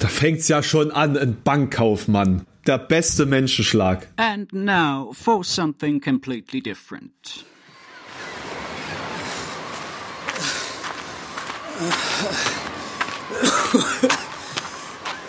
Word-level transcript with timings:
Da 0.00 0.08
fängt's 0.08 0.48
ja 0.48 0.62
schon 0.62 0.90
an, 0.90 1.16
ein 1.18 1.42
Bankkaufmann. 1.44 2.46
Der 2.66 2.78
beste 2.78 3.26
Menschenschlag. 3.26 4.06
And 4.16 4.50
now 4.50 5.12
for 5.12 5.44
something 5.44 6.00
completely 6.00 6.62
different. 6.62 7.44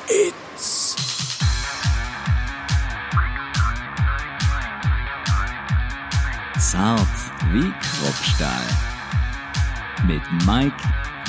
It's 0.07 0.95
Zart 6.59 7.07
wie 7.51 7.71
Kruppstahl. 7.81 8.67
Mit 10.07 10.21
Mike 10.45 10.75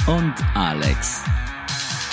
und 0.07 0.35
Alex. 0.55 1.23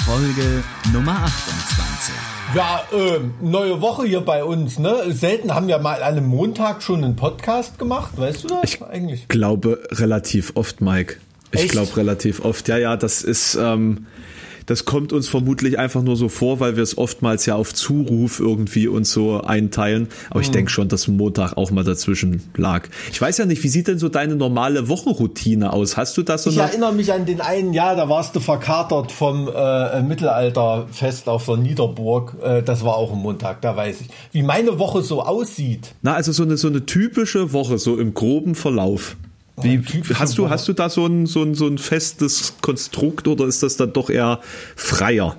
Folge 0.10 0.64
Nummer 0.92 1.24
28. 1.24 2.16
ja 2.56 2.82
äh, 2.92 3.20
neue 3.42 3.80
Woche 3.80 4.08
hier 4.08 4.22
bei 4.22 4.44
uns. 4.44 4.80
Ne? 4.80 5.04
Selten 5.10 5.54
haben 5.54 5.68
wir 5.68 5.78
mal 5.78 6.02
an 6.02 6.18
einem 6.18 6.26
Montag 6.26 6.82
schon 6.82 7.04
einen 7.04 7.16
Podcast 7.16 7.78
gemacht. 7.78 8.14
Weißt 8.18 8.44
du 8.44 8.48
das 8.48 8.64
Ich 8.64 8.82
eigentlich? 8.82 9.28
glaube 9.28 9.80
relativ 9.92 10.54
oft, 10.56 10.82
Mike. 10.82 11.18
Ich 11.52 11.68
glaube 11.68 11.96
relativ 11.96 12.44
oft. 12.44 12.68
Ja, 12.68 12.78
ja, 12.78 12.98
das 12.98 13.22
ist, 13.22 13.54
ähm, 13.54 14.08
das 14.70 14.86
kommt 14.86 15.14
uns 15.14 15.28
vermutlich 15.28 15.80
einfach 15.80 16.04
nur 16.04 16.16
so 16.16 16.30
vor, 16.30 16.60
weil 16.60 16.76
wir 16.76 16.84
es 16.84 16.96
oftmals 16.98 17.48
ja 17.48 17.56
auf 17.56 17.74
Zuruf 17.74 18.40
irgendwie 18.40 18.88
uns 18.88 19.12
so 19.12 19.42
einteilen. 19.42 20.10
Aber 20.30 20.40
Hm. 20.40 20.44
ich 20.44 20.52
denke 20.52 20.70
schon, 20.70 20.90
dass 20.90 21.08
Montag 21.08 21.58
auch 21.58 21.72
mal 21.72 21.84
dazwischen 21.84 22.44
lag. 22.56 22.88
Ich 23.12 23.20
weiß 23.20 23.40
ja 23.40 23.46
nicht, 23.48 23.64
wie 23.64 23.68
sieht 23.68 23.88
denn 23.88 23.98
so 23.98 24.10
deine 24.10 24.36
normale 24.36 24.88
Wochenroutine 24.88 25.74
aus? 25.74 25.98
Hast 25.98 26.18
du 26.18 26.22
das 26.22 26.44
so 26.44 26.52
Ich 26.52 26.58
erinnere 26.58 26.94
mich 26.94 27.12
an 27.12 27.26
den 27.26 27.42
einen 27.42 27.74
Jahr, 27.74 27.96
da 27.96 28.10
warst 28.10 28.36
du 28.36 28.40
verkatert 28.40 29.12
vom 29.12 29.48
äh, 29.48 30.04
Mittelalterfest 30.04 31.28
auf 31.28 31.46
der 31.48 31.58
Niederburg. 31.58 32.36
Äh, 32.44 32.62
das 32.62 32.84
war 32.84 32.96
auch 32.96 33.12
ein 33.12 33.20
Montag, 33.20 33.62
da 33.62 33.76
weiß 33.76 34.02
ich. 34.02 34.08
Wie 34.32 34.44
meine 34.44 34.78
Woche 34.78 35.02
so 35.02 35.24
aussieht. 35.24 35.96
Na, 36.04 36.14
also 36.14 36.32
so 36.32 36.44
eine, 36.44 36.58
so 36.58 36.68
eine 36.68 36.86
typische 36.86 37.54
Woche, 37.54 37.80
so 37.80 37.98
im 37.98 38.14
groben 38.14 38.54
Verlauf. 38.54 39.18
Wie, 39.62 39.82
hast 40.14 40.38
du, 40.38 40.50
hast 40.50 40.68
du 40.68 40.74
da 40.74 40.90
so 40.90 41.06
ein, 41.06 41.26
so 41.26 41.44
ein, 41.44 41.56
so 41.56 41.68
ein 41.68 41.78
festes 41.78 42.54
Konstrukt 42.62 43.28
oder 43.28 43.46
ist 43.46 43.64
das 43.64 43.78
dann 43.78 43.94
doch 43.94 44.10
eher 44.10 44.40
freier? 44.76 45.38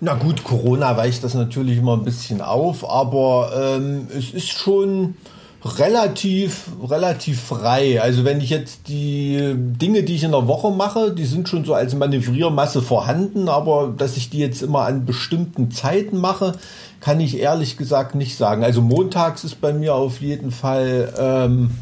Na 0.00 0.14
gut, 0.14 0.44
Corona 0.44 0.96
weicht 0.96 1.22
das 1.24 1.34
natürlich 1.34 1.78
immer 1.78 1.96
ein 1.96 2.04
bisschen 2.04 2.40
auf, 2.40 2.88
aber 2.88 3.52
ähm, 3.54 4.08
es 4.16 4.30
ist 4.30 4.48
schon 4.48 5.14
relativ, 5.62 6.68
relativ 6.88 7.40
frei. 7.40 8.00
Also 8.00 8.24
wenn 8.24 8.40
ich 8.40 8.48
jetzt 8.48 8.88
die 8.88 9.54
Dinge, 9.54 10.02
die 10.02 10.14
ich 10.14 10.24
in 10.24 10.30
der 10.30 10.46
Woche 10.46 10.70
mache, 10.70 11.12
die 11.12 11.26
sind 11.26 11.50
schon 11.50 11.66
so 11.66 11.74
als 11.74 11.94
Manövriermasse 11.94 12.80
vorhanden, 12.80 13.50
aber 13.50 13.92
dass 13.94 14.16
ich 14.16 14.30
die 14.30 14.38
jetzt 14.38 14.62
immer 14.62 14.86
an 14.86 15.04
bestimmten 15.04 15.70
Zeiten 15.70 16.18
mache, 16.18 16.52
kann 17.00 17.20
ich 17.20 17.38
ehrlich 17.38 17.76
gesagt 17.76 18.14
nicht 18.14 18.38
sagen. 18.38 18.64
Also 18.64 18.80
montags 18.80 19.44
ist 19.44 19.60
bei 19.60 19.74
mir 19.74 19.94
auf 19.94 20.22
jeden 20.22 20.50
Fall 20.50 21.12
ähm, 21.18 21.72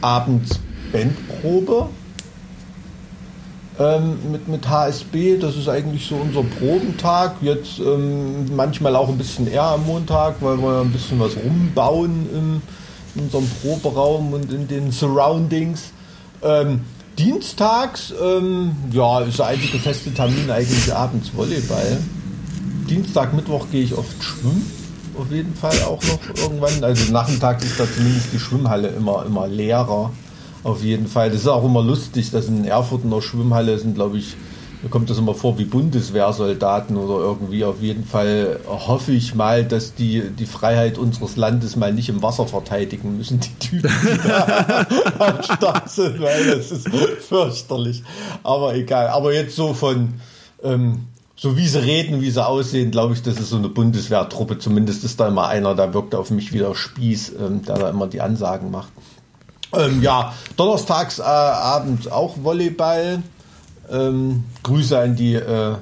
abends 0.00 0.60
Bandprobe 0.92 1.88
ähm, 3.78 4.18
mit, 4.32 4.48
mit 4.48 4.68
HSB. 4.68 5.38
Das 5.38 5.56
ist 5.56 5.68
eigentlich 5.68 6.06
so 6.06 6.16
unser 6.16 6.42
Probentag. 6.42 7.36
Jetzt 7.42 7.78
ähm, 7.78 8.54
manchmal 8.54 8.96
auch 8.96 9.08
ein 9.08 9.18
bisschen 9.18 9.46
eher 9.46 9.64
am 9.64 9.86
Montag, 9.86 10.36
weil 10.40 10.58
wir 10.58 10.80
ein 10.80 10.92
bisschen 10.92 11.20
was 11.20 11.36
rumbauen 11.36 12.28
im, 12.32 12.62
in 13.14 13.22
unserem 13.24 13.48
Proberaum 13.62 14.32
und 14.32 14.52
in 14.52 14.68
den 14.68 14.90
Surroundings. 14.90 15.92
Ähm, 16.42 16.80
dienstags, 17.18 18.12
ähm, 18.22 18.76
ja, 18.92 19.20
ist 19.20 19.38
der 19.38 19.46
einzige 19.46 19.78
feste 19.78 20.12
Termin 20.12 20.50
eigentlich 20.50 20.92
abends 20.94 21.34
Volleyball. 21.34 21.98
Dienstag, 22.88 23.34
Mittwoch 23.34 23.66
gehe 23.70 23.82
ich 23.82 23.94
oft 23.94 24.22
schwimmen. 24.22 24.70
Auf 25.18 25.30
jeden 25.30 25.54
Fall 25.54 25.76
auch 25.86 26.02
noch 26.02 26.42
irgendwann. 26.42 26.84
Also 26.84 27.10
nachmittags 27.10 27.64
ist 27.64 27.80
da 27.80 27.84
zumindest 27.90 28.32
die 28.32 28.38
Schwimmhalle 28.38 28.88
immer, 28.88 29.24
immer 29.26 29.48
leerer. 29.48 30.12
Auf 30.66 30.82
jeden 30.82 31.06
Fall. 31.06 31.30
Das 31.30 31.42
ist 31.42 31.46
auch 31.46 31.64
immer 31.64 31.80
lustig, 31.80 32.32
dass 32.32 32.48
in 32.48 32.64
Erfurt 32.64 33.04
in 33.04 33.10
der 33.12 33.20
Schwimmhalle 33.20 33.78
sind, 33.78 33.94
glaube 33.94 34.18
ich, 34.18 34.34
mir 34.82 34.88
kommt 34.88 35.08
das 35.08 35.16
immer 35.16 35.32
vor 35.32 35.56
wie 35.58 35.64
Bundeswehrsoldaten 35.64 36.96
oder 36.96 37.24
irgendwie. 37.24 37.64
Auf 37.64 37.80
jeden 37.80 38.04
Fall 38.04 38.58
hoffe 38.66 39.12
ich 39.12 39.36
mal, 39.36 39.64
dass 39.64 39.94
die 39.94 40.28
die 40.36 40.44
Freiheit 40.44 40.98
unseres 40.98 41.36
Landes 41.36 41.76
mal 41.76 41.92
nicht 41.92 42.08
im 42.08 42.20
Wasser 42.20 42.48
verteidigen 42.48 43.16
müssen, 43.16 43.38
die 43.38 43.54
Typen, 43.60 43.92
die 44.02 44.28
da 44.28 44.86
am 45.20 45.40
Start 45.44 45.88
sind, 45.88 46.20
weil 46.20 46.56
das 46.56 46.72
ist 46.72 46.88
fürchterlich. 47.20 48.02
Aber 48.42 48.74
egal. 48.74 49.06
Aber 49.06 49.32
jetzt 49.32 49.54
so 49.54 49.72
von, 49.72 50.14
ähm, 50.64 51.06
so 51.36 51.56
wie 51.56 51.68
sie 51.68 51.84
reden, 51.84 52.20
wie 52.22 52.30
sie 52.30 52.44
aussehen, 52.44 52.90
glaube 52.90 53.14
ich, 53.14 53.22
das 53.22 53.38
ist 53.38 53.50
so 53.50 53.56
eine 53.56 53.68
Bundeswehrtruppe. 53.68 54.58
Zumindest 54.58 55.04
ist 55.04 55.20
da 55.20 55.28
immer 55.28 55.46
einer, 55.46 55.76
der 55.76 55.94
wirkt 55.94 56.16
auf 56.16 56.30
mich 56.30 56.52
wie 56.52 56.58
der 56.58 56.74
Spieß, 56.74 57.34
ähm, 57.38 57.64
der 57.64 57.78
da 57.78 57.90
immer 57.90 58.08
die 58.08 58.20
Ansagen 58.20 58.72
macht. 58.72 58.88
Ähm, 59.72 60.02
ja, 60.02 60.34
donnerstags 60.56 61.18
äh, 61.18 61.22
auch 62.10 62.36
Volleyball. 62.42 63.22
Ähm, 63.90 64.44
Grüße 64.62 64.98
an 64.98 65.16
die 65.16 65.34
äh, 65.34 65.76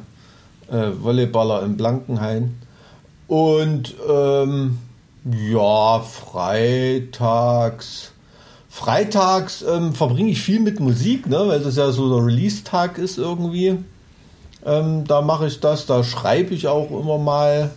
äh, 0.71 0.91
Volleyballer 1.01 1.63
im 1.63 1.77
Blankenhain. 1.77 2.61
Und 3.27 3.95
ähm, 4.09 4.79
ja, 5.25 6.01
freitags. 6.01 6.93
Freitags 8.69 9.63
ähm, 9.63 9.95
verbringe 9.95 10.31
ich 10.31 10.43
viel 10.43 10.61
mit 10.61 10.81
Musik, 10.81 11.29
ne, 11.29 11.45
weil 11.47 11.61
das 11.61 11.77
ja 11.77 11.91
so 11.93 12.17
der 12.17 12.27
Release-Tag 12.27 12.99
ist 12.99 13.19
irgendwie. 13.19 13.79
Ähm, 14.67 15.05
da 15.07 15.23
mache 15.23 15.47
ich 15.47 15.61
das, 15.61 15.87
da 15.87 16.03
schreibe 16.03 16.55
ich 16.55 16.67
auch 16.69 16.91
immer 16.91 17.19
mal 17.19 17.71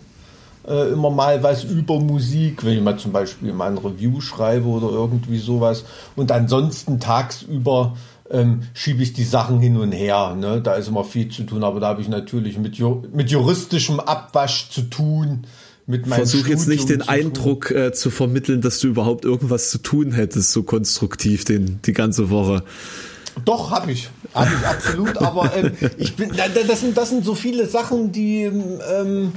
äh, 0.68 0.92
immer 0.92 1.10
mal 1.10 1.42
was 1.42 1.64
über 1.64 1.98
Musik, 1.98 2.64
wenn 2.64 2.74
ich 2.74 2.82
mal 2.82 2.98
zum 2.98 3.12
Beispiel 3.12 3.52
mal 3.52 3.70
ein 3.70 3.78
Review 3.78 4.20
schreibe 4.20 4.66
oder 4.66 4.90
irgendwie 4.90 5.38
sowas. 5.38 5.84
Und 6.16 6.30
ansonsten 6.30 7.00
tagsüber 7.00 7.96
ähm, 8.30 8.62
schiebe 8.74 9.02
ich 9.02 9.12
die 9.12 9.24
Sachen 9.24 9.60
hin 9.60 9.76
und 9.76 9.92
her. 9.92 10.36
Ne? 10.38 10.60
Da 10.60 10.74
ist 10.74 10.88
immer 10.88 11.04
viel 11.04 11.28
zu 11.28 11.44
tun, 11.44 11.64
aber 11.64 11.80
da 11.80 11.88
habe 11.88 12.02
ich 12.02 12.08
natürlich 12.08 12.58
mit, 12.58 12.76
ju 12.76 13.02
mit 13.12 13.30
juristischem 13.30 14.00
Abwasch 14.00 14.68
zu 14.70 14.82
tun. 14.82 15.46
Mit 15.86 16.06
meinem 16.06 16.18
Versuch 16.18 16.46
jetzt 16.46 16.68
nicht 16.68 16.90
den. 16.90 17.00
Eindruck 17.00 17.70
äh, 17.70 17.92
zu 17.94 18.10
vermitteln, 18.10 18.60
dass 18.60 18.78
du 18.78 18.88
überhaupt 18.88 19.24
irgendwas 19.24 19.70
zu 19.70 19.78
tun 19.78 20.12
hättest, 20.12 20.52
so 20.52 20.62
konstruktiv 20.62 21.46
den, 21.46 21.80
die 21.86 21.94
ganze 21.94 22.28
Woche. 22.28 22.62
Doch, 23.46 23.70
habe 23.70 23.92
ich. 23.92 24.10
Habe 24.34 24.50
ich 24.58 24.66
absolut. 24.66 25.16
Aber 25.16 25.56
ähm, 25.56 25.72
ich 25.96 26.14
bin, 26.14 26.32
das 26.66 26.80
sind, 26.80 26.96
das 26.96 27.08
sind 27.08 27.24
so 27.24 27.34
viele 27.34 27.66
Sachen, 27.66 28.12
die, 28.12 28.42
ähm, 28.42 29.32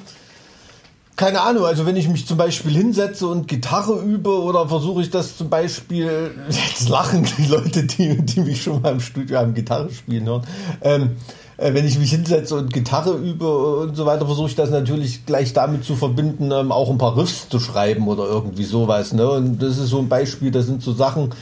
keine 1.21 1.41
Ahnung, 1.41 1.65
also 1.65 1.85
wenn 1.85 1.95
ich 1.97 2.09
mich 2.09 2.25
zum 2.25 2.37
Beispiel 2.37 2.71
hinsetze 2.71 3.27
und 3.27 3.47
Gitarre 3.47 3.93
übe 4.01 4.41
oder 4.41 4.67
versuche 4.67 5.03
ich 5.03 5.11
das 5.11 5.37
zum 5.37 5.51
Beispiel, 5.51 6.31
jetzt 6.49 6.89
lachen 6.89 7.27
die 7.37 7.45
Leute, 7.45 7.83
die, 7.83 8.17
die 8.25 8.39
mich 8.39 8.63
schon 8.63 8.81
mal 8.81 8.93
im 8.93 8.99
Studio 8.99 9.37
haben 9.37 9.53
Gitarre 9.53 9.91
spielen 9.91 10.25
hören, 10.25 10.41
ähm, 10.81 11.11
äh, 11.57 11.75
wenn 11.75 11.85
ich 11.85 11.99
mich 11.99 12.09
hinsetze 12.09 12.55
und 12.55 12.73
Gitarre 12.73 13.13
übe 13.13 13.47
und 13.81 13.95
so 13.95 14.07
weiter, 14.07 14.25
versuche 14.25 14.47
ich 14.47 14.55
das 14.55 14.71
natürlich 14.71 15.27
gleich 15.27 15.53
damit 15.53 15.85
zu 15.85 15.95
verbinden, 15.95 16.49
ähm, 16.51 16.71
auch 16.71 16.89
ein 16.89 16.97
paar 16.97 17.15
Riffs 17.15 17.47
zu 17.49 17.59
schreiben 17.59 18.07
oder 18.07 18.23
irgendwie 18.23 18.63
sowas. 18.63 19.13
Ne? 19.13 19.29
Und 19.29 19.61
das 19.61 19.77
ist 19.77 19.89
so 19.89 19.99
ein 19.99 20.09
Beispiel, 20.09 20.49
das 20.49 20.65
sind 20.65 20.81
so 20.81 20.91
Sachen, 20.91 21.35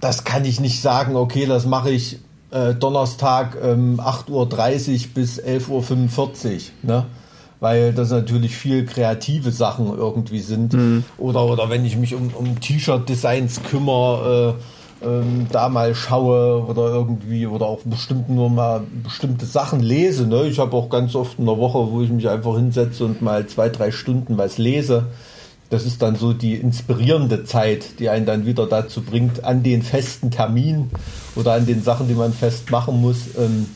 das 0.00 0.24
kann 0.24 0.44
ich 0.44 0.58
nicht 0.58 0.82
sagen, 0.82 1.14
okay, 1.14 1.46
das 1.46 1.66
mache 1.66 1.92
ich 1.92 2.18
äh, 2.50 2.74
Donnerstag 2.74 3.56
ähm, 3.62 4.00
8.30 4.00 4.30
Uhr 4.32 5.08
bis 5.14 5.40
11.45 5.40 5.68
Uhr. 5.68 6.60
Ne? 6.82 7.06
Weil 7.60 7.92
das 7.92 8.10
natürlich 8.10 8.56
viel 8.56 8.86
kreative 8.86 9.52
Sachen 9.52 9.86
irgendwie 9.96 10.40
sind. 10.40 10.74
Oder, 11.18 11.44
oder 11.44 11.68
wenn 11.68 11.84
ich 11.84 11.96
mich 11.96 12.14
um, 12.14 12.30
um 12.34 12.58
T-Shirt-Designs 12.58 13.62
kümmere, 13.62 14.56
äh, 14.58 14.62
ähm, 15.02 15.46
da 15.50 15.68
mal 15.68 15.94
schaue 15.94 16.64
oder 16.66 16.88
irgendwie 16.88 17.46
oder 17.46 17.66
auch 17.66 17.80
bestimmt 17.84 18.28
nur 18.28 18.50
mal 18.50 18.82
bestimmte 19.02 19.46
Sachen 19.46 19.80
lese. 19.80 20.26
Ne? 20.26 20.46
Ich 20.46 20.58
habe 20.58 20.76
auch 20.76 20.90
ganz 20.90 21.14
oft 21.14 21.38
in 21.38 21.46
der 21.46 21.58
Woche, 21.58 21.90
wo 21.90 22.02
ich 22.02 22.10
mich 22.10 22.28
einfach 22.28 22.56
hinsetze 22.56 23.04
und 23.04 23.22
mal 23.22 23.46
zwei, 23.46 23.68
drei 23.68 23.90
Stunden 23.90 24.36
was 24.36 24.58
lese. 24.58 25.06
Das 25.70 25.86
ist 25.86 26.02
dann 26.02 26.16
so 26.16 26.32
die 26.32 26.54
inspirierende 26.54 27.44
Zeit, 27.44 28.00
die 28.00 28.08
einen 28.08 28.26
dann 28.26 28.44
wieder 28.44 28.66
dazu 28.66 29.02
bringt, 29.02 29.44
an 29.44 29.62
den 29.62 29.82
festen 29.82 30.30
Termin 30.30 30.90
oder 31.36 31.52
an 31.52 31.64
den 31.64 31.82
Sachen, 31.82 32.08
die 32.08 32.14
man 32.14 32.32
fest 32.32 32.70
machen 32.72 33.00
muss, 33.00 33.36
ähm, 33.38 33.66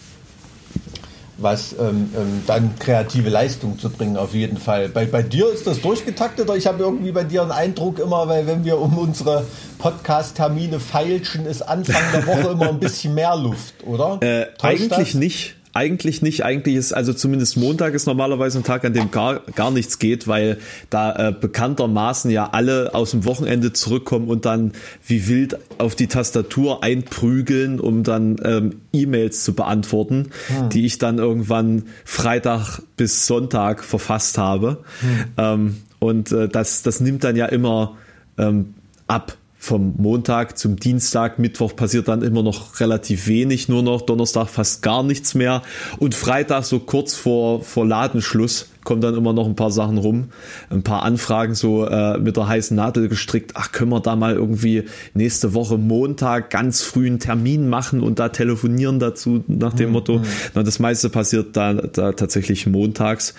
was 1.45 1.75
ähm, 1.75 2.11
ähm, 2.17 2.43
dann 2.47 2.75
kreative 2.79 3.29
Leistung 3.29 3.79
zu 3.79 3.91
bringen, 3.91 4.17
auf 4.17 4.35
jeden 4.35 4.57
Fall. 4.57 4.89
Bei, 4.89 5.05
bei 5.05 5.23
dir 5.23 5.53
ist 5.53 5.67
das 5.67 5.81
durchgetakteter. 5.81 6.57
Ich 6.57 6.67
habe 6.67 6.83
irgendwie 6.83 7.13
bei 7.13 7.23
dir 7.23 7.43
einen 7.43 7.53
Eindruck 7.53 8.01
immer, 8.01 8.27
weil 8.27 8.49
wenn 8.49 8.65
wir 8.65 8.81
um 8.81 8.99
unsere 8.99 9.47
Podcast-Termine 9.79 10.81
feilschen, 10.81 11.47
ist 11.47 11.63
Anfang 11.63 12.03
der 12.13 12.27
Woche 12.27 12.49
immer 12.53 12.71
ein 12.71 12.81
bisschen 12.81 13.15
mehr 13.15 13.37
Luft, 13.37 13.85
oder? 13.85 14.19
Äh, 14.23 14.47
eigentlich 14.63 14.89
das? 14.89 15.15
nicht. 15.15 15.55
Eigentlich 15.75 16.23
nicht. 16.23 16.45
Eigentlich 16.45 16.77
ist, 16.77 16.93
also 16.93 17.13
zumindest 17.13 17.57
Montag 17.57 17.95
ist 17.95 18.07
normalerweise 18.07 18.59
ein 18.59 18.65
Tag, 18.65 18.85
an 18.85 18.93
dem 18.93 19.11
gar, 19.11 19.41
gar 19.55 19.71
nichts 19.71 19.99
geht, 19.99 20.29
weil 20.29 20.59
da 20.89 21.29
äh, 21.29 21.33
bekanntermaßen 21.33 22.31
ja 22.31 22.51
alle 22.53 22.95
aus 22.95 23.11
dem 23.11 23.25
Wochenende 23.25 23.73
zurückkommen 23.73 24.29
und 24.29 24.45
dann 24.45 24.73
wie 25.07 25.29
wild 25.29 25.59
auf 25.79 25.97
die 25.97 26.07
Tastatur 26.07 26.85
einprügeln, 26.85 27.81
um 27.81 28.05
dann 28.05 28.37
ähm, 28.45 28.77
E-Mails 28.93 29.45
zu 29.45 29.55
beantworten, 29.55 30.31
hm. 30.47 30.69
die 30.69 30.87
ich 30.87 30.99
dann 30.99 31.19
irgendwann 31.19 31.85
Freitag 32.05 32.81
bis 32.97 33.27
Sonntag 33.27 33.83
verfasst 33.83 34.39
habe. 34.39 34.85
Hm. 35.01 35.25
Ähm, 35.37 35.77
und 35.99 36.33
äh, 36.33 36.49
das, 36.49 36.83
das 36.83 37.01
nimmt 37.01 37.25
dann 37.25 37.35
ja 37.35 37.47
immer 37.47 37.97
ähm, 38.39 38.75
ab 39.09 39.37
vom 39.65 39.95
Montag 39.97 40.59
zum 40.59 40.77
Dienstag, 40.77 41.39
Mittwoch 41.39 41.75
passiert 41.75 42.09
dann 42.09 42.21
immer 42.21 42.43
noch 42.43 42.81
relativ 42.81 43.29
wenig, 43.29 43.69
nur 43.71 43.83
noch 43.83 44.03
Donnerstag 44.03 44.49
fast 44.49 44.83
gar 44.83 45.03
nichts 45.03 45.35
mehr 45.35 45.63
und 45.99 46.15
Freitag 46.15 46.65
so 46.65 46.81
kurz 46.81 47.15
vor, 47.15 47.63
vor 47.63 47.87
Ladenschluss 47.87 48.69
kommen 48.85 49.01
dann 49.01 49.15
immer 49.15 49.33
noch 49.33 49.47
ein 49.47 49.57
paar 49.57 49.71
Sachen 49.71 49.97
rum, 49.97 50.29
ein 50.69 50.83
paar 50.83 51.03
Anfragen 51.03 51.55
so 51.55 51.87
äh, 51.87 52.19
mit 52.19 52.37
der 52.37 52.47
heißen 52.47 52.77
Nadel 52.77 53.09
gestrickt, 53.09 53.53
ach 53.55 53.73
können 53.73 53.91
wir 53.91 54.01
da 54.01 54.17
mal 54.17 54.35
irgendwie 54.35 54.85
nächste 55.15 55.55
Woche 55.55 55.79
Montag 55.79 56.51
ganz 56.51 56.83
früh 56.83 57.07
einen 57.07 57.19
Termin 57.19 57.71
machen 57.71 58.03
und 58.03 58.19
da 58.19 58.29
telefonieren 58.29 58.99
dazu 58.99 59.45
nach 59.47 59.73
dem 59.73 59.87
mhm. 59.87 59.93
Motto. 59.93 60.21
Na, 60.55 60.63
das 60.63 60.79
meiste 60.79 61.09
passiert 61.09 61.57
da, 61.57 61.73
da 61.73 62.13
tatsächlich 62.13 62.67
montags, 62.67 63.35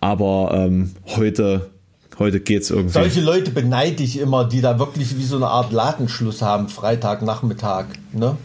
aber 0.00 0.50
ähm, 0.54 0.90
heute 1.06 1.70
Heute 2.18 2.40
geht's 2.40 2.70
irgendwie. 2.70 2.94
Solche 2.94 3.20
Leute 3.20 3.50
beneide 3.50 4.02
ich 4.02 4.18
immer, 4.18 4.44
die 4.44 4.60
da 4.60 4.78
wirklich 4.78 5.16
wie 5.16 5.24
so 5.24 5.36
eine 5.36 5.46
Art 5.46 5.72
Ladenschluss 5.72 6.42
haben, 6.42 6.68
Freitagnachmittag, 6.68 7.86
ne? 8.12 8.36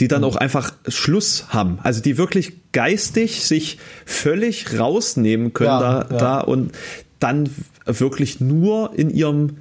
Die 0.00 0.08
dann 0.08 0.24
auch 0.24 0.34
einfach 0.34 0.72
Schluss 0.88 1.46
haben. 1.50 1.78
Also 1.84 2.00
die 2.00 2.18
wirklich 2.18 2.72
geistig 2.72 3.44
sich 3.44 3.78
völlig 4.04 4.76
rausnehmen 4.76 5.52
können 5.52 5.68
ja, 5.68 5.80
da, 5.80 6.08
ja. 6.10 6.18
da 6.18 6.40
und 6.40 6.72
dann 7.20 7.48
wirklich 7.86 8.40
nur 8.40 8.90
in 8.98 9.10
ihrem 9.10 9.58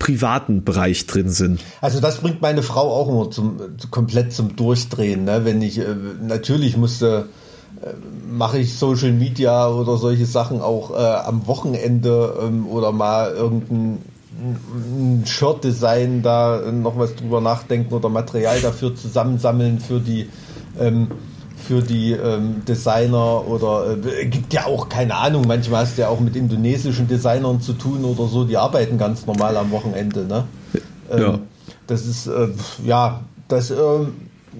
privaten 0.00 0.64
Bereich 0.64 1.06
drin 1.06 1.28
sind. 1.28 1.60
Also 1.80 2.00
das 2.00 2.18
bringt 2.18 2.42
meine 2.42 2.62
Frau 2.62 2.92
auch 2.92 3.08
immer 3.08 3.30
zum 3.30 3.60
komplett 3.90 4.32
zum 4.32 4.56
Durchdrehen. 4.56 5.24
Ne? 5.24 5.44
Wenn 5.44 5.62
ich 5.62 5.78
äh, 5.78 5.94
natürlich 6.20 6.76
musste 6.76 7.28
mache 8.30 8.58
ich 8.58 8.78
Social 8.78 9.12
Media 9.12 9.68
oder 9.68 9.96
solche 9.96 10.26
Sachen 10.26 10.60
auch 10.60 10.90
äh, 10.90 10.94
am 10.96 11.46
Wochenende 11.46 12.34
ähm, 12.42 12.66
oder 12.66 12.92
mal 12.92 13.32
irgendein 13.32 14.02
Shirt-Design 15.24 16.22
da 16.22 16.60
noch 16.70 16.98
was 16.98 17.14
drüber 17.14 17.40
nachdenken 17.40 17.94
oder 17.94 18.08
Material 18.08 18.60
dafür 18.60 18.94
zusammensammeln 18.94 19.80
für 19.80 20.00
die 20.00 20.28
ähm, 20.78 21.08
für 21.56 21.82
die 21.82 22.12
ähm, 22.12 22.64
Designer 22.66 23.46
oder 23.48 23.96
äh, 24.04 24.26
gibt 24.26 24.52
ja 24.52 24.66
auch 24.66 24.88
keine 24.88 25.16
Ahnung, 25.16 25.46
manchmal 25.46 25.82
hast 25.82 25.96
du 25.96 26.02
ja 26.02 26.08
auch 26.08 26.20
mit 26.20 26.36
indonesischen 26.36 27.08
Designern 27.08 27.60
zu 27.60 27.72
tun 27.72 28.04
oder 28.04 28.28
so, 28.28 28.44
die 28.44 28.56
arbeiten 28.56 28.98
ganz 28.98 29.26
normal 29.26 29.56
am 29.56 29.70
Wochenende, 29.70 30.24
ne? 30.24 30.44
Ähm, 31.10 31.20
ja. 31.20 31.38
Das 31.86 32.06
ist 32.06 32.26
äh, 32.26 32.48
ja, 32.84 33.20
das 33.48 33.70
ähm, 33.70 34.12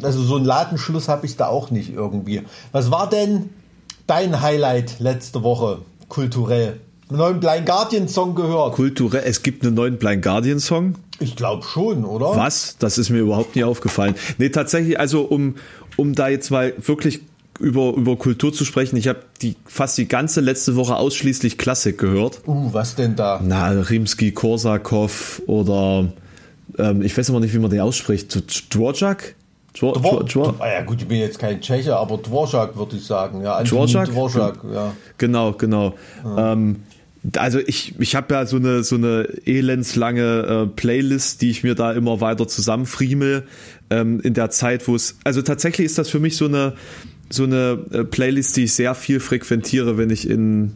also 0.02 0.22
so 0.22 0.36
einen 0.36 0.44
Ladenschluss 0.44 1.08
habe 1.08 1.26
ich 1.26 1.36
da 1.36 1.48
auch 1.48 1.70
nicht 1.70 1.92
irgendwie. 1.92 2.42
Was 2.72 2.90
war 2.90 3.08
denn 3.08 3.50
dein 4.06 4.40
Highlight 4.40 5.00
letzte 5.00 5.42
Woche 5.42 5.78
kulturell? 6.08 6.80
Einen 7.08 7.18
neuen 7.18 7.40
Blind 7.40 7.66
Guardian 7.66 8.08
Song 8.08 8.34
gehört. 8.34 8.74
Kulturell, 8.74 9.22
es 9.24 9.42
gibt 9.42 9.64
einen 9.64 9.74
neuen 9.74 9.96
Blind 9.96 10.22
Guardian 10.22 10.58
Song. 10.58 10.96
Ich 11.20 11.36
glaube 11.36 11.64
schon, 11.64 12.04
oder? 12.04 12.36
Was? 12.36 12.76
Das 12.78 12.98
ist 12.98 13.10
mir 13.10 13.20
überhaupt 13.20 13.54
nie 13.54 13.62
aufgefallen. 13.62 14.16
Nee, 14.38 14.48
tatsächlich, 14.48 14.98
also 14.98 15.22
um, 15.22 15.54
um 15.96 16.14
da 16.14 16.28
jetzt 16.28 16.50
mal 16.50 16.74
wirklich 16.78 17.20
über, 17.60 17.94
über 17.94 18.16
Kultur 18.16 18.52
zu 18.52 18.64
sprechen, 18.64 18.96
ich 18.96 19.06
habe 19.06 19.20
die 19.40 19.54
fast 19.66 19.96
die 19.98 20.08
ganze 20.08 20.40
letzte 20.40 20.74
Woche 20.74 20.96
ausschließlich 20.96 21.58
Klassik 21.58 21.98
gehört. 21.98 22.42
Uh, 22.46 22.72
was 22.72 22.96
denn 22.96 23.14
da? 23.14 23.40
Na, 23.42 23.68
Rimsky, 23.68 24.32
Korsakov 24.32 25.42
oder 25.46 26.08
ähm, 26.78 27.02
ich 27.02 27.16
weiß 27.16 27.28
immer 27.28 27.40
nicht, 27.40 27.54
wie 27.54 27.58
man 27.58 27.70
den 27.70 27.80
ausspricht. 27.80 28.74
Dvorak? 28.74 29.35
Dwor, 29.78 29.94
Dwor, 29.94 30.24
Dwor, 30.24 30.54
ah 30.58 30.68
ja 30.68 30.82
gut, 30.82 31.02
ich 31.02 31.08
bin 31.08 31.18
jetzt 31.18 31.38
kein 31.38 31.60
Tscheche, 31.60 31.96
aber 31.96 32.16
Dvorak 32.16 32.76
würde 32.76 32.96
ich 32.96 33.04
sagen. 33.04 33.42
Ja, 33.42 33.62
Dvorak? 33.62 34.08
Dvorak, 34.08 34.58
ja. 34.72 34.94
Genau, 35.18 35.52
genau. 35.52 35.94
Ja. 36.24 36.52
Ähm, 36.52 36.76
also 37.36 37.58
ich, 37.58 37.94
ich 37.98 38.14
habe 38.14 38.34
ja 38.34 38.46
so 38.46 38.56
eine 38.56 38.84
so 38.84 38.96
eine 38.96 39.28
elendslange 39.44 40.22
äh, 40.22 40.66
Playlist, 40.66 41.42
die 41.42 41.50
ich 41.50 41.62
mir 41.62 41.74
da 41.74 41.92
immer 41.92 42.20
weiter 42.20 42.46
zusammenfriemel 42.46 43.44
ähm, 43.90 44.20
in 44.20 44.32
der 44.34 44.50
Zeit, 44.50 44.86
wo 44.88 44.94
es 44.94 45.18
also 45.24 45.42
tatsächlich 45.42 45.86
ist 45.86 45.98
das 45.98 46.08
für 46.08 46.20
mich 46.20 46.36
so 46.36 46.46
eine 46.46 46.74
so 47.28 47.44
eine 47.44 47.78
äh, 47.90 48.04
Playlist, 48.04 48.56
die 48.56 48.64
ich 48.64 48.74
sehr 48.74 48.94
viel 48.94 49.20
frequentiere, 49.20 49.98
wenn 49.98 50.10
ich 50.10 50.28
in 50.28 50.72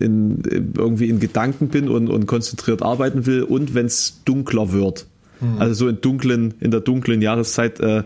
in, 0.00 0.42
irgendwie 0.76 1.08
in 1.08 1.18
Gedanken 1.18 1.68
bin 1.68 1.88
und, 1.88 2.08
und 2.08 2.26
konzentriert 2.26 2.82
arbeiten 2.82 3.26
will 3.26 3.42
und 3.42 3.74
wenn 3.74 3.86
es 3.86 4.20
dunkler 4.24 4.72
wird. 4.72 5.06
Mhm. 5.40 5.60
Also 5.60 5.74
so 5.74 5.88
in 5.88 6.00
dunklen, 6.00 6.54
in 6.60 6.70
der 6.70 6.80
dunklen 6.80 7.22
Jahreszeit 7.22 7.80
äh, 7.80 8.04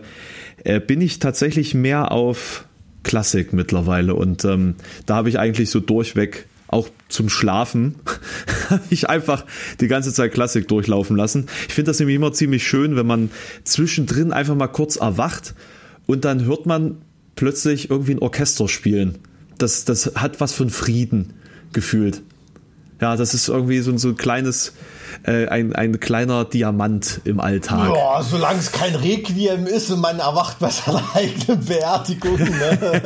äh, 0.63 0.79
bin 0.79 1.01
ich 1.01 1.19
tatsächlich 1.19 1.73
mehr 1.73 2.11
auf 2.11 2.65
Klassik 3.03 3.53
mittlerweile 3.53 4.15
und 4.15 4.45
ähm, 4.45 4.75
da 5.05 5.15
habe 5.15 5.29
ich 5.29 5.37
eigentlich 5.37 5.69
so 5.69 5.79
durchweg 5.79 6.47
auch 6.67 6.89
zum 7.07 7.29
Schlafen 7.29 7.95
ich 8.89 9.09
einfach 9.09 9.45
die 9.79 9.87
ganze 9.87 10.11
Zeit 10.11 10.33
Klassik 10.33 10.67
durchlaufen 10.67 11.15
lassen. 11.15 11.47
Ich 11.67 11.73
finde 11.73 11.91
das 11.91 11.99
nämlich 11.99 12.15
immer 12.15 12.33
ziemlich 12.33 12.65
schön, 12.65 12.95
wenn 12.95 13.05
man 13.05 13.29
zwischendrin 13.63 14.33
einfach 14.33 14.55
mal 14.55 14.67
kurz 14.67 14.95
erwacht 14.95 15.53
und 16.07 16.25
dann 16.25 16.45
hört 16.45 16.65
man 16.65 16.97
plötzlich 17.35 17.89
irgendwie 17.89 18.13
ein 18.13 18.19
Orchester 18.19 18.67
spielen. 18.67 19.19
Das, 19.57 19.85
das 19.85 20.13
hat 20.15 20.41
was 20.41 20.53
von 20.53 20.69
Frieden 20.69 21.33
gefühlt. 21.73 22.21
Ja, 23.01 23.15
das 23.15 23.33
ist 23.33 23.49
irgendwie 23.49 23.79
so, 23.79 23.97
so 23.97 24.09
ein 24.09 24.15
kleines, 24.15 24.73
äh, 25.23 25.47
ein, 25.47 25.73
ein 25.75 25.99
kleiner 25.99 26.45
Diamant 26.45 27.21
im 27.25 27.39
Alltag. 27.39 27.91
Ja, 27.93 28.21
solange 28.23 28.59
es 28.59 28.71
kein 28.71 28.95
Requiem 28.95 29.65
ist 29.67 29.91
und 29.91 29.99
man 29.99 30.19
erwacht 30.19 30.59
bei 30.59 30.69
seiner 30.69 31.03
eigenen 31.13 31.65
Beerdigung. 31.65 32.37
Ne? 32.37 33.01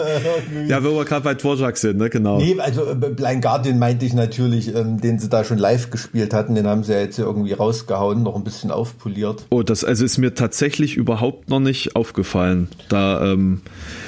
ja, 0.68 0.84
wenn 0.84 0.94
wir 0.94 1.06
gerade 1.06 1.24
bei 1.24 1.34
Dvorak 1.34 1.78
sind, 1.78 1.98
ne? 1.98 2.10
genau. 2.10 2.38
Nee, 2.38 2.60
also 2.60 2.86
äh, 2.86 2.96
Blind 2.96 3.42
Guardian 3.42 3.80
meinte 3.80 4.06
ich 4.06 4.14
natürlich, 4.14 4.76
ähm, 4.76 5.02
den 5.02 5.20
sie 5.20 5.30
da 5.30 5.44
schon 5.44 5.58
live 5.58 5.90
gespielt 5.90 6.34
hatten, 6.34 6.56
den 6.56 6.68
haben 6.68 6.84
sie 6.84 6.94
ja 6.94 7.00
jetzt 7.00 7.18
irgendwie 7.18 7.54
rausgehauen, 7.54 8.24
noch 8.24 8.36
ein 8.36 8.44
bisschen 8.44 8.72
aufpoliert. 8.72 9.46
Oh, 9.50 9.64
das 9.64 9.84
also 9.84 10.06
ist 10.06 10.18
mir 10.18 10.36
tatsächlich 10.36 10.96
überhaupt 10.96 11.50
noch 11.50 11.60
nicht 11.60 11.96
aufgefallen. 11.96 12.68
Da 12.90 13.24
ähm, 13.24 13.62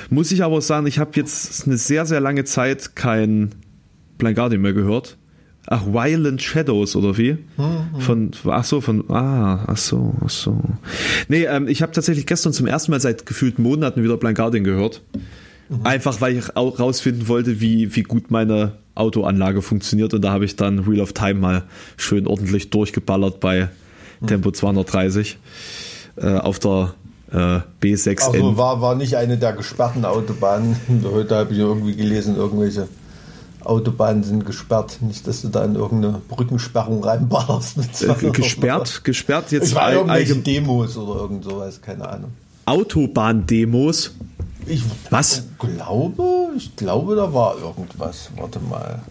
muss 0.09 0.31
ich 0.31 0.43
aber 0.43 0.61
sagen, 0.61 0.87
ich 0.87 0.99
habe 0.99 1.11
jetzt 1.15 1.65
eine 1.65 1.77
sehr, 1.77 2.05
sehr 2.05 2.19
lange 2.19 2.43
Zeit 2.43 2.95
kein 2.95 3.55
Blind 4.17 4.35
Guardian 4.35 4.61
mehr 4.61 4.73
gehört. 4.73 5.17
Ach, 5.71 5.85
Violent 5.85 6.41
Shadows 6.41 6.95
oder 6.95 7.15
wie? 7.19 7.33
Mhm. 7.57 8.01
Von, 8.01 8.31
ach 8.47 8.63
so, 8.63 8.81
von, 8.81 9.07
ah, 9.11 9.65
ach 9.67 9.77
so, 9.77 10.15
ach 10.25 10.29
so. 10.31 10.59
Nee, 11.27 11.43
ähm, 11.43 11.67
ich 11.67 11.83
habe 11.83 11.91
tatsächlich 11.91 12.25
gestern 12.25 12.53
zum 12.53 12.65
ersten 12.65 12.89
Mal 12.89 12.99
seit 12.99 13.27
gefühlt 13.27 13.59
Monaten 13.59 14.03
wieder 14.03 14.17
Blind 14.17 14.35
Guardian 14.35 14.63
gehört. 14.63 15.03
Mhm. 15.69 15.85
Einfach, 15.85 16.21
weil 16.21 16.37
ich 16.37 16.57
auch 16.57 16.79
rausfinden 16.79 17.27
wollte, 17.27 17.61
wie, 17.61 17.95
wie 17.95 18.01
gut 18.01 18.31
meine 18.31 18.71
Autoanlage 18.95 19.61
funktioniert. 19.61 20.15
Und 20.15 20.23
da 20.23 20.31
habe 20.31 20.43
ich 20.43 20.55
dann 20.55 20.87
Wheel 20.87 21.01
of 21.01 21.13
Time 21.13 21.35
mal 21.35 21.63
schön 21.97 22.25
ordentlich 22.25 22.71
durchgeballert 22.71 23.39
bei 23.39 23.69
mhm. 24.21 24.25
Tempo 24.25 24.49
230 24.49 25.37
äh, 26.15 26.33
auf 26.33 26.57
der 26.57 26.95
äh, 27.31 27.59
B6N. 27.79 28.33
Also 28.33 28.57
war, 28.57 28.81
war 28.81 28.95
nicht 28.95 29.17
eine 29.17 29.37
der 29.37 29.53
gesperrten 29.53 30.03
Autobahnen. 30.03 30.77
Heute 31.03 31.35
habe 31.35 31.53
ich 31.53 31.59
irgendwie 31.59 31.95
gelesen, 31.95 32.37
irgendwelche 32.37 32.87
Autobahnen 33.63 34.23
sind 34.23 34.45
gesperrt. 34.45 34.97
Nicht, 35.01 35.27
dass 35.27 35.41
du 35.41 35.49
da 35.49 35.63
in 35.65 35.75
irgendeine 35.75 36.21
Brückensperrung 36.27 37.03
reinballerst. 37.03 37.77
Äh, 38.01 38.31
gesperrt? 38.31 39.03
Gesperrt 39.03 39.51
jetzt? 39.51 39.67
Ich 39.69 39.75
war 39.75 39.91
irgendwelche 39.91 40.35
Demos 40.37 40.97
oder 40.97 41.21
irgend 41.21 41.43
sowas, 41.43 41.81
keine 41.81 42.07
Ahnung. 42.07 42.31
Autobahndemos? 42.65 44.11
Ich 44.65 44.83
Was? 45.09 45.43
glaube, 45.57 46.51
ich 46.55 46.75
glaube, 46.75 47.15
da 47.15 47.33
war 47.33 47.57
irgendwas. 47.57 48.29
Warte 48.37 48.59
mal. 48.59 49.01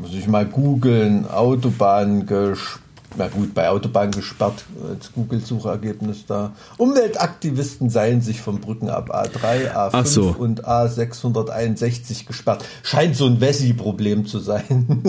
muss 0.00 0.12
ich 0.14 0.26
mal 0.28 0.46
googeln. 0.46 1.28
Autobahn 1.28 2.26
gesperrt 2.26 2.80
na 3.16 3.28
gut, 3.28 3.54
bei 3.54 3.68
Autobahn 3.68 4.10
gesperrt 4.10 4.64
als 4.88 5.12
Google-Suchergebnis 5.12 6.26
da. 6.26 6.52
Umweltaktivisten 6.78 7.90
seien 7.90 8.22
sich 8.22 8.40
von 8.40 8.60
Brücken 8.60 8.88
ab 8.88 9.14
A3, 9.14 9.72
A5 9.72 10.06
so. 10.06 10.34
und 10.38 10.66
A661 10.66 12.26
gesperrt. 12.26 12.64
Scheint 12.82 13.16
so 13.16 13.26
ein 13.26 13.40
Wessi-Problem 13.40 14.26
zu 14.26 14.38
sein. 14.38 15.02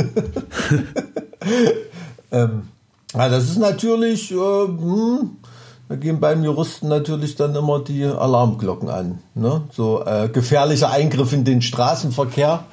ähm, 2.32 2.64
ja, 3.14 3.30
das 3.30 3.46
ist 3.46 3.60
natürlich, 3.60 4.32
äh, 4.32 4.36
hm, 4.36 5.38
da 5.90 5.96
gehen 5.96 6.20
beim 6.20 6.44
Juristen 6.44 6.88
natürlich 6.88 7.36
dann 7.36 7.54
immer 7.56 7.84
die 7.84 8.06
Alarmglocken 8.06 8.90
an. 8.90 9.20
Ne? 9.36 9.64
So 9.72 10.04
äh, 10.06 10.30
gefährlicher 10.30 10.90
Eingriff 10.90 11.34
in 11.34 11.44
den 11.44 11.62
Straßenverkehr 11.62 12.66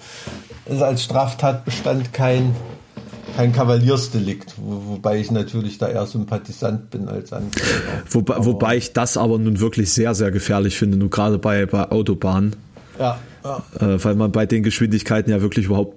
ist 0.67 0.83
als 0.83 1.03
Straftatbestand 1.03 2.13
kein 2.13 2.55
kein 3.39 3.53
Kavaliersdelikt, 3.53 4.55
wo, 4.57 4.95
wobei 4.95 5.21
ich 5.21 5.31
natürlich 5.31 5.79
da 5.79 5.87
eher 5.87 6.07
Sympathisant 6.07 6.91
bin 6.91 7.09
als 7.09 7.33
Ankläger. 7.33 8.03
Wobei, 8.11 8.45
wobei 8.45 8.77
ich 8.77 8.93
das 8.93 9.17
aber 9.17 9.39
nun 9.39 9.61
wirklich 9.61 9.93
sehr, 9.93 10.17
sehr 10.17 10.33
gefährlich 10.33 10.77
finde, 10.77 10.99
nur 10.99 11.09
gerade 11.09 11.39
bei, 11.39 11.65
bei 11.65 11.89
Autobahnen. 11.89 12.57
Ja, 12.99 13.21
ja. 13.45 13.63
Äh, 13.79 14.03
weil 14.03 14.17
man 14.17 14.33
bei 14.33 14.45
den 14.45 14.65
Geschwindigkeiten 14.65 15.31
ja 15.31 15.41
wirklich 15.41 15.67
überhaupt 15.67 15.95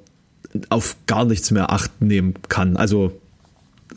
auf 0.69 0.95
gar 1.07 1.25
nichts 1.25 1.49
mehr 1.49 1.71
Acht 1.71 1.99
nehmen 1.99 2.35
kann. 2.47 2.77
Also 2.77 3.11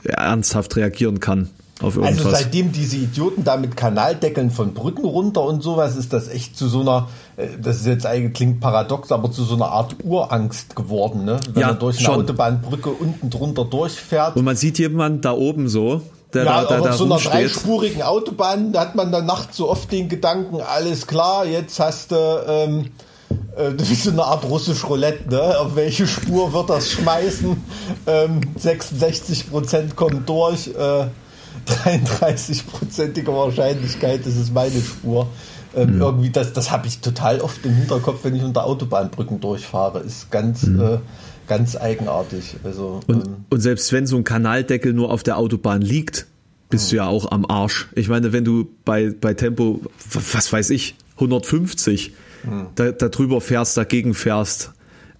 ernsthaft 0.05 0.75
reagieren 0.77 1.21
kann. 1.21 1.51
Auf 1.85 1.97
irgendwas. 1.97 2.19
Also 2.19 2.31
seitdem 2.31 2.73
diese 2.73 2.97
Idioten 2.97 3.45
da 3.45 3.57
mit 3.57 3.77
Kanaldeckeln 3.77 4.51
von 4.51 4.75
Brücken 4.75 5.05
runter 5.05 5.43
und 5.43 5.63
sowas, 5.63 5.97
ist 5.97 6.13
das 6.13 6.29
echt 6.29 6.57
zu 6.57 6.69
so 6.69 6.81
einer, 6.81 7.09
äh, 7.37 7.49
das 7.61 7.77
ist 7.77 7.87
jetzt 7.87 8.07
eigentlich 8.07 8.33
klingt 8.35 8.61
paradox, 8.61 9.13
aber 9.13 9.31
zu 9.31 9.45
so 9.45 9.55
einer 9.55 9.69
Art 9.69 9.97
Urangst 10.03 10.77
geworden, 10.77 11.25
ne? 11.25 11.39
Wenn 11.53 11.61
ja, 11.61 11.69
man 11.69 11.79
durch 11.79 11.99
eine 11.99 12.07
schon. 12.07 12.21
Autobahnbrücke 12.21 12.91
unten 12.91 13.31
drunter 13.31 13.65
durchfährt. 13.65 14.37
Und 14.37 14.45
man 14.45 14.57
sieht 14.57 14.79
jemanden 14.79 15.21
da 15.21 15.33
oben 15.33 15.69
so, 15.69 16.03
der 16.33 16.45
ja, 16.45 16.65
da, 16.65 16.81
der 16.81 16.91
auf 16.91 16.97
so 16.97 17.05
einer 17.05 17.19
dreispurigen 17.19 18.03
Autobahn, 18.03 18.73
da 18.73 18.81
hat 18.81 18.95
man 18.95 19.13
dann 19.13 19.27
nachts 19.27 19.57
so 19.57 19.71
oft 19.71 19.91
den 19.93 20.09
Gedanken, 20.09 20.61
alles 20.61 21.07
klar, 21.07 21.47
jetzt 21.47 21.79
hast 21.79 22.11
du 22.11 22.45
ähm, 22.49 22.91
äh, 23.57 23.73
wie 23.79 23.95
so 23.95 24.11
eine 24.11 24.25
Art 24.25 24.45
russisch 24.45 24.85
Roulette, 24.85 25.29
ne? 25.31 25.59
Auf 25.59 25.77
welche 25.77 26.07
Spur 26.07 26.53
wird 26.53 26.71
das 26.71 26.91
schmeißen? 26.91 27.57
Ähm, 28.07 28.41
66 28.57 29.51
Prozent 29.51 29.97
kommen 29.97 30.25
durch, 30.27 30.69
äh, 30.69 31.07
33-prozentige 31.67 33.29
Wahrscheinlichkeit, 33.29 34.27
das 34.27 34.37
ist 34.37 34.53
meine 34.53 34.81
Spur. 34.81 35.29
Ähm, 35.77 35.97
mhm. 35.97 36.03
Irgendwie, 36.03 36.31
das, 36.31 36.53
das 36.53 36.71
habe 36.71 36.87
ich 36.87 37.01
total 37.01 37.41
oft 37.41 37.65
im 37.65 37.75
Hinterkopf, 37.75 38.21
wenn 38.23 38.35
ich 38.35 38.43
unter 38.43 38.65
Autobahnbrücken 38.65 39.41
durchfahre. 39.41 40.01
Ist 40.01 40.31
ganz, 40.31 40.65
mhm. 40.65 40.81
äh, 40.81 40.99
ganz 41.47 41.77
eigenartig. 41.77 42.57
Also, 42.65 43.01
und, 43.07 43.27
ähm, 43.27 43.37
und 43.51 43.61
selbst 43.61 43.93
wenn 43.93 44.07
so 44.07 44.17
ein 44.17 44.25
Kanaldeckel 44.25 44.93
nur 44.93 45.11
auf 45.11 45.23
der 45.23 45.39
Autobahn 45.39 45.83
liegt, 45.83 46.27
bist 46.71 46.91
du 46.91 46.97
ja 46.97 47.07
auch 47.07 47.31
am 47.31 47.45
Arsch. 47.47 47.89
Ich 47.95 48.09
meine, 48.09 48.33
wenn 48.33 48.45
du 48.45 48.69
bei, 48.85 49.13
bei 49.19 49.35
Tempo, 49.35 49.81
was 50.13 50.53
weiß 50.53 50.71
ich, 50.71 50.97
150 51.15 52.13
hm. 52.43 52.67
da, 52.75 52.91
da 52.91 53.09
drüber 53.09 53.41
fährst, 53.41 53.77
dagegen 53.77 54.15
fährst, 54.15 54.73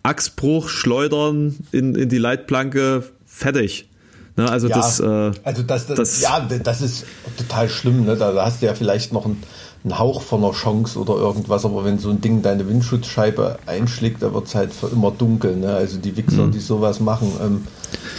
Achsbruch, 0.03 0.69
Schleudern 0.69 1.55
in, 1.73 1.95
in 1.95 2.09
die 2.09 2.19
Leitplanke, 2.19 3.05
fertig. 3.25 3.89
Ne, 4.37 4.51
also, 4.51 4.69
ja, 4.69 4.77
das, 4.77 4.99
äh, 4.99 5.33
also 5.45 5.63
das, 5.63 5.87
das, 5.87 5.97
das, 5.97 6.21
ja, 6.21 6.41
das 6.41 6.81
ist 6.81 7.05
total 7.37 7.69
schlimm. 7.69 8.05
Ne? 8.05 8.17
Da, 8.17 8.33
da 8.33 8.45
hast 8.45 8.63
du 8.63 8.67
ja 8.67 8.75
vielleicht 8.75 9.13
noch 9.13 9.27
einen, 9.27 9.41
einen 9.85 9.99
Hauch 9.99 10.23
von 10.23 10.43
einer 10.43 10.53
Chance 10.53 10.99
oder 10.99 11.15
irgendwas, 11.15 11.65
aber 11.65 11.85
wenn 11.85 12.01
so 12.01 12.11
ein 12.11 12.21
Ding 12.21 12.43
deine 12.43 12.69
Windschutzscheibe 12.69 13.59
einschlägt, 13.67 14.23
da 14.23 14.35
wird 14.35 14.47
es 14.47 14.55
halt 14.57 14.73
für 14.73 14.89
immer 14.89 15.13
dunkel. 15.13 15.57
Ne? 15.57 15.73
Also 15.73 15.99
die 15.99 16.17
Wichser, 16.17 16.47
mhm. 16.47 16.51
die 16.51 16.59
sowas 16.59 16.99
machen, 16.99 17.33
ähm, 17.41 17.67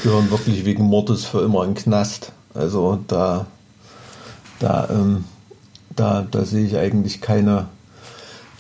gehören 0.04 0.32
wirklich 0.32 0.64
wegen 0.64 0.84
Mordes 0.84 1.26
für 1.26 1.42
immer 1.42 1.66
in 1.66 1.74
den 1.74 1.84
Knast. 1.84 2.32
Also 2.54 3.00
da, 3.08 3.46
da, 4.60 4.88
ähm, 4.90 5.26
da, 5.98 6.26
da 6.30 6.46
sehe 6.46 6.66
ich 6.66 6.78
eigentlich 6.78 7.20
keine, 7.20 7.68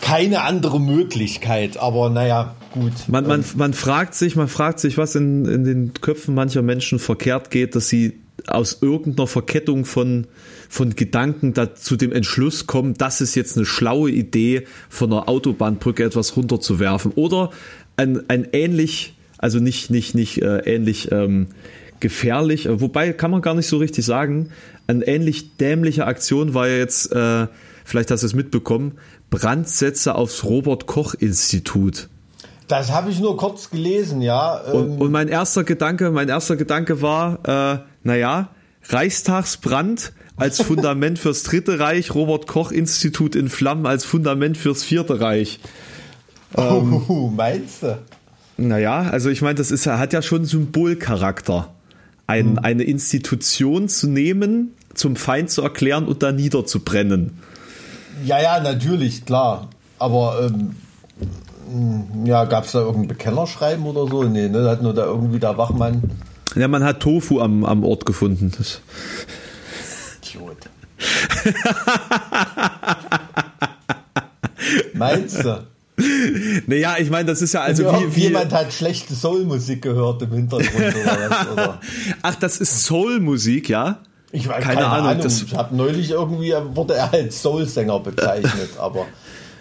keine 0.01 0.41
andere 0.41 0.81
Möglichkeit. 0.81 1.77
Aber 1.77 2.09
naja, 2.09 2.53
gut. 2.75 2.93
Man, 3.07 3.25
man, 3.27 3.43
man 3.55 3.73
fragt 3.73 4.13
sich, 4.13 4.35
man 4.35 4.47
fragt 4.47 4.79
sich, 4.79 4.97
was 4.97 5.15
in, 5.15 5.45
in 5.45 5.63
den 5.63 5.93
Köpfen 5.93 6.35
mancher 6.35 6.61
Menschen 6.61 6.99
verkehrt 6.99 7.49
geht, 7.49 7.75
dass 7.75 7.89
sie 7.89 8.19
aus 8.47 8.79
irgendeiner 8.81 9.27
Verkettung 9.27 9.85
von, 9.85 10.27
von 10.69 10.95
Gedanken 10.95 11.53
da 11.53 11.73
zu 11.73 11.95
dem 11.95 12.11
Entschluss 12.11 12.67
kommen, 12.67 12.93
das 12.93 13.21
ist 13.21 13.35
jetzt 13.35 13.57
eine 13.57 13.65
schlaue 13.65 14.11
Idee, 14.11 14.65
von 14.89 15.11
einer 15.11 15.27
Autobahnbrücke 15.27 16.03
etwas 16.03 16.35
runterzuwerfen. 16.35 17.11
Oder 17.13 17.51
ein, 17.97 18.29
ein 18.29 18.47
ähnlich, 18.51 19.15
also 19.37 19.59
nicht, 19.59 19.89
nicht, 19.89 20.15
nicht 20.15 20.41
äh, 20.41 20.59
ähnlich 20.59 21.11
ähm, 21.11 21.47
gefährlich, 21.99 22.67
äh, 22.67 22.81
wobei 22.81 23.13
kann 23.13 23.31
man 23.31 23.41
gar 23.41 23.55
nicht 23.55 23.67
so 23.67 23.77
richtig 23.77 24.05
sagen, 24.05 24.49
eine 24.87 25.07
ähnlich 25.07 25.57
dämliche 25.57 26.05
Aktion 26.05 26.53
war 26.53 26.67
ja 26.67 26.77
jetzt, 26.77 27.11
äh, 27.11 27.47
vielleicht 27.83 28.11
hast 28.11 28.21
du 28.21 28.27
es 28.27 28.35
mitbekommen, 28.35 28.93
Brandsätze 29.29 30.15
aufs 30.15 30.43
Robert 30.43 30.85
Koch 30.85 31.15
Institut. 31.15 32.09
Das 32.67 32.91
habe 32.91 33.11
ich 33.11 33.19
nur 33.19 33.37
kurz 33.37 33.69
gelesen, 33.69 34.21
ja. 34.21 34.57
Und, 34.57 34.93
ähm, 34.93 35.01
und, 35.01 35.11
mein 35.11 35.27
erster 35.27 35.63
Gedanke, 35.63 36.11
mein 36.11 36.29
erster 36.29 36.55
Gedanke 36.55 37.01
war, 37.01 37.39
äh, 37.47 37.79
naja, 38.03 38.49
Reichstagsbrand 38.89 40.13
als 40.35 40.61
Fundament 40.63 41.19
fürs 41.19 41.43
Dritte 41.43 41.79
Reich, 41.79 42.13
Robert 42.15 42.47
Koch 42.47 42.71
Institut 42.71 43.35
in 43.35 43.49
Flammen 43.49 43.85
als 43.85 44.03
Fundament 44.03 44.57
fürs 44.57 44.83
Vierte 44.83 45.19
Reich. 45.19 45.59
Ähm, 46.57 47.03
oh, 47.07 47.29
meinst 47.29 47.83
du? 47.83 47.99
Naja, 48.57 49.01
also 49.01 49.29
ich 49.29 49.41
meine, 49.41 49.55
das 49.55 49.71
ist, 49.71 49.85
hat 49.85 50.13
ja 50.13 50.21
schon 50.21 50.45
Symbolcharakter. 50.45 51.73
Ein, 52.27 52.57
hm. 52.57 52.59
Eine 52.59 52.83
Institution 52.83 53.87
zu 53.87 54.07
nehmen, 54.07 54.73
zum 54.95 55.15
Feind 55.15 55.51
zu 55.51 55.61
erklären 55.61 56.05
und 56.05 56.23
da 56.23 56.31
niederzubrennen. 56.31 57.37
Ja, 58.25 58.41
ja, 58.41 58.59
natürlich, 58.59 59.25
klar. 59.25 59.69
Aber 59.99 60.49
ähm, 60.49 60.75
ja, 62.25 62.45
gab 62.45 62.65
es 62.65 62.71
da 62.71 62.79
irgendein 62.79 63.09
Bekennerschreiben 63.09 63.85
oder 63.85 64.07
so? 64.07 64.23
Nee, 64.23 64.49
ne? 64.49 64.63
Da 64.63 64.71
hat 64.71 64.81
nur 64.81 64.93
da 64.93 65.05
irgendwie 65.05 65.39
der 65.39 65.57
Wachmann. 65.57 66.03
Ja, 66.55 66.67
man 66.67 66.83
hat 66.83 66.99
Tofu 66.99 67.39
am, 67.41 67.65
am 67.65 67.83
Ort 67.83 68.05
gefunden. 68.05 68.51
Das 68.57 68.81
Idiot. 70.21 70.57
Meinst 74.93 75.43
du? 75.43 75.65
Naja, 76.67 76.95
ich 76.99 77.09
meine, 77.09 77.25
das 77.25 77.41
ist 77.41 77.53
ja 77.53 77.61
also 77.61 77.85
wie, 77.85 78.15
wie 78.15 78.21
jemand 78.21 78.53
hat 78.53 78.73
schlechte 78.73 79.13
Soulmusik 79.13 79.81
gehört 79.81 80.21
im 80.21 80.33
Hintergrund 80.33 80.95
oder 80.95 81.29
was, 81.29 81.47
oder? 81.53 81.79
Ach, 82.21 82.35
das 82.35 82.57
ist 82.57 82.83
Soulmusik, 82.83 83.69
ja? 83.69 83.99
Ich 84.31 84.49
weiß 84.49 84.61
keine, 84.61 84.81
keine 84.81 84.87
Ahnung. 84.87 85.21
Ahnung. 85.21 85.27
Ich 85.27 85.55
habe 85.55 85.75
neulich 85.75 86.11
irgendwie 86.11 86.53
wurde 86.73 86.95
er 86.95 87.13
als 87.13 87.41
Soulsänger 87.41 88.01
bezeichnet, 88.01 88.71
aber 88.77 89.05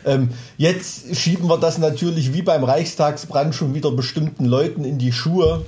ähm, 0.04 0.30
jetzt 0.56 1.16
schieben 1.16 1.48
wir 1.48 1.58
das 1.58 1.78
natürlich 1.78 2.32
wie 2.32 2.42
beim 2.42 2.64
Reichstagsbrand 2.64 3.54
schon 3.54 3.74
wieder 3.74 3.90
bestimmten 3.92 4.44
Leuten 4.44 4.84
in 4.84 4.98
die 4.98 5.12
Schuhe, 5.12 5.64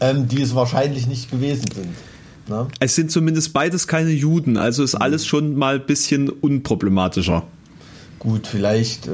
ähm, 0.00 0.28
die 0.28 0.42
es 0.42 0.54
wahrscheinlich 0.54 1.06
nicht 1.06 1.30
gewesen 1.30 1.66
sind. 1.74 1.94
Ne? 2.48 2.66
Es 2.80 2.94
sind 2.94 3.10
zumindest 3.10 3.52
beides 3.52 3.86
keine 3.86 4.10
Juden, 4.10 4.56
also 4.56 4.82
ist 4.82 4.94
alles 4.94 5.26
schon 5.26 5.54
mal 5.54 5.76
ein 5.76 5.86
bisschen 5.86 6.28
unproblematischer. 6.28 7.42
Gut, 8.18 8.46
vielleicht, 8.46 9.06
äh, 9.06 9.10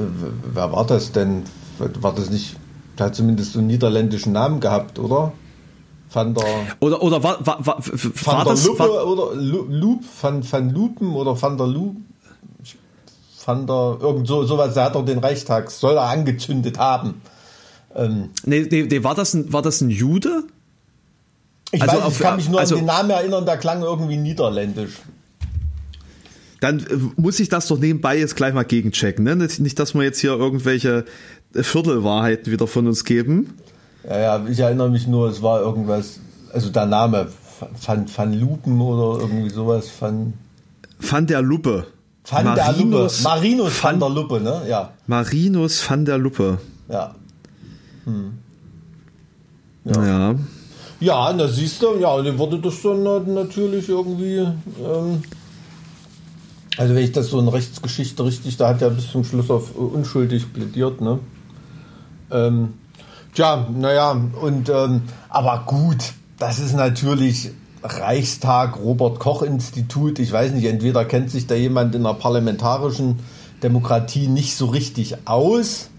wer 0.53 0.71
war 0.71 0.85
das 0.85 1.11
denn? 1.11 1.43
War 1.77 2.13
das 2.13 2.29
nicht, 2.29 2.55
der 2.97 3.07
hat 3.07 3.15
zumindest 3.15 3.53
so 3.53 3.59
einen 3.59 3.67
niederländischen 3.67 4.33
Namen 4.33 4.59
gehabt, 4.59 4.99
oder? 4.99 5.33
Van 6.13 6.33
der. 6.33 6.43
Oder, 6.81 7.01
oder 7.01 7.23
war, 7.23 7.45
war, 7.45 7.65
war, 7.65 7.77
van 7.79 8.13
war 8.25 8.43
der 8.43 8.53
das, 8.53 8.65
Lupe 8.65 9.05
oder 9.05 9.35
Loop, 9.35 10.03
van, 10.21 10.43
van 10.51 10.69
Lupen 10.69 11.13
oder 11.15 11.41
van 11.41 11.57
der 11.57 11.67
Loop? 11.67 11.95
Van 13.45 13.67
der, 13.67 13.97
irgend 13.99 14.27
so, 14.27 14.43
sowas, 14.43 14.73
da 14.73 14.85
hat 14.85 14.95
er 14.95 15.03
den 15.03 15.19
Reichstag, 15.19 15.71
soll 15.71 15.95
er 15.95 16.09
angezündet 16.09 16.77
haben. 16.77 17.21
Ähm, 17.95 18.29
nee, 18.45 18.67
nee, 18.69 18.83
nee, 18.83 19.03
war 19.03 19.15
das 19.15 19.33
ein, 19.33 19.51
war 19.51 19.61
das 19.61 19.81
ein 19.81 19.89
Jude? 19.89 20.43
Ich 21.71 21.81
also 21.81 21.97
weiß, 21.97 22.03
auf, 22.03 22.13
ich 22.13 22.19
kann 22.19 22.35
mich 22.35 22.49
nur 22.49 22.59
also, 22.59 22.75
an 22.75 22.81
den 22.81 22.87
Namen 22.87 23.09
erinnern, 23.09 23.45
der 23.45 23.57
klang 23.57 23.81
irgendwie 23.81 24.17
niederländisch. 24.17 25.01
Dann 26.59 26.79
äh, 26.79 26.97
muss 27.15 27.39
ich 27.39 27.49
das 27.49 27.67
doch 27.67 27.79
nebenbei 27.79 28.17
jetzt 28.17 28.35
gleich 28.35 28.53
mal 28.53 28.63
gegenchecken. 28.63 29.23
Ne? 29.25 29.35
Nicht, 29.35 29.79
dass 29.79 29.93
wir 29.93 30.03
jetzt 30.03 30.19
hier 30.19 30.31
irgendwelche 30.31 31.05
Viertelwahrheiten 31.53 32.51
wieder 32.51 32.67
von 32.67 32.87
uns 32.87 33.03
geben. 33.03 33.57
Ja, 34.07 34.19
ja, 34.19 34.45
ich 34.47 34.59
erinnere 34.59 34.89
mich 34.89 35.07
nur, 35.07 35.29
es 35.29 35.41
war 35.41 35.61
irgendwas, 35.61 36.19
also 36.53 36.69
der 36.69 36.85
Name 36.85 37.27
Van, 37.85 38.05
Van 38.15 38.33
Lupen 38.33 38.79
oder 38.81 39.21
irgendwie 39.21 39.49
sowas. 39.49 39.89
Van, 39.99 40.33
Van 40.99 41.27
der 41.27 41.41
Lupe. 41.41 41.87
Van 42.23 42.43
Marinus, 42.43 43.23
der. 43.23 43.31
Marinus 43.31 43.83
van, 43.83 43.91
van 43.91 43.99
der 43.99 44.09
Lupe, 44.09 44.39
ne? 44.39 44.61
Ja. 44.67 44.93
Marinus 45.07 45.89
van 45.89 46.05
der 46.05 46.17
Lupe. 46.17 46.59
Ja. 46.89 47.15
Hm. 48.05 48.33
Ja. 49.83 50.05
ja. 50.05 50.35
Ja, 50.99 51.33
da 51.33 51.47
siehst 51.47 51.81
du, 51.81 51.97
ja, 51.99 52.21
dann 52.21 52.37
wurde 52.37 52.59
das 52.59 52.79
dann 52.83 53.33
natürlich 53.33 53.89
irgendwie. 53.89 54.37
Ähm, 54.37 55.23
also, 56.77 56.95
wenn 56.95 57.03
ich 57.03 57.11
das 57.11 57.29
so 57.29 57.39
in 57.39 57.47
Rechtsgeschichte 57.47 58.23
richtig, 58.23 58.57
da 58.57 58.69
hat 58.69 58.81
er 58.83 58.91
bis 58.91 59.11
zum 59.11 59.23
Schluss 59.23 59.49
auf 59.49 59.75
unschuldig 59.75 60.53
plädiert, 60.53 61.01
ne? 61.01 61.19
Ähm, 62.29 62.75
tja, 63.33 63.67
naja, 63.75 64.11
und, 64.11 64.69
ähm, 64.69 65.01
aber 65.29 65.63
gut, 65.65 66.13
das 66.37 66.59
ist 66.59 66.75
natürlich 66.75 67.49
Reichstag, 67.83 68.77
Robert 68.83 69.19
Koch 69.19 69.41
Institut. 69.41 70.19
Ich 70.19 70.31
weiß 70.31 70.51
nicht, 70.51 70.65
entweder 70.65 71.05
kennt 71.05 71.31
sich 71.31 71.47
da 71.47 71.55
jemand 71.55 71.95
in 71.95 72.03
der 72.03 72.13
parlamentarischen 72.13 73.19
Demokratie 73.63 74.27
nicht 74.27 74.55
so 74.55 74.67
richtig 74.67 75.15
aus 75.25 75.89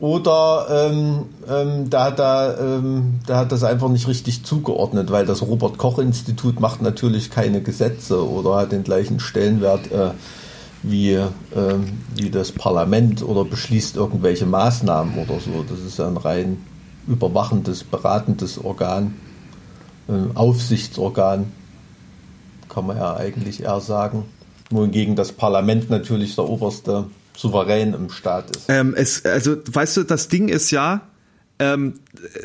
oder 0.00 0.66
ähm, 0.70 1.26
ähm, 1.48 1.88
da, 1.88 2.04
hat 2.04 2.20
er, 2.20 2.58
ähm, 2.60 3.20
da 3.26 3.38
hat 3.38 3.52
das 3.52 3.62
einfach 3.62 3.88
nicht 3.88 4.08
richtig 4.08 4.44
zugeordnet, 4.44 5.10
weil 5.10 5.24
das 5.24 5.40
Robert 5.42 5.78
Koch 5.78 5.98
Institut 5.98 6.60
macht 6.60 6.82
natürlich 6.82 7.30
keine 7.30 7.62
Gesetze 7.62 8.28
oder 8.28 8.56
hat 8.56 8.72
den 8.72 8.82
gleichen 8.82 9.20
Stellenwert 9.20 9.90
äh, 9.92 10.10
wie, 10.82 11.12
äh, 11.12 11.30
wie 12.16 12.28
das 12.28 12.52
Parlament 12.52 13.22
oder 13.22 13.44
beschließt 13.44 13.96
irgendwelche 13.96 14.46
Maßnahmen 14.46 15.14
oder 15.16 15.40
so. 15.40 15.64
Das 15.68 15.80
ist 15.80 16.00
ein 16.00 16.16
rein 16.16 16.58
überwachendes, 17.06 17.84
beratendes 17.84 18.62
Organ, 18.62 19.14
Aufsichtsorgan, 20.34 21.52
kann 22.68 22.86
man 22.86 22.96
ja 22.96 23.16
eigentlich 23.16 23.62
eher 23.62 23.80
sagen. 23.80 24.24
Wohingegen 24.70 25.16
das 25.16 25.32
Parlament 25.32 25.90
natürlich 25.90 26.34
der 26.34 26.48
oberste 26.48 27.06
souverän 27.36 27.94
im 27.94 28.10
Staat 28.10 28.54
ist. 28.56 28.64
Ähm, 28.68 28.94
es, 28.96 29.24
also, 29.24 29.56
weißt 29.66 29.98
du, 29.98 30.02
das 30.04 30.28
Ding 30.28 30.48
ist 30.48 30.70
ja, 30.70 31.02
ähm, 31.58 31.94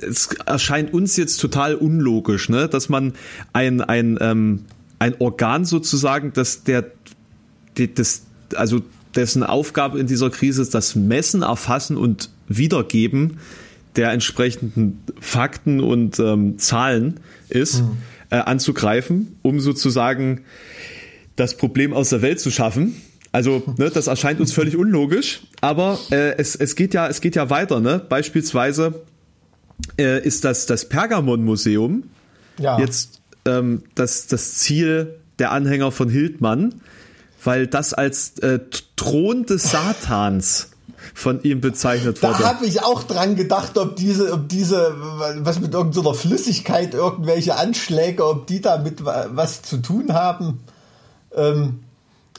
es 0.01 0.29
erscheint 0.45 0.93
uns 0.93 1.17
jetzt 1.17 1.37
total 1.37 1.75
unlogisch, 1.75 2.49
ne, 2.49 2.67
dass 2.67 2.89
man 2.89 3.13
ein, 3.53 3.81
ein, 3.81 4.17
ähm, 4.21 4.65
ein 4.99 5.15
Organ 5.19 5.65
sozusagen, 5.65 6.33
dass 6.33 6.63
der, 6.63 6.85
die, 7.77 7.93
das, 7.93 8.23
also 8.55 8.81
dessen 9.15 9.43
Aufgabe 9.43 9.99
in 9.99 10.07
dieser 10.07 10.29
Krise 10.29 10.61
ist 10.61 10.73
das 10.73 10.95
Messen, 10.95 11.41
Erfassen 11.41 11.97
und 11.97 12.29
Wiedergeben 12.47 13.39
der 13.95 14.11
entsprechenden 14.11 15.03
Fakten 15.19 15.81
und 15.81 16.19
ähm, 16.19 16.57
Zahlen 16.57 17.19
ist, 17.49 17.81
mhm. 17.81 17.97
äh, 18.29 18.37
anzugreifen, 18.37 19.37
um 19.41 19.59
sozusagen 19.59 20.41
das 21.35 21.57
Problem 21.57 21.93
aus 21.93 22.09
der 22.09 22.21
Welt 22.21 22.39
zu 22.39 22.51
schaffen. 22.51 22.95
Also, 23.31 23.63
ne, 23.77 23.89
das 23.89 24.07
erscheint 24.07 24.39
uns 24.39 24.51
völlig 24.51 24.75
unlogisch, 24.75 25.41
aber 25.61 25.99
äh, 26.11 26.35
es, 26.37 26.55
es, 26.55 26.75
geht 26.75 26.93
ja, 26.93 27.07
es 27.07 27.21
geht 27.21 27.35
ja 27.35 27.49
weiter. 27.49 27.79
Ne? 27.79 28.01
Beispielsweise 28.09 29.03
äh, 29.97 30.23
ist 30.25 30.45
das, 30.45 30.65
das 30.65 30.89
Pergamon-Museum 30.89 32.03
ja. 32.57 32.79
jetzt 32.79 33.21
ähm, 33.45 33.83
das, 33.95 34.27
das 34.27 34.55
Ziel 34.55 35.19
der 35.37 35.51
Anhänger 35.51 35.91
von 35.91 36.09
Hildmann, 36.09 36.75
weil 37.43 37.67
das 37.67 37.93
als 37.93 38.39
äh, 38.39 38.59
Thron 38.95 39.45
des 39.45 39.71
Satans 39.71 40.71
von 41.13 41.41
ihm 41.43 41.61
bezeichnet 41.61 42.21
wurde. 42.21 42.37
Da 42.39 42.49
habe 42.49 42.65
ich 42.65 42.83
auch 42.83 43.03
dran 43.03 43.35
gedacht, 43.35 43.77
ob 43.77 43.95
diese, 43.95 44.33
ob 44.33 44.49
diese, 44.49 44.95
was 45.37 45.59
mit 45.59 45.73
irgendeiner 45.73 46.13
Flüssigkeit, 46.13 46.93
irgendwelche 46.93 47.55
Anschläge, 47.55 48.25
ob 48.25 48.47
die 48.47 48.61
damit 48.61 49.03
was 49.03 49.61
zu 49.61 49.77
tun 49.77 50.13
haben. 50.13 50.59
Ähm, 51.35 51.79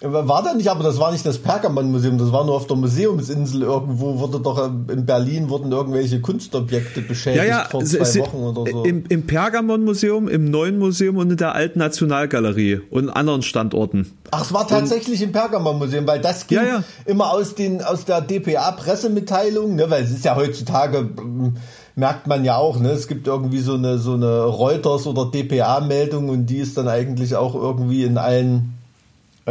war 0.02 0.42
da 0.42 0.54
nicht, 0.54 0.69
aber 0.69 0.83
das 0.83 0.99
war 0.99 1.12
nicht 1.12 1.26
das 1.26 1.38
Pergamon-Museum, 1.38 2.16
das 2.16 2.33
war 2.33 2.45
nur 2.45 2.54
auf 2.54 2.66
der 2.66 2.76
Museumsinsel 2.76 3.62
irgendwo, 3.62 4.19
wurde 4.19 4.40
doch 4.40 4.59
äh, 4.59 4.92
in 4.92 5.04
Berlin 5.04 5.50
wurden 5.50 5.71
irgendwelche 5.73 6.21
Kunstobjekte 6.21 7.02
beschädigt 7.02 7.45
ja, 7.45 7.49
ja, 7.49 7.64
vor 7.69 7.85
zwei 7.85 7.99
es, 7.99 8.19
Wochen 8.19 8.38
oder 8.38 8.71
so. 8.71 8.85
Im, 8.85 9.04
im 9.09 9.26
Pergamon-Museum, 9.26 10.28
im 10.28 10.50
Neuen 10.50 10.78
Museum 10.78 11.19
und 11.19 11.30
in 11.30 11.37
der 11.37 11.54
Alten 11.54 11.78
Nationalgalerie 11.80 12.80
und 12.90 13.11
anderen 13.11 13.42
Standorten. 13.42 14.11
Ach, 14.30 14.42
es 14.42 14.52
war 14.54 14.66
tatsächlich 14.66 15.21
und, 15.21 15.26
im 15.26 15.33
Pergamon-Museum, 15.33 16.07
weil 16.07 16.21
das 16.21 16.47
ging 16.47 16.59
ja, 16.59 16.83
immer 17.04 17.33
aus, 17.33 17.54
den, 17.54 17.83
aus 17.83 18.07
der 18.07 18.23
DPA-Pressemitteilung, 18.23 19.76
ne, 19.76 19.90
weil 19.90 20.04
es 20.04 20.11
ist 20.11 20.25
ja 20.25 20.35
heutzutage 20.35 21.11
merkt 21.97 22.26
man 22.26 22.45
ja 22.45 22.57
auch, 22.57 22.78
ne? 22.78 22.90
Es 22.90 23.09
gibt 23.09 23.26
irgendwie 23.26 23.59
so 23.59 23.75
eine 23.75 23.99
so 23.99 24.14
eine 24.14 24.45
Reuters 24.45 25.07
oder 25.07 25.26
DPA-Meldung 25.26 26.30
und 26.30 26.47
die 26.47 26.59
ist 26.59 26.78
dann 26.78 26.88
eigentlich 26.88 27.37
auch 27.37 27.54
irgendwie 27.54 28.04
in 28.04 28.16
allen 28.16 28.80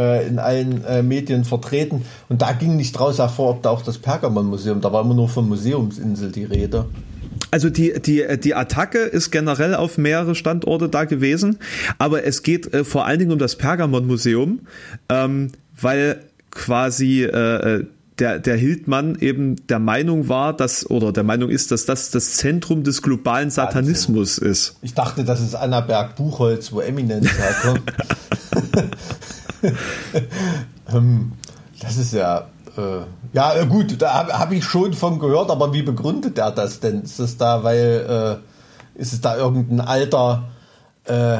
äh, 0.00 0.26
in 0.26 0.38
allen 0.38 0.82
äh, 0.84 1.02
Medien 1.02 1.44
vertreten. 1.44 2.04
Und 2.28 2.40
da 2.42 2.52
ging 2.52 2.76
nicht 2.76 2.92
draus 2.92 3.18
hervor, 3.18 3.50
ob 3.50 3.62
da 3.62 3.70
auch 3.70 3.82
das 3.82 3.98
Pergamon-Museum, 3.98 4.80
da 4.80 4.92
war 4.92 5.04
immer 5.04 5.14
nur 5.14 5.28
von 5.28 5.48
Museumsinsel 5.48 6.32
die 6.32 6.44
Rede. 6.44 6.86
Also 7.50 7.68
die, 7.68 8.00
die, 8.00 8.24
die 8.42 8.54
Attacke 8.54 8.98
ist 8.98 9.30
generell 9.30 9.74
auf 9.74 9.98
mehrere 9.98 10.34
Standorte 10.34 10.88
da 10.88 11.04
gewesen, 11.04 11.58
aber 11.98 12.24
es 12.24 12.42
geht 12.42 12.72
äh, 12.72 12.84
vor 12.84 13.06
allen 13.06 13.18
Dingen 13.18 13.32
um 13.32 13.38
das 13.38 13.56
Pergamon-Museum, 13.56 14.60
ähm, 15.08 15.52
weil 15.78 16.22
quasi 16.50 17.24
äh, 17.24 17.84
der, 18.18 18.38
der 18.38 18.56
Hildmann 18.56 19.16
eben 19.20 19.66
der 19.66 19.78
Meinung 19.78 20.28
war, 20.28 20.54
dass, 20.54 20.88
oder 20.88 21.12
der 21.12 21.24
Meinung 21.24 21.50
ist, 21.50 21.70
dass 21.70 21.86
das 21.86 22.10
das 22.10 22.34
Zentrum 22.34 22.84
des 22.84 23.02
globalen 23.02 23.50
Satanismus 23.50 24.38
ist. 24.38 24.76
Ich 24.82 24.94
dachte, 24.94 25.24
das 25.24 25.40
ist 25.40 25.54
Annaberg 25.54 26.16
Buchholz, 26.16 26.72
wo 26.72 26.80
Eminenz 26.80 27.28
herkommt. 27.36 27.82
Ähm, 30.92 31.32
das 31.80 31.96
ist 31.96 32.12
ja. 32.12 32.48
Äh, 32.76 33.04
ja, 33.32 33.54
äh, 33.54 33.66
gut, 33.66 34.02
da 34.02 34.14
habe 34.14 34.36
hab 34.36 34.50
ich 34.50 34.64
schon 34.64 34.92
von 34.92 35.20
gehört, 35.20 35.50
aber 35.50 35.72
wie 35.72 35.82
begründet 35.82 36.36
er 36.38 36.50
das 36.50 36.80
denn? 36.80 37.02
Ist 37.02 37.20
es 37.20 37.36
da, 37.36 37.62
weil. 37.62 38.40
Äh, 38.96 39.00
ist 39.00 39.12
es 39.12 39.20
da 39.20 39.36
irgendein 39.36 39.80
alter. 39.80 40.48
Äh, 41.04 41.38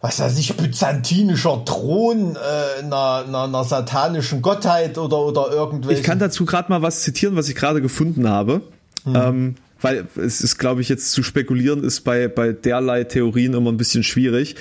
was 0.00 0.20
weiß 0.20 0.38
ich, 0.38 0.56
byzantinischer 0.56 1.64
Thron 1.64 2.36
äh, 2.36 2.84
einer, 2.84 3.24
einer, 3.26 3.42
einer 3.44 3.64
satanischen 3.64 4.42
Gottheit 4.42 4.96
oder, 4.96 5.18
oder 5.18 5.50
irgendwelche. 5.50 6.00
Ich 6.00 6.06
kann 6.06 6.20
dazu 6.20 6.44
gerade 6.44 6.70
mal 6.70 6.82
was 6.82 7.02
zitieren, 7.02 7.34
was 7.34 7.48
ich 7.48 7.56
gerade 7.56 7.82
gefunden 7.82 8.28
habe. 8.28 8.62
Hm. 9.04 9.16
Ähm, 9.16 9.54
weil 9.80 10.06
es 10.16 10.40
ist, 10.40 10.58
glaube 10.58 10.80
ich, 10.80 10.88
jetzt 10.88 11.12
zu 11.12 11.22
spekulieren, 11.22 11.82
ist 11.82 12.02
bei, 12.02 12.28
bei 12.28 12.52
derlei 12.52 13.04
Theorien 13.04 13.54
immer 13.54 13.70
ein 13.70 13.76
bisschen 13.76 14.04
schwierig. 14.04 14.56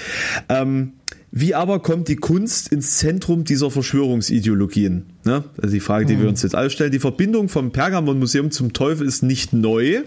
Ähm, 0.50 0.94
wie 1.32 1.54
aber 1.54 1.80
kommt 1.80 2.08
die 2.08 2.16
Kunst 2.16 2.70
ins 2.70 2.98
Zentrum 2.98 3.44
dieser 3.44 3.70
Verschwörungsideologien? 3.70 5.06
Ne? 5.24 5.44
Also 5.62 5.74
die 5.74 5.80
Frage, 5.80 6.06
die 6.06 6.14
hm. 6.14 6.22
wir 6.22 6.30
uns 6.30 6.42
jetzt 6.42 6.56
alle 6.56 6.70
stellen. 6.70 6.92
Die 6.92 7.00
Verbindung 7.00 7.50
vom 7.50 7.72
Pergamon-Museum 7.72 8.52
zum 8.52 8.74
Teufel 8.74 9.06
ist 9.06 9.24
nicht 9.24 9.54
neu. 9.54 10.04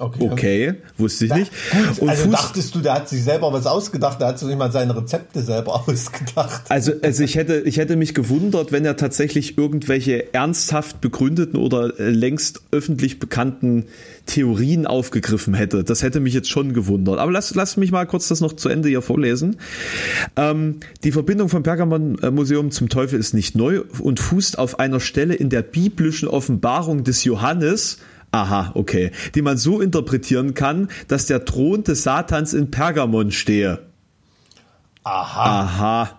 Okay. 0.00 0.30
okay, 0.30 0.74
wusste 0.96 1.24
ich 1.24 1.34
nicht. 1.34 1.52
Gut, 1.72 1.98
und 1.98 2.08
also 2.08 2.24
Fuß 2.24 2.32
dachtest 2.32 2.74
du, 2.74 2.80
der 2.80 2.94
hat 2.94 3.08
sich 3.08 3.24
selber 3.24 3.52
was 3.52 3.66
ausgedacht, 3.66 4.20
der 4.20 4.28
hat 4.28 4.38
sich 4.38 4.54
mal 4.54 4.70
seine 4.70 4.96
Rezepte 4.96 5.42
selber 5.42 5.74
ausgedacht. 5.88 6.62
Also, 6.68 6.92
also 7.02 7.24
ich 7.24 7.34
hätte, 7.34 7.62
ich 7.64 7.78
hätte 7.78 7.96
mich 7.96 8.14
gewundert, 8.14 8.70
wenn 8.70 8.84
er 8.84 8.96
tatsächlich 8.96 9.58
irgendwelche 9.58 10.32
ernsthaft 10.32 11.00
begründeten 11.00 11.58
oder 11.58 11.98
äh, 11.98 12.10
längst 12.10 12.62
öffentlich 12.70 13.18
bekannten 13.18 13.86
Theorien 14.28 14.86
aufgegriffen 14.86 15.54
hätte. 15.54 15.82
Das 15.82 16.02
hätte 16.02 16.20
mich 16.20 16.34
jetzt 16.34 16.48
schon 16.48 16.72
gewundert. 16.72 17.18
Aber 17.18 17.32
lass, 17.32 17.54
lass 17.54 17.76
mich 17.76 17.90
mal 17.90 18.06
kurz 18.06 18.28
das 18.28 18.40
noch 18.40 18.52
zu 18.52 18.68
Ende 18.68 18.88
hier 18.88 19.02
vorlesen. 19.02 19.56
Ähm, 20.36 20.76
die 21.02 21.10
Verbindung 21.10 21.48
vom 21.48 21.64
Pergamon-Museum 21.64 22.70
zum 22.70 22.88
Teufel 22.88 23.18
ist 23.18 23.34
nicht 23.34 23.56
neu 23.56 23.82
und 23.98 24.20
fußt 24.20 24.58
auf 24.58 24.78
einer 24.78 25.00
Stelle 25.00 25.34
in 25.34 25.50
der 25.50 25.62
biblischen 25.62 26.28
Offenbarung 26.28 27.02
des 27.02 27.24
Johannes, 27.24 27.98
Aha, 28.30 28.72
okay. 28.74 29.10
Die 29.34 29.40
man 29.40 29.56
so 29.56 29.80
interpretieren 29.80 30.52
kann, 30.52 30.88
dass 31.08 31.24
der 31.24 31.46
Thron 31.46 31.82
des 31.82 32.02
Satans 32.02 32.52
in 32.52 32.70
Pergamon 32.70 33.30
stehe. 33.30 33.78
Aha. 35.02 35.62
Aha. 35.62 36.17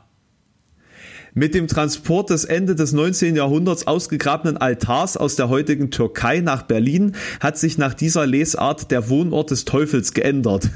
Mit 1.34 1.54
dem 1.54 1.68
Transport 1.68 2.32
des 2.32 2.44
Ende 2.46 2.76
des 2.76 2.92
19. 2.92 3.36
Jahrhunderts 3.36 3.86
ausgegrabenen 3.86 4.58
Altars 4.58 5.16
aus 5.16 5.36
der 5.36 5.50
heutigen 5.50 5.92
Türkei 5.92 6.40
nach 6.40 6.64
Berlin 6.64 7.16
hat 7.40 7.58
sich 7.58 7.78
nach 7.78 7.94
dieser 7.94 8.26
Lesart 8.26 8.92
der 8.92 9.10
Wohnort 9.10 9.52
des 9.52 9.66
Teufels 9.66 10.14
geändert. 10.14 10.70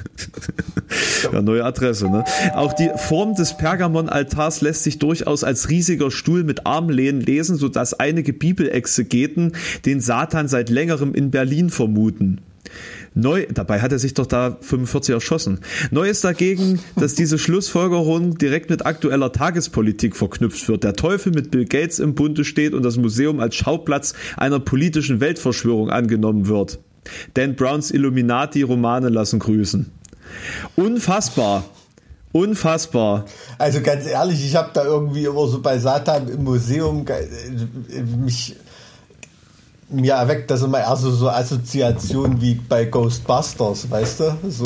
ja, 1.34 1.42
neue 1.42 1.66
Adresse, 1.66 2.10
ne? 2.10 2.24
Auch 2.54 2.74
die 2.74 2.92
Form 2.96 3.36
des 3.36 3.58
Pergamon-Altars 3.58 4.62
lässt 4.62 4.84
sich 4.84 5.00
durchaus 5.00 5.44
als 5.44 5.70
riesiger 5.70 6.12
Stuhl 6.12 6.44
mit 6.44 6.66
Armlehnen 6.68 7.22
lesen, 7.22 7.56
sodass 7.56 7.94
einige 7.94 8.34
Bibelexegeten 8.34 9.54
den 9.86 10.02
Satan 10.02 10.48
seit 10.48 10.70
längerem 10.70 11.14
in 11.16 11.32
Berlin 11.32 11.70
vermuten. 11.70 12.42
Neu, 13.16 13.46
dabei 13.52 13.82
hat 13.82 13.92
er 13.92 14.00
sich 14.00 14.14
doch 14.14 14.26
da 14.26 14.58
45 14.60 15.14
erschossen. 15.14 15.60
Neu 15.92 16.10
ist 16.10 16.24
dagegen, 16.24 16.80
dass 16.96 17.14
diese 17.14 17.38
Schlussfolgerung 17.38 18.38
direkt 18.38 18.70
mit 18.70 18.86
aktueller 18.86 19.32
Tagespolitik 19.32 20.16
verknüpft 20.16 20.68
wird. 20.68 20.84
Der 20.84 20.94
Teufel 20.94 21.32
mit 21.32 21.52
Bill 21.52 21.66
Gates 21.66 22.00
im 22.00 22.16
Bunde 22.16 22.44
steht 22.44 22.74
und 22.74 22.84
das 22.84 22.98
Museum 22.98 23.40
als 23.40 23.56
Schauplatz 23.56 24.14
einer 24.38 24.60
politischen 24.60 25.20
Weltverschwörung 25.20 25.90
angenommen 25.90 26.48
wird. 26.48 26.80
Dan 27.36 27.56
Browns 27.56 27.92
Illuminati-Romane 27.92 29.10
lassen 29.10 29.40
grüßen. 29.40 29.92
Unfassbar. 30.76 31.66
Unfassbar. 32.32 33.26
Also 33.60 33.82
ganz 33.82 34.08
ehrlich, 34.08 34.44
ich 34.44 34.56
habe 34.56 34.72
da 34.74 34.84
irgendwie 34.84 35.26
immer 35.26 35.48
so 35.48 35.62
bei 35.62 35.78
Satan 35.78 36.28
im 36.30 36.44
Museum 36.44 37.06
äh, 37.08 38.02
mich 38.02 38.56
mir 39.94 40.14
erweckt 40.14 40.50
das 40.52 40.62
immer 40.64 40.80
eher 40.80 40.96
so, 40.96 41.12
so 41.12 41.30
Assoziationen 41.30 42.42
wie 42.42 42.56
bei 42.56 42.86
Ghostbusters, 42.86 43.90
weißt 43.90 44.20
du? 44.20 44.38
So 44.50 44.66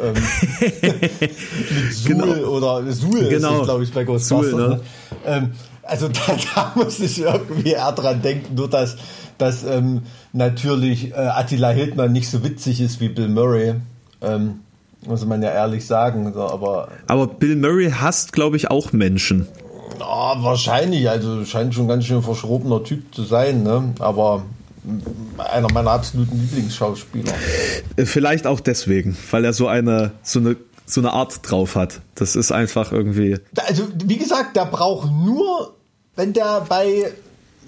ähm, 0.00 0.14
mit 1.20 1.94
Suhl 1.94 2.14
genau. 2.14 2.48
oder 2.48 2.92
Suhl 2.92 3.28
genau. 3.28 3.60
ist 3.60 3.64
glaube 3.64 3.84
ich, 3.84 3.92
bei 3.92 4.04
Ghostbusters. 4.04 4.50
Suhl, 4.50 4.60
ne? 4.60 4.68
Ne? 4.68 4.80
Ähm, 5.26 5.52
also 5.82 6.08
da, 6.26 6.36
da, 6.54 6.72
muss 6.74 7.00
ich 7.00 7.20
irgendwie 7.20 7.72
eher 7.72 7.92
dran 7.92 8.22
denken, 8.22 8.54
nur 8.54 8.68
dass, 8.68 8.96
dass 9.38 9.64
ähm, 9.64 10.02
natürlich 10.32 11.12
äh, 11.12 11.14
Attila 11.14 11.70
Hildmann 11.70 12.12
nicht 12.12 12.28
so 12.28 12.42
witzig 12.42 12.80
ist 12.80 13.00
wie 13.00 13.08
Bill 13.08 13.28
Murray. 13.28 13.74
Ähm, 14.20 14.60
muss 15.06 15.24
man 15.24 15.42
ja 15.42 15.50
ehrlich 15.50 15.86
sagen. 15.86 16.32
So, 16.32 16.42
aber, 16.42 16.88
aber 17.06 17.26
Bill 17.26 17.56
Murray 17.56 17.90
hasst, 17.90 18.32
glaube 18.32 18.56
ich, 18.56 18.70
auch 18.70 18.92
Menschen. 18.92 19.46
Ja, 20.00 20.42
wahrscheinlich. 20.42 21.08
Also 21.08 21.44
scheint 21.44 21.74
schon 21.74 21.88
ganz 21.88 22.04
schön 22.06 22.22
verschrobener 22.22 22.82
Typ 22.82 23.14
zu 23.14 23.22
sein. 23.22 23.62
Ne? 23.62 23.94
Aber 23.98 24.42
einer 25.38 25.72
meiner 25.72 25.90
absoluten 25.90 26.38
Lieblingsschauspieler. 26.40 27.32
Vielleicht 28.04 28.46
auch 28.46 28.60
deswegen, 28.60 29.16
weil 29.30 29.44
er 29.44 29.52
so 29.52 29.68
eine, 29.68 30.12
so 30.22 30.40
eine, 30.40 30.56
so 30.86 31.00
eine 31.00 31.12
Art 31.12 31.40
drauf 31.42 31.76
hat. 31.76 32.00
Das 32.14 32.36
ist 32.36 32.52
einfach 32.52 32.92
irgendwie. 32.92 33.38
Also, 33.56 33.84
wie 34.04 34.18
gesagt, 34.18 34.56
der 34.56 34.66
braucht 34.66 35.10
nur, 35.10 35.74
wenn 36.16 36.32
der 36.32 36.66
bei, 36.68 37.12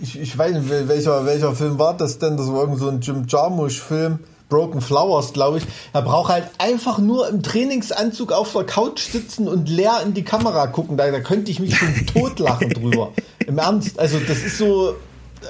ich, 0.01 0.21
ich 0.21 0.37
weiß 0.37 0.57
nicht, 0.57 0.89
welcher, 0.89 1.25
welcher 1.25 1.55
Film 1.55 1.79
war 1.79 1.97
das 1.97 2.19
denn? 2.19 2.37
Das 2.37 2.49
war 2.49 2.61
irgend 2.61 2.79
so 2.79 2.89
ein 2.89 3.01
Jim 3.01 3.27
Jarmusch-Film. 3.27 4.19
Broken 4.49 4.81
Flowers, 4.81 5.33
glaube 5.33 5.59
ich. 5.59 5.65
Er 5.93 6.03
braucht 6.03 6.31
halt 6.31 6.49
einfach 6.59 6.99
nur 6.99 7.29
im 7.29 7.43
Trainingsanzug 7.43 8.31
auf 8.31 8.53
der 8.53 8.63
Couch 8.63 9.01
sitzen 9.01 9.49
und 9.49 9.69
leer 9.69 10.01
in 10.05 10.15
die 10.15 10.23
Kamera 10.23 10.69
gucken. 10.69 10.97
Da, 10.97 11.11
da 11.11 11.19
könnte 11.19 11.51
ich 11.51 11.59
mich 11.59 11.77
schon 11.77 12.07
totlachen 12.15 12.71
drüber. 12.71 13.13
Im 13.45 13.59
Ernst, 13.59 13.99
also 13.99 14.21
das 14.21 14.39
ist 14.45 14.59
so, 14.59 14.95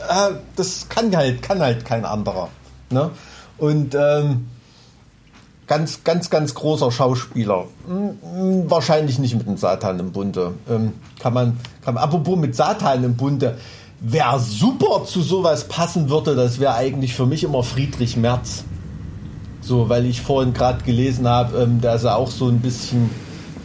äh, 0.09 0.35
das 0.57 0.89
kann 0.89 1.15
halt, 1.17 1.43
kann 1.43 1.61
halt 1.61 1.85
kein 1.85 2.05
anderer. 2.05 2.49
Ne? 2.91 3.11
Und 3.59 3.95
ähm, 3.95 4.47
ganz, 5.67 6.05
ganz, 6.05 6.31
ganz 6.31 6.55
großer 6.55 6.91
Schauspieler. 6.91 7.67
Hm, 7.87 8.71
wahrscheinlich 8.71 9.19
nicht 9.19 9.35
mit 9.35 9.47
dem 9.47 9.57
Satan 9.57 9.99
im 9.99 10.13
Bunde. 10.13 10.55
Ähm, 10.69 10.93
kann 11.19 11.35
man, 11.35 11.59
kann 11.85 11.95
man, 11.95 12.05
apropos 12.05 12.39
mit 12.39 12.55
Satan 12.55 13.05
im 13.05 13.17
Bunde, 13.17 13.59
wer 14.01 14.39
super 14.39 15.05
zu 15.05 15.23
sowas 15.23 15.69
passen 15.69 16.09
würde, 16.09 16.35
das 16.35 16.61
wäre 16.61 16.75
eigentlich 16.75 17.15
für 17.15 17.27
mich 17.27 17.45
immer 17.45 17.63
Friedrich 17.63 18.17
Merz. 18.17 18.65
So, 19.61 19.89
weil 19.89 20.07
ich 20.07 20.21
vorhin 20.21 20.53
gerade 20.53 20.85
gelesen 20.85 21.27
habe, 21.27 21.63
ähm, 21.63 21.81
da 21.81 21.95
ist 21.95 22.05
er 22.05 22.17
auch 22.17 22.31
so 22.31 22.49
ein 22.49 22.61
bisschen 22.61 23.11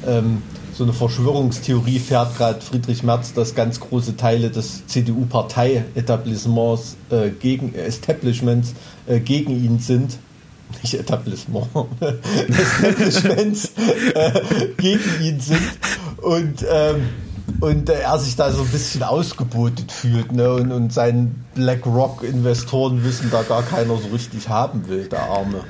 ähm, 0.08 0.42
so 0.74 0.84
eine 0.84 0.94
Verschwörungstheorie 0.94 2.00
fährt 2.00 2.36
gerade 2.38 2.62
Friedrich 2.62 3.04
Merz, 3.04 3.34
dass 3.34 3.54
ganz 3.56 3.80
große 3.80 4.18
Teile 4.18 4.50
des 4.50 4.88
CDU-Partei-Etablissements 4.88 6.98
äh, 7.10 7.30
gegen 7.30 7.76
Establishments 7.76 8.74
äh, 9.08 9.20
gegen 9.20 9.52
ihn 9.52 9.80
sind. 9.80 10.18
Nicht 10.82 10.94
Etablissement, 10.94 11.68
Establishments 12.48 13.74
äh, 14.14 14.40
gegen 14.78 15.22
ihn 15.22 15.42
sind. 15.42 15.70
Und 16.22 16.66
ähm, 16.72 17.10
und 17.60 17.90
er 17.90 18.18
sich 18.18 18.36
da 18.36 18.52
so 18.52 18.62
ein 18.62 18.70
bisschen 18.70 19.04
ausgebotet 19.04 19.92
fühlt. 19.92 20.32
Ne? 20.32 20.54
Und, 20.54 20.72
und 20.72 20.94
seinen 20.94 21.46
BlackRock-Investoren 21.56 23.04
wissen 23.04 23.30
da 23.32 23.44
gar 23.44 23.64
keiner 23.64 23.98
so 23.98 24.08
richtig 24.10 24.50
haben 24.50 24.88
will, 24.88 25.10
der 25.10 25.24
Arme. 25.24 25.64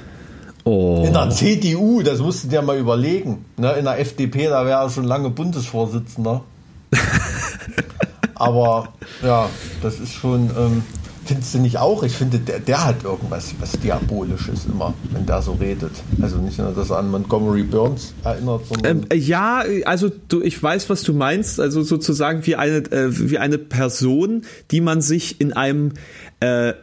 Oh. 0.63 1.03
In 1.05 1.13
der 1.13 1.29
CDU, 1.29 2.01
das 2.03 2.19
musst 2.19 2.43
du 2.43 2.47
dir 2.49 2.61
mal 2.61 2.77
überlegen. 2.77 3.45
Ne? 3.57 3.73
In 3.73 3.85
der 3.85 3.99
FDP, 3.99 4.47
da 4.47 4.65
wäre 4.65 4.81
er 4.81 4.89
schon 4.89 5.05
lange 5.05 5.29
Bundesvorsitzender. 5.29 6.43
Aber 8.35 8.89
ja, 9.23 9.49
das 9.81 9.99
ist 9.99 10.13
schon. 10.13 10.49
Ähm, 10.57 10.83
Findest 11.23 11.53
du 11.53 11.59
nicht 11.59 11.77
auch? 11.77 12.01
Ich 12.01 12.13
finde, 12.13 12.39
der, 12.39 12.59
der 12.59 12.83
hat 12.83 13.03
irgendwas 13.03 13.53
was 13.59 13.73
Diabolisches 13.73 14.65
immer, 14.65 14.93
wenn 15.11 15.25
der 15.25 15.41
so 15.43 15.53
redet. 15.53 15.91
Also 16.19 16.37
nicht 16.37 16.57
nur, 16.57 16.71
dass 16.71 16.89
er 16.89 16.97
an 16.97 17.11
Montgomery 17.11 17.63
Burns 17.63 18.13
erinnert, 18.23 18.65
sondern. 18.65 19.05
Ähm, 19.11 19.19
ja, 19.19 19.63
also 19.85 20.09
du, 20.09 20.41
ich 20.41 20.61
weiß, 20.61 20.89
was 20.89 21.03
du 21.03 21.13
meinst. 21.13 21.59
Also 21.59 21.83
sozusagen 21.83 22.45
wie 22.47 22.55
eine, 22.55 22.77
äh, 22.91 23.29
wie 23.29 23.37
eine 23.37 23.59
Person, 23.59 24.41
die 24.71 24.81
man 24.81 25.01
sich 25.01 25.39
in 25.39 25.53
einem 25.53 25.93
äh, 26.39 26.73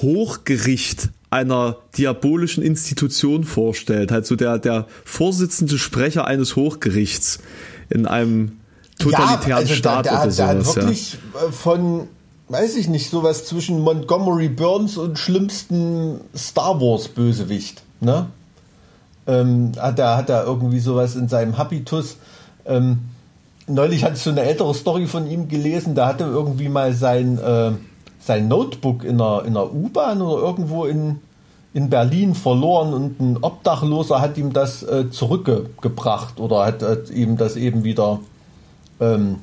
Hochgericht 0.00 1.10
einer 1.34 1.78
diabolischen 1.98 2.62
Institution 2.62 3.44
vorstellt. 3.44 4.12
Halt 4.12 4.24
so 4.24 4.36
der, 4.36 4.58
der 4.58 4.86
Vorsitzende 5.04 5.78
Sprecher 5.78 6.26
eines 6.26 6.56
Hochgerichts 6.56 7.40
in 7.90 8.06
einem 8.06 8.60
totalitären 8.98 9.50
ja, 9.50 9.56
also 9.56 9.74
Staat 9.74 10.06
der, 10.06 10.12
der, 10.12 10.22
oder 10.22 10.30
sowas. 10.30 10.68
Hat 10.68 10.76
wirklich 10.76 11.18
ja. 11.34 11.48
Äh, 11.48 11.52
von 11.52 12.08
weiß 12.48 12.76
ich 12.76 12.88
nicht, 12.88 13.10
sowas 13.10 13.46
zwischen 13.46 13.80
Montgomery 13.80 14.48
Burns 14.48 14.96
und 14.96 15.18
schlimmsten 15.18 16.20
Star 16.36 16.80
Wars 16.80 17.08
Bösewicht, 17.08 17.82
ne? 18.00 18.26
Ähm, 19.26 19.72
hat 19.78 19.98
er 19.98 20.16
hat 20.16 20.28
er 20.28 20.44
irgendwie 20.44 20.80
sowas 20.80 21.16
in 21.16 21.28
seinem 21.28 21.56
Habitus. 21.56 22.16
Ähm, 22.66 23.00
neulich 23.66 24.04
hatte 24.04 24.16
ich 24.16 24.22
so 24.22 24.30
eine 24.30 24.42
ältere 24.42 24.74
Story 24.74 25.06
von 25.06 25.26
ihm 25.28 25.48
gelesen, 25.48 25.94
da 25.94 26.06
hatte 26.06 26.24
irgendwie 26.24 26.68
mal 26.68 26.92
sein, 26.92 27.38
äh, 27.38 27.72
sein 28.24 28.48
Notebook 28.48 29.04
in 29.04 29.20
einer, 29.20 29.44
in 29.44 29.56
einer 29.56 29.72
U-Bahn 29.72 30.22
oder 30.22 30.42
irgendwo 30.42 30.86
in, 30.86 31.20
in 31.74 31.90
Berlin 31.90 32.34
verloren 32.34 32.94
und 32.94 33.20
ein 33.20 33.38
Obdachloser 33.42 34.20
hat 34.20 34.38
ihm 34.38 34.52
das 34.52 34.82
äh, 34.82 35.10
zurückgebracht 35.10 36.40
oder 36.40 36.64
hat, 36.64 36.82
hat, 36.82 37.10
ihm 37.10 37.36
das 37.36 37.56
eben 37.56 37.84
wieder 37.84 38.20
ähm, 39.00 39.36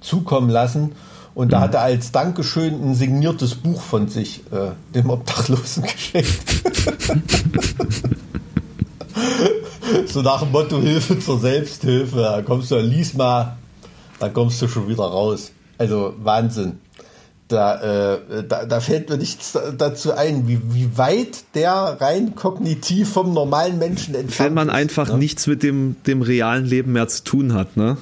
zukommen 0.00 0.50
lassen. 0.50 0.92
Und 1.34 1.52
da 1.52 1.58
mhm. 1.58 1.62
hat 1.62 1.74
er 1.74 1.82
als 1.82 2.12
Dankeschön 2.12 2.74
ein 2.82 2.94
signiertes 2.94 3.56
Buch 3.56 3.82
von 3.82 4.08
sich 4.08 4.40
äh, 4.52 4.70
dem 4.94 5.10
Obdachlosen 5.10 5.82
geschenkt. 5.92 6.62
so 10.06 10.22
nach 10.22 10.40
dem 10.42 10.52
Motto 10.52 10.80
Hilfe 10.80 11.18
zur 11.18 11.40
Selbsthilfe. 11.40 12.16
Da 12.16 12.42
kommst 12.42 12.70
du, 12.70 12.76
lies 12.78 13.14
mal, 13.14 13.56
dann 14.20 14.32
kommst 14.32 14.62
du 14.62 14.68
schon 14.68 14.88
wieder 14.88 15.04
raus. 15.04 15.50
Also 15.78 16.14
Wahnsinn. 16.22 16.78
Da, 17.48 18.14
äh, 18.14 18.44
da, 18.48 18.64
da 18.64 18.80
fällt 18.80 19.08
mir 19.08 19.18
nichts 19.18 19.56
dazu 19.78 20.12
ein, 20.12 20.48
wie, 20.48 20.60
wie 20.72 20.98
weit 20.98 21.44
der 21.54 21.72
rein 22.00 22.34
kognitiv 22.34 23.12
vom 23.12 23.32
normalen 23.32 23.78
Menschen 23.78 24.16
entfernt 24.16 24.30
ist. 24.30 24.40
Wenn 24.40 24.54
man 24.54 24.68
einfach 24.68 25.10
ne? 25.10 25.18
nichts 25.18 25.46
mit 25.46 25.62
dem, 25.62 25.94
dem 26.08 26.22
realen 26.22 26.64
Leben 26.64 26.92
mehr 26.92 27.06
zu 27.06 27.22
tun 27.22 27.54
hat, 27.54 27.76
ne? 27.76 27.96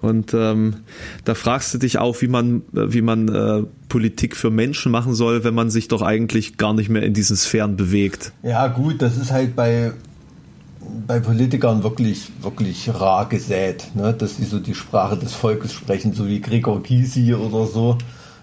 Und 0.00 0.32
ähm, 0.34 0.76
da 1.24 1.34
fragst 1.34 1.74
du 1.74 1.78
dich 1.78 1.98
auch, 1.98 2.20
wie 2.22 2.28
man, 2.28 2.62
wie 2.72 3.02
man 3.02 3.28
äh, 3.28 3.64
Politik 3.88 4.36
für 4.36 4.50
Menschen 4.50 4.92
machen 4.92 5.14
soll, 5.14 5.44
wenn 5.44 5.54
man 5.54 5.70
sich 5.70 5.88
doch 5.88 6.02
eigentlich 6.02 6.56
gar 6.56 6.74
nicht 6.74 6.88
mehr 6.88 7.02
in 7.02 7.14
diesen 7.14 7.36
Sphären 7.36 7.76
bewegt. 7.76 8.32
Ja, 8.42 8.68
gut, 8.68 9.02
das 9.02 9.16
ist 9.16 9.32
halt 9.32 9.56
bei, 9.56 9.92
bei 11.06 11.20
Politikern 11.20 11.82
wirklich, 11.82 12.30
wirklich 12.42 12.88
rar 12.94 13.28
gesät, 13.28 13.88
ne? 13.94 14.14
dass 14.14 14.36
sie 14.36 14.44
so 14.44 14.60
die 14.60 14.74
Sprache 14.74 15.16
des 15.16 15.34
Volkes 15.34 15.72
sprechen, 15.72 16.12
so 16.12 16.28
wie 16.28 16.40
Gregor 16.40 16.82
Gysi 16.82 17.34
oder 17.34 17.66
so, 17.66 17.98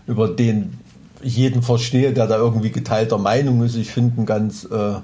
über 0.07 0.27
den 0.27 0.77
jeden 1.23 1.63
verstehe, 1.63 2.13
der 2.13 2.27
da 2.27 2.37
irgendwie 2.37 2.71
geteilter 2.71 3.17
Meinung 3.17 3.63
ist. 3.63 3.75
Ich 3.75 3.91
finde 3.91 4.21
ihn 4.21 4.25
ganz 4.25 4.65
äh, 4.65 4.95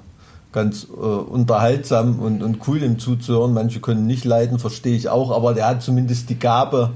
ganz 0.52 0.86
äh, 0.90 0.96
unterhaltsam 0.96 2.20
und, 2.20 2.44
und 2.44 2.68
cool 2.68 2.84
ihm 2.84 3.00
zuzuhören. 3.00 3.54
Manche 3.54 3.80
können 3.80 4.06
nicht 4.06 4.26
leiden, 4.26 4.60
verstehe 4.60 4.96
ich 4.96 5.10
auch, 5.10 5.32
aber 5.32 5.54
der 5.54 5.68
hat 5.68 5.82
zumindest 5.82 6.30
die 6.30 6.40
Gabe, 6.40 6.92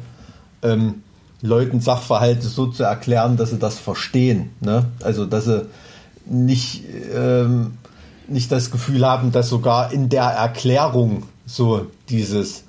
ähm, 0.62 1.04
Leuten 1.42 1.80
Sachverhalte 1.80 2.48
so 2.48 2.68
zu 2.68 2.84
erklären, 2.84 3.38
dass 3.38 3.52
sie 3.52 3.60
das 3.60 3.78
verstehen. 3.78 4.50
Ne? 4.62 4.86
Also, 5.04 5.26
dass 5.26 5.46
sie 5.46 5.66
nicht, 6.26 6.84
ähm, 7.14 7.78
nicht 8.28 8.52
das 8.52 8.72
Gefühl 8.72 9.06
haben, 9.06 9.32
dass 9.32 9.50
sogar 9.50 9.92
in 9.92 10.10
der 10.10 10.24
Erklärung 10.24 11.24
so 11.46 11.88
dieses, 12.10 12.64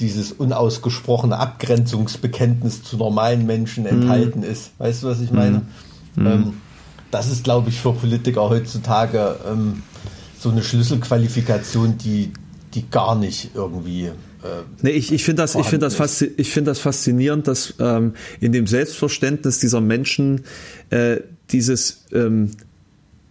dieses 0.00 0.32
unausgesprochene 0.32 1.38
Abgrenzungsbekenntnis 1.38 2.82
zu 2.82 2.96
normalen 2.96 3.46
Menschen 3.46 3.84
mhm. 3.84 3.90
enthalten 3.90 4.42
ist. 4.42 4.72
Weißt 4.78 5.02
du, 5.02 5.08
was 5.08 5.20
ich 5.20 5.30
meine? 5.30 5.62
Mhm. 6.16 6.26
Ähm, 6.26 6.52
das 7.10 7.30
ist, 7.30 7.44
glaube 7.44 7.68
ich, 7.68 7.80
für 7.80 7.92
Politiker 7.92 8.48
heutzutage 8.48 9.36
ähm, 9.50 9.82
so 10.38 10.50
eine 10.50 10.62
Schlüsselqualifikation, 10.62 11.98
die, 11.98 12.32
die 12.74 12.88
gar 12.88 13.14
nicht 13.16 13.50
irgendwie. 13.54 14.06
Äh, 14.06 14.12
nee, 14.82 14.90
ich, 14.90 15.12
ich 15.12 15.24
finde 15.24 15.42
das, 15.42 15.54
ich 15.54 15.66
finde 15.66 15.86
das, 15.86 15.94
faszi 15.94 16.30
ich 16.36 16.50
finde 16.50 16.70
das 16.70 16.78
faszinierend, 16.78 17.46
dass 17.46 17.74
ähm, 17.78 18.14
in 18.40 18.52
dem 18.52 18.66
Selbstverständnis 18.66 19.58
dieser 19.58 19.80
Menschen 19.80 20.44
äh, 20.90 21.18
dieses 21.50 22.06
ähm, 22.12 22.52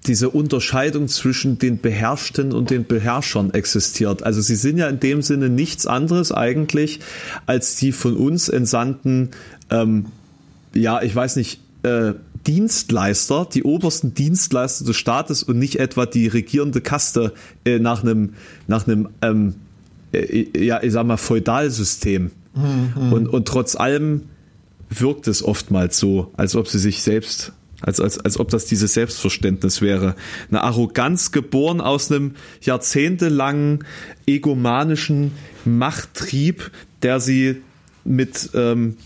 diese 0.08 0.30
Unterscheidung 0.30 1.08
zwischen 1.08 1.60
den 1.60 1.80
Beherrschten 1.80 2.54
und 2.54 2.70
den 2.70 2.86
Beherrschern 2.86 3.54
existiert. 3.54 4.24
Also 4.24 4.42
sie 4.42 4.56
sind 4.56 4.78
ja 4.78 4.88
in 4.88 5.00
dem 5.00 5.22
Sinne 5.22 5.50
nichts 5.50 5.86
anderes 5.86 6.32
eigentlich 6.32 7.00
als 7.46 7.76
die 7.76 7.92
von 7.92 8.16
uns 8.16 8.50
entsandten, 8.50 9.32
ähm, 9.70 10.06
ja, 10.74 11.02
ich 11.02 11.16
weiß 11.16 11.36
nicht, 11.36 11.60
äh, 11.84 12.14
Dienstleister, 12.48 13.48
die 13.52 13.64
obersten 13.64 14.14
Dienstleister 14.14 14.86
des 14.86 14.96
Staates 14.96 15.44
und 15.44 15.60
nicht 15.60 15.78
etwa 15.78 16.06
die 16.06 16.28
regierende 16.28 16.82
Kaste 16.82 17.34
äh, 17.66 17.80
nach 17.80 18.04
einem, 18.04 18.34
nach 18.68 18.88
einem, 18.88 19.10
ähm, 19.22 19.56
äh, 20.14 20.46
ja, 20.66 20.82
ich 20.82 20.94
sag 20.94 21.06
mal, 21.06 21.18
Feudalsystem. 21.18 22.32
Mhm. 22.56 23.14
Und, 23.14 23.28
und 23.28 23.48
trotz 23.48 23.76
allem 23.76 24.24
wirkt 24.90 25.28
es 25.28 25.44
oftmals 25.44 26.00
so, 26.00 26.32
als 26.38 26.56
ob 26.56 26.68
sie 26.68 26.80
sich 26.80 27.04
selbst, 27.04 27.52
als, 27.82 28.00
als, 28.00 28.18
als 28.20 28.40
ob 28.40 28.50
das 28.50 28.66
dieses 28.66 28.94
Selbstverständnis 28.94 29.82
wäre. 29.82 30.16
Eine 30.50 30.64
Arroganz 30.64 31.32
geboren 31.32 31.82
aus 31.82 32.12
einem 32.12 32.36
jahrzehntelangen 32.62 33.86
egomanischen 34.26 35.32
Machttrieb, 35.66 36.72
der 37.02 37.20
sie 37.20 37.62
mit, 38.04 38.50
ähm, 38.54 38.98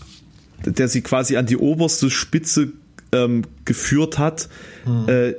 der 0.64 0.88
sie 0.88 1.02
quasi 1.02 1.36
an 1.36 1.46
die 1.46 1.56
oberste 1.56 2.10
Spitze 2.10 2.72
ähm, 3.12 3.42
geführt 3.64 4.18
hat, 4.18 4.48
hm. 4.84 5.08
äh, 5.08 5.34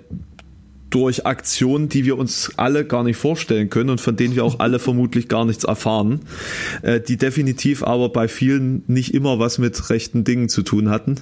durch 0.90 1.26
Aktionen, 1.26 1.90
die 1.90 2.06
wir 2.06 2.18
uns 2.18 2.54
alle 2.56 2.86
gar 2.86 3.04
nicht 3.04 3.18
vorstellen 3.18 3.70
können 3.70 3.90
und 3.90 4.00
von 4.00 4.16
denen 4.16 4.34
wir 4.34 4.46
auch 4.46 4.60
alle 4.60 4.80
vermutlich 4.80 5.28
gar 5.28 5.44
nichts 5.44 5.66
erfahren, 5.66 6.22
äh, 6.84 7.02
die 7.02 7.18
definitiv 7.18 7.84
aber 7.84 8.08
bei 8.10 8.30
vielen 8.30 8.84
nicht 8.88 9.14
immer 9.14 9.38
was 9.38 9.58
mit 9.58 9.90
rechten 9.90 10.24
Dingen 10.24 10.48
zu 10.48 10.62
tun 10.62 10.90
hatten. 10.90 11.18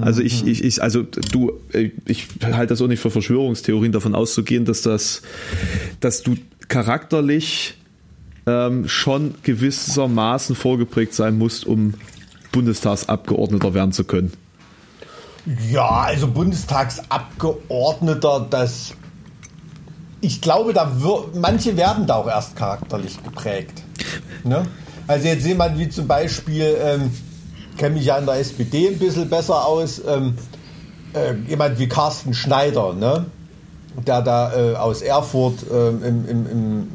Also 0.00 0.22
ich, 0.22 0.46
ich, 0.46 0.62
ich, 0.62 0.82
also 0.82 1.02
du, 1.02 1.52
äh, 1.72 1.90
ich 2.06 2.28
halte 2.42 2.68
das 2.68 2.82
auch 2.82 2.88
nicht 2.88 3.00
für 3.00 3.10
Verschwörungstheorien 3.10 3.92
davon 3.92 4.14
auszugehen, 4.14 4.64
dass 4.64 4.82
das, 4.82 5.22
dass 6.00 6.22
du 6.22 6.36
charakterlich 6.68 7.74
ähm, 8.46 8.88
schon 8.88 9.34
gewissermaßen 9.42 10.56
vorgeprägt 10.56 11.14
sein 11.14 11.38
musst, 11.38 11.66
um 11.66 11.94
Bundestagsabgeordneter 12.52 13.74
werden 13.74 13.92
zu 13.92 14.04
können. 14.04 14.32
Ja, 15.70 15.88
also 15.88 16.28
Bundestagsabgeordneter, 16.28 18.46
das. 18.50 18.94
Ich 20.20 20.40
glaube, 20.40 20.72
da 20.72 21.02
wird, 21.02 21.36
manche 21.36 21.76
werden 21.76 22.06
da 22.06 22.14
auch 22.16 22.26
erst 22.26 22.56
charakterlich 22.56 23.22
geprägt. 23.22 23.82
Ne? 24.42 24.66
Also 25.06 25.28
jetzt 25.28 25.46
jemand 25.46 25.78
wie 25.78 25.88
zum 25.88 26.08
Beispiel, 26.08 26.76
ähm, 26.80 27.12
kenne 27.76 27.96
mich 27.96 28.06
ja 28.06 28.18
in 28.18 28.26
der 28.26 28.36
SPD 28.36 28.88
ein 28.88 28.98
bisschen 28.98 29.28
besser 29.28 29.66
aus. 29.66 30.00
Ähm, 30.06 30.34
äh, 31.14 31.34
jemand 31.48 31.78
wie 31.78 31.88
Carsten 31.88 32.34
Schneider, 32.34 32.92
ne? 32.92 33.26
der 34.06 34.22
da 34.22 34.54
äh, 34.54 34.76
aus 34.76 35.02
Erfurt 35.02 35.68
äh, 35.70 35.88
im, 35.88 36.26
im, 36.28 36.46
im, 36.50 36.88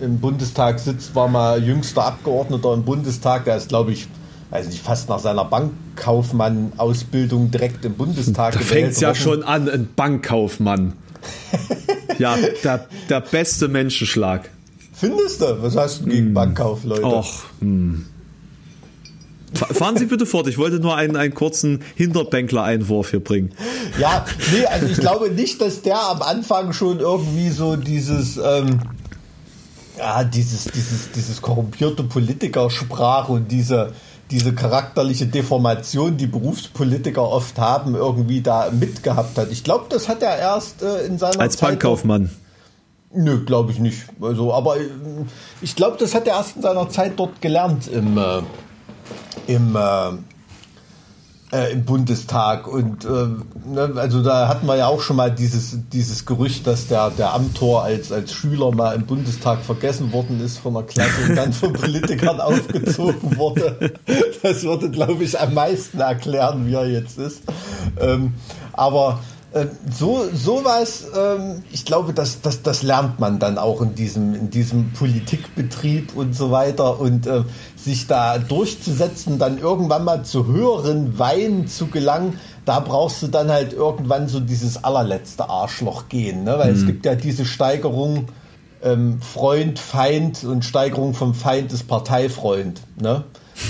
im, 0.00 0.18
Bundestag 0.20 0.78
sitzt, 0.78 1.14
war 1.14 1.28
mal 1.28 1.62
jüngster 1.62 2.04
Abgeordneter 2.04 2.74
im 2.74 2.84
Bundestag. 2.84 3.46
Der 3.46 3.56
ist, 3.56 3.68
glaube 3.68 3.92
ich, 3.92 4.08
weiß 4.50 4.66
nicht, 4.68 4.82
fast 4.82 5.08
nach 5.08 5.18
seiner 5.18 5.44
Bankkaufmann-Ausbildung 5.44 7.50
direkt 7.50 7.84
im 7.84 7.94
Bundestag 7.94 8.54
da 8.54 8.60
fängt 8.60 8.92
es 8.92 9.00
ja 9.00 9.12
schon 9.14 9.42
an, 9.42 9.68
ein 9.68 9.88
Bankkaufmann. 9.96 10.92
ja, 12.18 12.36
der, 12.62 12.86
der 13.08 13.20
beste 13.20 13.66
Menschenschlag. 13.68 14.48
Findest 14.92 15.40
du? 15.40 15.62
Was 15.62 15.76
hast 15.76 16.02
du 16.02 16.06
gegen 16.06 16.30
mm. 16.30 16.34
Bankkaufleute? 16.34 17.04
Och, 17.04 17.44
mm. 17.60 18.04
Fahren 19.54 19.96
Sie 19.96 20.06
bitte 20.06 20.26
fort. 20.26 20.48
Ich 20.48 20.58
wollte 20.58 20.80
nur 20.80 20.96
einen, 20.96 21.16
einen 21.16 21.34
kurzen 21.34 21.82
Hinterbänkler-Einwurf 21.94 23.10
hier 23.10 23.22
bringen. 23.22 23.52
Ja, 23.98 24.24
nee, 24.52 24.66
also 24.66 24.86
ich 24.86 24.98
glaube 24.98 25.30
nicht, 25.30 25.60
dass 25.60 25.82
der 25.82 26.00
am 26.00 26.22
Anfang 26.22 26.72
schon 26.72 27.00
irgendwie 27.00 27.50
so 27.50 27.76
dieses, 27.76 28.36
ähm, 28.36 28.80
ja, 29.98 30.24
dieses, 30.24 30.64
dieses, 30.64 31.12
dieses 31.12 31.40
korrumpierte 31.40 32.02
Politikersprache 32.02 33.32
und 33.32 33.50
diese, 33.50 33.92
diese 34.30 34.52
charakterliche 34.52 35.26
Deformation, 35.26 36.16
die 36.16 36.26
Berufspolitiker 36.26 37.22
oft 37.22 37.58
haben, 37.58 37.94
irgendwie 37.94 38.40
da 38.40 38.70
mitgehabt 38.70 39.38
hat. 39.38 39.50
Ich 39.50 39.62
glaube, 39.64 39.86
das 39.88 40.08
hat 40.08 40.22
er 40.22 40.36
erst 40.38 40.82
äh, 40.82 41.06
in 41.06 41.18
seiner 41.18 41.40
Als 41.40 41.56
Zeit 41.56 41.70
Bankkaufmann. 41.70 42.30
Nö, 43.14 43.44
glaube 43.44 43.72
ich 43.72 43.78
nicht. 43.78 44.02
Also, 44.20 44.52
aber 44.52 44.78
äh, 44.78 44.88
ich 45.62 45.76
glaube, 45.76 45.96
das 45.98 46.14
hat 46.14 46.26
er 46.26 46.34
erst 46.34 46.56
in 46.56 46.62
seiner 46.62 46.88
Zeit 46.90 47.12
dort 47.16 47.40
gelernt 47.40 47.86
im, 47.86 48.18
äh, 48.18 48.42
im, 49.46 49.76
äh, 49.76 50.10
äh, 51.52 51.72
im 51.72 51.84
Bundestag. 51.84 52.66
Und 52.66 53.04
äh, 53.04 53.08
ne, 53.08 53.92
also 53.96 54.22
da 54.22 54.48
hatten 54.48 54.66
wir 54.66 54.76
ja 54.76 54.86
auch 54.88 55.00
schon 55.00 55.16
mal 55.16 55.30
dieses, 55.30 55.78
dieses 55.92 56.26
Gerücht, 56.26 56.66
dass 56.66 56.88
der, 56.88 57.10
der 57.10 57.34
Amtor 57.34 57.84
als, 57.84 58.12
als 58.12 58.32
Schüler 58.32 58.72
mal 58.72 58.94
im 58.94 59.06
Bundestag 59.06 59.60
vergessen 59.64 60.12
worden 60.12 60.40
ist 60.40 60.58
von 60.58 60.74
der 60.74 60.82
Klasse 60.82 61.28
und 61.28 61.36
dann 61.36 61.52
von 61.52 61.72
Politikern 61.74 62.40
aufgezogen 62.40 63.36
wurde. 63.36 63.94
Das 64.42 64.62
würde, 64.62 64.90
glaube 64.90 65.24
ich, 65.24 65.38
am 65.38 65.54
meisten 65.54 66.00
erklären, 66.00 66.66
wie 66.66 66.74
er 66.74 66.88
jetzt 66.88 67.18
ist. 67.18 67.42
Ähm, 68.00 68.34
aber 68.72 69.20
so 69.90 70.24
sowas, 70.32 71.06
ähm, 71.16 71.62
ich 71.72 71.84
glaube, 71.84 72.12
das, 72.12 72.40
das, 72.42 72.62
das 72.62 72.82
lernt 72.82 73.20
man 73.20 73.38
dann 73.38 73.58
auch 73.58 73.80
in 73.80 73.94
diesem, 73.94 74.34
in 74.34 74.50
diesem 74.50 74.92
Politikbetrieb 74.92 76.16
und 76.16 76.34
so 76.34 76.50
weiter 76.50 77.00
und 77.00 77.26
äh, 77.26 77.42
sich 77.76 78.06
da 78.06 78.38
durchzusetzen, 78.38 79.38
dann 79.38 79.58
irgendwann 79.58 80.04
mal 80.04 80.24
zu 80.24 80.46
höheren 80.46 81.18
Weinen 81.18 81.68
zu 81.68 81.86
gelangen, 81.86 82.38
da 82.64 82.80
brauchst 82.80 83.22
du 83.22 83.28
dann 83.28 83.50
halt 83.50 83.72
irgendwann 83.72 84.28
so 84.28 84.40
dieses 84.40 84.82
allerletzte 84.82 85.48
Arschloch 85.48 86.08
gehen, 86.08 86.44
ne? 86.44 86.58
weil 86.58 86.72
mhm. 86.72 86.78
es 86.78 86.86
gibt 86.86 87.06
ja 87.06 87.14
diese 87.14 87.44
Steigerung 87.44 88.28
ähm, 88.82 89.20
Freund, 89.20 89.78
Feind 89.78 90.44
und 90.44 90.64
Steigerung 90.64 91.14
vom 91.14 91.34
Feind 91.34 91.72
ist 91.72 91.88
Parteifreund. 91.88 92.82
Ne? 93.00 93.24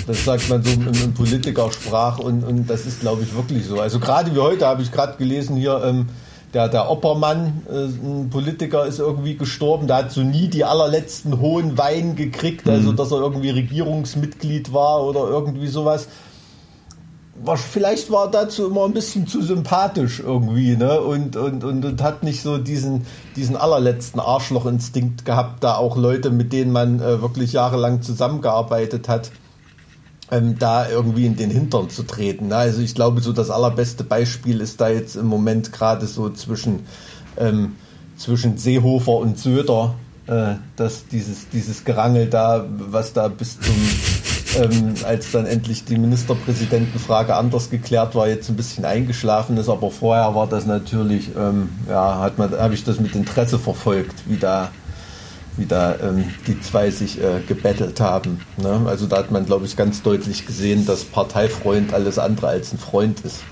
Das 0.05 0.25
sagt 0.25 0.49
man 0.49 0.63
so 0.63 0.71
im, 0.71 0.87
im 0.87 1.13
Politikersprach 1.13 2.19
und, 2.19 2.43
und 2.43 2.69
das 2.69 2.85
ist, 2.85 2.99
glaube 2.99 3.23
ich, 3.23 3.35
wirklich 3.35 3.65
so. 3.65 3.79
Also 3.79 3.99
gerade 3.99 4.33
wie 4.35 4.39
heute 4.39 4.67
habe 4.67 4.81
ich 4.81 4.91
gerade 4.91 5.17
gelesen 5.17 5.55
hier, 5.55 5.81
ähm, 5.83 6.07
der, 6.53 6.69
der 6.69 6.89
Oppermann, 6.89 7.61
äh, 7.69 7.85
ein 7.85 8.29
Politiker, 8.29 8.85
ist 8.85 8.99
irgendwie 8.99 9.35
gestorben. 9.35 9.87
Der 9.87 9.97
hat 9.97 10.11
so 10.11 10.21
nie 10.21 10.47
die 10.47 10.63
allerletzten 10.63 11.39
hohen 11.39 11.77
Wein 11.77 12.15
gekriegt, 12.15 12.67
also 12.69 12.91
mhm. 12.91 12.95
dass 12.95 13.11
er 13.11 13.19
irgendwie 13.19 13.49
Regierungsmitglied 13.49 14.73
war 14.73 15.03
oder 15.03 15.27
irgendwie 15.27 15.67
sowas. 15.67 16.07
Vielleicht 17.71 18.09
war 18.09 18.25
er 18.25 18.31
dazu 18.31 18.65
immer 18.65 18.85
ein 18.85 18.93
bisschen 18.93 19.27
zu 19.27 19.43
sympathisch 19.43 20.19
irgendwie, 20.19 20.75
ne? 20.75 20.99
Und, 20.99 21.35
und, 21.35 21.63
und, 21.63 21.85
und 21.85 22.01
hat 22.01 22.23
nicht 22.23 22.41
so 22.41 22.57
diesen, 22.57 23.05
diesen 23.35 23.55
allerletzten 23.55 24.19
Arschlochinstinkt 24.19 25.23
gehabt, 25.23 25.63
da 25.63 25.75
auch 25.75 25.97
Leute, 25.97 26.31
mit 26.31 26.51
denen 26.51 26.71
man 26.71 26.99
äh, 26.99 27.21
wirklich 27.21 27.53
jahrelang 27.53 28.01
zusammengearbeitet 28.01 29.07
hat 29.07 29.31
ähm, 30.31 30.57
da 30.59 30.89
irgendwie 30.89 31.25
in 31.25 31.35
den 31.35 31.49
Hintern 31.49 31.89
zu 31.89 32.03
treten. 32.03 32.47
Ne? 32.49 32.55
Also 32.55 32.81
ich 32.81 32.95
glaube, 32.95 33.21
so 33.21 33.33
das 33.33 33.49
allerbeste 33.49 34.03
Beispiel 34.03 34.61
ist 34.61 34.81
da 34.81 34.89
jetzt 34.89 35.15
im 35.15 35.27
Moment 35.27 35.71
gerade 35.71 36.05
so 36.05 36.29
zwischen, 36.29 36.85
ähm, 37.37 37.75
zwischen 38.17 38.57
Seehofer 38.57 39.17
und 39.17 39.37
Söder, 39.37 39.95
äh, 40.27 40.55
dass 40.75 41.07
dieses, 41.07 41.49
dieses 41.49 41.85
Gerangel 41.85 42.27
da, 42.27 42.65
was 42.69 43.13
da 43.13 43.29
bis 43.29 43.57
zum, 43.59 43.75
ähm, 44.61 44.95
als 45.05 45.31
dann 45.31 45.45
endlich 45.45 45.85
die 45.85 45.97
Ministerpräsidentenfrage 45.97 47.35
anders 47.35 47.69
geklärt 47.69 48.13
war, 48.13 48.27
jetzt 48.27 48.49
ein 48.49 48.57
bisschen 48.57 48.83
eingeschlafen 48.83 49.55
ist, 49.55 49.69
aber 49.69 49.89
vorher 49.91 50.35
war 50.35 50.47
das 50.47 50.65
natürlich, 50.65 51.29
ähm, 51.37 51.69
ja, 51.87 52.19
hat 52.19 52.37
man, 52.37 52.51
habe 52.51 52.73
ich 52.73 52.83
das 52.83 52.99
mit 52.99 53.15
Interesse 53.15 53.59
verfolgt, 53.59 54.15
wie 54.25 54.37
da 54.37 54.71
wie 55.57 55.65
da 55.65 55.95
ähm, 56.01 56.25
die 56.45 56.59
zwei 56.61 56.91
sich 56.91 57.21
äh, 57.21 57.41
gebettelt 57.47 57.99
haben. 57.99 58.39
Ne? 58.57 58.81
Also 58.85 59.07
da 59.07 59.17
hat 59.17 59.31
man, 59.31 59.45
glaube 59.45 59.65
ich, 59.65 59.75
ganz 59.75 60.01
deutlich 60.03 60.45
gesehen, 60.45 60.85
dass 60.85 61.03
Parteifreund 61.03 61.93
alles 61.93 62.19
andere 62.19 62.47
als 62.47 62.71
ein 62.71 62.79
Freund 62.79 63.21
ist. 63.21 63.43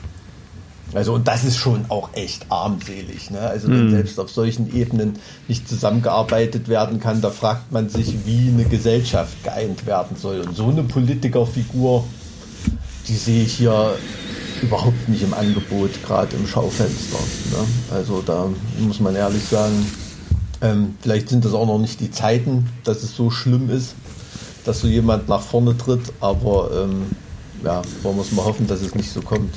Also 0.94 1.14
und 1.14 1.28
das 1.28 1.44
ist 1.44 1.58
schon 1.58 1.86
auch 1.90 2.10
echt 2.14 2.46
armselig. 2.50 3.32
Ne? 3.32 3.40
Also 3.40 3.68
wenn 3.68 3.88
mhm. 3.88 3.92
selbst 3.92 4.20
auf 4.20 4.30
solchen 4.30 4.74
Ebenen 4.74 5.20
nicht 5.48 5.68
zusammengearbeitet 5.68 6.70
werden 6.70 7.00
kann, 7.00 7.22
da 7.22 7.32
fragt 7.32 7.72
man 7.72 7.90
sich, 7.90 8.26
wie 8.26 8.50
eine 8.50 8.66
Gesellschaft 8.66 9.44
geeint 9.44 9.86
werden 9.86 10.16
soll. 10.16 10.42
Und 10.42 10.56
so 10.56 10.70
eine 10.70 10.84
Politikerfigur, 10.84 12.06
die 13.08 13.16
sehe 13.16 13.44
ich 13.44 13.54
hier 13.54 13.96
überhaupt 14.62 15.10
nicht 15.10 15.24
im 15.24 15.34
Angebot, 15.34 15.92
gerade 16.06 16.36
im 16.38 16.48
Schaufenster. 16.48 17.20
Ne? 17.52 17.68
Also 17.96 18.22
da 18.22 18.48
muss 18.80 19.00
man 19.00 19.16
ehrlich 19.16 19.44
sagen, 19.44 19.86
ähm, 20.66 20.96
vielleicht 21.02 21.30
sind 21.30 21.46
das 21.46 21.54
auch 21.54 21.68
noch 21.68 21.80
nicht 21.80 22.00
die 22.00 22.12
Zeiten, 22.12 22.68
dass 22.84 23.04
es 23.04 23.16
so 23.16 23.30
schlimm 23.30 23.70
ist, 23.70 23.96
dass 24.66 24.82
so 24.82 24.88
jemand 24.88 25.30
nach 25.30 25.42
vorne 25.42 25.78
tritt, 25.78 26.12
aber 26.20 26.72
ähm, 26.84 27.04
ja, 27.64 27.82
wollen 28.02 28.18
wir 28.18 28.22
es 28.24 28.32
mal 28.32 28.46
hoffen, 28.46 28.68
dass 28.68 28.82
es 28.82 28.96
nicht 28.96 29.12
so 29.12 29.22
kommt. 29.22 29.54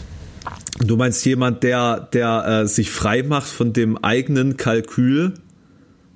Du 0.80 0.96
meinst 0.96 1.24
jemand, 1.24 1.62
der, 1.62 2.08
der 2.12 2.62
äh, 2.62 2.66
sich 2.66 2.90
frei 2.90 3.22
macht 3.22 3.48
von 3.48 3.72
dem 3.72 3.96
eigenen 3.98 4.56
Kalkül 4.56 5.34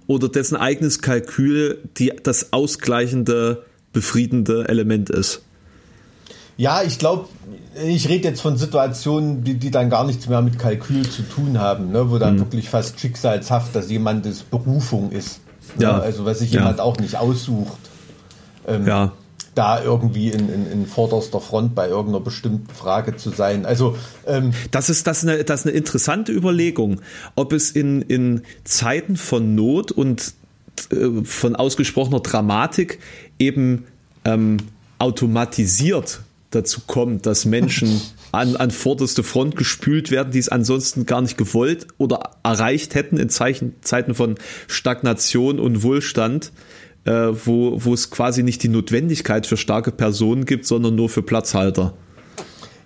oder 0.06 0.28
dessen 0.28 0.56
eigenes 0.56 1.00
Kalkül 1.00 1.78
die, 1.96 2.12
das 2.22 2.52
ausgleichende, 2.52 3.64
befriedende 3.92 4.68
Element 4.68 5.10
ist? 5.10 5.42
Ja, 6.56 6.82
ich 6.82 6.98
glaube, 6.98 7.28
ich 7.82 8.08
rede 8.08 8.28
jetzt 8.28 8.40
von 8.40 8.56
Situationen, 8.56 9.44
die, 9.44 9.54
die 9.54 9.70
dann 9.70 9.90
gar 9.90 10.04
nichts 10.04 10.28
mehr 10.28 10.42
mit 10.42 10.58
Kalkül 10.58 11.08
zu 11.08 11.22
tun 11.22 11.58
haben, 11.58 11.90
ne? 11.90 12.10
wo 12.10 12.18
dann 12.18 12.36
mhm. 12.36 12.40
wirklich 12.40 12.68
fast 12.68 13.00
schicksalshaft, 13.00 13.74
dass 13.74 13.90
jemandes 13.90 14.42
Berufung 14.42 15.10
ist. 15.10 15.40
Ne? 15.76 15.84
Ja. 15.84 15.98
Also 15.98 16.24
was 16.24 16.40
sich 16.40 16.52
ja. 16.52 16.60
jemand 16.60 16.80
auch 16.80 16.98
nicht 16.98 17.16
aussucht. 17.16 17.78
Ähm, 18.66 18.86
ja. 18.86 19.12
Da 19.54 19.82
irgendwie 19.82 20.30
in, 20.30 20.48
in, 20.48 20.70
in 20.70 20.86
vorderster 20.86 21.40
Front 21.40 21.74
bei 21.74 21.88
irgendeiner 21.88 22.24
bestimmten 22.24 22.72
Frage 22.72 23.16
zu 23.16 23.30
sein. 23.30 23.66
Also 23.66 23.96
ähm, 24.26 24.52
das 24.70 24.88
ist 24.88 25.06
das 25.06 25.24
eine, 25.24 25.44
das 25.44 25.60
ist 25.60 25.66
eine 25.66 25.76
interessante 25.76 26.32
Überlegung, 26.32 27.00
ob 27.34 27.52
es 27.52 27.70
in, 27.70 28.02
in 28.02 28.42
Zeiten 28.64 29.16
von 29.16 29.54
Not 29.54 29.92
und 29.92 30.34
äh, 30.90 31.24
von 31.24 31.56
ausgesprochener 31.56 32.20
Dramatik 32.20 32.98
eben 33.38 33.84
ähm, 34.24 34.58
automatisiert 34.98 36.20
dazu 36.54 36.82
kommt, 36.86 37.26
dass 37.26 37.44
Menschen 37.44 38.00
an, 38.32 38.56
an 38.56 38.70
vorderste 38.70 39.22
Front 39.22 39.56
gespült 39.56 40.10
werden, 40.10 40.32
die 40.32 40.38
es 40.38 40.48
ansonsten 40.48 41.06
gar 41.06 41.20
nicht 41.20 41.36
gewollt 41.36 41.86
oder 41.98 42.30
erreicht 42.42 42.94
hätten 42.94 43.16
in 43.16 43.28
Zeichen, 43.28 43.74
Zeiten 43.82 44.14
von 44.14 44.36
Stagnation 44.68 45.58
und 45.58 45.82
Wohlstand, 45.82 46.52
äh, 47.04 47.10
wo, 47.10 47.84
wo 47.84 47.94
es 47.94 48.10
quasi 48.10 48.42
nicht 48.42 48.62
die 48.62 48.68
Notwendigkeit 48.68 49.46
für 49.46 49.56
starke 49.56 49.90
Personen 49.90 50.44
gibt, 50.44 50.66
sondern 50.66 50.94
nur 50.94 51.08
für 51.08 51.22
Platzhalter. 51.22 51.94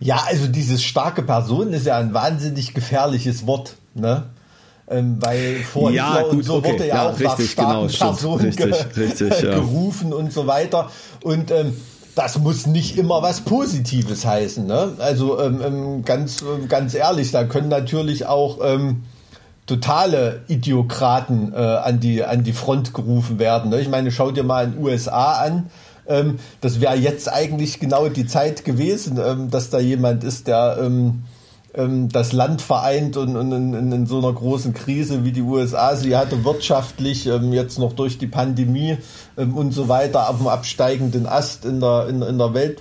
Ja, 0.00 0.24
also 0.26 0.46
dieses 0.46 0.82
starke 0.82 1.22
Person 1.22 1.72
ist 1.72 1.86
ja 1.86 1.98
ein 1.98 2.12
wahnsinnig 2.12 2.74
gefährliches 2.74 3.46
Wort, 3.46 3.76
ne? 3.94 4.24
Ähm, 4.88 5.16
weil 5.18 5.56
vor 5.64 5.90
ja, 5.90 6.12
Hitler 6.12 6.28
gut, 6.28 6.32
und 6.32 6.42
so 6.44 6.54
okay. 6.56 6.72
wurde 6.72 6.86
ja, 6.86 6.94
ja 6.94 7.10
auch 7.10 7.18
richtig, 7.18 7.28
nach 7.28 7.40
starken 7.40 7.88
genau, 7.88 8.12
Personen 8.12 8.44
richtig, 8.44 8.96
richtig, 8.96 9.30
ja. 9.42 9.54
gerufen 9.54 10.12
und 10.12 10.32
so 10.32 10.46
weiter. 10.46 10.90
Und 11.22 11.50
ähm, 11.50 11.72
das 12.16 12.38
muss 12.38 12.66
nicht 12.66 12.96
immer 12.96 13.22
was 13.22 13.42
Positives 13.42 14.24
heißen. 14.24 14.66
Ne? 14.66 14.94
Also 14.98 15.38
ähm, 15.38 15.60
ähm, 15.62 16.04
ganz, 16.04 16.42
ganz 16.66 16.94
ehrlich, 16.94 17.30
da 17.30 17.44
können 17.44 17.68
natürlich 17.68 18.24
auch 18.24 18.58
ähm, 18.64 19.04
totale 19.66 20.42
Idiokraten 20.48 21.52
äh, 21.52 21.56
an, 21.56 22.00
die, 22.00 22.24
an 22.24 22.42
die 22.42 22.54
Front 22.54 22.94
gerufen 22.94 23.38
werden. 23.38 23.70
Ne? 23.70 23.80
Ich 23.80 23.90
meine, 23.90 24.10
schau 24.10 24.30
dir 24.30 24.44
mal 24.44 24.64
in 24.64 24.72
den 24.72 24.82
USA 24.82 25.34
an. 25.34 25.70
Ähm, 26.08 26.38
das 26.62 26.80
wäre 26.80 26.96
jetzt 26.96 27.30
eigentlich 27.30 27.80
genau 27.80 28.08
die 28.08 28.26
Zeit 28.26 28.64
gewesen, 28.64 29.20
ähm, 29.22 29.50
dass 29.50 29.68
da 29.68 29.78
jemand 29.78 30.24
ist, 30.24 30.46
der 30.46 30.78
ähm, 31.76 31.86
ähm, 31.86 32.08
das 32.08 32.32
Land 32.32 32.62
vereint 32.62 33.16
und, 33.16 33.36
und 33.36 33.52
in, 33.52 33.92
in, 33.92 34.06
so 34.06 34.18
einer 34.18 34.32
großen 34.32 34.74
Krise 34.74 35.24
wie 35.24 35.32
die 35.32 35.42
USA 35.42 35.96
sie 35.96 36.16
hatte, 36.16 36.44
wirtschaftlich 36.44 37.26
ähm, 37.26 37.52
jetzt 37.52 37.78
noch 37.78 37.92
durch 37.92 38.18
die 38.18 38.26
Pandemie 38.26 38.98
ähm, 39.36 39.56
und 39.56 39.72
so 39.72 39.88
weiter 39.88 40.28
auf 40.28 40.38
dem 40.38 40.48
absteigenden 40.48 41.26
Ast 41.26 41.64
in 41.64 41.80
der, 41.80 42.08
in, 42.08 42.22
in 42.22 42.38
der 42.38 42.54
Welt 42.54 42.80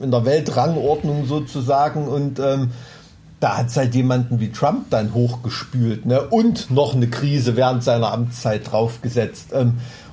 in 0.00 0.12
der 0.12 0.24
Weltrangordnung 0.24 1.26
sozusagen 1.26 2.06
und 2.06 2.38
ähm, 2.38 2.70
da 3.40 3.58
hat 3.58 3.66
es 3.66 3.76
halt 3.76 3.96
jemanden 3.96 4.38
wie 4.38 4.52
Trump 4.52 4.90
dann 4.90 5.12
hochgespült 5.12 6.06
ne? 6.06 6.22
und 6.22 6.70
noch 6.70 6.94
eine 6.94 7.08
Krise 7.08 7.56
während 7.56 7.82
seiner 7.82 8.12
Amtszeit 8.12 8.70
draufgesetzt. 8.70 9.52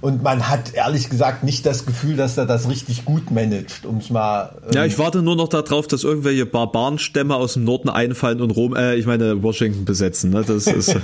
Und 0.05 0.21
man 0.21 0.47
hat 0.47 0.75
ehrlich 0.75 1.09
gesagt 1.09 1.43
nicht 1.43 1.65
das 1.65 1.87
Gefühl, 1.87 2.15
dass 2.15 2.37
er 2.37 2.45
das 2.45 2.69
richtig 2.69 3.05
gut 3.05 3.31
managt, 3.31 3.87
um 3.87 3.97
es 3.97 4.11
mal. 4.11 4.51
Ähm 4.67 4.73
ja, 4.75 4.85
ich 4.85 4.99
warte 4.99 5.23
nur 5.23 5.35
noch 5.35 5.47
darauf, 5.47 5.87
dass 5.87 6.03
irgendwelche 6.03 6.45
Barbarenstämme 6.45 7.33
aus 7.33 7.53
dem 7.53 7.63
Norden 7.63 7.89
einfallen 7.89 8.39
und 8.39 8.51
Rom, 8.51 8.75
äh, 8.75 8.93
ich 8.97 9.07
meine 9.07 9.41
Washington 9.41 9.83
besetzen. 9.83 10.29
Ne? 10.29 10.43
Das 10.45 10.67
ist. 10.67 10.89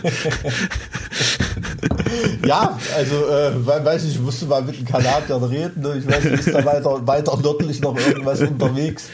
ja, 2.46 2.78
also 2.96 3.16
äh, 3.28 3.66
weiß 3.66 4.04
ich, 4.04 4.12
ich 4.12 4.22
musste 4.22 4.46
mal 4.46 4.62
mit 4.62 4.78
den 4.78 4.86
Kanadiern 4.86 5.46
reden. 5.46 5.82
Ne? 5.82 5.98
Ich 5.98 6.06
weiß 6.06 6.24
nicht, 6.24 6.46
ist 6.46 6.54
da 6.54 6.64
weiter, 6.64 7.08
weiter 7.08 7.36
nördlich 7.42 7.82
noch 7.82 7.98
irgendwas 7.98 8.42
unterwegs? 8.42 9.10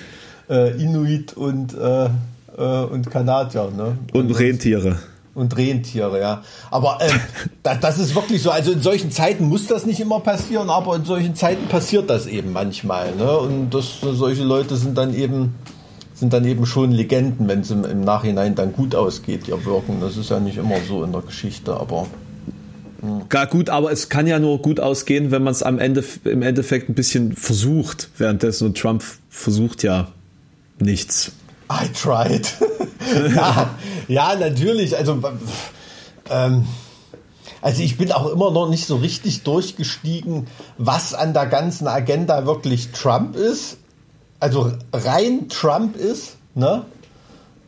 Äh, 0.49 0.83
Inuit 0.83 1.31
und 1.31 1.73
äh, 1.73 2.09
äh, 2.57 2.83
und 2.83 3.09
Kanadier. 3.09 3.71
Ne? 3.73 3.97
Und 4.11 4.31
Rentiere. 4.31 4.97
Und 5.37 5.55
Rentiere, 5.55 6.19
ja. 6.19 6.41
Aber 6.71 6.97
ähm, 6.99 7.19
das, 7.63 7.79
das 7.79 7.99
ist 7.99 8.15
wirklich 8.15 8.41
so. 8.41 8.49
Also 8.49 8.71
in 8.71 8.81
solchen 8.81 9.11
Zeiten 9.11 9.45
muss 9.45 9.67
das 9.67 9.85
nicht 9.85 9.99
immer 9.99 10.19
passieren, 10.19 10.71
aber 10.71 10.95
in 10.95 11.05
solchen 11.05 11.35
Zeiten 11.35 11.67
passiert 11.67 12.09
das 12.09 12.25
eben 12.25 12.53
manchmal. 12.53 13.15
Ne? 13.15 13.37
Und 13.37 13.69
das, 13.69 14.01
solche 14.01 14.43
Leute 14.43 14.75
sind 14.77 14.97
dann 14.97 15.13
eben 15.13 15.53
sind 16.15 16.33
dann 16.33 16.45
eben 16.45 16.65
schon 16.65 16.91
Legenden, 16.91 17.47
wenn 17.47 17.59
es 17.59 17.69
im, 17.69 17.83
im 17.85 18.01
Nachhinein 18.01 18.55
dann 18.55 18.73
gut 18.73 18.95
ausgeht, 18.95 19.47
ihr 19.47 19.63
Wirken. 19.63 20.01
Das 20.01 20.17
ist 20.17 20.31
ja 20.31 20.39
nicht 20.39 20.57
immer 20.57 20.77
so 20.87 21.03
in 21.03 21.11
der 21.11 21.21
Geschichte, 21.21 21.79
aber 21.79 22.07
Gar 23.29 23.45
gut, 23.45 23.69
aber 23.69 23.91
es 23.91 24.09
kann 24.09 24.25
ja 24.25 24.39
nur 24.39 24.59
gut 24.59 24.79
ausgehen, 24.79 25.29
wenn 25.29 25.43
man 25.43 25.51
es 25.51 25.61
am 25.61 25.77
Ende 25.77 26.03
im 26.23 26.41
Endeffekt 26.41 26.89
ein 26.89 26.95
bisschen 26.95 27.33
versucht. 27.33 28.09
Währenddessen 28.17 28.65
und 28.65 28.77
Trump 28.79 29.03
versucht 29.29 29.83
ja 29.83 30.07
nichts. 30.79 31.31
I 31.71 31.87
tried. 31.93 32.47
ja, 33.35 33.69
ja, 34.07 34.35
natürlich. 34.35 34.95
Also, 34.95 35.21
ähm, 36.29 36.67
also 37.61 37.81
ich 37.81 37.97
bin 37.97 38.11
auch 38.11 38.27
immer 38.27 38.51
noch 38.51 38.69
nicht 38.69 38.85
so 38.85 38.97
richtig 38.97 39.43
durchgestiegen, 39.43 40.47
was 40.77 41.13
an 41.13 41.33
der 41.33 41.47
ganzen 41.47 41.87
Agenda 41.87 42.45
wirklich 42.45 42.91
Trump 42.91 43.35
ist. 43.35 43.77
Also 44.39 44.71
rein 44.93 45.49
Trump 45.49 45.95
ist, 45.95 46.37
ne? 46.53 46.85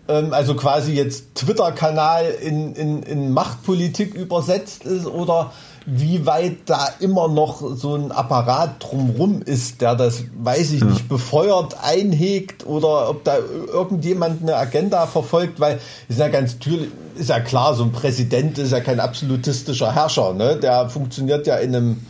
Ähm, 0.07 0.33
also 0.33 0.55
quasi 0.55 0.93
jetzt 0.93 1.35
Twitter-Kanal 1.35 2.25
in, 2.25 2.73
in, 2.75 3.03
in 3.03 3.31
Machtpolitik 3.31 4.13
übersetzt 4.13 4.83
ist 4.83 5.05
oder 5.05 5.51
wie 5.91 6.25
weit 6.25 6.57
da 6.67 6.87
immer 6.99 7.27
noch 7.27 7.75
so 7.75 7.95
ein 7.95 8.11
Apparat 8.11 8.83
drumrum 8.83 9.41
ist, 9.41 9.81
der 9.81 9.95
das, 9.95 10.23
weiß 10.37 10.71
ich 10.71 10.83
nicht, 10.83 11.09
befeuert, 11.09 11.77
einhegt 11.81 12.65
oder 12.65 13.09
ob 13.09 13.23
da 13.23 13.37
irgendjemand 13.37 14.43
eine 14.43 14.55
Agenda 14.55 15.07
verfolgt, 15.07 15.59
weil 15.59 15.79
ist 16.07 16.19
ja 16.19 16.27
ganz 16.27 16.53
natürlich, 16.53 16.89
ist 17.17 17.29
ja 17.29 17.39
klar, 17.39 17.73
so 17.73 17.83
ein 17.83 17.91
Präsident 17.91 18.57
ist 18.59 18.71
ja 18.71 18.81
kein 18.81 18.99
absolutistischer 18.99 19.93
Herrscher, 19.93 20.33
ne? 20.33 20.57
Der 20.57 20.89
funktioniert 20.89 21.47
ja 21.47 21.55
in 21.57 21.75
einem, 21.75 22.05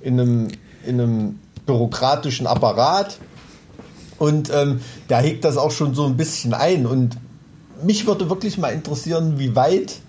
in 0.00 0.20
einem, 0.20 0.48
in 0.84 1.00
einem 1.00 1.38
bürokratischen 1.64 2.46
Apparat 2.46 3.18
und 4.18 4.50
ähm, 4.52 4.80
der 5.08 5.18
hegt 5.18 5.44
das 5.44 5.56
auch 5.56 5.70
schon 5.70 5.94
so 5.94 6.04
ein 6.04 6.16
bisschen 6.16 6.52
ein 6.52 6.86
und 6.86 7.16
mich 7.82 8.06
würde 8.06 8.28
wirklich 8.28 8.58
mal 8.58 8.68
interessieren, 8.68 9.38
wie 9.38 9.56
weit 9.56 10.00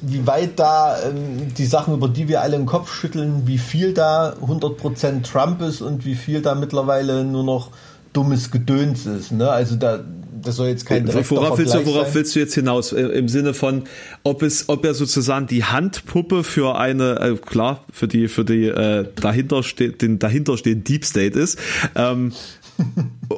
wie 0.00 0.26
weit 0.26 0.58
da 0.58 0.96
ähm, 1.02 1.54
die 1.56 1.66
Sachen, 1.66 1.94
über 1.94 2.08
die 2.08 2.28
wir 2.28 2.42
alle 2.42 2.56
im 2.56 2.66
Kopf 2.66 2.92
schütteln, 2.94 3.46
wie 3.46 3.58
viel 3.58 3.94
da 3.94 4.34
100% 4.34 5.22
Trump 5.22 5.62
ist 5.62 5.80
und 5.80 6.04
wie 6.04 6.14
viel 6.14 6.42
da 6.42 6.54
mittlerweile 6.54 7.24
nur 7.24 7.44
noch 7.44 7.70
dummes 8.12 8.50
Gedöns 8.50 9.06
ist. 9.06 9.32
Ne? 9.32 9.48
Also 9.48 9.76
da, 9.76 10.00
das 10.42 10.56
soll 10.56 10.68
jetzt 10.68 10.86
kein 10.86 11.04
direkter 11.04 11.36
worauf 11.36 11.58
willst 11.58 11.74
du, 11.74 11.86
Worauf 11.86 12.06
sein. 12.06 12.14
willst 12.14 12.34
du 12.34 12.40
jetzt 12.40 12.54
hinaus? 12.54 12.92
Äh, 12.92 13.02
Im 13.02 13.28
Sinne 13.28 13.54
von, 13.54 13.84
ob 14.22 14.42
es, 14.42 14.68
ob 14.68 14.84
er 14.84 14.94
sozusagen 14.94 15.46
die 15.46 15.64
Handpuppe 15.64 16.44
für 16.44 16.76
eine, 16.76 17.20
äh, 17.20 17.36
klar, 17.36 17.84
für 17.92 18.08
die, 18.08 18.28
für 18.28 18.44
die 18.44 18.66
äh, 18.66 19.06
dahinter 19.20 19.62
steht, 19.62 20.02
den 20.02 20.18
dahinterstehenden 20.18 20.84
Deep 20.84 21.04
State 21.04 21.38
ist, 21.38 21.58
ähm, 21.94 22.32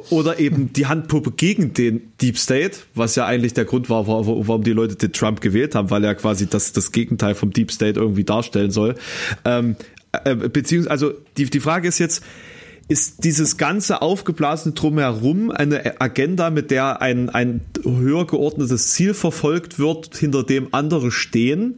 oder 0.09 0.39
eben 0.39 0.73
die 0.73 0.87
Handpuppe 0.87 1.31
gegen 1.31 1.73
den 1.73 2.13
Deep 2.21 2.37
State, 2.37 2.77
was 2.95 3.15
ja 3.15 3.25
eigentlich 3.25 3.53
der 3.53 3.65
Grund 3.65 3.89
war, 3.89 4.07
warum 4.07 4.63
die 4.63 4.73
Leute 4.73 4.95
den 4.95 5.11
Trump 5.11 5.41
gewählt 5.41 5.75
haben, 5.75 5.89
weil 5.89 6.03
er 6.03 6.15
quasi 6.15 6.47
das, 6.47 6.73
das 6.73 6.91
Gegenteil 6.91 7.35
vom 7.35 7.51
Deep 7.51 7.71
State 7.71 7.99
irgendwie 7.99 8.23
darstellen 8.23 8.71
soll. 8.71 8.95
Ähm, 9.45 9.75
äh, 10.23 10.35
beziehungsweise, 10.35 10.91
also 10.91 11.13
die, 11.37 11.45
die 11.45 11.59
Frage 11.59 11.87
ist 11.87 11.99
jetzt, 11.99 12.23
ist 12.87 13.23
dieses 13.23 13.57
ganze 13.57 14.01
aufgeblasene 14.01 14.75
Drumherum 14.75 15.49
eine 15.49 16.01
Agenda, 16.01 16.49
mit 16.49 16.71
der 16.71 17.01
ein, 17.01 17.29
ein 17.29 17.61
höher 17.83 18.27
geordnetes 18.27 18.89
Ziel 18.89 19.13
verfolgt 19.13 19.79
wird, 19.79 20.17
hinter 20.17 20.43
dem 20.43 20.69
andere 20.73 21.11
stehen? 21.11 21.75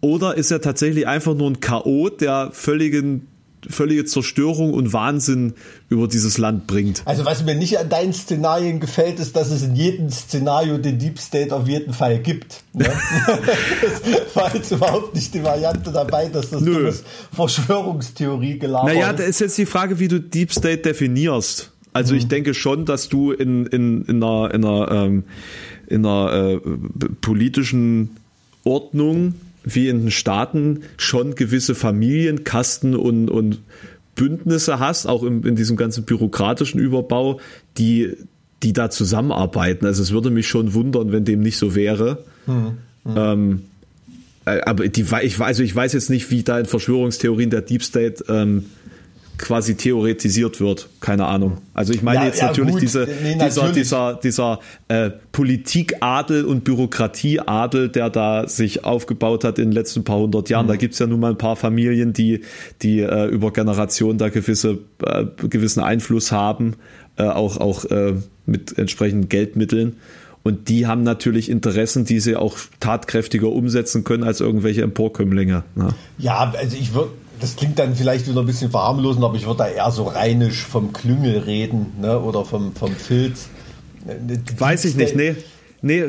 Oder 0.00 0.36
ist 0.36 0.50
er 0.50 0.60
tatsächlich 0.60 1.06
einfach 1.06 1.34
nur 1.34 1.50
ein 1.50 1.60
Chaot, 1.60 2.20
der 2.20 2.50
völligen 2.52 3.26
völlige 3.68 4.04
Zerstörung 4.04 4.72
und 4.74 4.92
Wahnsinn 4.92 5.54
über 5.88 6.08
dieses 6.08 6.38
Land 6.38 6.66
bringt. 6.66 7.02
Also 7.04 7.24
was 7.24 7.44
mir 7.44 7.54
nicht 7.54 7.78
an 7.78 7.88
deinen 7.88 8.12
Szenarien 8.12 8.80
gefällt, 8.80 9.20
ist, 9.20 9.36
dass 9.36 9.50
es 9.50 9.62
in 9.62 9.76
jedem 9.76 10.10
Szenario 10.10 10.78
den 10.78 10.98
Deep 10.98 11.18
State 11.18 11.54
auf 11.54 11.68
jeden 11.68 11.92
Fall 11.92 12.18
gibt. 12.18 12.64
Ne? 12.72 12.90
das 13.26 14.36
war 14.36 14.54
jetzt 14.54 14.72
überhaupt 14.72 15.14
nicht 15.14 15.32
die 15.34 15.42
Variante 15.42 15.92
dabei, 15.92 16.28
dass 16.28 16.50
das 16.50 16.62
Nö. 16.62 16.92
Verschwörungstheorie 17.32 18.58
gelaufen 18.58 18.88
ist. 18.88 18.94
Naja, 18.94 19.12
da 19.12 19.22
ist 19.24 19.40
jetzt 19.40 19.58
die 19.58 19.66
Frage, 19.66 19.98
wie 19.98 20.08
du 20.08 20.20
Deep 20.20 20.52
State 20.52 20.82
definierst. 20.82 21.70
Also 21.92 22.14
mhm. 22.14 22.18
ich 22.18 22.28
denke 22.28 22.54
schon, 22.54 22.84
dass 22.84 23.08
du 23.08 23.32
in, 23.32 23.66
in, 23.66 24.04
in 24.06 24.22
einer, 24.22 24.52
in 24.54 24.64
einer, 24.64 24.90
ähm, 24.90 25.24
in 25.86 26.06
einer 26.06 26.32
äh, 26.32 26.60
politischen 27.20 28.16
Ordnung 28.64 29.34
wie 29.64 29.88
in 29.88 30.00
den 30.00 30.10
Staaten 30.10 30.82
schon 30.96 31.34
gewisse 31.34 31.74
Familienkasten 31.74 32.94
und, 32.94 33.28
und 33.28 33.60
Bündnisse 34.14 34.78
hast, 34.78 35.06
auch 35.06 35.22
in, 35.22 35.42
in 35.44 35.56
diesem 35.56 35.76
ganzen 35.76 36.04
bürokratischen 36.04 36.80
Überbau, 36.80 37.40
die, 37.78 38.16
die 38.62 38.72
da 38.72 38.90
zusammenarbeiten. 38.90 39.86
Also 39.86 40.02
es 40.02 40.12
würde 40.12 40.30
mich 40.30 40.48
schon 40.48 40.74
wundern, 40.74 41.12
wenn 41.12 41.24
dem 41.24 41.40
nicht 41.40 41.56
so 41.56 41.74
wäre. 41.74 42.24
Hm, 42.46 42.78
hm. 43.04 43.14
Ähm, 43.16 43.62
äh, 44.44 44.60
aber 44.62 44.88
die, 44.88 45.06
ich, 45.22 45.40
also 45.40 45.62
ich 45.62 45.74
weiß 45.74 45.92
jetzt 45.92 46.10
nicht, 46.10 46.30
wie 46.30 46.42
da 46.42 46.58
in 46.58 46.66
Verschwörungstheorien 46.66 47.50
der 47.50 47.62
Deep 47.62 47.82
State 47.82 48.24
ähm, 48.28 48.66
quasi 49.38 49.74
theoretisiert 49.74 50.60
wird. 50.60 50.88
Keine 51.00 51.26
Ahnung. 51.26 51.58
Also 51.74 51.92
ich 51.92 52.02
meine 52.02 52.20
ja, 52.20 52.26
jetzt 52.26 52.40
ja, 52.40 52.48
natürlich 52.48 52.76
diese, 52.76 53.08
nee, 53.22 53.34
dieser, 53.34 53.44
natürlich. 53.44 53.72
dieser, 53.74 54.14
dieser 54.14 54.60
äh, 54.88 55.10
Politikadel 55.32 56.44
und 56.44 56.64
Bürokratieadel, 56.64 57.88
der 57.88 58.10
da 58.10 58.46
sich 58.46 58.84
aufgebaut 58.84 59.44
hat 59.44 59.58
in 59.58 59.66
den 59.66 59.72
letzten 59.72 60.04
paar 60.04 60.18
hundert 60.18 60.48
Jahren. 60.48 60.66
Mhm. 60.66 60.70
Da 60.70 60.76
gibt's 60.76 60.98
ja 60.98 61.06
nun 61.06 61.20
mal 61.20 61.30
ein 61.30 61.38
paar 61.38 61.56
Familien, 61.56 62.12
die, 62.12 62.42
die 62.82 63.00
äh, 63.00 63.26
über 63.26 63.52
Generationen 63.52 64.18
da 64.18 64.28
gewisse, 64.28 64.78
äh, 65.04 65.24
gewissen 65.48 65.82
Einfluss 65.82 66.30
haben, 66.30 66.76
äh, 67.16 67.24
auch, 67.24 67.56
auch 67.56 67.84
äh, 67.86 68.14
mit 68.46 68.78
entsprechenden 68.78 69.28
Geldmitteln. 69.28 69.96
Und 70.44 70.68
die 70.68 70.86
haben 70.86 71.04
natürlich 71.04 71.48
Interessen, 71.48 72.04
die 72.04 72.18
sie 72.18 72.34
auch 72.34 72.58
tatkräftiger 72.80 73.48
umsetzen 73.48 74.02
können 74.02 74.24
als 74.24 74.40
irgendwelche 74.40 74.82
Emporkömmlinge. 74.82 75.62
Ja, 75.76 75.88
ja 76.18 76.52
also 76.58 76.76
ich 76.76 76.94
würde 76.94 77.10
das 77.42 77.56
klingt 77.56 77.76
dann 77.80 77.96
vielleicht 77.96 78.28
wieder 78.28 78.38
ein 78.38 78.46
bisschen 78.46 78.70
verharmlosend, 78.70 79.24
aber 79.24 79.34
ich 79.34 79.46
würde 79.46 79.58
da 79.58 79.68
eher 79.68 79.90
so 79.90 80.04
rheinisch 80.04 80.62
vom 80.62 80.92
Klüngel 80.92 81.38
reden 81.38 81.86
ne? 82.00 82.20
oder 82.20 82.44
vom, 82.44 82.72
vom 82.72 82.94
Filz. 82.94 83.48
Die 84.04 84.38
Weiß 84.60 84.84
ich 84.84 84.94
nicht, 84.94 85.16
nee. 85.16 85.34
Nee, 85.80 86.06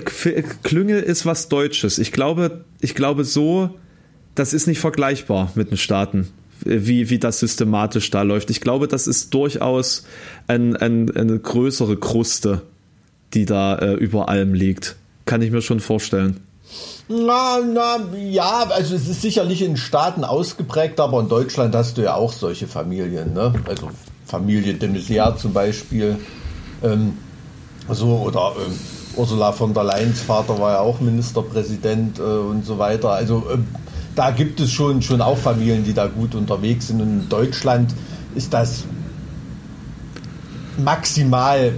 Klüngel 0.61 1.01
ist 1.01 1.25
was 1.25 1.49
Deutsches. 1.49 1.97
Ich 1.97 2.11
glaube, 2.11 2.63
ich 2.81 2.93
glaube 2.93 3.23
so, 3.23 3.71
das 4.35 4.53
ist 4.53 4.67
nicht 4.67 4.79
vergleichbar 4.79 5.51
mit 5.55 5.71
den 5.71 5.77
Staaten, 5.77 6.27
wie, 6.63 7.09
wie 7.09 7.17
das 7.17 7.39
systematisch 7.39 8.11
da 8.11 8.21
läuft. 8.21 8.51
Ich 8.51 8.61
glaube, 8.61 8.87
das 8.87 9.07
ist 9.07 9.33
durchaus 9.33 10.05
ein, 10.45 10.75
ein, 10.75 11.09
eine 11.17 11.39
größere 11.39 11.97
Kruste, 11.97 12.61
die 13.33 13.45
da 13.45 13.75
äh, 13.79 13.93
über 13.93 14.29
allem 14.29 14.53
liegt. 14.53 14.97
Kann 15.25 15.41
ich 15.41 15.49
mir 15.49 15.63
schon 15.63 15.79
vorstellen. 15.79 16.41
Na, 17.09 17.59
na, 17.59 17.97
ja, 18.15 18.63
also 18.69 18.95
es 18.95 19.09
ist 19.09 19.21
sicherlich 19.21 19.61
in 19.61 19.75
Staaten 19.75 20.23
ausgeprägt, 20.23 20.99
aber 20.99 21.19
in 21.19 21.27
Deutschland 21.27 21.75
hast 21.75 21.97
du 21.97 22.03
ja 22.03 22.15
auch 22.15 22.31
solche 22.31 22.67
Familien, 22.67 23.33
ne? 23.33 23.53
Also 23.67 23.89
Familie 24.25 24.73
de 24.75 24.89
Maizière 24.89 25.35
zum 25.35 25.51
Beispiel, 25.51 26.17
ähm, 26.81 27.17
so, 27.89 28.07
oder 28.07 28.53
ähm, 28.65 28.73
Ursula 29.15 29.51
von 29.51 29.73
der 29.73 29.83
Leyens 29.83 30.21
Vater 30.21 30.57
war 30.59 30.71
ja 30.71 30.79
auch 30.79 31.01
Ministerpräsident 31.01 32.19
äh, 32.19 32.21
und 32.21 32.65
so 32.65 32.79
weiter. 32.79 33.11
Also 33.11 33.43
äh, 33.51 33.57
da 34.15 34.31
gibt 34.31 34.59
es 34.59 34.71
schon, 34.71 35.01
schon 35.01 35.21
auch 35.21 35.37
Familien, 35.37 35.83
die 35.83 35.93
da 35.93 36.07
gut 36.07 36.35
unterwegs 36.35 36.87
sind. 36.87 37.01
Und 37.01 37.07
in 37.07 37.29
Deutschland 37.29 37.93
ist 38.35 38.53
das 38.53 38.85
maximal 40.77 41.73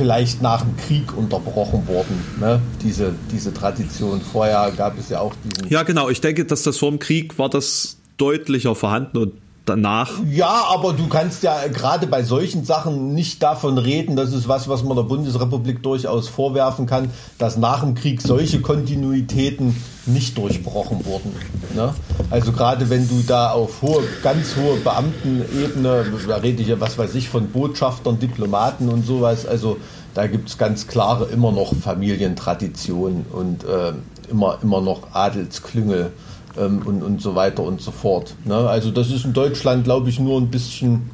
vielleicht 0.00 0.40
nach 0.40 0.62
dem 0.62 0.74
Krieg 0.78 1.14
unterbrochen 1.14 1.86
worden, 1.86 2.24
ne? 2.40 2.58
diese, 2.82 3.12
diese 3.30 3.52
Tradition. 3.52 4.22
Vorher 4.22 4.72
gab 4.74 4.98
es 4.98 5.10
ja 5.10 5.20
auch 5.20 5.34
diesen. 5.44 5.70
Ja, 5.70 5.82
genau. 5.82 6.08
Ich 6.08 6.22
denke, 6.22 6.46
dass 6.46 6.62
das 6.62 6.78
vor 6.78 6.88
dem 6.88 6.98
Krieg 6.98 7.38
war 7.38 7.50
das 7.50 7.98
deutlicher 8.16 8.74
vorhanden 8.74 9.18
und 9.18 9.32
danach. 9.64 10.10
Ja, 10.30 10.64
aber 10.68 10.92
du 10.92 11.08
kannst 11.08 11.42
ja 11.42 11.66
gerade 11.68 12.06
bei 12.06 12.22
solchen 12.22 12.64
Sachen 12.64 13.14
nicht 13.14 13.42
davon 13.42 13.78
reden, 13.78 14.16
das 14.16 14.32
ist 14.32 14.48
was, 14.48 14.68
was 14.68 14.82
man 14.82 14.96
der 14.96 15.04
Bundesrepublik 15.04 15.82
durchaus 15.82 16.28
vorwerfen 16.28 16.86
kann, 16.86 17.10
dass 17.38 17.56
nach 17.56 17.80
dem 17.80 17.94
Krieg 17.94 18.22
solche 18.22 18.60
Kontinuitäten 18.60 19.76
nicht 20.06 20.36
durchbrochen 20.38 21.04
wurden. 21.04 21.34
Ne? 21.74 21.94
Also 22.30 22.52
gerade 22.52 22.90
wenn 22.90 23.08
du 23.08 23.22
da 23.26 23.50
auf 23.50 23.82
hohe, 23.82 24.02
ganz 24.22 24.56
hohe 24.56 24.76
Beamtenebene, 24.76 26.06
da 26.26 26.36
rede 26.36 26.62
ich 26.62 26.68
ja, 26.68 26.80
was 26.80 26.98
weiß 26.98 27.14
ich, 27.14 27.28
von 27.28 27.48
Botschaftern, 27.48 28.18
Diplomaten 28.18 28.88
und 28.88 29.06
sowas, 29.06 29.46
also 29.46 29.76
da 30.14 30.26
gibt 30.26 30.48
es 30.48 30.58
ganz 30.58 30.88
klare 30.88 31.26
immer 31.26 31.52
noch 31.52 31.74
Familientraditionen 31.74 33.26
und 33.30 33.64
äh, 33.64 33.92
immer, 34.30 34.58
immer 34.62 34.80
noch 34.80 35.12
Adelsklüngel 35.12 36.12
ähm, 36.58 36.82
und, 36.84 37.02
und 37.02 37.20
so 37.20 37.34
weiter 37.34 37.62
und 37.62 37.80
so 37.80 37.90
fort. 37.90 38.34
Ne? 38.44 38.56
Also 38.56 38.90
das 38.90 39.10
ist 39.10 39.24
in 39.24 39.32
Deutschland, 39.32 39.84
glaube 39.84 40.08
ich, 40.10 40.18
nur 40.18 40.40
ein 40.40 40.50
bisschen 40.50 41.10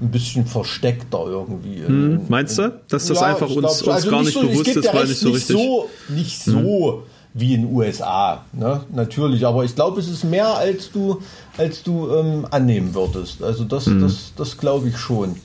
ein 0.00 0.10
bisschen 0.10 0.46
versteckter 0.46 1.24
irgendwie. 1.26 1.82
Hm, 1.84 2.26
meinst 2.28 2.58
du, 2.58 2.80
dass 2.88 3.06
das 3.06 3.20
ja, 3.20 3.26
einfach 3.28 3.48
uns, 3.48 3.82
uns 3.82 3.88
also 3.88 4.10
gar 4.10 4.22
nicht, 4.22 4.34
so, 4.34 4.42
bewusst 4.42 4.68
ist, 4.68 4.94
weil 4.94 5.06
nicht 5.06 5.18
so 5.18 5.28
nicht 5.28 5.36
richtig? 5.36 5.56
So, 5.56 5.88
nicht 6.08 6.42
so 6.42 6.92
hm. 6.92 7.02
wie 7.34 7.54
in 7.54 7.62
den 7.62 7.74
USA, 7.74 8.44
ne? 8.52 8.82
natürlich. 8.92 9.46
Aber 9.46 9.64
ich 9.64 9.74
glaube, 9.74 10.00
es 10.00 10.08
ist 10.08 10.24
mehr, 10.24 10.54
als 10.54 10.92
du, 10.92 11.22
als 11.56 11.82
du 11.82 12.10
ähm, 12.10 12.46
annehmen 12.50 12.94
würdest. 12.94 13.42
Also 13.42 13.64
das, 13.64 13.86
hm. 13.86 14.02
das, 14.02 14.32
das 14.36 14.58
glaube 14.58 14.88
ich 14.88 14.98
schon. 14.98 15.36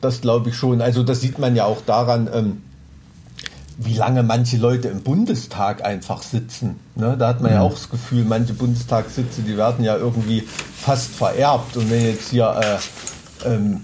Das 0.00 0.20
glaube 0.20 0.50
ich 0.50 0.56
schon. 0.56 0.82
Also 0.82 1.02
das 1.02 1.20
sieht 1.20 1.38
man 1.38 1.56
ja 1.56 1.64
auch 1.64 1.80
daran, 1.86 2.28
ähm, 2.32 2.62
wie 3.78 3.94
lange 3.94 4.22
manche 4.22 4.56
Leute 4.56 4.88
im 4.88 5.02
Bundestag 5.02 5.84
einfach 5.84 6.22
sitzen. 6.22 6.80
Ne? 6.94 7.16
Da 7.18 7.28
hat 7.28 7.40
man 7.40 7.50
mhm. 7.50 7.56
ja 7.56 7.62
auch 7.62 7.72
das 7.72 7.88
Gefühl, 7.88 8.24
manche 8.24 8.52
Bundestagssitze, 8.52 9.42
die 9.42 9.56
werden 9.56 9.84
ja 9.84 9.96
irgendwie 9.96 10.42
fast 10.42 11.10
vererbt. 11.10 11.76
Und 11.76 11.90
wenn 11.90 12.04
jetzt 12.04 12.30
hier, 12.30 12.80
äh, 13.44 13.48
ähm, 13.48 13.82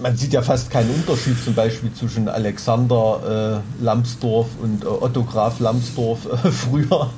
man 0.00 0.16
sieht 0.16 0.32
ja 0.32 0.42
fast 0.42 0.70
keinen 0.70 0.90
Unterschied 0.90 1.42
zum 1.44 1.54
Beispiel 1.54 1.92
zwischen 1.92 2.28
Alexander 2.28 3.62
äh, 3.80 3.84
Lambsdorff 3.84 4.48
und 4.62 4.84
äh, 4.84 4.86
Otto 4.86 5.24
Graf 5.24 5.60
Lambsdorff 5.60 6.26
äh, 6.26 6.36
früher, 6.50 7.10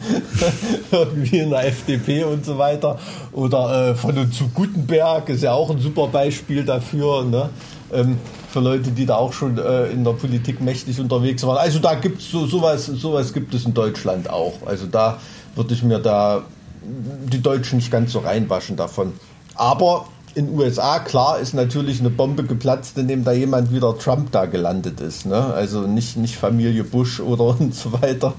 irgendwie 0.91 1.39
in 1.39 1.51
der 1.51 1.67
FDP 1.67 2.25
und 2.25 2.45
so 2.45 2.59
weiter. 2.59 2.99
Oder 3.33 3.91
äh, 3.91 3.95
von 3.95 4.19
und 4.19 4.35
zu 4.35 4.49
Gutenberg 4.49 5.29
ist 5.29 5.43
ja 5.43 5.53
auch 5.53 5.71
ein 5.71 5.79
super 5.79 6.09
Beispiel 6.09 6.65
dafür. 6.65 7.25
Ne? 7.25 7.51
Ähm, 7.93 8.19
für 8.53 8.61
Leute, 8.61 8.91
die 8.91 9.07
da 9.07 9.17
auch 9.17 9.33
schon 9.33 9.59
äh, 9.59 9.87
in 9.87 10.05
der 10.05 10.13
Politik 10.13 10.61
mächtig 10.61 11.01
unterwegs 11.01 11.43
waren. 11.47 11.57
Also 11.57 11.79
da 11.79 11.95
gibt 11.95 12.21
es 12.21 12.31
so, 12.31 12.47
sowas, 12.47 12.87
sowas 12.87 13.33
gibt 13.33 13.55
es 13.55 13.65
in 13.65 13.75
Deutschland 13.75 14.29
auch. 14.29 14.55
Also 14.67 14.87
da 14.87 15.19
würde 15.55 15.73
ich 15.75 15.83
mir 15.83 15.99
da 15.99 16.43
die 16.85 17.41
Deutschen 17.41 17.77
nicht 17.77 17.91
ganz 17.91 18.13
so 18.13 18.21
reinwaschen 18.21 18.77
davon. 18.77 19.15
Aber 19.55 20.07
in 20.35 20.59
USA, 20.59 20.99
klar, 20.99 21.39
ist 21.39 21.55
natürlich 21.55 22.01
eine 22.01 22.11
Bombe 22.11 22.45
geplatzt, 22.45 22.97
indem 22.97 23.25
da 23.25 23.33
jemand 23.33 23.73
wieder 23.73 23.99
Trump 23.99 24.33
da 24.33 24.47
gelandet 24.47 25.01
ist. 25.01 25.27
Ne? 25.27 25.37
Also 25.37 25.83
nicht, 25.83 26.17
nicht 26.17 26.37
Familie 26.37 26.85
Bush 26.85 27.21
oder 27.21 27.45
und 27.61 27.75
so 27.75 27.93
weiter, 28.01 28.35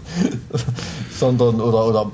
sondern 1.20 1.62
oder, 1.62 1.86
oder 1.88 2.12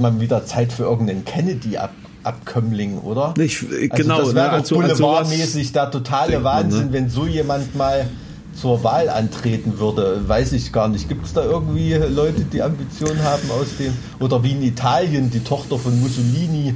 man 0.00 0.20
wieder 0.20 0.44
Zeit 0.44 0.72
für 0.72 0.84
irgendeinen 0.84 1.24
Kennedy 1.24 1.76
ab, 1.76 1.92
Abkömmling, 2.22 2.98
oder? 2.98 3.34
Nicht, 3.36 3.62
äh, 3.62 3.88
also 3.90 4.02
genau. 4.02 4.18
Das 4.18 4.34
wäre 4.34 4.46
ne? 4.46 4.52
also, 4.52 4.74
boulevardmäßig 4.76 5.72
der 5.72 5.90
totale 5.90 6.42
Wahnsinn, 6.44 6.86
ne? 6.86 6.92
wenn 6.92 7.08
so 7.08 7.26
jemand 7.26 7.74
mal 7.76 8.06
zur 8.54 8.82
Wahl 8.84 9.08
antreten 9.08 9.78
würde. 9.78 10.22
Weiß 10.26 10.52
ich 10.52 10.72
gar 10.72 10.88
nicht. 10.88 11.08
Gibt 11.08 11.26
es 11.26 11.32
da 11.32 11.44
irgendwie 11.44 11.94
Leute, 11.94 12.42
die 12.42 12.62
Ambitionen 12.62 13.22
haben 13.22 13.50
aus 13.50 13.76
dem, 13.78 13.94
oder 14.18 14.42
wie 14.42 14.52
in 14.52 14.62
Italien, 14.62 15.30
die 15.30 15.40
Tochter 15.40 15.78
von 15.78 15.98
Mussolini, 16.00 16.74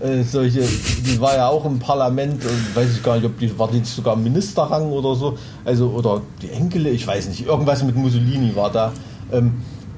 äh, 0.00 0.22
solche, 0.22 0.62
die 1.06 1.20
war 1.20 1.36
ja 1.36 1.48
auch 1.48 1.64
im 1.64 1.78
Parlament, 1.78 2.44
und 2.44 2.76
weiß 2.76 2.96
ich 2.96 3.02
gar 3.02 3.16
nicht, 3.16 3.24
ob 3.24 3.38
die 3.38 3.58
war 3.58 3.70
die 3.70 3.82
sogar 3.84 4.14
im 4.14 4.22
Ministerrang 4.22 4.90
oder 4.90 5.14
so, 5.14 5.38
also 5.64 5.88
oder 5.90 6.22
die 6.42 6.50
Enkel, 6.50 6.86
ich 6.86 7.06
weiß 7.06 7.28
nicht, 7.28 7.46
irgendwas 7.46 7.82
mit 7.82 7.96
Mussolini 7.96 8.54
war 8.54 8.70
da. 8.70 8.92
Ähm, 9.32 9.54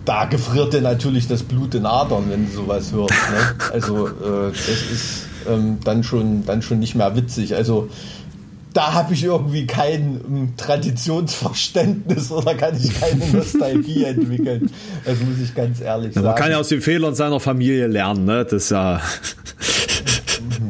da 0.08 0.24
gefriert 0.24 0.72
dir 0.72 0.80
natürlich 0.80 1.28
das 1.28 1.42
Blut 1.42 1.74
in 1.74 1.84
Adern, 1.84 2.30
wenn 2.30 2.46
du 2.46 2.52
sowas 2.52 2.92
hörst. 2.92 3.10
Ne? 3.10 3.72
Also 3.74 4.08
äh, 4.08 4.50
das 4.50 4.82
ist 4.90 5.26
ähm, 5.46 5.78
dann 5.84 6.02
schon 6.02 6.46
dann 6.46 6.62
schon 6.62 6.78
nicht 6.78 6.94
mehr 6.94 7.14
witzig. 7.14 7.54
Also 7.54 7.90
da 8.72 8.94
habe 8.94 9.12
ich 9.12 9.22
irgendwie 9.22 9.66
kein 9.66 10.20
ähm, 10.26 10.54
Traditionsverständnis 10.56 12.30
oder 12.32 12.54
kann 12.54 12.74
ich 12.74 12.98
keine 12.98 13.26
Nostalgie 13.26 14.04
entwickeln. 14.06 14.70
Das 15.04 15.20
muss 15.20 15.40
ich 15.42 15.54
ganz 15.54 15.82
ehrlich 15.82 16.14
ja, 16.14 16.22
sagen. 16.22 16.26
Man 16.26 16.36
kann 16.36 16.50
ja 16.52 16.58
aus 16.58 16.68
den 16.68 16.80
Fehlern 16.80 17.14
seiner 17.14 17.38
Familie 17.38 17.86
lernen, 17.86 18.24
ne? 18.24 18.44
Das 18.44 18.64
ist 18.64 18.70
ja. 18.70 19.02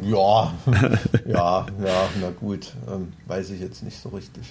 ja, 0.03 0.53
ja, 1.27 1.67
ja, 1.85 2.09
na 2.21 2.31
gut, 2.41 2.73
ähm, 2.93 3.13
weiß 3.29 3.51
ich 3.51 3.61
jetzt 3.61 3.85
nicht 3.85 4.03
so 4.03 4.09
richtig. 4.09 4.43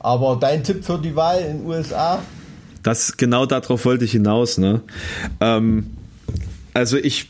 Aber 0.00 0.36
dein 0.36 0.62
Tipp 0.62 0.84
für 0.84 0.98
die 0.98 1.16
Wahl 1.16 1.40
in 1.40 1.60
den 1.60 1.66
USA? 1.66 2.18
Das 2.88 3.18
genau 3.18 3.44
darauf 3.44 3.84
wollte 3.84 4.06
ich 4.06 4.12
hinaus. 4.12 4.56
Ne? 4.56 4.80
Ähm, 5.42 5.90
also 6.72 6.96
ich 6.96 7.28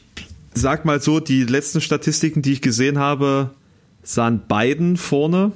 sag 0.54 0.84
mal 0.84 1.02
so, 1.02 1.18
die 1.18 1.42
letzten 1.42 1.80
Statistiken, 1.80 2.42
die 2.42 2.52
ich 2.52 2.62
gesehen 2.62 3.00
habe, 3.00 3.50
sahen 4.04 4.42
beiden 4.46 4.96
vorne. 4.96 5.50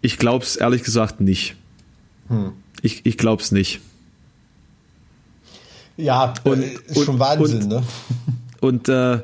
Ich 0.00 0.16
glaube 0.16 0.42
es 0.42 0.56
ehrlich 0.56 0.84
gesagt 0.84 1.20
nicht. 1.20 1.54
Hm. 2.28 2.52
Ich, 2.80 3.04
ich 3.04 3.18
glaube 3.18 3.42
es 3.42 3.52
nicht. 3.52 3.82
Ja, 5.98 6.32
und, 6.44 6.62
ist 6.62 7.04
schon 7.04 7.18
Wahnsinn, 7.18 7.64
und, 7.64 7.68
ne? 7.68 7.82
Und 8.62 8.88
äh, 8.88 9.18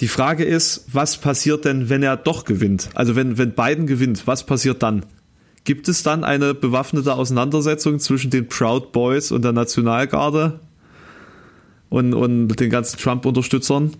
die 0.00 0.08
Frage 0.08 0.42
ist, 0.44 0.84
was 0.92 1.16
passiert 1.18 1.64
denn, 1.64 1.90
wenn 1.90 2.02
er 2.02 2.16
doch 2.16 2.44
gewinnt? 2.44 2.90
Also 2.94 3.14
wenn, 3.14 3.38
wenn 3.38 3.52
Biden 3.52 3.86
gewinnt, 3.86 4.26
was 4.26 4.44
passiert 4.44 4.82
dann? 4.82 5.06
Gibt 5.68 5.86
es 5.86 6.02
dann 6.02 6.24
eine 6.24 6.54
bewaffnete 6.54 7.12
Auseinandersetzung 7.12 7.98
zwischen 7.98 8.30
den 8.30 8.48
Proud 8.48 8.90
Boys 8.90 9.30
und 9.30 9.42
der 9.42 9.52
Nationalgarde 9.52 10.60
und, 11.90 12.14
und 12.14 12.48
den 12.58 12.70
ganzen 12.70 12.98
Trump-Unterstützern? 12.98 13.92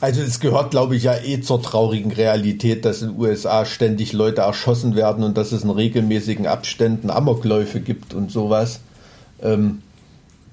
Also 0.00 0.20
es 0.20 0.38
gehört, 0.38 0.70
glaube 0.70 0.94
ich, 0.94 1.02
ja 1.02 1.16
eh 1.16 1.40
zur 1.40 1.60
traurigen 1.60 2.12
Realität, 2.12 2.84
dass 2.84 3.02
in 3.02 3.08
den 3.08 3.18
USA 3.18 3.64
ständig 3.64 4.12
Leute 4.12 4.42
erschossen 4.42 4.94
werden 4.94 5.24
und 5.24 5.36
dass 5.36 5.50
es 5.50 5.64
in 5.64 5.70
regelmäßigen 5.70 6.46
Abständen 6.46 7.10
Amokläufe 7.10 7.80
gibt 7.80 8.14
und 8.14 8.30
sowas. 8.30 8.78
Ähm, 9.42 9.82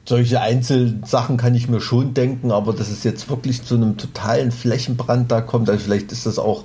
solche 0.03 0.41
Einzelsachen 0.41 1.37
kann 1.37 1.53
ich 1.53 1.69
mir 1.69 1.79
schon 1.79 2.15
denken, 2.15 2.49
aber 2.49 2.73
dass 2.73 2.89
es 2.89 3.03
jetzt 3.03 3.29
wirklich 3.29 3.61
zu 3.61 3.75
einem 3.75 3.97
totalen 3.97 4.51
Flächenbrand 4.51 5.31
da 5.31 5.41
kommt, 5.41 5.69
also 5.69 5.83
vielleicht 5.83 6.11
ist 6.11 6.25
das 6.25 6.39
auch 6.39 6.63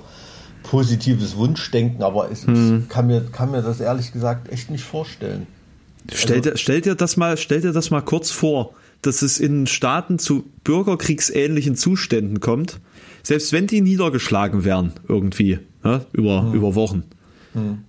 positives 0.63 1.35
Wunschdenken, 1.35 2.03
aber 2.03 2.29
es, 2.31 2.45
hm. 2.45 2.87
kann, 2.89 3.07
mir, 3.07 3.21
kann 3.31 3.51
mir 3.51 3.61
das 3.61 3.79
ehrlich 3.79 4.11
gesagt 4.11 4.51
echt 4.51 4.69
nicht 4.69 4.83
vorstellen. 4.83 5.47
Stell, 6.13 6.37
also, 6.37 6.49
dir, 6.51 6.57
stell, 6.57 6.81
dir 6.81 6.95
das 6.95 7.17
mal, 7.17 7.37
stell 7.37 7.61
dir 7.61 7.73
das 7.73 7.91
mal 7.91 8.01
kurz 8.01 8.31
vor, 8.31 8.73
dass 9.01 9.21
es 9.21 9.39
in 9.39 9.67
Staaten 9.67 10.19
zu 10.19 10.45
bürgerkriegsähnlichen 10.63 11.75
Zuständen 11.75 12.39
kommt, 12.39 12.79
selbst 13.23 13.53
wenn 13.53 13.67
die 13.67 13.81
niedergeschlagen 13.81 14.63
werden 14.63 14.93
irgendwie 15.07 15.59
ne, 15.83 16.05
über, 16.11 16.43
hm. 16.43 16.53
über 16.53 16.75
Wochen 16.75 17.03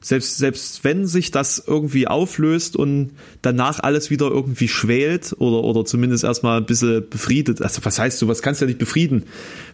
Selbst, 0.00 0.38
selbst 0.38 0.82
wenn 0.82 1.06
sich 1.06 1.30
das 1.30 1.62
irgendwie 1.64 2.08
auflöst 2.08 2.74
und 2.76 3.12
danach 3.42 3.78
alles 3.80 4.10
wieder 4.10 4.28
irgendwie 4.28 4.68
schwelt 4.68 5.34
oder, 5.38 5.62
oder 5.62 5.84
zumindest 5.84 6.24
erstmal 6.24 6.58
ein 6.58 6.66
bisschen 6.66 7.08
befriedet. 7.08 7.62
Also 7.62 7.84
was 7.84 7.98
heißt 7.98 8.20
du, 8.20 8.28
was 8.28 8.42
kannst 8.42 8.60
du 8.60 8.64
ja 8.64 8.68
nicht 8.68 8.78
befrieden? 8.78 9.24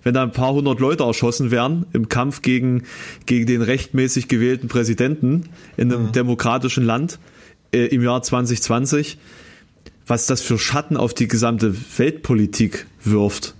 Wenn 0.02 0.14
da 0.14 0.22
ein 0.22 0.32
paar 0.32 0.52
hundert 0.52 0.80
Leute 0.80 1.04
erschossen 1.04 1.50
werden 1.50 1.86
im 1.92 2.08
Kampf 2.08 2.42
gegen, 2.42 2.82
gegen 3.26 3.46
den 3.46 3.62
rechtmäßig 3.62 4.28
gewählten 4.28 4.68
Präsidenten 4.68 5.48
in 5.76 5.92
einem 5.92 6.06
hm. 6.06 6.12
demokratischen 6.12 6.84
Land 6.84 7.18
äh, 7.72 7.86
im 7.86 8.02
Jahr 8.02 8.22
2020, 8.22 9.18
was 10.06 10.26
das 10.26 10.42
für 10.42 10.58
Schatten 10.58 10.96
auf 10.96 11.14
die 11.14 11.28
gesamte 11.28 11.74
Weltpolitik 11.96 12.86
wirft. 13.04 13.54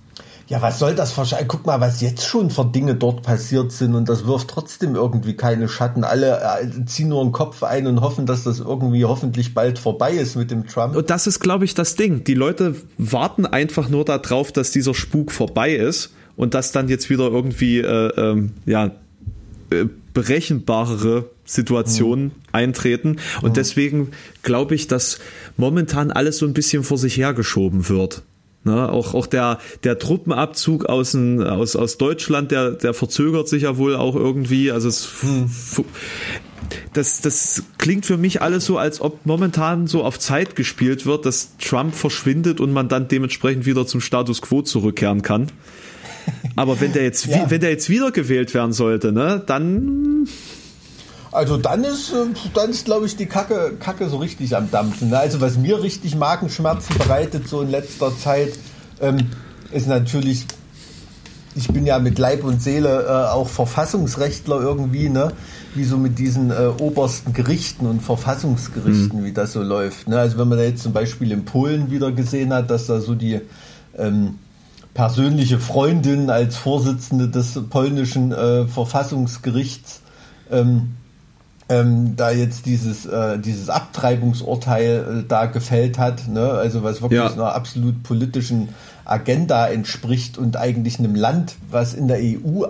Ja, 0.49 0.62
was 0.62 0.78
soll 0.78 0.94
das 0.94 1.16
wahrscheinlich? 1.18 1.49
Guck 1.49 1.66
mal, 1.66 1.78
was 1.80 2.01
jetzt 2.01 2.24
schon 2.24 2.49
für 2.51 2.64
Dinge 2.64 2.94
dort 2.94 3.22
passiert 3.22 3.70
sind 3.70 3.94
und 3.94 4.09
das 4.09 4.26
wirft 4.26 4.49
trotzdem 4.49 4.94
irgendwie 4.94 5.34
keine 5.34 5.68
Schatten. 5.68 6.05
Alle 6.05 6.40
äh, 6.40 6.84
ziehen 6.86 7.11
nur 7.11 7.22
den 7.22 7.32
Kopf 7.32 7.62
ein 7.62 7.86
und 7.86 8.01
hoffen, 8.01 8.24
dass 8.24 8.44
das 8.44 8.59
irgendwie 8.59 9.05
hoffentlich 9.05 9.53
bald 9.53 9.78
vorbei 9.78 10.12
ist 10.12 10.36
mit 10.36 10.51
dem 10.51 10.66
Trump. 10.66 10.96
Und 10.96 11.11
das 11.11 11.26
ist, 11.26 11.40
glaube 11.40 11.66
ich, 11.66 11.74
das 11.74 11.96
Ding. 11.96 12.24
Die 12.24 12.32
Leute 12.32 12.76
warten 12.96 13.44
einfach 13.44 13.90
nur 13.90 14.07
darauf, 14.07 14.51
dass 14.51 14.70
dieser 14.70 14.94
Spuk 14.94 15.32
vorbei 15.32 15.74
ist 15.74 16.14
und 16.34 16.55
dass 16.55 16.72
dann 16.72 16.88
jetzt 16.88 17.11
wieder 17.11 17.26
irgendwie, 17.26 17.80
äh, 17.80 18.09
ähm, 18.16 18.53
ja, 18.64 18.92
äh, 19.68 19.84
berechenbarere 20.14 21.28
Situationen 21.44 22.24
mhm. 22.24 22.32
eintreten. 22.53 23.16
Und 23.42 23.51
mhm. 23.51 23.55
deswegen 23.55 24.09
glaube 24.42 24.74
ich, 24.74 24.88
dass 24.88 25.18
momentan 25.59 26.11
alles 26.11 26.38
so 26.38 26.46
ein 26.46 26.55
bisschen 26.55 26.84
vor 26.84 26.96
sich 26.96 27.18
hergeschoben 27.18 27.90
wird. 27.90 28.22
Ne, 28.64 28.90
auch, 28.90 29.14
auch 29.14 29.26
der, 29.26 29.59
der 29.84 29.98
Truppenabzug 29.98 30.86
aus, 30.86 31.14
aus, 31.14 31.76
aus 31.76 31.96
Deutschland, 31.96 32.50
der, 32.50 32.72
der 32.72 32.92
verzögert 32.92 33.48
sich 33.48 33.62
ja 33.62 33.76
wohl 33.76 33.94
auch 33.94 34.16
irgendwie. 34.16 34.72
Also 34.72 34.88
es, 34.88 35.09
das, 36.92 37.20
das 37.20 37.62
klingt 37.78 38.04
für 38.04 38.16
mich 38.16 38.42
alles 38.42 38.64
so, 38.64 38.76
als 38.78 39.00
ob 39.00 39.24
momentan 39.24 39.86
so 39.86 40.02
auf 40.02 40.18
Zeit 40.18 40.56
gespielt 40.56 41.06
wird, 41.06 41.24
dass 41.24 41.56
Trump 41.59 41.94
verschwindet 41.94 42.61
und 42.61 42.72
man 42.72 42.88
dann 42.88 43.09
dementsprechend 43.09 43.64
wieder 43.64 43.86
zum 43.86 44.00
Status 44.00 44.42
quo 44.42 44.62
zurückkehren 44.62 45.22
kann. 45.22 45.52
Aber 46.56 46.80
wenn 46.80 46.92
der 46.92 47.04
jetzt, 47.04 47.26
ja. 47.26 47.50
wenn 47.50 47.61
der 47.61 47.70
jetzt 47.70 47.88
wiedergewählt 47.88 48.52
werden 48.54 48.72
sollte, 48.72 49.12
ne, 49.12 49.42
dann. 49.44 50.28
Also 51.31 51.57
dann 51.57 51.85
ist, 51.85 52.12
äh, 52.12 52.26
dann 52.55 52.70
ist, 52.70 52.85
glaube 52.85 53.07
ich, 53.07 53.16
die 53.16 53.26
Kacke, 53.26 53.74
Kacke 53.79 54.09
so 54.09 54.16
richtig 54.18 54.57
am 54.57 54.70
Dampfen. 54.70 55.11
Ne? 55.11 55.18
Also 55.18 55.41
was 55.41 55.57
mir 55.57 55.83
richtig 55.83 56.16
Magenschmerzen 56.16 56.97
bereitet 56.99 57.49
so 57.49 57.61
in 57.61 57.70
letzter 57.70 58.16
Zeit, 58.16 58.59
ähm, 59.01 59.18
ist 59.72 59.87
natürlich, 59.87 60.47
ich 61.55 61.68
bin 61.68 61.87
ja 61.87 61.99
mit 61.99 62.18
Leib 62.18 62.45
und 62.45 62.62
Seele 62.62 63.05
äh, 63.05 63.31
auch 63.31 63.49
Verfassungsrechtler 63.49 64.61
irgendwie, 64.61 65.09
ne? 65.09 65.33
Wie 65.74 65.85
so 65.85 65.99
mit 65.99 66.18
diesen 66.18 66.51
äh, 66.51 66.70
obersten 66.81 67.35
Gerichten 67.35 67.87
und 67.87 68.01
Verfassungsgerichten, 68.01 69.20
mhm. 69.20 69.24
wie 69.24 69.33
das 69.33 69.53
so 69.53 69.62
läuft. 69.62 70.09
Ne? 70.09 70.18
Also 70.18 70.39
wenn 70.39 70.49
man 70.49 70.57
da 70.57 70.64
jetzt 70.64 70.83
zum 70.83 70.95
Beispiel 70.95 71.31
in 71.31 71.45
Polen 71.45 71.91
wieder 71.91 72.11
gesehen 72.11 72.55
hat, 72.55 72.70
dass 72.70 72.87
da 72.87 73.01
so 73.01 73.14
die 73.14 73.41
ähm, 73.97 74.39
persönliche 74.95 75.59
Freundin 75.59 76.31
als 76.31 76.57
Vorsitzende 76.57 77.29
des 77.29 77.61
polnischen 77.68 78.33
äh, 78.33 78.66
Verfassungsgerichts 78.66 80.01
ähm, 80.51 80.95
ähm, 81.68 82.16
da 82.16 82.30
jetzt 82.30 82.66
dieses, 82.66 83.04
äh, 83.04 83.38
dieses 83.38 83.68
Abtreibungsurteil 83.68 85.20
äh, 85.20 85.28
da 85.28 85.46
gefällt 85.46 85.98
hat, 85.98 86.26
ne? 86.28 86.50
also 86.50 86.82
was 86.82 87.02
wirklich 87.02 87.20
ja. 87.20 87.32
einer 87.32 87.54
absolut 87.54 88.02
politischen 88.02 88.70
Agenda 89.04 89.66
entspricht 89.68 90.38
und 90.38 90.56
eigentlich 90.56 90.98
einem 90.98 91.14
Land, 91.14 91.56
was 91.70 91.94
in 91.94 92.08
der 92.08 92.18
EU 92.20 92.64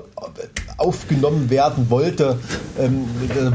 aufgenommen 0.77 1.51
werden 1.51 1.91
wollte, 1.91 2.39
ähm, 2.79 3.07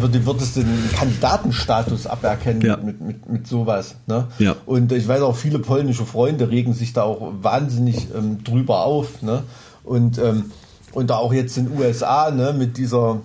wird, 0.01 0.25
wird 0.25 0.41
es 0.41 0.53
den 0.53 0.89
Kandidatenstatus 0.93 2.07
aberkennen 2.07 2.61
ja. 2.61 2.77
mit, 2.77 3.01
mit, 3.01 3.29
mit 3.29 3.47
sowas. 3.47 3.95
Ne? 4.05 4.27
Ja. 4.39 4.55
Und 4.65 4.91
ich 4.91 5.07
weiß 5.07 5.21
auch, 5.21 5.35
viele 5.35 5.59
polnische 5.59 6.05
Freunde 6.05 6.49
regen 6.49 6.73
sich 6.73 6.91
da 6.91 7.03
auch 7.03 7.33
wahnsinnig 7.41 8.07
ähm, 8.15 8.43
drüber 8.43 8.83
auf. 8.83 9.21
Ne? 9.21 9.43
Und, 9.83 10.17
ähm, 10.17 10.51
und 10.91 11.11
auch 11.11 11.33
jetzt 11.33 11.57
in 11.57 11.69
den 11.69 11.79
USA 11.79 12.31
ne, 12.31 12.53
mit 12.53 12.77
dieser 12.77 13.21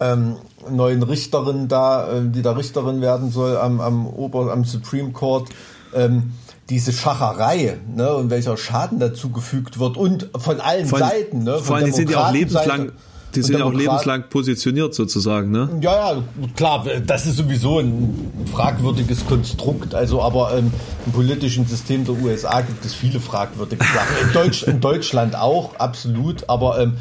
ähm, 0.00 0.36
neuen 0.70 1.02
Richterin 1.02 1.68
da, 1.68 2.10
äh, 2.10 2.22
die 2.24 2.42
da 2.42 2.52
Richterin 2.52 3.00
werden 3.00 3.30
soll 3.30 3.56
am, 3.56 3.80
am 3.80 4.06
Ober, 4.06 4.52
am 4.52 4.64
Supreme 4.64 5.12
Court. 5.12 5.48
Ähm, 5.94 6.32
diese 6.68 6.92
Schacherei 6.92 7.78
ne, 7.94 8.12
und 8.14 8.30
welcher 8.30 8.56
Schaden 8.56 8.98
dazu 8.98 9.30
gefügt 9.30 9.78
wird 9.78 9.96
und 9.96 10.28
von 10.36 10.60
allen 10.60 10.86
vor 10.86 10.98
Seiten. 10.98 11.44
Ne, 11.44 11.58
vor 11.58 11.76
allem, 11.76 11.86
die 11.86 11.92
sind 11.92 12.10
ja 12.10 12.26
auch 12.26 12.32
lebenslang, 12.32 12.90
die 13.34 13.42
sind 13.42 13.58
ja 13.58 13.64
auch 13.64 13.72
lebenslang 13.72 14.24
positioniert 14.28 14.94
sozusagen, 14.94 15.50
ne? 15.50 15.68
Ja, 15.80 16.12
ja, 16.12 16.22
klar, 16.56 16.84
das 17.06 17.26
ist 17.26 17.36
sowieso 17.36 17.78
ein 17.78 18.46
fragwürdiges 18.52 19.26
Konstrukt. 19.26 19.94
Also, 19.94 20.22
aber 20.22 20.56
ähm, 20.56 20.72
im 21.04 21.12
politischen 21.12 21.66
System 21.66 22.04
der 22.04 22.14
USA 22.14 22.62
gibt 22.62 22.84
es 22.84 22.94
viele 22.94 23.20
fragwürdige 23.20 23.84
Sachen. 23.84 24.26
In, 24.26 24.32
Deutsch, 24.32 24.62
in 24.62 24.80
Deutschland 24.80 25.36
auch, 25.36 25.76
absolut. 25.76 26.48
Aber 26.48 26.80
ähm, 26.80 26.94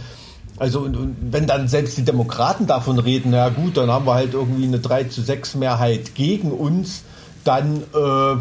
also 0.57 0.79
und, 0.79 0.95
und, 0.95 1.17
wenn 1.31 1.47
dann 1.47 1.67
selbst 1.67 1.97
die 1.97 2.05
Demokraten 2.05 2.67
davon 2.67 2.99
reden, 2.99 3.31
na 3.31 3.49
gut, 3.49 3.77
dann 3.77 3.91
haben 3.91 4.05
wir 4.05 4.13
halt 4.13 4.33
irgendwie 4.33 4.65
eine 4.65 4.79
3 4.79 5.05
zu 5.05 5.21
6 5.21 5.55
Mehrheit 5.55 6.15
gegen 6.15 6.51
uns, 6.51 7.03
dann 7.43 7.83
äh, 7.93 8.37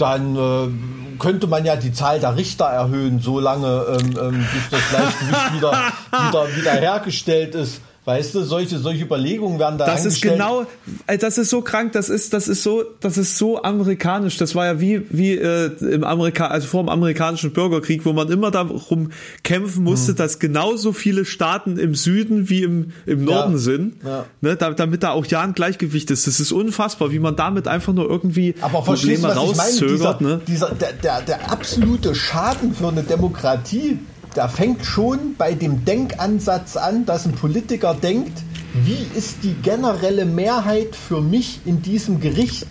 dann 0.00 0.36
äh, 0.36 1.18
könnte 1.18 1.46
man 1.46 1.64
ja 1.64 1.76
die 1.76 1.92
Zahl 1.92 2.20
der 2.20 2.36
Richter 2.36 2.64
erhöhen, 2.64 3.20
solange 3.20 3.98
ähm, 4.00 4.18
ähm, 4.18 4.46
bis 4.52 4.70
das 4.70 4.88
Gleichgewicht 4.88 5.54
wieder, 5.54 5.72
wieder, 6.28 6.56
wieder 6.56 6.72
hergestellt 6.72 7.54
ist. 7.54 7.80
Weißt 8.10 8.34
du, 8.34 8.42
solche, 8.42 8.78
solche 8.78 9.04
Überlegungen 9.04 9.60
werden 9.60 9.78
da 9.78 9.86
Das 9.86 10.04
ist 10.04 10.20
genau, 10.20 10.66
äh, 11.06 11.16
das 11.16 11.38
ist 11.38 11.48
so 11.48 11.62
krank, 11.62 11.92
das 11.92 12.08
ist, 12.08 12.32
das 12.32 12.48
ist 12.48 12.64
so, 12.64 12.82
das 12.98 13.16
ist 13.16 13.38
so 13.38 13.62
amerikanisch. 13.62 14.36
Das 14.36 14.56
war 14.56 14.66
ja 14.66 14.80
wie, 14.80 15.06
wie 15.10 15.36
äh, 15.36 15.70
im 15.78 16.02
Amerika, 16.02 16.48
also 16.48 16.66
vor 16.66 16.82
dem 16.82 16.88
amerikanischen 16.88 17.52
Bürgerkrieg, 17.52 18.04
wo 18.04 18.12
man 18.12 18.28
immer 18.28 18.50
darum 18.50 19.12
kämpfen 19.44 19.84
musste, 19.84 20.08
hm. 20.08 20.16
dass 20.16 20.40
genauso 20.40 20.92
viele 20.92 21.24
Staaten 21.24 21.78
im 21.78 21.94
Süden 21.94 22.50
wie 22.50 22.64
im, 22.64 22.90
im 23.06 23.24
Norden 23.24 23.52
ja. 23.52 23.58
sind, 23.58 23.94
ja. 24.04 24.24
Ne, 24.40 24.56
damit 24.56 25.04
da 25.04 25.12
auch 25.12 25.26
ja 25.26 25.42
ein 25.42 25.54
Gleichgewicht 25.54 26.10
ist. 26.10 26.26
Das 26.26 26.40
ist 26.40 26.50
unfassbar, 26.50 27.12
wie 27.12 27.20
man 27.20 27.36
damit 27.36 27.68
einfach 27.68 27.92
nur 27.92 28.10
irgendwie 28.10 28.56
Aber 28.60 28.82
Probleme 28.82 29.32
rauszögert. 29.32 30.20
Dieser, 30.20 30.20
ne? 30.20 30.40
dieser, 30.48 30.70
der, 30.70 30.94
der, 30.94 31.20
der 31.22 31.52
absolute 31.52 32.16
Schaden 32.16 32.74
für 32.74 32.88
eine 32.88 33.04
Demokratie 33.04 34.00
da 34.34 34.48
fängt 34.48 34.84
schon 34.84 35.34
bei 35.36 35.54
dem 35.54 35.84
Denkansatz 35.84 36.76
an, 36.76 37.04
dass 37.04 37.26
ein 37.26 37.32
Politiker 37.32 37.94
denkt, 37.94 38.42
wie 38.84 39.06
ist 39.16 39.42
die 39.42 39.54
generelle 39.54 40.24
Mehrheit 40.24 40.94
für 40.94 41.20
mich 41.20 41.60
in 41.64 41.82
diesem 41.82 42.20
Gericht? 42.20 42.66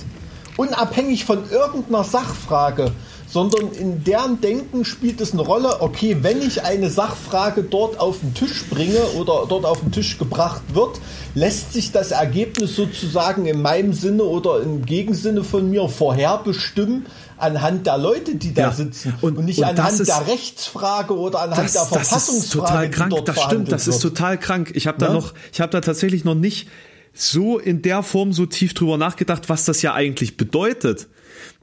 Unabhängig 0.56 1.26
von 1.26 1.50
irgendeiner 1.50 2.04
Sachfrage, 2.04 2.92
sondern 3.28 3.72
in 3.72 4.04
deren 4.04 4.42
Denken 4.42 4.86
spielt 4.86 5.22
es 5.22 5.34
eine 5.34 5.42
Rolle, 5.42 5.82
okay, 5.82 6.18
wenn 6.22 6.42
ich 6.42 6.64
eine 6.64 6.90
Sachfrage 6.90 7.64
dort 7.64 8.00
auf 8.00 8.20
den 8.22 8.34
Tisch 8.34 8.66
bringe 8.70 9.02
oder 9.18 9.46
dort 9.48 9.66
auf 9.66 9.82
den 9.82 9.92
Tisch 9.92 10.18
gebracht 10.18 10.62
wird, 10.74 11.00
lässt 11.36 11.74
sich 11.74 11.92
das 11.92 12.12
Ergebnis 12.12 12.76
sozusagen 12.76 13.46
in 13.46 13.62
meinem 13.62 13.94
Sinne 13.94 14.24
oder 14.24 14.62
im 14.62 14.86
Gegensinne 14.86 15.44
von 15.44 15.70
mir 15.70 15.88
vorherbestimmen, 15.90 17.06
anhand 17.40 17.88
der 17.88 17.98
Leute, 17.98 18.36
die 18.36 18.54
da 18.54 18.64
ja. 18.64 18.72
sitzen 18.72 19.14
und, 19.22 19.38
und 19.38 19.46
nicht 19.46 19.60
und 19.60 19.66
anhand 19.66 20.00
ist, 20.00 20.08
der 20.08 20.28
Rechtsfrage 20.28 21.18
oder 21.18 21.42
anhand 21.42 21.66
das, 21.66 21.74
der 21.74 21.84
Verfassungsfrage. 21.84 22.30
Das 22.30 22.44
ist 22.44 22.52
total 22.52 23.10
krank. 23.10 23.26
das 23.26 23.42
stimmt. 23.44 23.72
Das 23.72 23.86
wird. 23.86 23.96
ist 23.96 24.02
total 24.02 24.38
krank. 24.38 24.72
Ich 24.76 24.88
habe 24.88 24.98
da 24.98 25.08
ja? 25.08 25.14
noch, 25.14 25.34
ich 25.52 25.62
habe 25.62 25.72
da 25.72 25.82
tatsächlich 25.82 26.26
noch 26.26 26.36
nicht 26.36 26.70
so 27.14 27.58
in 27.58 27.82
der 27.82 28.04
Form 28.04 28.34
so 28.34 28.46
tief 28.46 28.74
drüber 28.74 28.98
nachgedacht, 28.98 29.50
was 29.50 29.66
das 29.66 29.82
ja 29.82 29.94
eigentlich 29.94 30.38
bedeutet 30.38 31.08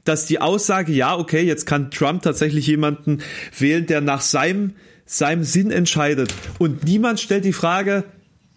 dass 0.07 0.25
die 0.25 0.39
Aussage, 0.39 0.93
ja, 0.93 1.17
okay, 1.17 1.41
jetzt 1.41 1.65
kann 1.65 1.91
Trump 1.91 2.21
tatsächlich 2.21 2.65
jemanden 2.67 3.19
wählen, 3.57 3.85
der 3.85 4.01
nach 4.01 4.21
seinem, 4.21 4.75
seinem 5.05 5.43
Sinn 5.43 5.69
entscheidet. 5.69 6.33
Und 6.59 6.85
niemand 6.85 7.19
stellt 7.19 7.45
die 7.45 7.53
Frage, 7.53 8.05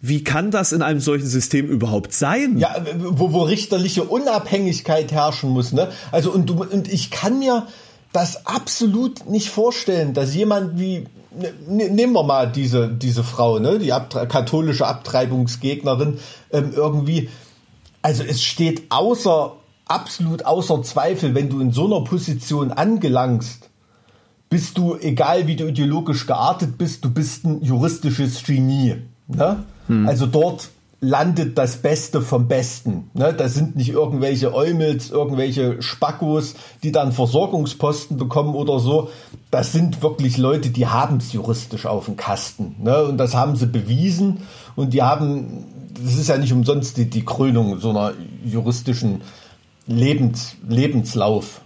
wie 0.00 0.24
kann 0.24 0.50
das 0.50 0.72
in 0.72 0.82
einem 0.82 1.00
solchen 1.00 1.26
System 1.26 1.68
überhaupt 1.68 2.14
sein? 2.14 2.58
Ja, 2.58 2.74
wo, 2.98 3.32
wo 3.32 3.42
richterliche 3.42 4.04
Unabhängigkeit 4.04 5.12
herrschen 5.12 5.50
muss, 5.50 5.72
ne? 5.72 5.88
Also, 6.10 6.30
und, 6.30 6.48
du, 6.48 6.64
und 6.64 6.90
ich 6.90 7.10
kann 7.10 7.38
mir 7.38 7.66
das 8.12 8.46
absolut 8.46 9.28
nicht 9.28 9.50
vorstellen, 9.50 10.14
dass 10.14 10.34
jemand 10.34 10.78
wie, 10.78 11.06
ne, 11.38 11.52
ne 11.68 11.90
nehmen 11.90 12.14
wir 12.14 12.22
mal 12.22 12.50
diese, 12.50 12.88
diese 12.88 13.22
Frau, 13.22 13.58
ne, 13.58 13.78
die 13.78 13.92
Abtre 13.92 14.26
katholische 14.26 14.86
Abtreibungsgegnerin, 14.86 16.18
ähm, 16.50 16.72
irgendwie, 16.74 17.28
also 18.00 18.22
es 18.24 18.42
steht 18.42 18.84
außer, 18.90 19.56
absolut 19.84 20.46
außer 20.46 20.82
Zweifel, 20.82 21.34
wenn 21.34 21.50
du 21.50 21.60
in 21.60 21.72
so 21.72 21.84
einer 21.84 22.04
Position 22.04 22.72
angelangst, 22.72 23.68
bist 24.48 24.78
du, 24.78 24.96
egal 24.96 25.46
wie 25.46 25.56
du 25.56 25.68
ideologisch 25.68 26.26
geartet 26.26 26.78
bist, 26.78 27.04
du 27.04 27.10
bist 27.10 27.44
ein 27.44 27.62
juristisches 27.62 28.42
Genie. 28.42 28.96
Ne? 29.28 29.64
Hm. 29.90 30.08
Also 30.08 30.26
dort 30.26 30.70
landet 31.00 31.56
das 31.56 31.78
Beste 31.78 32.20
vom 32.20 32.46
Besten. 32.46 33.10
Ne? 33.14 33.32
Das 33.32 33.54
sind 33.54 33.74
nicht 33.74 33.88
irgendwelche 33.88 34.54
Eumels, 34.54 35.10
irgendwelche 35.10 35.82
Spackos, 35.82 36.54
die 36.82 36.92
dann 36.92 37.12
Versorgungsposten 37.12 38.16
bekommen 38.18 38.54
oder 38.54 38.78
so. 38.78 39.10
Das 39.50 39.72
sind 39.72 40.02
wirklich 40.02 40.36
Leute, 40.36 40.70
die 40.70 40.86
haben 40.86 41.16
es 41.16 41.32
juristisch 41.32 41.86
auf 41.86 42.04
dem 42.04 42.16
Kasten. 42.16 42.76
Ne? 42.82 43.02
Und 43.04 43.16
das 43.16 43.34
haben 43.34 43.56
sie 43.56 43.66
bewiesen. 43.66 44.42
Und 44.76 44.92
die 44.92 45.02
haben, 45.02 45.64
das 45.94 46.16
ist 46.16 46.28
ja 46.28 46.36
nicht 46.36 46.52
umsonst 46.52 46.98
die, 46.98 47.08
die 47.08 47.24
Krönung 47.24 47.80
so 47.80 47.90
einer 47.90 48.12
juristischen 48.44 49.22
Lebens, 49.86 50.56
Lebenslauf 50.68 51.62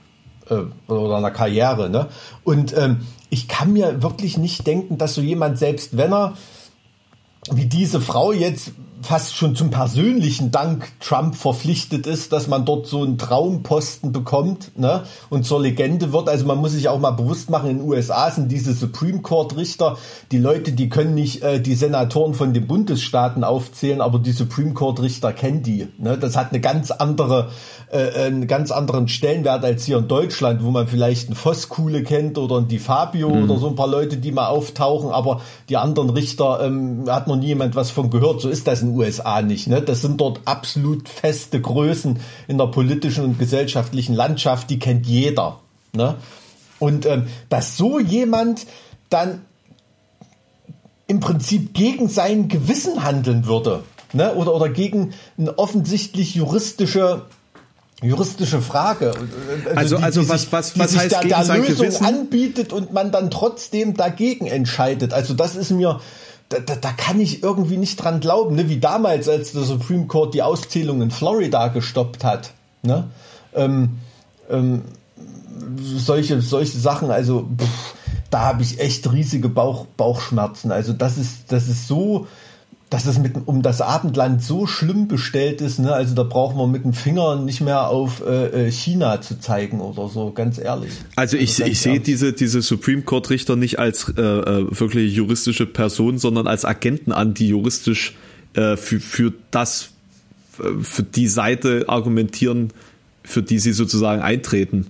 äh, 0.49 0.91
oder 0.91 1.17
einer 1.17 1.33
Karriere. 1.33 1.91
Ne? 1.91 2.07
Und 2.45 2.75
ähm, 2.77 3.01
ich 3.31 3.49
kann 3.49 3.73
mir 3.73 4.01
wirklich 4.03 4.39
nicht 4.39 4.65
denken, 4.65 4.97
dass 4.97 5.15
so 5.15 5.21
jemand, 5.21 5.59
selbst 5.59 5.97
wenn 5.97 6.13
er 6.13 6.35
wie 7.53 7.67
diese 7.67 8.01
Frau 8.01 8.33
jetzt 8.33 8.73
fast 9.05 9.37
schon 9.37 9.55
zum 9.55 9.71
persönlichen 9.71 10.51
Dank 10.51 10.93
Trump 10.99 11.37
verpflichtet 11.37 12.07
ist, 12.07 12.33
dass 12.33 12.49
man 12.49 12.65
dort 12.65 12.87
so 12.87 13.03
einen 13.03 13.19
Traumposten 13.19 14.13
bekommt 14.13 14.79
ne, 14.79 15.03
und 15.29 15.45
zur 15.45 15.61
Legende 15.61 16.13
wird. 16.15 16.29
Also 16.29 16.47
man 16.47 16.59
muss 16.59 16.73
sich 16.73 16.89
auch 16.89 16.99
mal 16.99 17.11
bewusst 17.11 17.51
machen, 17.51 17.69
in 17.69 17.79
den 17.79 17.89
USA 17.89 18.31
sind 18.31 18.51
diese 18.51 18.73
Supreme 18.73 19.21
Court 19.21 19.57
Richter, 19.59 19.99
die 20.33 20.39
Leute, 20.39 20.73
die 20.73 20.89
können 20.89 21.15
nicht 21.15 21.43
äh, 21.43 21.61
die 21.61 21.75
Senatoren 21.75 22.33
von 22.33 22.55
den 22.55 22.67
Bundesstaaten 22.67 23.45
aufzählen, 23.45 24.01
aber 24.01 24.19
die 24.19 24.33
Supreme 24.33 24.73
Court 24.73 25.03
Richter 25.03 25.35
kennen 25.35 25.63
die. 25.63 25.87
Ne? 25.99 26.17
Das 26.17 26.35
hat 26.35 26.53
eine 26.53 26.61
ganz 26.61 26.91
andere, 26.91 27.51
äh, 27.93 28.25
einen 28.25 28.47
ganz 28.47 28.71
anderen 28.71 29.09
Stellenwert 29.09 29.65
als 29.65 29.85
hier 29.85 29.99
in 29.99 30.09
Deutschland, 30.09 30.65
wo 30.65 30.71
man 30.71 30.89
vielleicht 30.89 31.29
einen 31.29 31.37
Voskuhle 31.37 32.05
kennt 32.05 32.39
oder 32.39 32.57
einen 32.57 32.69
Di 32.69 32.79
Fabio 32.79 33.29
mhm. 33.29 33.45
oder 33.45 33.59
so 33.59 33.69
ein 33.69 33.77
paar 33.77 33.89
Leute, 33.89 34.17
die 34.17 34.33
mal 34.33 34.47
auftauchen, 34.47 35.11
aber 35.11 35.43
die 35.69 35.77
anderen 35.77 36.09
Richter 36.09 36.61
ähm, 36.63 37.05
hat 37.07 37.29
noch 37.29 37.37
nie 37.37 37.49
jemand 37.49 37.77
was 37.77 37.91
von 37.91 38.09
gehört. 38.09 38.41
So 38.41 38.49
ist 38.49 38.67
das 38.67 38.81
in 38.81 38.94
USA 38.95 39.43
nicht. 39.43 39.67
Ne? 39.67 39.83
Das 39.83 40.03
sind 40.03 40.21
dort 40.21 40.41
absolut 40.45 41.09
feste 41.09 41.61
Größen 41.61 42.21
in 42.49 42.59
der 42.59 42.67
politischen 42.67 43.25
und 43.25 43.39
gesellschaftlichen 43.39 44.15
Landschaft, 44.15 44.71
die 44.71 44.79
kennt 44.79 45.07
jeder. 45.07 45.61
Ne? 45.93 46.17
Und 46.79 47.07
ähm, 47.07 47.27
dass 47.49 47.77
so 47.77 47.99
jemand 47.99 48.67
dann 49.11 49.43
im 51.07 51.21
Prinzip 51.21 51.75
gegen 51.75 52.09
sein 52.09 52.49
Gewissen 52.49 53.05
handeln 53.05 53.47
würde, 53.47 53.85
ne? 54.13 54.35
oder, 54.35 54.55
oder 54.55 54.69
gegen 54.69 55.13
eine 55.39 55.59
offensichtlich 55.59 56.35
juristische 56.35 57.23
juristische 58.03 58.61
Frage. 58.61 59.13
Also, 59.75 59.97
also, 59.97 59.97
Gewissen? 59.97 60.05
Also 60.05 60.29
was, 60.29 60.53
was, 60.53 60.71
sich 60.73 60.79
was, 60.79 60.91
die 60.91 60.97
was 60.97 60.97
heißt 60.99 61.13
da, 61.13 61.21
gegen 61.21 61.31
der 61.31 61.57
Lösung 61.57 61.87
Gewissen? 61.87 62.05
anbietet 62.05 62.73
und 62.73 62.93
man 62.93 63.11
dann 63.11 63.31
trotzdem 63.31 63.95
dagegen 63.95 64.47
entscheidet. 64.47 65.13
Also 65.13 65.35
das 65.35 65.57
ist 65.57 65.71
mir, 65.71 66.01
da, 66.61 66.75
da, 66.77 66.93
kann 66.93 67.21
ich 67.21 67.43
irgendwie 67.43 67.77
nicht 67.77 67.97
dran 67.97 68.21
glauben, 68.21 68.57
ne? 68.57 68.69
wie 68.69 68.79
damals, 68.79 69.29
als 69.29 69.53
der 69.53 69.63
Supreme 69.63 70.07
Court 70.07 70.35
die 70.35 70.43
Auszählung 70.43 71.03
in 71.03 71.11
Florida 71.11 71.69
gestoppt 71.69 72.25
hat. 72.25 72.53
Ne? 72.83 73.09
Ähm, 73.55 73.99
ähm, 74.51 74.83
solche, 75.81 76.41
solche 76.41 76.79
Sachen, 76.79 77.11
also 77.11 77.49
pff, 77.57 77.95
da 78.31 78.41
habe 78.41 78.63
ich 78.63 78.81
echt 78.81 79.11
riesige 79.13 79.49
Bauch, 79.49 79.87
Bauchschmerzen. 79.97 80.73
Also 80.73 80.93
das 80.93 81.19
ist, 81.19 81.53
das 81.53 81.69
ist 81.69 81.87
so, 81.87 82.27
dass 82.95 83.07
es 83.07 83.19
mit 83.19 83.33
um 83.47 83.61
das 83.61 83.81
Abendland 83.81 84.41
so 84.41 84.69
schlimm 84.69 85.09
bestellt 85.09 85.61
ist, 85.61 85.81
ne? 85.81 85.93
Also 85.93 86.15
da 86.15 86.23
brauchen 86.23 86.57
wir 86.57 86.69
mit 86.69 86.85
dem 86.85 86.93
Finger 86.93 87.35
nicht 87.35 87.61
mehr 87.61 87.89
auf 87.89 88.25
äh, 88.25 88.69
äh, 88.69 88.71
China 88.71 89.21
zu 89.21 89.41
zeigen 89.41 89.81
oder 89.81 90.09
so, 90.09 90.31
ganz 90.31 90.59
ehrlich. 90.59 90.93
Also 91.17 91.37
ich, 91.37 91.57
ganz 91.57 91.71
ich 91.73 91.81
sehe 91.81 91.99
diese, 91.99 92.33
diese 92.33 92.63
Supreme 92.63 93.03
Court 93.03 93.31
Richter 93.31 93.57
nicht 93.57 93.81
als 93.81 94.15
äh, 94.17 94.23
äh, 94.23 94.79
wirklich 94.79 95.13
juristische 95.13 95.67
Person, 95.67 96.19
sondern 96.19 96.47
als 96.47 96.65
Agenten 96.65 97.11
an, 97.11 97.35
die 97.35 97.49
juristisch 97.49 98.15
äh, 98.55 98.77
für, 98.77 99.01
für 99.01 99.33
das, 99.51 99.89
äh, 100.61 100.81
für 100.81 101.03
die 101.03 101.27
Seite 101.27 101.87
argumentieren, 101.89 102.73
für 103.25 103.43
die 103.43 103.59
sie 103.59 103.73
sozusagen 103.73 104.23
eintreten. 104.23 104.87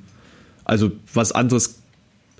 Also 0.67 0.93
was 1.15 1.33
anderes 1.33 1.77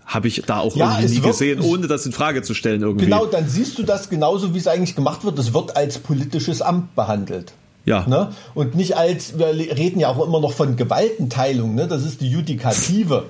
habe 0.07 0.29
ich 0.29 0.43
da 0.47 0.61
auch 0.61 0.77
Ja, 0.77 0.99
irgendwie 0.99 1.15
nie 1.15 1.21
gesehen, 1.21 1.61
ohne 1.61 1.87
das 1.87 2.07
in 2.07 2.13
Frage 2.13 2.43
zu 2.43 2.55
stellen 2.55 2.83
irgendwie. 2.83 3.07
Genau, 3.07 3.27
dann 3.27 3.49
siehst 3.49 3.79
du 3.79 3.83
das 3.83 4.11
genauso, 4.11 4.55
wie 4.55 4.59
es 4.59 4.67
eigentlich 4.67 4.97
gemacht 4.97 5.25
wird. 5.25 5.39
Es 5.39 5.55
wird 5.55 5.77
als 5.77 5.99
politisches 5.99 6.63
Amt 6.63 6.95
behandelt. 6.95 7.53
Ja. 7.85 8.07
Ne? 8.07 8.33
Und 8.55 8.75
nicht 8.75 8.97
als, 8.97 9.39
wir 9.39 9.47
reden 9.47 10.01
ja 10.01 10.09
auch 10.09 10.27
immer 10.27 10.41
noch 10.41 10.53
von 10.53 10.77
Gewaltenteilung, 10.77 11.75
ne? 11.75 11.87
das 11.87 12.05
ist 12.05 12.21
die 12.21 12.31
Judikative. 12.31 13.25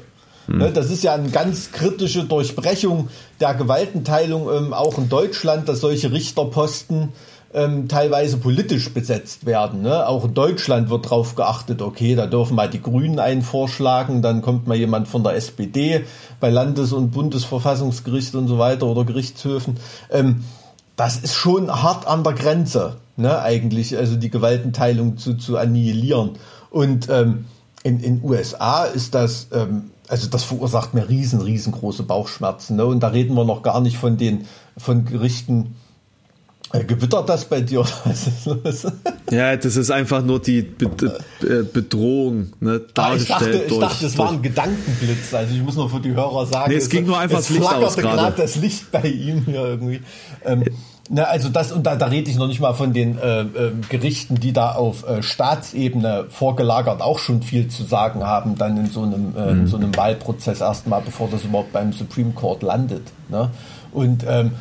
Ne? 0.46 0.70
Das 0.72 0.90
ist 0.90 1.02
ja 1.02 1.14
eine 1.14 1.30
ganz 1.30 1.72
kritische 1.72 2.24
Durchbrechung 2.24 3.08
der 3.40 3.54
Gewaltenteilung, 3.54 4.48
ähm, 4.54 4.72
auch 4.74 4.98
in 4.98 5.08
Deutschland, 5.08 5.68
dass 5.68 5.80
solche 5.80 6.12
Richterposten 6.12 7.10
ähm, 7.54 7.88
teilweise 7.88 8.36
politisch 8.36 8.92
besetzt 8.92 9.46
werden. 9.46 9.82
Ne? 9.82 10.06
Auch 10.06 10.24
in 10.24 10.34
Deutschland 10.34 10.90
wird 10.90 11.06
darauf 11.06 11.36
geachtet, 11.36 11.80
okay, 11.80 12.16
da 12.16 12.26
dürfen 12.26 12.56
mal 12.56 12.68
die 12.68 12.82
Grünen 12.82 13.20
einen 13.20 13.42
vorschlagen, 13.42 14.22
dann 14.22 14.42
kommt 14.42 14.66
mal 14.66 14.76
jemand 14.76 15.06
von 15.06 15.22
der 15.22 15.34
SPD 15.36 16.04
bei 16.40 16.50
Landes- 16.50 16.92
und 16.92 17.12
Bundesverfassungsgericht 17.12 18.34
und 18.34 18.48
so 18.48 18.58
weiter 18.58 18.86
oder 18.86 19.04
Gerichtshöfen. 19.04 19.76
Ähm, 20.10 20.44
das 20.96 21.16
ist 21.16 21.34
schon 21.34 21.70
hart 21.70 22.06
an 22.06 22.24
der 22.24 22.34
Grenze, 22.34 22.96
ne, 23.16 23.40
eigentlich, 23.40 23.96
also 23.96 24.16
die 24.16 24.30
Gewaltenteilung 24.30 25.16
zu, 25.16 25.34
zu 25.34 25.56
annihilieren. 25.56 26.32
Und 26.70 27.08
ähm, 27.08 27.46
in 27.84 28.00
den 28.00 28.20
USA 28.24 28.84
ist 28.84 29.14
das, 29.14 29.48
ähm, 29.52 29.90
also 30.08 30.28
das 30.28 30.42
verursacht 30.42 30.94
mir 30.94 31.08
riesen, 31.08 31.40
riesengroße 31.40 32.02
Bauchschmerzen. 32.02 32.76
Ne? 32.76 32.84
Und 32.84 33.00
da 33.00 33.08
reden 33.08 33.34
wir 33.34 33.44
noch 33.44 33.62
gar 33.62 33.80
nicht 33.80 33.96
von 33.96 34.16
den 34.16 34.46
von 34.76 35.04
Gerichten. 35.04 35.76
Gewittert 36.82 37.28
das 37.28 37.44
bei 37.44 37.60
dir? 37.60 37.80
Was 38.04 38.26
ist 38.26 38.46
los? 38.46 38.86
Ja, 39.30 39.56
das 39.56 39.76
ist 39.76 39.90
einfach 39.90 40.22
nur 40.24 40.40
die 40.40 40.62
Be 40.62 40.86
äh, 41.42 41.62
Bedrohung, 41.62 42.52
ne, 42.60 42.80
Ah, 42.96 43.14
ich 43.14 43.26
dachte, 43.28 43.44
dargestellt 43.44 43.70
ich 43.70 43.78
dachte, 43.78 44.06
es 44.06 44.18
war 44.18 44.30
ein 44.30 44.42
Gedankenblitz. 44.42 45.32
Also 45.32 45.54
ich 45.54 45.62
muss 45.62 45.76
nur 45.76 45.88
für 45.88 46.00
die 46.00 46.12
Hörer 46.14 46.46
sagen, 46.46 46.70
Nee, 46.72 46.78
es 46.78 46.88
ging 46.88 47.06
nur 47.06 47.18
einfach 47.18 47.38
es 47.38 47.48
das 47.48 47.56
Licht 47.56 47.72
aus 47.72 47.96
gerade. 47.96 48.34
das 48.36 48.56
Licht 48.56 48.90
bei 48.90 49.02
ihm 49.02 49.44
hier 49.44 49.64
irgendwie. 49.64 50.00
Ähm, 50.44 50.64
na, 51.10 51.24
also 51.24 51.50
das 51.50 51.70
und 51.70 51.84
da, 51.84 51.96
da 51.96 52.06
rede 52.06 52.30
ich 52.30 52.36
noch 52.38 52.46
nicht 52.48 52.60
mal 52.60 52.72
von 52.72 52.92
den 52.94 53.18
äh, 53.18 53.42
äh, 53.42 53.46
Gerichten, 53.90 54.36
die 54.40 54.52
da 54.54 54.72
auf 54.72 55.06
äh, 55.06 55.22
Staatsebene 55.22 56.26
vorgelagert 56.30 57.02
auch 57.02 57.18
schon 57.18 57.42
viel 57.42 57.68
zu 57.68 57.84
sagen 57.84 58.24
haben, 58.24 58.56
dann 58.56 58.76
in 58.78 58.90
so 58.90 59.02
einem 59.02 59.34
äh, 59.36 59.52
Mhm. 59.52 59.60
in 59.60 59.66
so 59.66 59.76
einem 59.76 59.94
Wahlprozess 59.96 60.60
erstmal, 60.60 61.02
bevor 61.02 61.28
das 61.30 61.44
überhaupt 61.44 61.72
beim 61.72 61.92
Supreme 61.92 62.32
Court 62.32 62.62
landet. 62.62 63.02
Ne? 63.28 63.50
Und 63.92 64.24
ähm, 64.26 64.52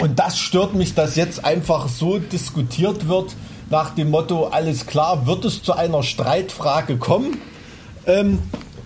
und 0.00 0.18
das 0.18 0.38
stört 0.38 0.74
mich, 0.74 0.94
dass 0.94 1.16
jetzt 1.16 1.44
einfach 1.44 1.88
so 1.88 2.18
diskutiert 2.18 3.08
wird 3.08 3.34
nach 3.70 3.90
dem 3.94 4.10
Motto, 4.10 4.46
alles 4.46 4.86
klar, 4.86 5.26
wird 5.26 5.44
es 5.44 5.62
zu 5.62 5.72
einer 5.74 6.02
Streitfrage 6.02 6.96
kommen? 6.96 7.38
Ähm, 8.06 8.38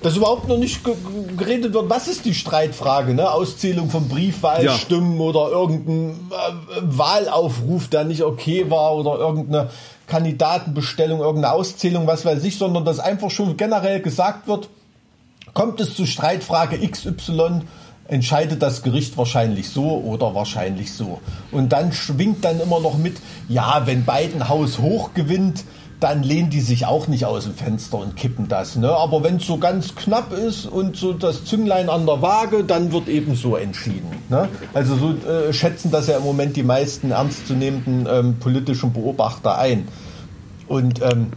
dass 0.02 0.16
überhaupt 0.16 0.48
noch 0.48 0.56
nicht 0.58 0.82
ge- 0.82 0.94
ge- 0.94 1.36
geredet 1.36 1.74
wird, 1.74 1.88
was 1.88 2.08
ist 2.08 2.24
die 2.24 2.34
Streitfrage? 2.34 3.14
Ne? 3.14 3.30
Auszählung 3.30 3.88
von 3.88 4.08
Briefwahlstimmen 4.08 5.20
oder 5.20 5.48
irgendein 5.50 6.10
äh, 6.30 6.80
Wahlaufruf, 6.80 7.86
der 7.86 8.02
nicht 8.02 8.22
okay 8.24 8.68
war 8.68 8.96
oder 8.96 9.16
irgendeine 9.18 9.70
Kandidatenbestellung, 10.08 11.20
irgendeine 11.20 11.54
Auszählung, 11.54 12.08
was 12.08 12.24
weiß 12.24 12.42
ich, 12.44 12.58
sondern 12.58 12.84
dass 12.84 12.98
einfach 12.98 13.30
schon 13.30 13.56
generell 13.56 14.00
gesagt 14.00 14.48
wird, 14.48 14.68
kommt 15.54 15.80
es 15.80 15.94
zu 15.94 16.04
Streitfrage 16.06 16.78
XY, 16.88 17.60
entscheidet 18.12 18.60
das 18.60 18.82
Gericht 18.82 19.16
wahrscheinlich 19.16 19.70
so 19.70 20.02
oder 20.04 20.34
wahrscheinlich 20.34 20.92
so. 20.92 21.20
Und 21.50 21.72
dann 21.72 21.92
schwingt 21.92 22.44
dann 22.44 22.60
immer 22.60 22.78
noch 22.78 22.98
mit, 22.98 23.16
ja, 23.48 23.82
wenn 23.86 24.04
Biden 24.04 24.50
Haus 24.50 24.78
hoch 24.78 25.14
gewinnt, 25.14 25.64
dann 25.98 26.22
lehnen 26.22 26.50
die 26.50 26.60
sich 26.60 26.84
auch 26.84 27.06
nicht 27.08 27.24
aus 27.24 27.44
dem 27.44 27.54
Fenster 27.54 27.96
und 27.98 28.16
kippen 28.16 28.48
das. 28.48 28.76
Ne? 28.76 28.90
Aber 28.90 29.22
wenn 29.22 29.36
es 29.36 29.46
so 29.46 29.56
ganz 29.56 29.94
knapp 29.94 30.32
ist 30.32 30.66
und 30.66 30.96
so 30.96 31.12
das 31.12 31.44
Zünglein 31.44 31.88
an 31.88 32.04
der 32.04 32.20
Waage, 32.20 32.64
dann 32.64 32.92
wird 32.92 33.08
eben 33.08 33.34
so 33.34 33.56
entschieden. 33.56 34.10
Ne? 34.28 34.48
Also 34.74 34.96
so 34.96 35.14
äh, 35.26 35.52
schätzen 35.52 35.90
das 35.90 36.08
ja 36.08 36.18
im 36.18 36.24
Moment 36.24 36.56
die 36.56 36.64
meisten 36.64 37.12
ernstzunehmenden 37.12 38.06
ähm, 38.10 38.36
politischen 38.40 38.92
Beobachter 38.92 39.58
ein. 39.58 39.88
Und 40.66 41.00
ähm, 41.00 41.28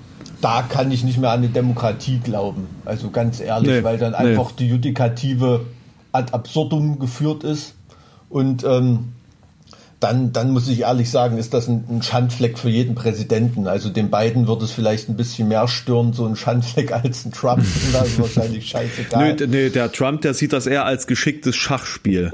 da 0.42 0.64
kann 0.64 0.92
ich 0.92 1.04
nicht 1.04 1.20
mehr 1.20 1.30
an 1.30 1.40
eine 1.40 1.50
Demokratie 1.50 2.20
glauben. 2.20 2.68
Also 2.84 3.12
ganz 3.12 3.40
ehrlich, 3.40 3.70
Nee, 3.70 3.84
weil 3.84 3.98
dann 3.98 4.12
nee. 4.12 4.18
einfach 4.18 4.52
die 4.52 4.68
Judikative 4.68 5.62
ad 6.16 6.34
absurdum 6.34 7.00
geführt 7.00 7.44
ist. 7.44 7.76
Und 8.30 8.64
ähm, 8.64 9.14
dann, 10.00 10.34
dann 10.34 10.52
muss 10.52 10.68
ich 10.68 10.82
ehrlich 10.82 11.10
sagen, 11.10 11.38
ist 11.38 11.54
das 11.54 11.68
ein, 11.68 11.86
ein 11.90 12.02
Schandfleck 12.04 12.60
für 12.60 12.70
jeden 12.70 12.96
Präsidenten. 12.96 13.68
Also 13.68 13.90
den 13.90 14.10
beiden 14.10 14.48
wird 14.48 14.62
es 14.62 14.72
vielleicht 14.72 15.10
ein 15.10 15.16
bisschen 15.16 15.48
mehr 15.48 15.68
stören, 15.68 16.14
so 16.14 16.26
ein 16.26 16.36
Schandfleck 16.36 16.92
als 17.04 17.26
ein 17.26 17.32
Trump. 17.32 17.64
Das 17.92 18.08
ist 18.08 18.20
wahrscheinlich 18.20 18.68
scheißegal. 18.68 19.36
Nö, 19.36 19.48
nö, 19.48 19.70
der 19.70 19.92
Trump, 19.92 20.22
der 20.22 20.34
sieht 20.34 20.54
das 20.54 20.68
eher 20.68 20.86
als 20.86 21.08
geschicktes 21.08 21.56
Schachspiel. 21.56 22.34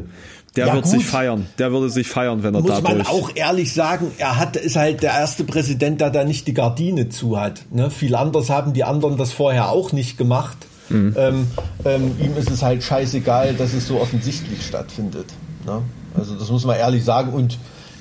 Der 0.56 0.68
Ja, 0.68 0.74
wird 0.74 0.84
gut. 0.84 0.92
sich 0.92 1.06
feiern. 1.06 1.46
Der 1.60 1.72
würde 1.72 1.90
sich 1.90 2.10
feiern, 2.10 2.44
wenn 2.44 2.54
er 2.54 2.62
muss 2.62 2.82
man 2.82 3.06
auch 3.08 3.32
ehrlich 3.36 3.74
sagen, 3.74 4.12
er 4.18 4.38
hat, 4.38 4.58
ist 4.58 4.76
halt 4.76 5.02
der 5.02 5.12
erste 5.12 5.46
Präsident, 5.46 6.02
der 6.02 6.10
da 6.10 6.26
nicht 6.26 6.48
die 6.48 6.54
Gardine 6.54 7.08
zu 7.08 7.40
hat. 7.40 7.62
Ne? 7.72 7.90
Viel 7.90 8.16
anders 8.16 8.50
haben 8.50 8.74
die 8.74 8.84
anderen 8.84 9.16
das 9.18 9.32
vorher 9.32 9.70
auch 9.70 9.94
nicht 9.94 10.18
gemacht. 10.18 10.58
Mhm. 10.92 11.16
Ähm, 11.18 11.48
ähm, 11.86 12.16
ihm 12.20 12.38
ist 12.38 12.50
es 12.52 12.62
halt 12.62 12.84
scheißegal, 12.84 13.54
dass 13.54 13.74
es 13.74 13.88
so 13.88 14.00
offensichtlich 14.00 14.66
stattfindet. 14.66 15.28
Ne? 15.66 15.82
Also 16.16 16.36
das 16.36 16.50
muss 16.50 16.66
man 16.66 16.78
ehrlich 16.78 17.04
sagen. 17.04 17.34
Und 17.34 17.58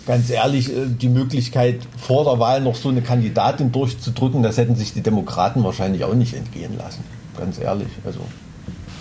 ganz 0.06 0.30
ehrlich, 0.30 0.70
äh, 0.70 0.86
die 0.86 1.08
Möglichkeit 1.08 1.80
vor 1.98 2.24
der 2.24 2.38
Wahl 2.38 2.60
noch 2.60 2.76
so 2.76 2.88
eine 2.88 3.02
Kandidatin 3.02 3.72
durchzudrücken, 3.72 4.42
das 4.42 4.56
hätten 4.56 4.76
sich 4.76 4.92
die 4.92 5.02
Demokraten 5.02 5.62
wahrscheinlich 5.64 6.04
auch 6.04 6.14
nicht 6.14 6.34
entgehen 6.34 6.76
lassen. 6.76 7.04
Ganz 7.38 7.58
ehrlich. 7.58 7.88
Also 8.04 8.20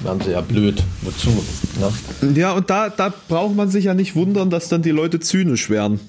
wären 0.02 0.22
sie 0.22 0.32
ja 0.32 0.42
blöd. 0.42 0.84
Wozu? 1.02 1.32
Ne? 1.80 2.36
Ja, 2.36 2.54
und 2.54 2.70
da, 2.70 2.90
da 2.90 3.14
braucht 3.28 3.56
man 3.56 3.70
sich 3.70 3.86
ja 3.86 3.94
nicht 3.94 4.16
wundern, 4.16 4.50
dass 4.50 4.70
dann 4.70 4.82
die 4.82 4.92
Leute 4.92 5.20
zynisch 5.20 5.70
werden 5.70 6.00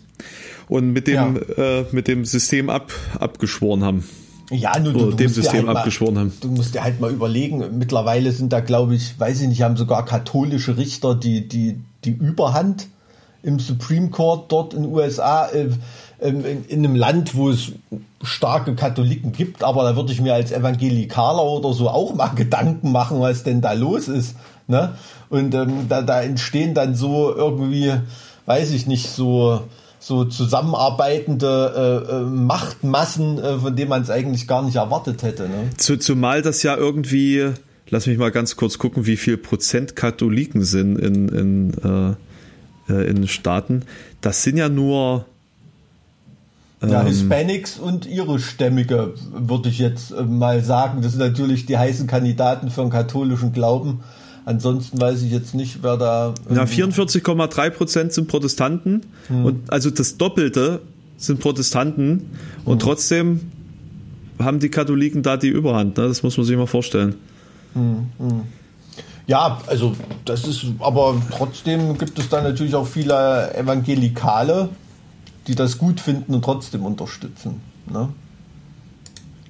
und 0.68 0.92
mit 0.92 1.08
dem, 1.08 1.40
äh, 1.56 1.84
mit 1.90 2.06
dem 2.06 2.24
System 2.24 2.70
ab, 2.70 2.92
abgeschworen 3.18 3.84
haben. 3.84 4.04
Ja, 4.50 4.78
nur 4.80 4.92
du, 4.92 4.98
du 4.98 5.12
dem 5.12 5.26
musst 5.26 5.36
dir 5.38 5.42
System 5.42 5.68
halt 5.68 5.78
abgeschworen 5.78 6.14
mal, 6.14 6.20
haben. 6.20 6.32
Du 6.40 6.48
musst 6.48 6.74
dir 6.74 6.82
halt 6.82 7.00
mal 7.00 7.10
überlegen, 7.10 7.78
mittlerweile 7.78 8.32
sind 8.32 8.52
da, 8.52 8.60
glaube 8.60 8.96
ich, 8.96 9.18
weiß 9.18 9.40
ich 9.42 9.48
nicht, 9.48 9.62
haben 9.62 9.76
sogar 9.76 10.04
katholische 10.04 10.76
Richter 10.76 11.14
die, 11.14 11.46
die, 11.46 11.80
die 12.04 12.10
Überhand 12.10 12.88
im 13.42 13.58
Supreme 13.58 14.10
Court 14.10 14.50
dort 14.52 14.74
in 14.74 14.82
den 14.82 14.92
USA, 14.92 15.46
äh, 15.46 15.70
ähm, 16.20 16.44
in, 16.44 16.64
in 16.66 16.84
einem 16.84 16.96
Land, 16.96 17.34
wo 17.34 17.50
es 17.50 17.72
starke 18.22 18.74
Katholiken 18.74 19.32
gibt, 19.32 19.64
aber 19.64 19.84
da 19.84 19.96
würde 19.96 20.12
ich 20.12 20.20
mir 20.20 20.34
als 20.34 20.52
Evangelikaler 20.52 21.42
oder 21.42 21.72
so 21.72 21.88
auch 21.88 22.14
mal 22.14 22.28
Gedanken 22.34 22.92
machen, 22.92 23.20
was 23.20 23.44
denn 23.44 23.60
da 23.60 23.72
los 23.72 24.08
ist. 24.08 24.34
Ne? 24.66 24.94
Und 25.30 25.54
ähm, 25.54 25.86
da, 25.88 26.02
da 26.02 26.20
entstehen 26.22 26.74
dann 26.74 26.94
so 26.94 27.34
irgendwie, 27.34 27.92
weiß 28.46 28.72
ich 28.72 28.86
nicht, 28.86 29.08
so 29.08 29.62
so 30.00 30.24
zusammenarbeitende 30.24 32.06
äh, 32.10 32.14
äh, 32.14 32.20
Machtmassen, 32.22 33.38
äh, 33.38 33.58
von 33.58 33.76
denen 33.76 33.90
man 33.90 34.02
es 34.02 34.10
eigentlich 34.10 34.48
gar 34.48 34.62
nicht 34.62 34.76
erwartet 34.76 35.22
hätte. 35.22 35.44
Ne? 35.44 35.70
Zu, 35.76 35.98
zumal 35.98 36.40
das 36.40 36.62
ja 36.62 36.74
irgendwie, 36.74 37.50
lass 37.90 38.06
mich 38.06 38.16
mal 38.16 38.30
ganz 38.30 38.56
kurz 38.56 38.78
gucken, 38.78 39.04
wie 39.06 39.18
viel 39.18 39.36
Prozent 39.36 39.94
Katholiken 39.96 40.64
sind 40.64 40.96
in, 40.98 41.28
in, 41.28 42.16
äh, 42.88 42.92
äh, 42.92 43.10
in 43.10 43.28
Staaten. 43.28 43.82
Das 44.22 44.42
sind 44.42 44.56
ja 44.56 44.70
nur, 44.70 45.26
Ja, 46.82 47.02
Ähm. 47.02 47.06
Hispanics 47.08 47.78
und 47.78 48.06
irischstämmige, 48.06 49.12
würde 49.32 49.68
ich 49.68 49.78
jetzt 49.78 50.12
äh, 50.12 50.22
mal 50.22 50.64
sagen. 50.64 51.02
Das 51.02 51.12
sind 51.12 51.20
natürlich 51.20 51.66
die 51.66 51.76
heißen 51.76 52.06
Kandidaten 52.06 52.70
für 52.70 52.80
den 52.80 52.90
katholischen 52.90 53.52
Glauben. 53.52 54.00
Ansonsten 54.44 55.00
weiß 55.00 55.22
ich 55.22 55.30
jetzt 55.30 55.54
nicht, 55.54 55.82
wer 55.82 55.96
da. 55.96 56.34
na, 56.48 56.64
44,3 56.64 57.70
Prozent 57.70 58.12
sind 58.12 58.28
Protestanten 58.28 59.02
und 59.28 59.72
also 59.72 59.90
das 59.90 60.16
Doppelte 60.16 60.80
sind 61.16 61.40
Protestanten 61.40 62.30
und 62.64 62.82
trotzdem 62.82 63.40
haben 64.38 64.58
die 64.58 64.70
Katholiken 64.70 65.22
da 65.22 65.36
die 65.36 65.48
Überhand. 65.48 65.98
Ne? 65.98 66.08
Das 66.08 66.22
muss 66.22 66.36
man 66.36 66.46
sich 66.46 66.56
mal 66.56 66.66
vorstellen. 66.66 67.16
Ja, 69.26 69.60
also 69.66 69.94
das 70.24 70.46
ist, 70.46 70.64
aber 70.80 71.20
trotzdem 71.30 71.96
gibt 71.98 72.18
es 72.18 72.28
da 72.28 72.42
natürlich 72.42 72.74
auch 72.74 72.86
viele 72.86 73.54
Evangelikale, 73.54 74.70
die 75.46 75.54
das 75.54 75.78
gut 75.78 76.00
finden 76.00 76.34
und 76.34 76.44
trotzdem 76.44 76.84
unterstützen. 76.84 77.60
Ne? 77.90 78.08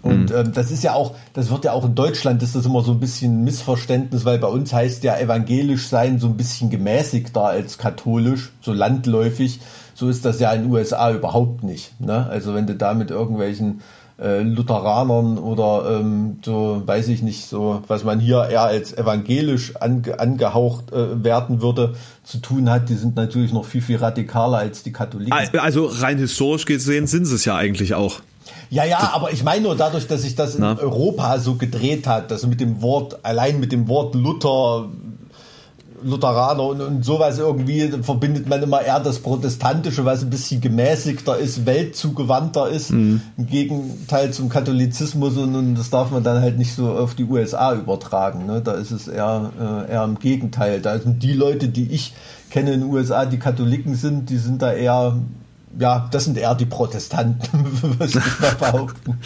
Und 0.03 0.31
ähm, 0.31 0.53
das 0.55 0.71
ist 0.71 0.83
ja 0.83 0.95
auch, 0.95 1.15
das 1.35 1.51
wird 1.51 1.65
ja 1.65 1.73
auch 1.73 1.85
in 1.85 1.95
Deutschland, 1.95 2.43
ist 2.43 2.55
das 2.55 2.65
immer 2.65 2.83
so 2.83 2.93
ein 2.93 3.01
bisschen 3.01 3.41
ein 3.41 3.45
Missverständnis, 3.45 4.25
weil 4.25 4.39
bei 4.39 4.49
uns 4.49 4.73
heißt 4.73 5.05
ja 5.05 5.19
evangelisch 5.19 5.89
sein 5.89 6.19
so 6.19 6.27
ein 6.27 6.37
bisschen 6.37 6.71
gemäßigter 6.71 7.45
als 7.45 7.77
katholisch, 7.77 8.53
so 8.63 8.73
landläufig. 8.73 9.61
So 9.95 10.09
ist 10.09 10.25
das 10.25 10.41
ja 10.41 10.53
in 10.53 10.63
den 10.63 10.73
USA 10.73 11.13
überhaupt 11.13 11.63
nicht. 11.63 12.01
Ne? 12.01 12.27
Also 12.27 12.55
wenn 12.55 12.67
du 12.67 12.75
da 12.75 12.95
mit 12.95 13.11
irgendwelchen 13.11 13.83
äh, 14.21 14.43
Lutheranern 14.43 15.39
oder 15.39 15.99
ähm, 15.99 16.39
so, 16.45 16.83
weiß 16.85 17.09
ich 17.09 17.23
nicht, 17.23 17.47
so, 17.47 17.83
was 17.87 18.05
man 18.05 18.21
hier 18.21 18.49
eher 18.51 18.63
als 18.63 18.97
evangelisch 18.97 19.77
ange, 19.77 20.19
angehaucht 20.19 20.93
äh, 20.93 21.23
werden 21.23 21.63
würde, 21.63 21.95
zu 22.23 22.39
tun 22.39 22.71
hat, 22.71 22.89
die 22.89 22.95
sind 22.95 23.17
natürlich 23.17 23.53
noch 23.53 23.65
viel, 23.65 23.83
viel 23.83 23.97
radikaler 23.97 24.59
als 24.59 24.83
die 24.83 24.93
Katholiken. 24.93 25.33
Also 25.59 25.87
rein 25.87 26.19
historisch 26.19 26.65
gesehen 26.65 27.07
sind 27.07 27.25
sie 27.25 27.35
es 27.35 27.45
ja 27.45 27.57
eigentlich 27.57 27.95
auch. 27.95 28.21
Ja, 28.71 28.85
ja, 28.85 29.11
aber 29.13 29.33
ich 29.33 29.43
meine 29.43 29.63
nur 29.63 29.77
dadurch, 29.77 30.07
dass 30.07 30.23
sich 30.23 30.35
das 30.35 30.55
in 30.55 30.63
Na? 30.63 30.79
Europa 30.79 31.39
so 31.39 31.55
gedreht 31.55 32.07
hat, 32.07 32.31
dass 32.31 32.47
mit 32.47 32.61
dem 32.61 32.83
Wort, 32.83 33.25
allein 33.25 33.61
mit 33.61 33.73
dem 33.73 33.89
Wort 33.89 34.15
Luther, 34.15 34.89
Lutheraner 36.03 36.65
und, 36.65 36.81
und 36.81 37.05
sowas 37.05 37.39
irgendwie 37.39 37.91
verbindet 38.03 38.49
man 38.49 38.63
immer 38.63 38.83
eher 38.83 39.01
das 39.01 39.19
Protestantische, 39.19 40.05
was 40.05 40.23
ein 40.23 40.31
bisschen 40.31 40.61
gemäßigter 40.61 41.37
ist, 41.37 41.67
weltzugewandter 41.67 42.69
ist, 42.69 42.91
mhm. 42.91 43.21
im 43.37 43.47
Gegenteil 43.47 44.33
zum 44.33 44.49
Katholizismus 44.49 45.37
und, 45.37 45.55
und, 45.55 45.75
das 45.75 45.91
darf 45.91 46.11
man 46.11 46.23
dann 46.23 46.41
halt 46.41 46.59
nicht 46.59 46.75
so 46.75 46.91
auf 46.91 47.15
die 47.15 47.25
USA 47.25 47.75
übertragen. 47.75 48.47
Ne? 48.47 48.61
Da 48.63 48.73
ist 48.73 48.91
es 48.91 49.09
eher, 49.09 49.51
äh, 49.61 49.93
eher 49.93 50.05
im 50.05 50.19
Gegenteil. 50.19 50.81
Da 50.81 50.99
sind 50.99 51.23
die 51.23 51.33
Leute, 51.33 51.69
die 51.69 51.91
ich 51.91 52.15
kenne 52.51 52.73
in 52.73 52.81
den 52.81 52.91
USA, 52.91 53.27
die 53.27 53.39
Katholiken 53.39 53.95
sind, 53.95 54.31
die 54.31 54.39
sind 54.39 54.63
da 54.63 54.73
eher 54.73 55.17
ja, 55.79 56.09
das 56.11 56.25
sind 56.25 56.37
eher 56.37 56.55
die 56.55 56.67
Protestanten, 56.67 57.49
würde 57.99 58.05
ich 58.07 58.41
mal 58.41 58.55
behaupten. 58.59 59.11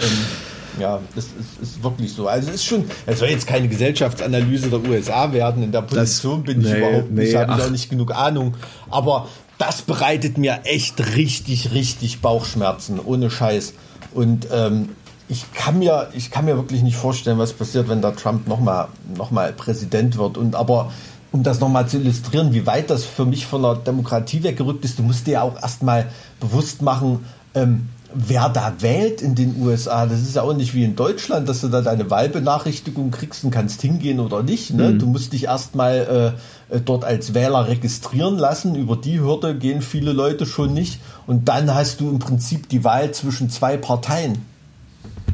ähm, 0.00 0.80
ja, 0.80 1.00
das 1.14 1.26
ist, 1.26 1.62
ist, 1.62 1.82
wirklich 1.82 2.12
so. 2.12 2.28
Also 2.28 2.48
es 2.48 2.56
ist 2.56 2.64
schon, 2.64 2.84
es 3.06 3.18
soll 3.18 3.28
jetzt 3.28 3.46
keine 3.46 3.68
Gesellschaftsanalyse 3.68 4.70
der 4.70 4.80
USA 4.88 5.32
werden. 5.32 5.62
In 5.62 5.72
der 5.72 5.82
Position 5.82 6.44
das, 6.44 6.54
bin 6.54 6.64
ich 6.64 6.72
nee, 6.72 6.78
überhaupt 6.78 7.10
nicht, 7.10 7.32
nee, 7.32 7.38
habe 7.38 7.54
ich 7.56 7.66
auch 7.66 7.70
nicht 7.70 7.90
genug 7.90 8.14
Ahnung. 8.14 8.54
Aber 8.90 9.28
das 9.58 9.82
bereitet 9.82 10.38
mir 10.38 10.60
echt 10.64 11.16
richtig, 11.16 11.72
richtig 11.72 12.20
Bauchschmerzen, 12.20 13.00
ohne 13.00 13.30
Scheiß. 13.30 13.74
Und 14.14 14.48
ähm, 14.52 14.90
ich 15.28 15.52
kann 15.52 15.78
mir, 15.78 16.08
ich 16.14 16.30
kann 16.30 16.44
mir 16.44 16.56
wirklich 16.56 16.82
nicht 16.82 16.96
vorstellen, 16.96 17.38
was 17.38 17.52
passiert, 17.52 17.88
wenn 17.88 18.00
der 18.00 18.16
Trump 18.16 18.46
nochmal 18.46 18.88
noch 19.16 19.30
mal 19.30 19.52
Präsident 19.52 20.16
wird. 20.16 20.38
Und 20.38 20.54
aber 20.54 20.92
um 21.32 21.42
das 21.42 21.60
nochmal 21.60 21.88
zu 21.88 21.98
illustrieren, 21.98 22.52
wie 22.52 22.66
weit 22.66 22.90
das 22.90 23.04
für 23.04 23.26
mich 23.26 23.46
von 23.46 23.62
der 23.62 23.76
Demokratie 23.76 24.42
weggerückt 24.42 24.84
ist, 24.84 24.98
du 24.98 25.02
musst 25.02 25.26
dir 25.26 25.32
ja 25.32 25.42
auch 25.42 25.60
erstmal 25.60 26.06
bewusst 26.40 26.82
machen, 26.82 27.24
ähm, 27.54 27.88
wer 28.14 28.48
da 28.48 28.72
wählt 28.80 29.20
in 29.20 29.34
den 29.34 29.60
USA. 29.60 30.06
Das 30.06 30.20
ist 30.20 30.36
ja 30.36 30.42
auch 30.42 30.54
nicht 30.54 30.74
wie 30.74 30.84
in 30.84 30.96
Deutschland, 30.96 31.48
dass 31.48 31.60
du 31.60 31.68
da 31.68 31.82
deine 31.82 32.10
Wahlbenachrichtigung 32.10 33.10
kriegst 33.10 33.44
und 33.44 33.50
kannst 33.50 33.82
hingehen 33.82 34.20
oder 34.20 34.42
nicht. 34.42 34.72
Ne? 34.72 34.90
Mhm. 34.90 34.98
Du 34.98 35.06
musst 35.06 35.32
dich 35.32 35.44
erstmal 35.44 36.34
äh, 36.70 36.76
äh, 36.76 36.80
dort 36.80 37.04
als 37.04 37.34
Wähler 37.34 37.68
registrieren 37.68 38.38
lassen. 38.38 38.74
Über 38.74 38.96
die 38.96 39.20
Hürde 39.20 39.54
gehen 39.56 39.82
viele 39.82 40.12
Leute 40.12 40.46
schon 40.46 40.72
nicht. 40.72 41.00
Und 41.26 41.48
dann 41.48 41.74
hast 41.74 42.00
du 42.00 42.08
im 42.08 42.18
Prinzip 42.18 42.68
die 42.68 42.82
Wahl 42.82 43.12
zwischen 43.12 43.50
zwei 43.50 43.76
Parteien. 43.76 44.38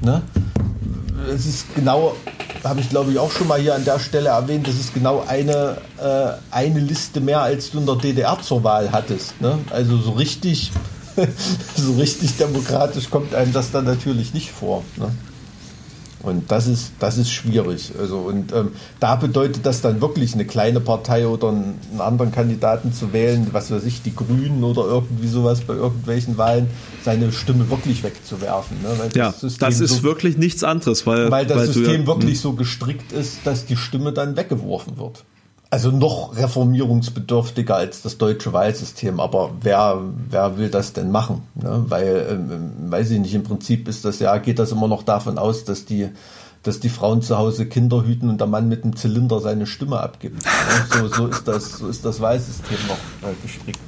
Ne? 0.03 0.23
Es 1.29 1.47
ist 1.47 1.75
genau 1.75 2.15
habe 2.65 2.81
ich 2.81 2.89
glaube 2.89 3.13
ich 3.13 3.19
auch 3.19 3.31
schon 3.31 3.47
mal 3.47 3.61
hier 3.61 3.75
an 3.75 3.85
der 3.85 3.99
Stelle 3.99 4.31
erwähnt, 4.31 4.67
das 4.67 4.77
ist 4.77 4.95
genau 4.95 5.25
eine, 5.27 5.77
äh, 5.99 6.33
eine 6.51 6.81
Liste 6.81 7.21
mehr, 7.21 7.41
als 7.41 7.71
du 7.71 7.79
in 7.79 7.87
der 7.87 7.97
DDR 7.97 8.39
zur 8.41 8.65
Wahl 8.65 8.91
hattest. 8.91 9.41
Ne? 9.41 9.59
Also 9.71 9.99
so 9.99 10.13
richtig, 10.13 10.73
so 11.77 11.95
richtig 11.95 12.37
demokratisch 12.39 13.11
kommt 13.11 13.35
einem 13.35 13.53
das 13.53 13.71
dann 13.71 13.85
natürlich 13.85 14.35
nicht 14.35 14.51
vor. 14.51 14.83
Ne? 14.97 15.11
Und 16.25 16.51
das 16.51 16.67
ist, 16.67 16.93
das 17.01 17.19
ist 17.19 17.31
schwierig. 17.31 17.93
Also, 17.99 18.19
und 18.19 18.53
ähm, 18.53 18.71
da 18.99 19.17
bedeutet 19.17 19.67
das 19.67 19.83
dann 19.83 20.01
wirklich 20.01 20.35
eine 20.35 20.47
kleine 20.47 20.81
Partei 20.81 21.27
oder 21.27 21.49
einen, 21.49 21.79
anderen 21.99 22.33
Kandidaten 22.33 22.93
zu 22.93 23.13
wählen, 23.13 23.49
was 23.53 23.71
weiß 23.71 23.85
ich, 23.85 24.03
die 24.03 24.15
Grünen 24.15 24.65
oder 24.65 24.85
irgendwie 24.87 25.29
sowas 25.29 25.61
bei 25.61 25.75
irgendwelchen 25.75 26.39
Wahlen, 26.39 26.69
seine 27.05 27.31
Stimme 27.31 27.69
wirklich 27.69 28.03
wegzuwerfen. 28.03 28.79
Ne? 28.83 28.89
Weil 28.97 29.11
ja, 29.15 29.35
das, 29.39 29.59
das 29.59 29.81
ist 29.81 29.97
so, 29.97 30.03
wirklich 30.03 30.39
nichts 30.39 30.65
anderes, 30.65 31.07
weil, 31.07 31.31
weil 31.31 31.47
das 31.47 31.59
weil 31.59 31.67
System 31.67 32.01
ja, 32.03 32.07
wirklich 32.07 32.37
hm. 32.37 32.43
so 32.43 32.53
gestrickt 32.55 33.13
ist, 33.13 33.41
dass 33.45 33.67
die 33.67 33.77
Stimme 33.77 34.13
dann 34.13 34.37
weggeworfen 34.37 34.97
wird 34.97 35.25
also 35.75 35.91
noch 35.91 36.37
reformierungsbedürftiger 36.37 37.75
als 37.75 38.01
das 38.01 38.17
deutsche 38.17 38.53
Wahlsystem. 38.53 39.19
Aber 39.19 39.51
wer, 39.61 40.01
wer 40.31 40.57
will 40.57 40.69
das 40.69 40.93
denn 40.93 41.11
machen? 41.11 41.43
Ne? 41.57 41.85
Weil, 41.89 42.27
ähm, 42.31 42.93
weiß 42.93 43.11
ich 43.11 43.19
nicht, 43.19 43.35
im 43.35 43.43
Prinzip 43.43 43.89
ist 43.89 44.05
das 44.05 44.21
ja, 44.21 44.39
geht 44.39 44.61
das 44.61 44.71
immer 44.71 44.87
noch 44.87 45.03
davon 45.03 45.37
aus, 45.37 45.65
dass 45.65 45.85
die, 45.85 46.11
dass 46.63 46.79
die 46.79 46.91
Frauen 46.91 47.23
zu 47.23 47.39
Hause 47.39 47.67
Kinder 47.67 48.07
hüten 48.07 48.29
und 48.29 48.39
der 48.39 48.47
Mann 48.47 48.69
mit 48.69 48.85
dem 48.85 48.95
Zylinder 48.95 49.41
seine 49.41 49.67
Stimme 49.67 49.99
abgibt. 49.99 50.45
Ne? 50.45 50.51
So, 50.93 51.09
so, 51.09 51.27
ist 51.27 51.49
das, 51.49 51.79
so 51.79 51.89
ist 51.89 52.05
das 52.05 52.21
Wahlsystem 52.21 52.79
noch 52.87 53.29
äh, 53.29 53.35
gestrickt. 53.43 53.81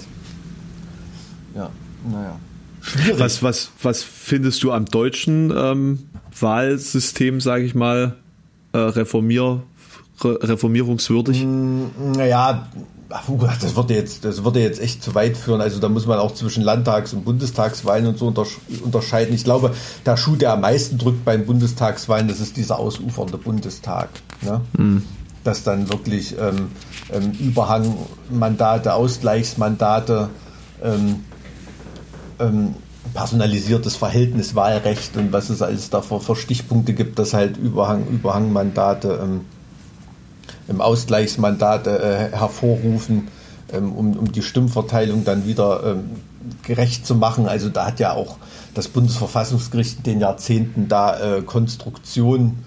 Ja, 1.54 1.70
naja. 2.10 2.36
Schwierig. 2.80 3.20
Was, 3.20 3.44
was, 3.44 3.70
was 3.80 4.02
findest 4.02 4.60
du 4.64 4.72
am 4.72 4.86
deutschen 4.86 5.52
ähm, 5.56 6.08
Wahlsystem, 6.36 7.40
sage 7.40 7.62
ich 7.62 7.76
mal, 7.76 8.16
äh, 8.72 8.78
reformier 8.78 9.62
reformierungswürdig? 10.22 11.44
Mm, 11.44 12.12
naja, 12.16 12.68
das 13.08 13.76
würde 13.76 13.94
jetzt, 13.94 14.24
das 14.24 14.44
würde 14.44 14.60
jetzt 14.60 14.80
echt 14.80 15.02
zu 15.02 15.14
weit 15.14 15.36
führen. 15.36 15.60
Also 15.60 15.78
da 15.78 15.88
muss 15.88 16.06
man 16.06 16.18
auch 16.18 16.34
zwischen 16.34 16.62
Landtags- 16.62 17.12
und 17.12 17.24
Bundestagswahlen 17.24 18.06
und 18.06 18.18
so 18.18 18.32
unterscheiden. 18.82 19.34
Ich 19.34 19.44
glaube, 19.44 19.74
der 20.04 20.16
Schuh, 20.16 20.36
der 20.36 20.52
am 20.52 20.62
meisten 20.62 20.98
drückt 20.98 21.24
beim 21.24 21.46
Bundestagswahlen, 21.46 22.28
das 22.28 22.40
ist 22.40 22.56
dieser 22.56 22.78
ausufernde 22.78 23.38
Bundestag. 23.38 24.08
Ne? 24.42 24.60
Mhm. 24.76 25.02
Dass 25.44 25.62
dann 25.62 25.88
wirklich 25.88 26.34
ähm, 26.38 26.70
ähm, 27.12 27.30
Überhangmandate, 27.32 28.92
Ausgleichsmandate, 28.92 30.28
ähm, 30.82 31.24
ähm, 32.40 32.74
personalisiertes 33.14 33.94
Verhältniswahlrecht 33.94 35.16
und 35.16 35.32
was 35.32 35.48
es 35.48 35.62
alles 35.62 35.90
da 35.90 36.02
für, 36.02 36.20
für 36.20 36.34
Stichpunkte 36.34 36.92
gibt, 36.92 37.20
dass 37.20 37.34
halt 37.34 37.56
Überhang, 37.56 38.08
Überhangmandate 38.08 39.20
ähm, 40.68 40.80
Ausgleichsmandate 40.80 41.98
äh, 41.98 42.36
hervorrufen, 42.36 43.28
ähm, 43.72 43.92
um, 43.92 44.16
um 44.16 44.32
die 44.32 44.42
Stimmverteilung 44.42 45.24
dann 45.24 45.46
wieder 45.46 45.82
ähm, 45.84 46.10
gerecht 46.62 47.06
zu 47.06 47.14
machen. 47.14 47.48
Also 47.48 47.68
da 47.68 47.86
hat 47.86 48.00
ja 48.00 48.12
auch 48.12 48.36
das 48.74 48.88
Bundesverfassungsgericht 48.88 49.98
in 49.98 50.04
den 50.04 50.20
Jahrzehnten 50.20 50.88
da 50.88 51.38
äh, 51.38 51.42
Konstruktion, 51.42 52.58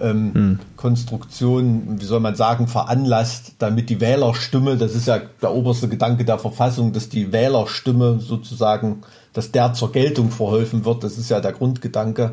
ähm, 0.00 0.34
hm. 0.34 0.58
Konstruktion, 0.76 2.00
wie 2.00 2.04
soll 2.04 2.20
man 2.20 2.36
sagen, 2.36 2.68
veranlasst, 2.68 3.54
damit 3.58 3.90
die 3.90 4.00
Wählerstimme, 4.00 4.76
das 4.76 4.94
ist 4.94 5.08
ja 5.08 5.20
der 5.42 5.52
oberste 5.52 5.88
Gedanke 5.88 6.24
der 6.24 6.38
Verfassung, 6.38 6.92
dass 6.92 7.08
die 7.08 7.32
Wählerstimme 7.32 8.20
sozusagen, 8.20 9.02
dass 9.32 9.52
der 9.52 9.74
zur 9.74 9.92
Geltung 9.92 10.30
verholfen 10.30 10.84
wird, 10.84 11.04
das 11.04 11.18
ist 11.18 11.28
ja 11.30 11.40
der 11.40 11.52
Grundgedanke, 11.52 12.32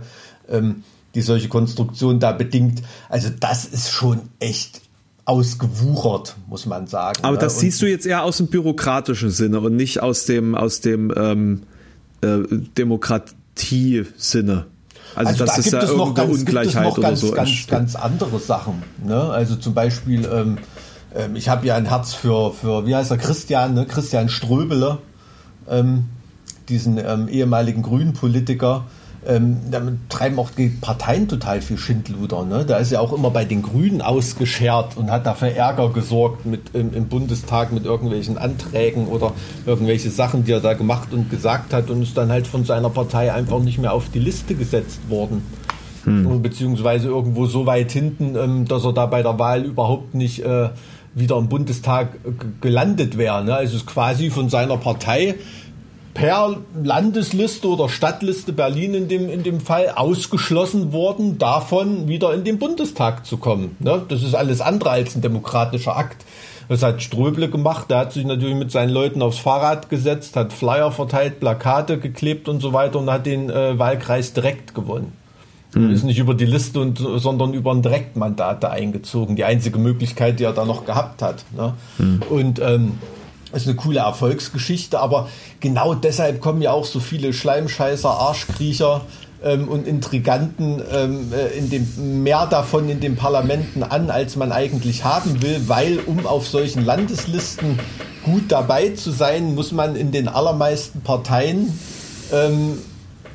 ähm, 0.49 0.84
die 1.16 1.22
solche 1.22 1.47
Konstruktion 1.47 2.20
da 2.20 2.34
bedingt. 2.34 2.84
Also 3.10 3.30
das 3.39 3.66
ist 3.66 3.91
schon 3.91 4.22
echt 4.39 4.82
ausgewuchert, 5.26 6.36
muss 6.48 6.66
man 6.66 6.88
sagen. 6.88 7.24
Aber 7.24 7.34
ne? 7.34 7.40
das 7.40 7.60
siehst 7.60 7.82
du 7.82 7.88
jetzt 7.88 8.06
eher 8.06 8.24
aus 8.24 8.38
dem 8.38 8.48
bürokratischen 8.48 9.32
Sinne 9.32 9.60
und 9.60 9.76
nicht 9.76 10.02
aus 10.02 10.26
dem, 10.26 10.56
aus 10.56 10.82
dem 10.82 11.12
ähm, 11.16 11.64
äh, 12.22 12.44
Demokratie-Sinne. 12.78 14.68
Also, 15.16 15.30
also 15.30 15.46
das 15.46 15.56
da 15.56 15.62
ist 15.62 15.72
ja 15.72 15.94
noch 15.94 16.14
ganz, 16.14 16.40
Ungleichheit 16.40 16.74
gibt 16.74 16.88
es 16.88 16.96
noch 16.96 17.02
ganz, 17.02 17.20
so 17.22 17.32
ganz, 17.32 17.68
ganz 17.68 17.96
andere 17.96 18.40
Sachen. 18.40 18.84
Ne? 19.04 19.16
Also 19.16 19.56
zum 19.56 19.74
Beispiel, 19.74 20.26
ähm, 20.32 20.58
ähm, 21.16 21.36
ich 21.36 21.50
habe 21.50 21.66
ja 21.66 21.76
ein 21.76 21.86
Herz 21.86 22.14
für, 22.14 22.54
für, 22.54 22.86
wie 22.86 22.96
heißt 22.96 23.12
er, 23.12 23.18
Christian, 23.18 23.74
ne? 23.74 23.86
Christian 23.86 24.30
Ströbele, 24.30 25.00
ähm, 25.70 26.06
diesen 26.68 26.98
ähm, 26.98 27.28
ehemaligen 27.30 27.82
Grünen-Politiker, 27.82 28.86
ähm, 29.28 29.58
damit 29.72 30.10
treiben 30.10 30.38
auch 30.40 30.52
die 30.52 30.70
Parteien 30.70 31.28
total 31.28 31.62
viel 31.62 31.78
Schindluder. 31.78 32.46
Ne? 32.46 32.66
Da 32.66 32.78
ist 32.78 32.92
ja 32.92 33.00
auch 33.00 33.14
immer 33.14 33.32
bei 33.32 33.46
den 33.46 33.62
Grünen 33.62 34.02
ausgeschert 34.02 34.98
und 34.98 35.12
hat 35.12 35.26
dafür 35.26 35.50
Ärger 35.50 35.90
gesorgt 35.90 36.46
mit, 36.46 36.74
im, 36.74 36.94
im, 36.94 37.08
Bundestag 37.08 37.72
mit 37.72 37.86
irgendwelchen 37.86 38.38
Anträgen 38.38 39.08
oder 39.08 39.34
irgendwelche 39.66 40.10
Sachen, 40.10 40.46
die 40.46 40.52
er 40.52 40.60
da 40.60 40.74
gemacht 40.74 41.10
und 41.12 41.30
gesagt 41.30 41.74
hat 41.74 41.90
und 41.90 42.04
ist 42.04 42.18
dann 42.18 42.32
halt 42.32 42.48
von 42.48 42.66
seiner 42.66 42.90
Partei 42.90 43.34
einfach 43.34 43.60
nicht 43.60 43.80
mehr 43.80 43.94
auf 43.94 44.10
die 44.10 44.20
Liste 44.20 44.56
gesetzt 44.56 45.10
worden. 45.10 45.44
Hm. 46.04 46.42
Beziehungsweise 46.44 47.08
irgendwo 47.08 47.48
so 47.48 47.66
weit 47.66 47.92
hinten, 47.92 48.36
ähm, 48.36 48.66
dass 48.66 48.86
er 48.86 48.94
da 48.94 49.08
bei 49.08 49.24
der 49.24 49.40
Wahl 49.40 49.64
überhaupt 49.64 50.14
nicht 50.14 50.44
äh, 50.44 50.70
wieder 51.16 51.38
im 51.38 51.48
Bundestag 51.48 52.18
gelandet 52.62 53.18
wäre. 53.18 53.44
Ne? 53.44 53.56
Also 53.56 53.78
ist 53.78 53.88
quasi 53.88 54.30
von 54.30 54.50
seiner 54.50 54.78
Partei 54.78 55.36
per 56.16 56.57
Landesliste 56.82 57.68
oder 57.68 57.89
Stadtliste 57.89 58.53
Berlin 58.53 58.95
in 58.95 59.07
dem, 59.07 59.30
in 59.30 59.43
dem 59.43 59.59
Fall 59.59 59.89
ausgeschlossen 59.95 60.93
worden, 60.93 61.38
davon 61.38 62.07
wieder 62.07 62.34
in 62.34 62.45
den 62.45 62.57
Bundestag 62.57 63.26
zu 63.26 63.38
kommen. 63.38 63.76
Ne? 63.80 64.01
Das 64.07 64.24
ist 64.24 64.34
alles 64.34 64.61
andere 64.61 64.89
als 64.89 65.16
ein 65.16 65.22
demokratischer 65.22 65.95
Akt. 65.95 66.26
Das 66.70 66.82
hat 66.82 67.03
Ströble 67.03 67.49
gemacht. 67.49 67.91
Der 67.91 67.97
hat 67.99 68.13
sich 68.13 68.26
natürlich 68.26 68.55
mit 68.55 68.72
seinen 68.72 68.89
Leuten 68.89 69.22
aufs 69.22 69.38
Fahrrad 69.38 69.89
gesetzt, 69.89 70.38
hat 70.38 70.53
Flyer 70.53 70.91
verteilt, 70.91 71.41
Plakate 71.41 71.99
geklebt 71.99 72.47
und 72.47 72.61
so 72.61 72.72
weiter 72.72 72.97
und 72.97 73.11
hat 73.11 73.26
den 73.26 73.49
äh, 73.49 73.78
Wahlkreis 73.78 74.32
direkt 74.32 74.74
gewonnen. 74.74 75.11
Mhm. 75.76 75.91
Ist 75.91 76.05
nicht 76.05 76.18
über 76.18 76.34
die 76.34 76.45
Liste, 76.45 76.80
und, 76.80 76.97
sondern 76.97 77.53
über 77.53 77.72
ein 77.72 77.82
Direktmandat 77.82 78.63
da 78.63 78.70
eingezogen. 78.70 79.36
Die 79.36 79.43
einzige 79.43 79.80
Möglichkeit, 79.80 80.39
die 80.39 80.45
er 80.45 80.53
da 80.53 80.63
noch 80.63 80.86
gehabt 80.86 81.22
hat. 81.22 81.43
Ne? 81.55 81.74
Mhm. 81.97 82.24
Und 82.30 82.59
ähm, 82.59 82.93
ist 83.56 83.68
eine 83.68 83.76
coole 83.76 83.99
Erfolgsgeschichte, 83.99 84.99
aber 84.99 85.30
genau 85.60 85.93
deshalb 85.93 86.41
kommen 86.41 86.62
ja 86.62 86.72
auch 86.72 86.86
so 86.86 86.99
viele 86.99 87.34
Schleimscheißer, 87.34 88.10
Arschkriecher 88.10 89.01
ähm, 89.43 89.68
und 89.68 89.88
Intriganten 89.88 90.82
ähm, 90.91 91.32
äh, 91.34 91.58
in 91.58 91.70
dem, 91.70 92.24
mehr 92.24 92.45
davon 92.47 92.89
in 92.89 92.99
den 92.99 93.16
Parlamenten 93.16 93.84
an, 93.84 94.10
als 94.10 94.36
man 94.36 94.51
eigentlich 94.51 95.03
haben 95.03 95.41
will, 95.41 95.62
weil 95.68 95.99
um 95.99 96.26
auf 96.26 96.47
solchen 96.47 96.84
Landeslisten 96.84 97.80
gut 98.24 98.51
dabei 98.51 98.89
zu 98.89 99.12
sein, 99.12 99.56
muss 99.56 99.72
man 99.72 99.95
in 99.95 100.12
den 100.12 100.28
allermeisten 100.28 101.01
Parteien 101.01 101.80
ähm, 102.34 102.80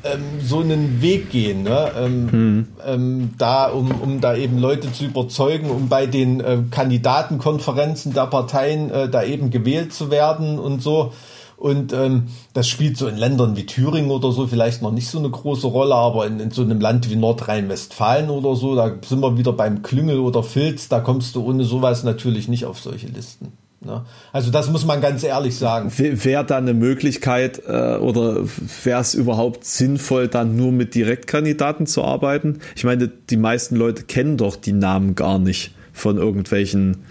ähm, 0.04 0.40
so 0.40 0.60
einen 0.60 1.02
Weg 1.02 1.30
gehen, 1.30 1.62
ne? 1.62 1.90
ähm, 1.96 2.32
hm. 2.32 2.68
ähm, 2.86 3.30
da, 3.38 3.66
um, 3.66 3.90
um 3.90 4.20
da 4.20 4.34
eben 4.34 4.58
Leute 4.58 4.92
zu 4.92 5.04
überzeugen, 5.04 5.70
um 5.70 5.88
bei 5.88 6.06
den 6.06 6.40
äh, 6.40 6.58
Kandidatenkonferenzen 6.70 8.12
der 8.12 8.26
Parteien 8.26 8.90
äh, 8.90 9.08
da 9.08 9.22
eben 9.22 9.50
gewählt 9.50 9.92
zu 9.92 10.10
werden 10.10 10.58
und 10.58 10.82
so. 10.82 11.12
Und 11.60 11.92
ähm, 11.92 12.28
das 12.54 12.68
spielt 12.68 12.96
so 12.96 13.06
in 13.06 13.18
Ländern 13.18 13.54
wie 13.54 13.66
Thüringen 13.66 14.10
oder 14.10 14.32
so 14.32 14.46
vielleicht 14.46 14.80
noch 14.80 14.92
nicht 14.92 15.08
so 15.08 15.18
eine 15.18 15.28
große 15.28 15.66
Rolle, 15.66 15.94
aber 15.94 16.26
in, 16.26 16.40
in 16.40 16.50
so 16.50 16.62
einem 16.62 16.80
Land 16.80 17.10
wie 17.10 17.16
Nordrhein-Westfalen 17.16 18.30
oder 18.30 18.56
so, 18.56 18.74
da 18.74 18.94
sind 19.06 19.20
wir 19.20 19.36
wieder 19.36 19.52
beim 19.52 19.82
Klüngel 19.82 20.20
oder 20.20 20.42
Filz, 20.42 20.88
da 20.88 21.00
kommst 21.00 21.34
du 21.34 21.44
ohne 21.44 21.64
sowas 21.64 22.02
natürlich 22.02 22.48
nicht 22.48 22.64
auf 22.64 22.80
solche 22.80 23.08
Listen. 23.08 23.52
Ne? 23.82 24.04
Also 24.32 24.50
das 24.50 24.68
muss 24.68 24.84
man 24.84 25.00
ganz 25.00 25.22
ehrlich 25.22 25.56
sagen. 25.56 25.90
Wäre 25.96 26.44
da 26.44 26.58
eine 26.58 26.74
Möglichkeit 26.74 27.62
äh, 27.66 27.96
oder 27.96 28.44
wäre 28.84 29.00
es 29.00 29.14
überhaupt 29.14 29.64
sinnvoll, 29.64 30.28
dann 30.28 30.54
nur 30.54 30.70
mit 30.70 30.94
Direktkandidaten 30.94 31.86
zu 31.86 32.04
arbeiten? 32.04 32.60
Ich 32.76 32.84
meine, 32.84 33.08
die 33.08 33.38
meisten 33.38 33.76
Leute 33.76 34.02
kennen 34.02 34.36
doch 34.36 34.56
die 34.56 34.72
Namen 34.72 35.14
gar 35.14 35.38
nicht 35.38 35.74
von 35.94 36.18
irgendwelchen 36.18 37.04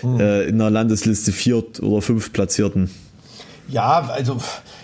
hm. 0.00 0.20
äh, 0.20 0.42
in 0.44 0.58
der 0.58 0.70
Landesliste 0.70 1.30
vier 1.30 1.62
oder 1.80 2.02
fünf 2.02 2.32
Platzierten. 2.32 2.90
Ja, 3.68 4.08
also 4.12 4.38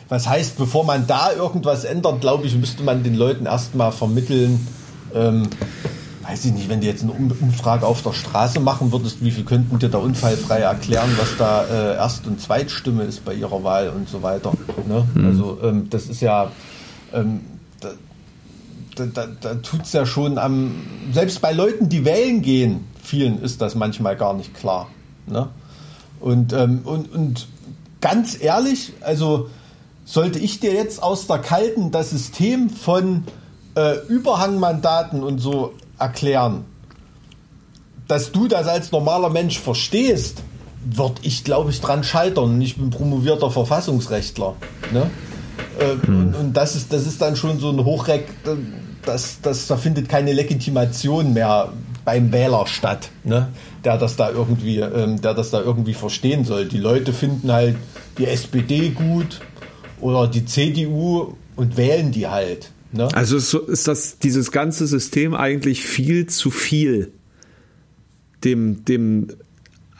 was 0.08 0.28
heißt, 0.28 0.58
bevor 0.58 0.84
man 0.84 1.06
da 1.06 1.32
irgendwas 1.32 1.84
ändert, 1.84 2.20
glaube 2.20 2.46
ich, 2.46 2.56
müsste 2.56 2.82
man 2.82 3.02
den 3.02 3.14
Leuten 3.14 3.46
erstmal 3.46 3.92
vermitteln, 3.92 4.66
ähm, 5.14 5.48
weiß 6.22 6.44
ich 6.46 6.52
nicht, 6.52 6.68
wenn 6.68 6.80
du 6.80 6.86
jetzt 6.86 7.02
eine 7.02 7.12
Umfrage 7.12 7.86
auf 7.86 8.02
der 8.02 8.12
Straße 8.12 8.60
machen 8.60 8.92
würdest, 8.92 9.22
wie 9.24 9.30
viel 9.30 9.44
könnten 9.44 9.78
dir 9.78 9.88
da 9.88 9.98
unfallfrei 9.98 10.60
erklären, 10.60 11.10
was 11.18 11.36
da 11.36 11.64
äh, 11.64 11.96
Erst- 11.96 12.26
und 12.26 12.40
Zweitstimme 12.40 13.04
ist 13.04 13.24
bei 13.24 13.34
ihrer 13.34 13.62
Wahl 13.64 13.88
und 13.90 14.08
so 14.08 14.22
weiter. 14.22 14.52
Ne? 14.86 15.06
Mhm. 15.14 15.26
Also 15.26 15.58
ähm, 15.62 15.90
das 15.90 16.06
ist 16.06 16.20
ja, 16.20 16.50
ähm, 17.12 17.40
da, 17.80 17.90
da, 18.96 19.06
da, 19.06 19.26
da 19.40 19.54
tut 19.56 19.82
es 19.82 19.92
ja 19.92 20.06
schon 20.06 20.38
am, 20.38 20.74
selbst 21.12 21.40
bei 21.40 21.52
Leuten, 21.52 21.88
die 21.88 22.04
wählen 22.04 22.42
gehen, 22.42 22.86
vielen 23.02 23.42
ist 23.42 23.60
das 23.60 23.74
manchmal 23.74 24.16
gar 24.16 24.34
nicht 24.34 24.54
klar. 24.54 24.88
Ne? 25.26 25.48
Und, 26.20 26.52
ähm, 26.52 26.82
und, 26.84 27.12
und 27.12 27.48
ganz 28.00 28.40
ehrlich, 28.40 28.92
also 29.00 29.48
sollte 30.04 30.38
ich 30.38 30.60
dir 30.60 30.72
jetzt 30.72 31.02
aus 31.02 31.26
der 31.26 31.38
Kalten 31.38 31.90
das 31.90 32.10
System 32.10 32.70
von 32.70 33.24
äh, 33.74 33.96
Überhangmandaten 34.06 35.22
und 35.22 35.38
so 35.38 35.72
erklären, 36.02 36.64
dass 38.08 38.32
du 38.32 38.48
das 38.48 38.66
als 38.66 38.92
normaler 38.92 39.30
Mensch 39.30 39.58
verstehst, 39.58 40.42
würde 40.84 41.20
ich, 41.22 41.44
glaube 41.44 41.70
ich, 41.70 41.80
dran 41.80 42.04
scheitern. 42.04 42.60
Ich 42.60 42.76
bin 42.76 42.90
promovierter 42.90 43.50
Verfassungsrechtler. 43.50 44.54
Ne? 44.92 45.10
Äh, 45.78 46.06
hm. 46.06 46.18
und, 46.18 46.34
und, 46.34 46.52
das 46.56 46.74
ist, 46.74 46.92
das 46.92 47.06
ist 47.06 47.22
dann 47.22 47.36
schon 47.36 47.58
so 47.58 47.70
ein 47.70 47.84
Hochreck, 47.84 48.28
das, 49.04 49.38
das, 49.42 49.66
da 49.66 49.76
findet 49.76 50.08
keine 50.08 50.32
Legitimation 50.32 51.32
mehr 51.32 51.72
beim 52.04 52.32
Wähler 52.32 52.66
statt, 52.66 53.10
ne? 53.24 53.48
der 53.84 53.96
das 53.96 54.16
da 54.16 54.30
irgendwie, 54.30 54.80
ähm, 54.80 55.20
der 55.20 55.34
das 55.34 55.50
da 55.50 55.60
irgendwie 55.60 55.94
verstehen 55.94 56.44
soll. 56.44 56.66
Die 56.66 56.78
Leute 56.78 57.12
finden 57.12 57.52
halt 57.52 57.76
die 58.18 58.26
SPD 58.26 58.90
gut 58.90 59.40
oder 60.00 60.26
die 60.26 60.44
CDU 60.44 61.34
und 61.56 61.76
wählen 61.76 62.10
die 62.12 62.28
halt. 62.28 62.70
Ne? 62.92 63.08
Also 63.14 63.36
ist 63.36 63.88
das 63.88 64.18
dieses 64.18 64.52
ganze 64.52 64.86
System 64.86 65.34
eigentlich 65.34 65.84
viel 65.84 66.26
zu 66.26 66.50
viel 66.50 67.12
dem, 68.44 68.84
dem 68.84 69.28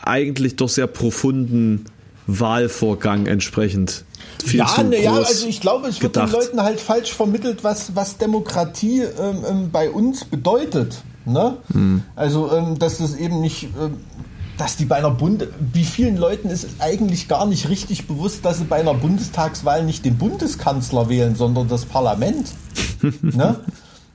eigentlich 0.03 0.57
doch 0.57 0.69
sehr 0.69 0.87
profunden 0.87 1.87
Wahlvorgang 2.27 3.27
entsprechend. 3.27 4.05
Viel 4.45 4.61
ja, 4.61 4.83
ne, 4.83 5.03
ja, 5.03 5.15
also 5.15 5.47
ich 5.47 5.61
glaube, 5.61 5.89
es 5.89 6.01
wird 6.01 6.15
gedacht. 6.15 6.33
den 6.33 6.41
Leuten 6.41 6.63
halt 6.63 6.81
falsch 6.81 7.13
vermittelt, 7.13 7.65
was, 7.65 7.95
was 7.95 8.19
Demokratie 8.19 9.03
ähm, 9.03 9.39
ähm, 9.49 9.71
bei 9.71 9.91
uns 9.91 10.25
bedeutet. 10.25 11.03
Ne? 11.25 11.59
Hm. 11.73 12.03
Also, 12.17 12.53
ähm, 12.53 12.79
dass 12.79 13.01
es 13.01 13.17
eben 13.17 13.41
nicht 13.41 13.69
ähm, 13.81 13.99
dass 14.63 14.77
die 14.77 14.85
bei 14.85 14.95
einer 14.95 15.11
Bund 15.11 15.49
wie 15.73 15.85
vielen 15.85 16.17
Leuten 16.17 16.49
ist 16.49 16.69
eigentlich 16.79 17.27
gar 17.27 17.47
nicht 17.47 17.69
richtig 17.69 18.07
bewusst, 18.07 18.45
dass 18.45 18.59
sie 18.59 18.65
bei 18.65 18.79
einer 18.79 18.95
Bundestagswahl 18.95 19.85
nicht 19.85 20.05
den 20.05 20.19
Bundeskanzler 20.19 21.09
wählen, 21.09 21.35
sondern 21.35 21.67
das 21.67 21.85
Parlament. 21.85 22.53
ne? 23.23 23.57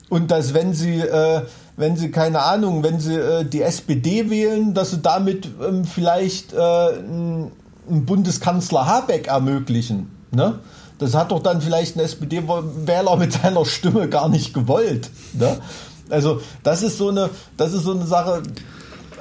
Und 0.07 0.31
dass 0.31 0.53
wenn 0.53 0.73
sie, 0.73 1.01
äh, 1.01 1.41
wenn 1.75 1.97
sie 1.97 2.11
keine 2.11 2.43
Ahnung, 2.43 2.81
wenn 2.81 3.01
sie 3.01 3.15
äh, 3.15 3.43
die 3.43 3.61
SPD 3.61 4.29
wählen, 4.29 4.73
dass 4.73 4.91
sie 4.91 4.99
damit 4.99 5.49
ähm, 5.61 5.83
vielleicht 5.83 6.53
äh, 6.53 6.57
einen 6.57 7.51
Bundeskanzler 8.05 8.85
Habeck 8.85 9.27
ermöglichen. 9.27 10.09
Ne? 10.31 10.59
Das 10.97 11.13
hat 11.13 11.31
doch 11.31 11.43
dann 11.43 11.59
vielleicht 11.59 11.97
ein 11.97 11.99
SPD-Wähler 11.99 13.17
mit 13.17 13.33
seiner 13.33 13.65
Stimme 13.65 14.07
gar 14.07 14.29
nicht 14.29 14.53
gewollt. 14.53 15.09
Ne? 15.33 15.57
Also 16.09 16.39
das 16.63 16.83
ist 16.83 16.97
so 16.97 17.09
eine, 17.09 17.31
das 17.57 17.73
ist 17.73 17.83
so 17.83 17.91
eine 17.91 18.05
Sache 18.05 18.43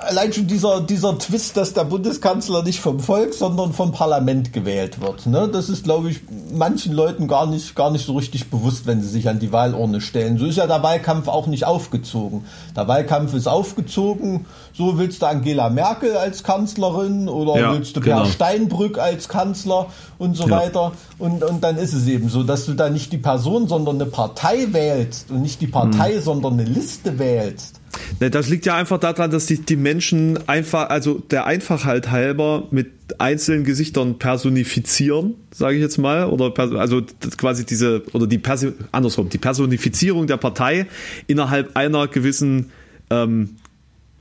allein 0.01 0.33
schon 0.33 0.47
dieser, 0.47 0.81
dieser 0.81 1.19
Twist, 1.19 1.57
dass 1.57 1.73
der 1.73 1.85
Bundeskanzler 1.85 2.63
nicht 2.63 2.81
vom 2.81 3.01
Volk, 3.01 3.35
sondern 3.35 3.73
vom 3.73 3.93
Parlament 3.93 4.53
gewählt 4.53 5.01
wird. 5.01 5.27
Ne? 5.27 5.49
Das 5.53 5.69
ist, 5.69 5.85
glaube 5.85 6.11
ich, 6.11 6.21
manchen 6.53 6.93
Leuten 6.93 7.29
gar 7.29 7.47
nicht, 7.47 7.75
gar 7.75 7.91
nicht 7.91 8.05
so 8.05 8.15
richtig 8.15 8.51
bewusst, 8.51 8.87
wenn 8.87 9.03
sie 9.03 9.09
sich 9.09 9.29
an 9.29 9.39
die 9.39 9.53
Wahlurne 9.53 10.01
stellen. 10.01 10.39
So 10.39 10.47
ist 10.47 10.57
ja 10.57 10.67
der 10.67 10.83
Wahlkampf 10.83 11.29
auch 11.29 11.47
nicht 11.47 11.65
aufgezogen. 11.65 12.45
Der 12.77 12.89
Wahlkampf 12.89 13.35
ist 13.35 13.47
aufgezogen, 13.47 14.47
so 14.73 14.99
willst 14.99 15.23
du 15.23 15.27
Angela 15.27 15.71
Merkel 15.71 16.17
als 16.17 16.43
Kanzlerin 16.43 17.29
oder 17.29 17.59
ja, 17.59 17.73
willst 17.73 17.97
du 17.97 18.01
genau. 18.01 18.23
Per 18.23 18.27
Steinbrück 18.27 18.99
als 18.99 19.29
Kanzler 19.29 19.87
und 20.19 20.37
so 20.37 20.49
ja. 20.49 20.57
weiter. 20.59 20.93
Und, 21.19 21.43
und 21.43 21.63
dann 21.65 21.77
ist 21.77 21.93
es 21.93 22.07
eben 22.07 22.29
so, 22.29 22.43
dass 22.43 22.67
du 22.67 22.75
da 22.75 22.91
nicht 22.91 23.13
die 23.13 23.19
Person, 23.19 23.69
sondern 23.69 23.97
eine 23.97 24.07
Partei 24.07 24.69
wählst 24.73 25.31
und 25.31 25.43
nicht 25.43 25.61
die 25.61 25.67
Partei, 25.67 26.17
mhm. 26.17 26.23
sondern 26.23 26.53
eine 26.55 26.65
Liste 26.65 27.19
wählst. 27.19 27.81
Das 28.19 28.49
liegt 28.49 28.67
ja 28.67 28.77
einfach 28.77 28.99
daran, 28.99 29.31
dass 29.31 29.47
die, 29.47 29.59
die 29.59 29.77
Menschen 29.77 30.39
einfach, 30.49 30.91
also 30.91 31.23
der 31.31 31.47
Einfachheit 31.47 32.11
halber 32.11 32.69
mit 32.71 32.91
einzelnen 33.19 33.65
Gesichtern 33.65 34.19
personifizieren, 34.19 35.35
sage 35.53 35.77
ich 35.77 35.83
jetzt 35.83 35.99
mal, 35.99 36.27
oder 36.27 36.53
also 36.79 37.03
quasi 37.37 37.65
diese 37.65 38.03
oder 38.13 38.27
die 38.27 38.39
Persi 38.39 38.73
andersrum, 38.93 39.29
die 39.29 39.39
Personifizierung 39.39 40.27
der 40.27 40.37
Partei 40.37 40.87
innerhalb 41.27 41.77
einer 41.77 42.09
gewissen 42.09 42.71
ähm, 43.11 43.57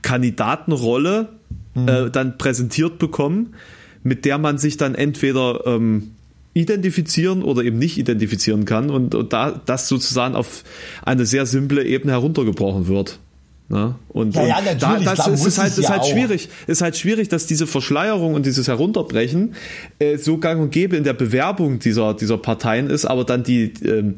Kandidatenrolle 0.01 1.29
mhm. 1.73 1.87
äh, 1.87 2.09
dann 2.11 2.37
präsentiert 2.37 2.99
bekommen, 2.99 3.55
mit 4.03 4.25
der 4.25 4.37
man 4.37 4.57
sich 4.57 4.77
dann 4.77 4.93
entweder 4.93 5.65
ähm, 5.65 6.11
identifizieren 6.53 7.43
oder 7.43 7.63
eben 7.63 7.77
nicht 7.77 7.97
identifizieren 7.97 8.65
kann 8.65 8.89
und, 8.89 9.13
und 9.13 9.33
da 9.33 9.61
das 9.65 9.89
sozusagen 9.89 10.35
auf 10.35 10.63
eine 11.03 11.25
sehr 11.25 11.45
simple 11.45 11.83
Ebene 11.83 12.13
heruntergebrochen 12.13 12.87
wird. 12.87 13.19
Ne? 13.67 13.95
Und, 14.09 14.35
ja, 14.35 14.45
ja, 14.45 14.57
und 14.59 14.65
da, 14.65 14.99
das 14.99 15.15
Klar, 15.15 15.33
ist, 15.33 15.45
ist, 15.45 15.57
halt, 15.57 15.77
ist 15.77 15.89
halt 15.89 16.05
schwierig. 16.05 16.49
Ist 16.67 16.81
halt 16.81 16.97
schwierig, 16.97 17.29
dass 17.29 17.47
diese 17.47 17.65
Verschleierung 17.65 18.35
und 18.35 18.45
dieses 18.45 18.67
Herunterbrechen 18.67 19.55
äh, 19.97 20.17
so 20.17 20.37
gang 20.37 20.61
und 20.61 20.69
gäbe 20.69 20.95
in 20.95 21.03
der 21.03 21.13
Bewerbung 21.13 21.79
dieser, 21.79 22.13
dieser 22.13 22.37
Parteien 22.37 22.89
ist, 22.89 23.05
aber 23.05 23.23
dann 23.23 23.43
die, 23.43 23.73
ähm, 23.83 24.17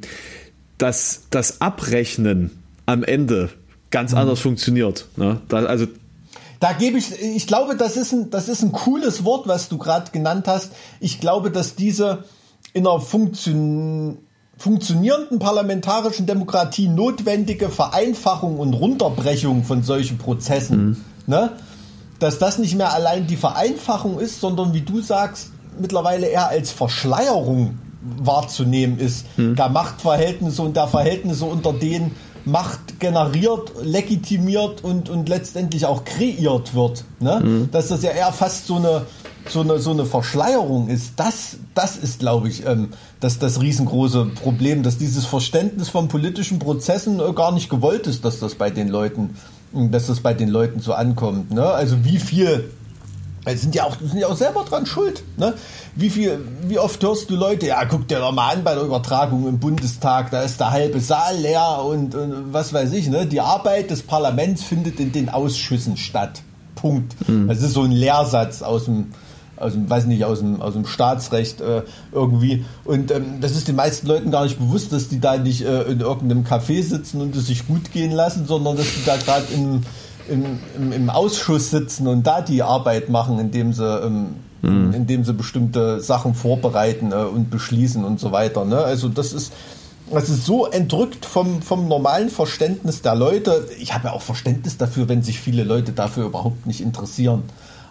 das, 0.77 1.23
das 1.29 1.61
Abrechnen 1.61 2.51
am 2.85 3.03
Ende 3.03 3.49
ganz 3.89 4.11
mhm. 4.11 4.17
anders 4.17 4.39
funktioniert. 4.41 5.05
Ne? 5.15 5.39
Da, 5.47 5.65
also 5.65 5.87
da 6.59 6.73
gebe 6.73 6.97
ich, 6.97 7.11
ich 7.21 7.47
glaube, 7.47 7.75
das 7.75 7.97
ist 7.97 8.11
ein, 8.11 8.29
das 8.29 8.49
ist 8.49 8.63
ein 8.63 8.71
cooles 8.71 9.23
Wort, 9.23 9.47
was 9.47 9.69
du 9.69 9.77
gerade 9.77 10.11
genannt 10.11 10.47
hast. 10.47 10.71
Ich 10.99 11.19
glaube, 11.19 11.51
dass 11.51 11.75
diese 11.75 12.25
in 12.73 12.85
einer 12.85 12.99
Funktion, 12.99 14.17
funktionierenden 14.57 15.39
parlamentarischen 15.39 16.25
Demokratie 16.25 16.87
notwendige 16.87 17.69
Vereinfachung 17.69 18.59
und 18.59 18.73
Runterbrechung 18.73 19.63
von 19.63 19.83
solchen 19.83 20.17
Prozessen, 20.17 20.85
mhm. 20.85 20.97
ne? 21.27 21.51
dass 22.19 22.39
das 22.39 22.57
nicht 22.57 22.75
mehr 22.75 22.93
allein 22.93 23.27
die 23.27 23.37
Vereinfachung 23.37 24.19
ist, 24.19 24.41
sondern 24.41 24.73
wie 24.73 24.81
du 24.81 25.01
sagst, 25.01 25.51
mittlerweile 25.79 26.27
eher 26.27 26.49
als 26.49 26.71
Verschleierung 26.71 27.77
wahrzunehmen 28.01 28.99
ist. 28.99 29.25
Hm. 29.35 29.55
Der 29.55 29.69
Machtverhältnisse 29.69 30.61
und 30.61 30.75
der 30.75 30.87
Verhältnisse 30.87 31.45
unter 31.45 31.73
denen 31.73 32.15
Macht 32.45 32.99
generiert, 32.99 33.73
legitimiert 33.83 34.83
und, 34.83 35.09
und 35.09 35.27
letztendlich 35.27 35.85
auch 35.85 36.05
kreiert 36.05 36.73
wird. 36.73 37.03
Ne? 37.19 37.41
Mhm. 37.43 37.71
Dass 37.71 37.89
das 37.89 38.03
ja 38.03 38.11
eher 38.11 38.31
fast 38.31 38.67
so 38.67 38.77
eine, 38.77 39.01
so 39.51 39.61
eine, 39.61 39.79
so 39.79 39.91
eine 39.91 40.05
Verschleierung 40.05 40.87
ist. 40.87 41.13
Das, 41.15 41.57
das 41.73 41.97
ist, 41.97 42.19
glaube 42.19 42.49
ich, 42.49 42.65
ähm, 42.65 42.89
das, 43.19 43.39
das 43.39 43.61
riesengroße 43.61 44.25
Problem, 44.41 44.83
dass 44.83 44.97
dieses 44.97 45.25
Verständnis 45.25 45.89
von 45.89 46.07
politischen 46.07 46.59
Prozessen 46.59 47.19
äh, 47.19 47.33
gar 47.33 47.51
nicht 47.51 47.69
gewollt 47.69 48.07
ist, 48.07 48.25
dass 48.25 48.39
das 48.39 48.55
bei 48.55 48.69
den 48.69 48.87
Leuten, 48.87 49.35
dass 49.73 50.07
das 50.07 50.19
bei 50.19 50.33
den 50.33 50.49
Leuten 50.49 50.79
so 50.79 50.93
ankommt. 50.93 51.51
Ne? 51.51 51.63
Also 51.63 52.03
wie 52.03 52.19
viel 52.19 52.69
sind 53.55 53.75
ja 53.75 53.85
auch, 53.85 53.95
sind 53.99 54.19
ja 54.19 54.27
auch 54.27 54.35
selber 54.35 54.65
dran 54.65 54.85
schuld. 54.85 55.23
Ne? 55.37 55.53
Wie 55.95 56.09
viel, 56.09 56.39
wie 56.63 56.79
oft 56.79 57.01
hörst 57.01 57.29
du 57.29 57.35
Leute, 57.35 57.67
ja, 57.67 57.85
guck 57.85 58.07
dir 58.07 58.19
doch 58.19 58.31
mal 58.33 58.53
an 58.53 58.63
bei 58.63 58.75
der 58.75 58.83
Übertragung 58.83 59.47
im 59.47 59.59
Bundestag, 59.59 60.31
da 60.31 60.41
ist 60.41 60.59
der 60.59 60.71
halbe 60.71 60.99
Saal 60.99 61.37
leer 61.37 61.81
und, 61.85 62.13
und 62.13 62.53
was 62.53 62.73
weiß 62.73 62.91
ich, 62.93 63.07
ne? 63.07 63.25
Die 63.25 63.39
Arbeit 63.39 63.89
des 63.89 64.03
Parlaments 64.03 64.63
findet 64.63 64.99
in 64.99 65.11
den 65.11 65.29
Ausschüssen 65.29 65.95
statt. 65.97 66.41
Punkt. 66.75 67.15
Mhm. 67.27 67.47
Das 67.47 67.61
ist 67.61 67.73
so 67.73 67.83
ein 67.83 67.91
Lehrsatz 67.91 68.61
aus 68.61 68.85
dem, 68.85 69.11
aus 69.57 69.73
dem, 69.73 69.89
weiß 69.89 70.05
nicht, 70.05 70.23
aus 70.23 70.39
dem, 70.39 70.61
aus 70.61 70.73
dem 70.73 70.85
Staatsrecht 70.85 71.61
äh, 71.61 71.83
irgendwie. 72.11 72.65
Und 72.85 73.11
ähm, 73.11 73.41
das 73.41 73.51
ist 73.51 73.67
den 73.67 73.75
meisten 73.75 74.07
Leuten 74.07 74.31
gar 74.31 74.43
nicht 74.43 74.59
bewusst, 74.59 74.93
dass 74.93 75.09
die 75.09 75.19
da 75.19 75.37
nicht 75.37 75.61
äh, 75.61 75.83
in 75.83 75.99
irgendeinem 75.99 76.43
Café 76.43 76.83
sitzen 76.83 77.21
und 77.21 77.35
es 77.35 77.47
sich 77.47 77.67
gut 77.67 77.91
gehen 77.91 78.11
lassen, 78.11 78.45
sondern 78.45 78.77
dass 78.77 78.85
die 78.93 79.05
da 79.05 79.17
gerade 79.17 79.45
im, 79.53 79.81
im, 80.29 80.91
im, 80.91 81.09
Ausschuss 81.09 81.71
sitzen 81.71 82.07
und 82.07 82.25
da 82.25 82.41
die 82.41 82.63
Arbeit 82.63 83.09
machen, 83.09 83.39
indem 83.39 83.73
sie, 83.73 83.85
ähm, 83.85 84.35
mhm. 84.61 84.93
indem 84.93 85.23
sie 85.23 85.33
bestimmte 85.33 86.01
Sachen 86.01 86.35
vorbereiten 86.35 87.11
äh, 87.11 87.15
und 87.15 87.49
beschließen 87.49 88.03
und 88.03 88.19
so 88.19 88.31
weiter. 88.31 88.65
Ne? 88.65 88.77
Also 88.77 89.09
das 89.09 89.33
ist, 89.33 89.53
das 90.11 90.29
ist 90.29 90.45
so 90.45 90.65
entrückt 90.67 91.25
vom, 91.25 91.61
vom 91.61 91.87
normalen 91.87 92.29
Verständnis 92.29 93.01
der 93.01 93.15
Leute. 93.15 93.67
Ich 93.79 93.93
habe 93.93 94.07
ja 94.07 94.13
auch 94.13 94.21
Verständnis 94.21 94.77
dafür, 94.77 95.09
wenn 95.09 95.23
sich 95.23 95.39
viele 95.39 95.63
Leute 95.63 95.91
dafür 95.91 96.25
überhaupt 96.25 96.65
nicht 96.65 96.81
interessieren. 96.81 97.43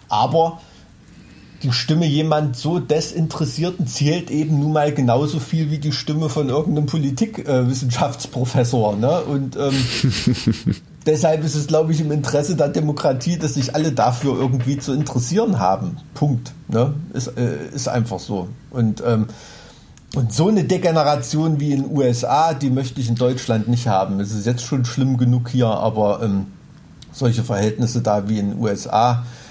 Aber 0.09 0.59
die 1.63 1.71
Stimme 1.71 2.05
jemand 2.05 2.55
so 2.55 2.77
Desinteressierten 2.79 3.87
zählt 3.87 4.29
eben 4.29 4.59
nun 4.59 4.73
mal 4.73 4.93
genauso 4.93 5.39
viel 5.39 5.71
wie 5.71 5.79
die 5.79 5.91
Stimme 5.91 6.29
von 6.29 6.49
irgendeinem 6.49 6.85
Politikwissenschaftsprofessor. 6.85 8.93
Äh, 8.93 8.97
ne? 8.97 9.21
Und 9.21 9.55
ähm, 9.55 9.73
deshalb 11.05 11.43
ist 11.43 11.55
es, 11.55 11.65
glaube 11.67 11.93
ich, 11.93 12.01
im 12.01 12.11
Interesse 12.11 12.55
der 12.55 12.69
Demokratie, 12.69 13.37
dass 13.37 13.55
sich 13.55 13.75
alle 13.75 13.91
dafür 13.91 14.39
irgendwie 14.39 14.77
zu 14.77 14.93
interessieren 14.93 15.59
haben. 15.59 15.97
Punkt. 16.13 16.53
Ne? 16.67 16.93
Ist, 17.13 17.35
äh, 17.37 17.67
ist 17.73 17.87
einfach 17.87 18.19
so. 18.19 18.49
Und, 18.69 19.01
ähm, 19.05 19.25
und 20.15 20.31
so 20.31 20.49
eine 20.49 20.63
Degeneration 20.63 21.59
wie 21.59 21.71
in 21.71 21.83
den 21.83 21.97
USA, 21.97 22.53
die 22.53 22.69
möchte 22.69 23.01
ich 23.01 23.09
in 23.09 23.15
Deutschland 23.15 23.67
nicht 23.67 23.87
haben. 23.87 24.19
Es 24.19 24.31
ist 24.31 24.45
jetzt 24.45 24.63
schon 24.63 24.85
schlimm 24.85 25.17
genug 25.17 25.49
hier, 25.49 25.67
aber 25.67 26.21
ähm, 26.23 26.45
solche 27.11 27.43
Verhältnisse 27.43 28.01
da 28.01 28.29
wie 28.29 28.39
in 28.39 28.51
den 28.51 28.59
USA, 28.59 29.23
äh, 29.23 29.46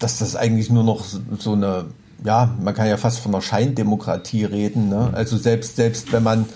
dass 0.00 0.18
das 0.18 0.36
eigentlich 0.36 0.70
nur 0.70 0.84
noch 0.84 1.04
so 1.38 1.52
eine, 1.52 1.86
ja, 2.24 2.54
man 2.62 2.74
kann 2.74 2.88
ja 2.88 2.96
fast 2.96 3.20
von 3.20 3.34
einer 3.34 3.42
Scheindemokratie 3.42 4.44
reden. 4.44 4.88
Ne? 4.88 5.10
Also 5.12 5.36
selbst, 5.36 5.76
selbst 5.76 6.12
wenn 6.12 6.22
man 6.22 6.46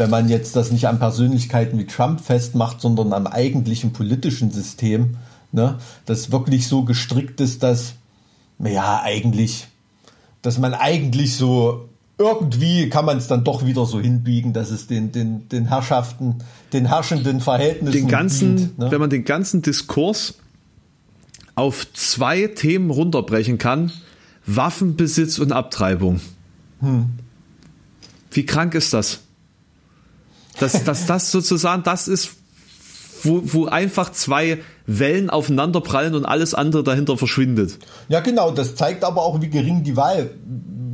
wenn 0.00 0.08
man 0.08 0.30
jetzt 0.30 0.56
das 0.56 0.72
nicht 0.72 0.88
an 0.88 0.98
Persönlichkeiten 0.98 1.78
wie 1.78 1.84
Trump 1.84 2.22
festmacht, 2.22 2.80
sondern 2.80 3.12
am 3.12 3.26
eigentlichen 3.26 3.92
politischen 3.92 4.50
System, 4.50 5.18
ne, 5.52 5.76
das 6.06 6.32
wirklich 6.32 6.68
so 6.68 6.84
gestrickt 6.84 7.38
ist, 7.42 7.62
dass, 7.62 7.92
ja, 8.58 9.02
eigentlich, 9.04 9.68
dass 10.40 10.58
man 10.58 10.72
eigentlich 10.72 11.36
so 11.36 11.86
irgendwie 12.16 12.88
kann 12.88 13.04
man 13.04 13.18
es 13.18 13.28
dann 13.28 13.44
doch 13.44 13.64
wieder 13.64 13.84
so 13.84 14.00
hinbiegen, 14.00 14.54
dass 14.54 14.70
es 14.70 14.86
den, 14.86 15.12
den, 15.12 15.48
den 15.50 15.66
Herrschaften, 15.68 16.36
den 16.72 16.86
herrschenden 16.86 17.40
Verhältnissen. 17.40 17.92
Den 17.92 18.08
ganzen, 18.08 18.56
dient, 18.56 18.78
ne? 18.78 18.90
wenn 18.90 19.00
man 19.00 19.10
den 19.10 19.24
ganzen 19.24 19.60
Diskurs 19.60 20.34
auf 21.60 21.92
zwei 21.92 22.46
Themen 22.46 22.88
runterbrechen 22.90 23.58
kann, 23.58 23.92
Waffenbesitz 24.46 25.38
und 25.38 25.52
Abtreibung. 25.52 26.20
Hm. 26.80 27.10
Wie 28.30 28.46
krank 28.46 28.74
ist 28.74 28.94
das? 28.94 29.20
Dass, 30.58 30.84
dass 30.84 31.04
das 31.04 31.30
sozusagen 31.30 31.82
das 31.82 32.08
ist, 32.08 32.30
wo, 33.22 33.42
wo 33.44 33.66
einfach 33.66 34.10
zwei 34.10 34.62
Wellen 34.86 35.28
aufeinanderprallen 35.28 36.14
und 36.14 36.24
alles 36.24 36.54
andere 36.54 36.82
dahinter 36.82 37.18
verschwindet. 37.18 37.78
Ja, 38.08 38.20
genau. 38.20 38.50
Das 38.50 38.74
zeigt 38.74 39.04
aber 39.04 39.22
auch, 39.22 39.42
wie 39.42 39.50
gering 39.50 39.84
die 39.84 39.98
Wahl, 39.98 40.30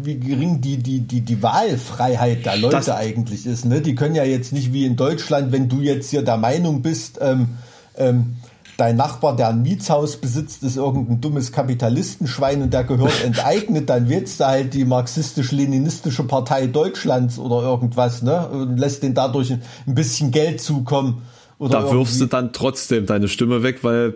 wie 0.03 0.19
gering 0.19 0.61
die, 0.61 0.79
die, 0.79 0.99
die, 0.99 1.21
die 1.21 1.43
Wahlfreiheit 1.45 2.45
der 2.45 2.57
Leute 2.57 2.75
das 2.75 2.89
eigentlich 2.89 3.47
ist. 3.47 3.65
Ne? 3.67 3.83
Die 3.83 3.95
können 3.95 4.17
ja 4.17 4.25
jetzt 4.25 4.53
nicht 4.53 4.73
wie 4.73 4.85
in 4.85 4.97
Deutschland, 4.97 5.53
wenn 5.53 5.69
du 5.69 5.81
jetzt 5.81 6.11
hier 6.11 6.23
der 6.23 6.39
Meinung 6.39 6.83
bist, 6.83 7.19
ähm, 7.21 7.51
ähm, 7.97 8.37
dein 8.77 8.97
Nachbar, 8.97 9.37
der 9.37 9.49
ein 9.49 9.63
Mietshaus 9.63 10.17
besitzt, 10.17 10.63
ist 10.63 10.77
irgendein 10.77 11.21
dummes 11.21 11.53
Kapitalistenschwein 11.53 12.63
und 12.63 12.73
der 12.73 12.85
gehört 12.85 13.25
enteignet, 13.25 13.89
dann 13.89 14.09
wählst 14.09 14.41
du 14.41 14.47
halt 14.47 14.75
die 14.75 14.85
marxistisch-leninistische 14.85 16.25
Partei 16.25 16.67
Deutschlands 16.67 17.39
oder 17.39 17.63
irgendwas, 17.63 18.23
ne? 18.23 18.49
Und 18.49 18.79
lässt 18.79 19.03
den 19.03 19.15
dadurch 19.15 19.53
ein 19.53 19.95
bisschen 19.95 20.31
Geld 20.31 20.61
zukommen. 20.61 21.23
Oder 21.59 21.83
da 21.83 21.91
wirfst 21.91 22.21
du 22.21 22.27
dann 22.27 22.53
trotzdem 22.53 23.07
deine 23.07 23.29
Stimme 23.29 23.63
weg, 23.63 23.83
weil 23.83 24.15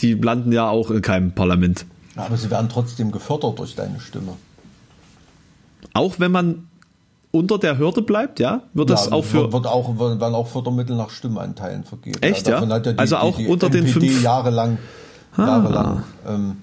die 0.00 0.14
landen 0.14 0.52
ja 0.52 0.68
auch 0.68 0.90
in 0.90 1.00
keinem 1.00 1.32
Parlament. 1.32 1.86
Aber 2.16 2.36
sie 2.36 2.50
werden 2.50 2.68
trotzdem 2.68 3.10
gefördert 3.12 3.58
durch 3.58 3.74
deine 3.74 4.00
Stimme. 4.00 4.32
Auch 5.94 6.18
wenn 6.18 6.32
man 6.32 6.67
unter 7.38 7.58
der 7.58 7.78
Hürde 7.78 8.02
bleibt, 8.02 8.40
ja? 8.40 8.62
Wird 8.74 8.90
das 8.90 9.06
ja, 9.06 9.12
auch 9.12 9.24
für. 9.24 9.52
Wird 9.52 9.66
auch, 9.66 9.98
werden 9.98 10.34
auch 10.34 10.48
Fördermittel 10.48 10.96
nach 10.96 11.10
Stimmanteilen 11.10 11.84
vergeben. 11.84 12.18
Echt, 12.20 12.46
ja? 12.48 12.62
ja? 12.62 12.78
Die, 12.78 12.98
also 12.98 13.16
auch 13.16 13.36
die, 13.36 13.44
die 13.44 13.48
unter 13.48 13.66
NPD 13.66 13.84
den 13.84 13.92
fünf. 13.92 14.22
Jahrelang, 14.22 14.78
ah. 15.36 15.46
jahrelang, 15.46 16.02
ähm, 16.26 16.56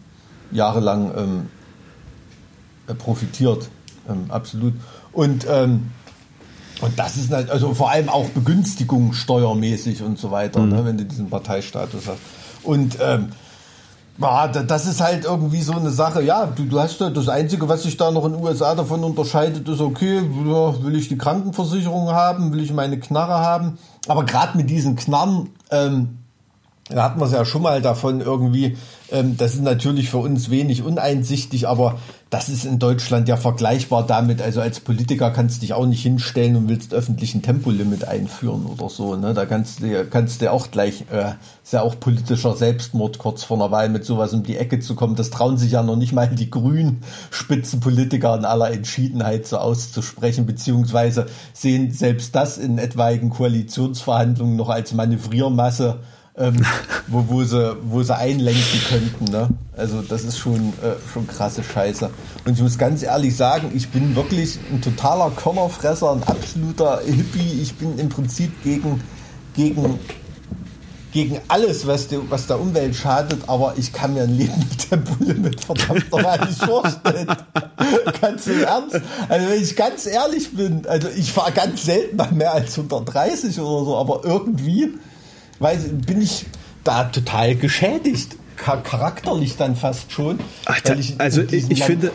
jahrelang 0.51 1.11
ähm, 1.17 1.49
äh, 2.87 2.93
profitiert. 2.93 3.69
Ähm, 4.09 4.25
absolut. 4.29 4.73
Und, 5.11 5.47
ähm, 5.49 5.91
und 6.81 6.99
das 6.99 7.15
ist 7.15 7.31
halt, 7.31 7.49
also 7.49 7.73
vor 7.73 7.89
allem 7.89 8.09
auch 8.09 8.29
Begünstigung 8.29 9.13
steuermäßig 9.13 10.03
und 10.03 10.19
so 10.19 10.31
weiter, 10.31 10.59
mhm. 10.59 10.69
ne, 10.69 10.85
wenn 10.85 10.97
du 10.97 11.05
diesen 11.05 11.29
Parteistatus 11.29 12.07
hast. 12.07 12.19
Und 12.63 12.97
ähm, 13.01 13.29
ja, 14.17 14.47
das 14.47 14.85
ist 14.85 15.01
halt 15.01 15.25
irgendwie 15.25 15.61
so 15.61 15.73
eine 15.73 15.89
Sache. 15.89 16.21
Ja, 16.21 16.45
du, 16.45 16.63
du 16.63 16.79
hast 16.79 16.99
ja 16.99 17.09
das 17.09 17.27
Einzige, 17.27 17.67
was 17.67 17.83
sich 17.83 17.97
da 17.97 18.11
noch 18.11 18.25
in 18.25 18.33
den 18.33 18.43
USA 18.43 18.73
davon 18.73 19.03
unterscheidet, 19.03 19.67
ist 19.67 19.81
okay, 19.81 20.21
will 20.21 20.95
ich 20.95 21.09
die 21.09 21.17
Krankenversicherung 21.17 22.09
haben, 22.09 22.53
will 22.53 22.61
ich 22.61 22.71
meine 22.71 22.99
Knarre 22.99 23.39
haben. 23.39 23.77
Aber 24.07 24.23
gerade 24.23 24.57
mit 24.57 24.69
diesen 24.69 24.95
Knarren, 24.95 25.49
ähm, 25.71 26.19
da 26.89 27.03
hatten 27.03 27.19
wir 27.19 27.25
es 27.25 27.31
ja 27.31 27.45
schon 27.45 27.63
mal 27.63 27.81
davon 27.81 28.21
irgendwie, 28.21 28.77
ähm, 29.11 29.37
das 29.37 29.55
ist 29.55 29.63
natürlich 29.63 30.11
für 30.11 30.19
uns 30.19 30.51
wenig 30.51 30.83
uneinsichtig, 30.83 31.67
aber 31.67 31.97
das 32.29 32.47
ist 32.47 32.63
in 32.63 32.77
Deutschland 32.77 33.27
ja 33.27 33.37
vergleichbar 33.37 34.05
damit. 34.05 34.39
Also 34.39 34.61
als 34.61 34.81
Politiker 34.81 35.31
kannst 35.31 35.57
du 35.57 35.61
dich 35.61 35.73
auch 35.73 35.87
nicht 35.87 36.03
hinstellen 36.03 36.55
und 36.55 36.69
willst 36.69 36.93
öffentlichen 36.93 37.41
Tempolimit 37.41 38.07
einführen 38.07 38.67
oder 38.67 38.89
so. 38.89 39.15
Ne? 39.15 39.33
Da 39.33 39.47
kannst 39.47 39.81
du 39.81 40.05
kannst 40.05 40.43
du 40.43 40.51
auch 40.51 40.69
gleich, 40.69 41.05
äh, 41.11 41.31
ist 41.63 41.73
ja 41.73 41.81
auch 41.81 41.99
politischer 41.99 42.55
Selbstmord 42.55 43.17
kurz 43.17 43.43
vor 43.43 43.57
einer 43.57 43.71
Wahl 43.71 43.89
mit 43.89 44.05
sowas 44.05 44.33
um 44.33 44.43
die 44.43 44.57
Ecke 44.57 44.79
zu 44.79 44.93
kommen. 44.93 45.15
Das 45.15 45.31
trauen 45.31 45.57
sich 45.57 45.71
ja 45.71 45.81
noch 45.81 45.95
nicht 45.95 46.13
mal 46.13 46.27
die 46.27 46.51
grünen 46.51 47.01
Spitzenpolitiker 47.31 48.37
in 48.37 48.45
aller 48.45 48.71
Entschiedenheit 48.71 49.47
so 49.47 49.57
auszusprechen, 49.57 50.45
beziehungsweise 50.45 51.25
sehen 51.53 51.91
selbst 51.91 52.35
das 52.35 52.59
in 52.59 52.77
etwaigen 52.77 53.31
Koalitionsverhandlungen 53.31 54.55
noch 54.55 54.69
als 54.69 54.93
Manövriermasse 54.93 56.01
ähm, 56.37 56.65
wo, 57.07 57.25
wo, 57.27 57.43
sie, 57.43 57.77
wo 57.83 58.03
sie 58.03 58.15
einlenken 58.15 58.81
könnten. 58.89 59.25
Ne? 59.25 59.49
Also 59.75 60.01
das 60.01 60.23
ist 60.23 60.37
schon, 60.37 60.73
äh, 60.81 60.95
schon 61.13 61.27
krasse 61.27 61.63
Scheiße. 61.63 62.09
Und 62.45 62.53
ich 62.53 62.61
muss 62.61 62.77
ganz 62.77 63.03
ehrlich 63.03 63.35
sagen, 63.35 63.71
ich 63.73 63.89
bin 63.89 64.15
wirklich 64.15 64.59
ein 64.71 64.81
totaler 64.81 65.31
Körnerfresser, 65.31 66.11
ein 66.11 66.23
absoluter 66.23 67.01
Hippie. 67.05 67.61
Ich 67.61 67.75
bin 67.75 67.97
im 67.97 68.09
Prinzip 68.09 68.51
gegen, 68.63 69.01
gegen, 69.55 69.99
gegen 71.13 71.39
alles, 71.47 71.87
was, 71.87 72.09
die, 72.09 72.19
was 72.29 72.47
der 72.47 72.59
Umwelt 72.59 72.95
schadet, 72.95 73.47
aber 73.47 73.75
ich 73.77 73.93
kann 73.93 74.13
mir 74.13 74.23
ein 74.23 74.37
Leben 74.37 74.59
mit 74.59 74.89
Tempolimit 74.89 75.63
verdammt 75.63 76.11
nochmal 76.11 76.39
nicht 76.45 76.61
vorstellen. 76.61 77.27
ganz 78.21 78.47
im 78.47 78.61
Ernst. 78.61 78.99
Also 79.29 79.49
wenn 79.49 79.63
ich 79.63 79.75
ganz 79.77 80.05
ehrlich 80.05 80.53
bin, 80.53 80.85
also 80.85 81.07
ich 81.15 81.31
fahre 81.31 81.53
ganz 81.53 81.85
selten 81.85 82.17
mal 82.17 82.31
mehr 82.33 82.53
als 82.53 82.77
130 82.77 83.57
oder 83.61 83.85
so, 83.85 83.95
aber 83.95 84.21
irgendwie 84.25 84.95
weil 85.59 85.77
bin 85.77 86.21
ich 86.21 86.45
da 86.83 87.05
total 87.05 87.55
geschädigt, 87.55 88.35
charakterlich 88.57 89.57
dann 89.57 89.75
fast 89.75 90.11
schon. 90.11 90.39
Da, 90.83 90.95
ich 90.95 91.15
also 91.19 91.41
ich, 91.41 91.69
ich 91.69 91.83
finde, 91.83 92.11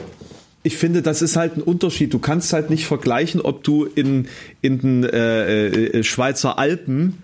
ich 0.62 0.76
finde, 0.76 1.02
das 1.02 1.22
ist 1.22 1.36
halt 1.36 1.56
ein 1.56 1.62
Unterschied. 1.62 2.12
Du 2.12 2.18
kannst 2.18 2.52
halt 2.52 2.70
nicht 2.70 2.86
vergleichen, 2.86 3.40
ob 3.40 3.64
du 3.64 3.84
in, 3.84 4.28
in 4.60 4.78
den 4.78 5.04
äh, 5.04 5.66
äh, 5.66 6.02
Schweizer 6.02 6.58
Alpen 6.58 7.22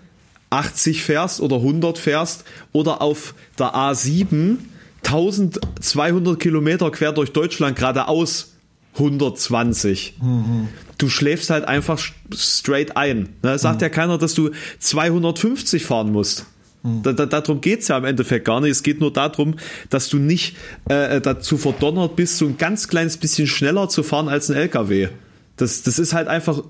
80 0.49 1.03
fährst 1.03 1.41
oder 1.41 1.57
100 1.57 1.97
fährst 1.97 2.45
oder 2.71 3.01
auf 3.01 3.35
der 3.59 3.75
A7 3.75 4.57
1200 5.03 6.39
Kilometer 6.39 6.91
quer 6.91 7.11
durch 7.11 7.31
Deutschland 7.31 7.77
geradeaus 7.77 8.53
120. 8.97 10.15
Mhm. 10.21 10.67
Du 10.97 11.09
schläfst 11.09 11.49
halt 11.49 11.65
einfach 11.65 11.99
straight 12.33 12.97
ein. 12.97 13.29
Ne? 13.43 13.57
Sagt 13.57 13.77
mhm. 13.77 13.83
ja 13.83 13.89
keiner, 13.89 14.17
dass 14.17 14.33
du 14.33 14.51
250 14.79 15.85
fahren 15.85 16.11
musst. 16.11 16.45
Mhm. 16.83 17.03
Da, 17.03 17.13
da, 17.13 17.25
darum 17.25 17.61
geht's 17.61 17.87
ja 17.87 17.97
im 17.97 18.05
Endeffekt 18.05 18.45
gar 18.45 18.61
nicht. 18.61 18.71
Es 18.71 18.83
geht 18.83 18.99
nur 18.99 19.13
darum, 19.13 19.55
dass 19.89 20.09
du 20.09 20.17
nicht 20.17 20.55
äh, 20.89 21.21
dazu 21.21 21.57
verdonnert 21.57 22.15
bist, 22.15 22.37
so 22.37 22.45
ein 22.45 22.57
ganz 22.57 22.87
kleines 22.87 23.17
bisschen 23.17 23.47
schneller 23.47 23.89
zu 23.89 24.03
fahren 24.03 24.27
als 24.27 24.49
ein 24.49 24.55
LKW. 24.55 25.09
Das, 25.55 25.83
das 25.83 25.99
ist 25.99 26.13
halt 26.13 26.27
einfach, 26.27 26.63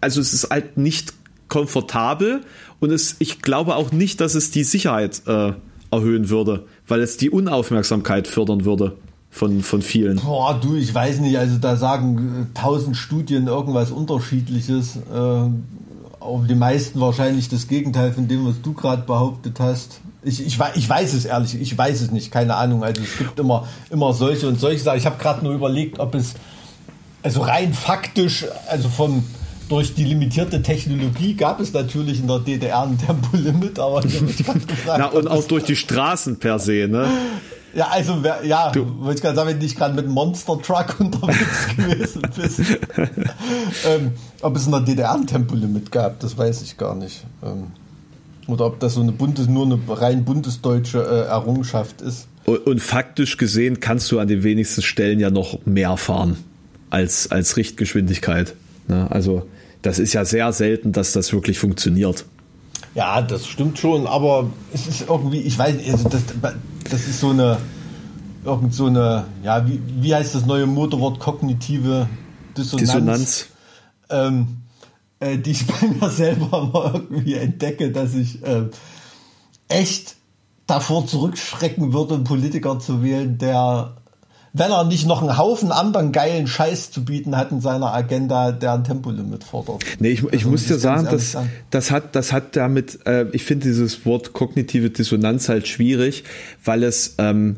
also 0.00 0.20
es 0.20 0.32
ist 0.32 0.50
halt 0.50 0.76
nicht 0.76 1.14
komfortabel 1.48 2.40
und 2.80 2.90
es, 2.90 3.16
ich 3.18 3.42
glaube 3.42 3.76
auch 3.76 3.92
nicht, 3.92 4.20
dass 4.20 4.34
es 4.34 4.50
die 4.50 4.64
Sicherheit 4.64 5.22
äh, 5.26 5.52
erhöhen 5.90 6.30
würde, 6.30 6.64
weil 6.88 7.00
es 7.02 7.18
die 7.18 7.28
Unaufmerksamkeit 7.28 8.26
fördern 8.26 8.64
würde 8.64 8.96
von, 9.32 9.62
von 9.62 9.80
vielen. 9.80 10.18
Boah, 10.18 10.60
du, 10.60 10.76
ich 10.76 10.94
weiß 10.94 11.20
nicht, 11.20 11.38
also 11.38 11.56
da 11.56 11.76
sagen 11.76 12.48
äh, 12.52 12.58
tausend 12.58 12.98
Studien 12.98 13.46
irgendwas 13.46 13.90
Unterschiedliches. 13.90 14.96
Äh, 14.96 15.48
die 16.48 16.54
meisten 16.54 17.00
wahrscheinlich 17.00 17.48
das 17.48 17.66
Gegenteil 17.66 18.12
von 18.12 18.28
dem, 18.28 18.46
was 18.46 18.60
du 18.62 18.74
gerade 18.74 19.02
behauptet 19.02 19.58
hast. 19.58 20.00
Ich, 20.22 20.46
ich, 20.46 20.58
ich 20.74 20.88
weiß 20.88 21.14
es 21.14 21.24
ehrlich, 21.24 21.60
ich 21.60 21.76
weiß 21.76 22.02
es 22.02 22.10
nicht, 22.12 22.30
keine 22.30 22.54
Ahnung. 22.54 22.84
Also 22.84 23.02
es 23.02 23.18
gibt 23.18 23.40
immer, 23.40 23.66
immer 23.90 24.12
solche 24.12 24.46
und 24.46 24.60
solche 24.60 24.84
Sachen. 24.84 24.98
Ich 24.98 25.06
habe 25.06 25.16
gerade 25.18 25.42
nur 25.42 25.54
überlegt, 25.54 25.98
ob 25.98 26.14
es, 26.14 26.34
also 27.22 27.40
rein 27.40 27.72
faktisch, 27.72 28.44
also 28.68 28.88
vom, 28.88 29.24
durch 29.68 29.94
die 29.94 30.04
limitierte 30.04 30.62
Technologie 30.62 31.34
gab 31.34 31.58
es 31.58 31.72
natürlich 31.72 32.20
in 32.20 32.28
der 32.28 32.38
DDR 32.38 32.82
ein 32.82 32.98
Tempolimit, 32.98 33.78
aber 33.78 34.04
ich 34.04 34.14
habe 34.14 34.26
mich 34.26 34.36
gerade 34.36 34.60
gefragt. 34.66 34.98
Na, 34.98 35.06
und 35.06 35.26
auch 35.26 35.44
durch 35.44 35.64
die 35.64 35.76
Straßen 35.76 36.38
per 36.38 36.58
se, 36.58 36.86
ne? 36.86 37.08
Ja, 37.74 37.88
also, 37.88 38.22
ja, 38.44 38.70
du. 38.70 39.00
wollte 39.00 39.16
ich 39.16 39.22
gerade 39.22 39.36
sagen, 39.36 39.48
wenn 39.48 39.58
du 39.58 39.64
nicht 39.64 39.76
gerade 39.76 39.94
mit 39.94 40.04
einem 40.04 40.14
Monster 40.14 40.60
Truck 40.60 40.96
unterwegs 41.00 41.68
gewesen 41.76 42.22
bist. 42.36 42.60
ähm, 43.86 44.12
ob 44.42 44.56
es 44.56 44.66
in 44.66 44.72
der 44.72 44.80
DDR 44.80 45.14
ein 45.14 45.26
Tempolimit 45.26 45.90
gab, 45.90 46.20
das 46.20 46.36
weiß 46.36 46.62
ich 46.62 46.76
gar 46.76 46.94
nicht. 46.94 47.24
Ähm, 47.42 47.68
oder 48.46 48.66
ob 48.66 48.80
das 48.80 48.94
so 48.94 49.00
eine 49.00 49.12
Bundes, 49.12 49.46
nur 49.46 49.64
eine 49.64 49.78
rein 49.88 50.24
bundesdeutsche 50.24 50.98
äh, 50.98 51.28
Errungenschaft 51.28 52.02
ist. 52.02 52.26
Und, 52.44 52.66
und, 52.66 52.80
faktisch 52.80 53.36
gesehen 53.36 53.80
kannst 53.80 54.10
du 54.10 54.18
an 54.18 54.28
den 54.28 54.42
wenigsten 54.42 54.82
Stellen 54.82 55.20
ja 55.20 55.30
noch 55.30 55.64
mehr 55.64 55.96
fahren 55.96 56.36
als, 56.90 57.30
als 57.30 57.56
Richtgeschwindigkeit. 57.56 58.54
Ne? 58.88 59.06
Also, 59.10 59.46
das 59.80 59.98
ist 59.98 60.12
ja 60.12 60.24
sehr 60.24 60.52
selten, 60.52 60.92
dass 60.92 61.12
das 61.12 61.32
wirklich 61.32 61.58
funktioniert. 61.58 62.24
Ja, 62.94 63.22
das 63.22 63.46
stimmt 63.46 63.78
schon, 63.78 64.06
aber 64.06 64.50
es 64.74 64.86
ist 64.86 65.08
irgendwie, 65.08 65.40
ich 65.40 65.58
weiß 65.58 65.76
nicht, 65.76 65.90
also 65.90 66.08
das, 66.08 66.22
das 66.92 67.08
ist 67.08 67.20
so 67.20 67.30
eine, 67.30 67.58
irgend 68.44 68.74
so 68.74 68.86
eine, 68.86 69.24
ja, 69.42 69.66
wie, 69.66 69.80
wie 69.86 70.14
heißt 70.14 70.34
das 70.34 70.44
neue 70.44 70.66
Motorwort, 70.66 71.18
kognitive 71.18 72.06
Dissonanz? 72.56 72.92
Dissonanz. 72.92 73.46
Ähm, 74.10 74.46
äh, 75.18 75.38
die 75.38 75.52
ich 75.52 75.66
bei 75.80 75.86
mir 75.86 76.10
selber 76.10 76.66
mal 76.66 76.94
irgendwie 76.94 77.34
entdecke, 77.34 77.90
dass 77.90 78.14
ich 78.14 78.42
äh, 78.44 78.68
echt 79.68 80.16
davor 80.66 81.06
zurückschrecken 81.06 81.94
würde, 81.94 82.14
einen 82.14 82.24
Politiker 82.24 82.78
zu 82.78 83.02
wählen, 83.02 83.38
der 83.38 83.96
wenn 84.52 84.70
er 84.70 84.84
nicht 84.84 85.06
noch 85.06 85.22
einen 85.22 85.38
Haufen 85.38 85.72
anderen 85.72 86.12
geilen 86.12 86.46
Scheiß 86.46 86.90
zu 86.90 87.04
bieten 87.04 87.36
hat 87.36 87.52
in 87.52 87.60
seiner 87.60 87.92
Agenda, 87.92 88.52
der 88.52 88.74
ein 88.74 88.84
Tempolimit 88.84 89.44
fordert. 89.44 89.82
Nee, 89.98 90.10
ich, 90.10 90.22
ich 90.24 90.32
also, 90.32 90.50
muss 90.50 90.66
dir 90.66 90.78
sagen, 90.78 91.08
das, 91.10 91.36
das 91.70 91.90
hat, 91.90 92.14
das 92.14 92.32
hat 92.32 92.54
damit, 92.56 93.06
äh, 93.06 93.26
ich 93.32 93.44
finde 93.44 93.66
dieses 93.66 94.04
Wort 94.04 94.34
kognitive 94.34 94.90
Dissonanz 94.90 95.48
halt 95.48 95.68
schwierig, 95.68 96.24
weil 96.64 96.82
es, 96.82 97.14
ähm, 97.18 97.56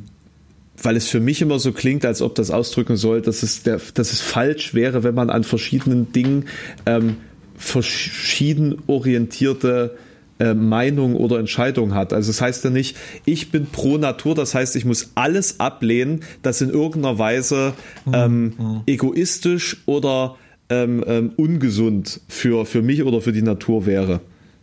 weil 0.81 0.97
es 0.97 1.09
für 1.09 1.21
mich 1.21 1.43
immer 1.43 1.59
so 1.59 1.73
klingt, 1.73 2.05
als 2.05 2.23
ob 2.23 2.37
das 2.37 2.51
ausdrücken 2.51 2.97
soll, 2.97 3.23
dass 3.23 3.43
es, 3.43 3.65
der, 3.65 3.81
dass 3.95 4.13
es 4.13 4.21
falsch 4.21 4.75
wäre, 4.75 5.03
wenn 5.03 5.15
man 5.15 5.31
an 5.31 5.43
verschiedenen 5.43 6.13
Dingen 6.13 6.47
ähm, 6.87 7.17
verschieden 7.57 8.83
orientierte 8.87 9.97
äh, 10.39 10.55
Meinung 10.55 11.15
oder 11.15 11.39
Entscheidung 11.39 11.95
hat. 11.95 12.13
Also 12.13 12.31
das 12.31 12.41
heißt 12.41 12.65
ja 12.65 12.71
nicht, 12.71 12.97
ich 13.25 13.51
bin 13.51 13.67
pro 13.67 13.99
Natur, 13.99 14.35
das 14.35 14.55
heißt, 14.55 14.75
ich 14.77 14.85
muss 14.85 15.13
alles 15.15 15.61
ablehnen, 15.61 16.21
das 16.43 16.61
in 16.61 16.71
irgendeiner 16.71 17.19
Weise 17.19 17.75
ähm, 18.13 18.55
mhm. 18.59 18.81
egoistisch 18.87 19.83
oder 19.87 20.37
ähm, 20.71 21.05
ähm, 21.07 21.33
ungesund 21.37 22.21
für, 22.29 22.67
für 22.67 22.83
mich 22.83 23.05
oder 23.05 23.21
für 23.21 23.33
die 23.33 23.43
Natur 23.43 23.87
wäre. 23.87 24.21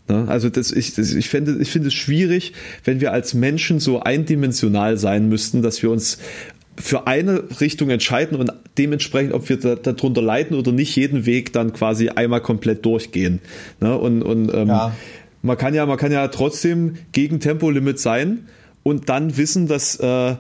Ne? 0.09 0.25
Also 0.27 0.49
das, 0.49 0.71
ich, 0.71 0.95
das, 0.95 1.13
ich, 1.13 1.29
finde, 1.29 1.57
ich 1.61 1.69
finde 1.69 1.87
es 1.87 1.93
schwierig, 1.93 2.53
wenn 2.83 2.99
wir 2.99 3.13
als 3.13 3.33
Menschen 3.33 3.79
so 3.79 4.01
eindimensional 4.01 4.97
sein 4.97 5.29
müssten, 5.29 5.61
dass 5.61 5.81
wir 5.81 5.91
uns 5.91 6.17
für 6.75 7.05
eine 7.05 7.43
Richtung 7.61 7.89
entscheiden 7.91 8.37
und 8.37 8.51
dementsprechend, 8.77 9.33
ob 9.33 9.47
wir 9.49 9.57
da, 9.57 9.75
darunter 9.75 10.21
leiden 10.21 10.57
oder 10.57 10.71
nicht, 10.71 10.95
jeden 10.95 11.25
Weg 11.25 11.53
dann 11.53 11.73
quasi 11.73 12.09
einmal 12.09 12.41
komplett 12.41 12.85
durchgehen. 12.85 13.39
Ne? 13.79 13.95
Und, 13.97 14.23
und 14.23 14.53
ähm, 14.53 14.67
ja 14.67 14.91
man 15.41 15.57
kann 15.57 15.73
ja, 15.73 15.85
man 15.85 15.97
kann 15.97 16.11
ja 16.11 16.27
trotzdem 16.27 16.95
gegen 17.11 17.39
Tempolimit 17.39 17.99
sein 17.99 18.47
und 18.83 19.09
dann 19.09 19.37
wissen, 19.37 19.67
dass 19.67 19.99
äh, 19.99 20.35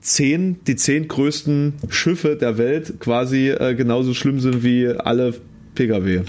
zehn, 0.00 0.60
die 0.66 0.76
zehn 0.76 1.08
größten 1.08 1.74
Schiffe 1.88 2.36
der 2.36 2.58
Welt 2.58 3.00
quasi 3.00 3.48
äh, 3.48 3.74
genauso 3.74 4.14
schlimm 4.14 4.40
sind 4.40 4.62
wie 4.62 4.88
alle 4.88 5.34
Pkw. 5.74 6.22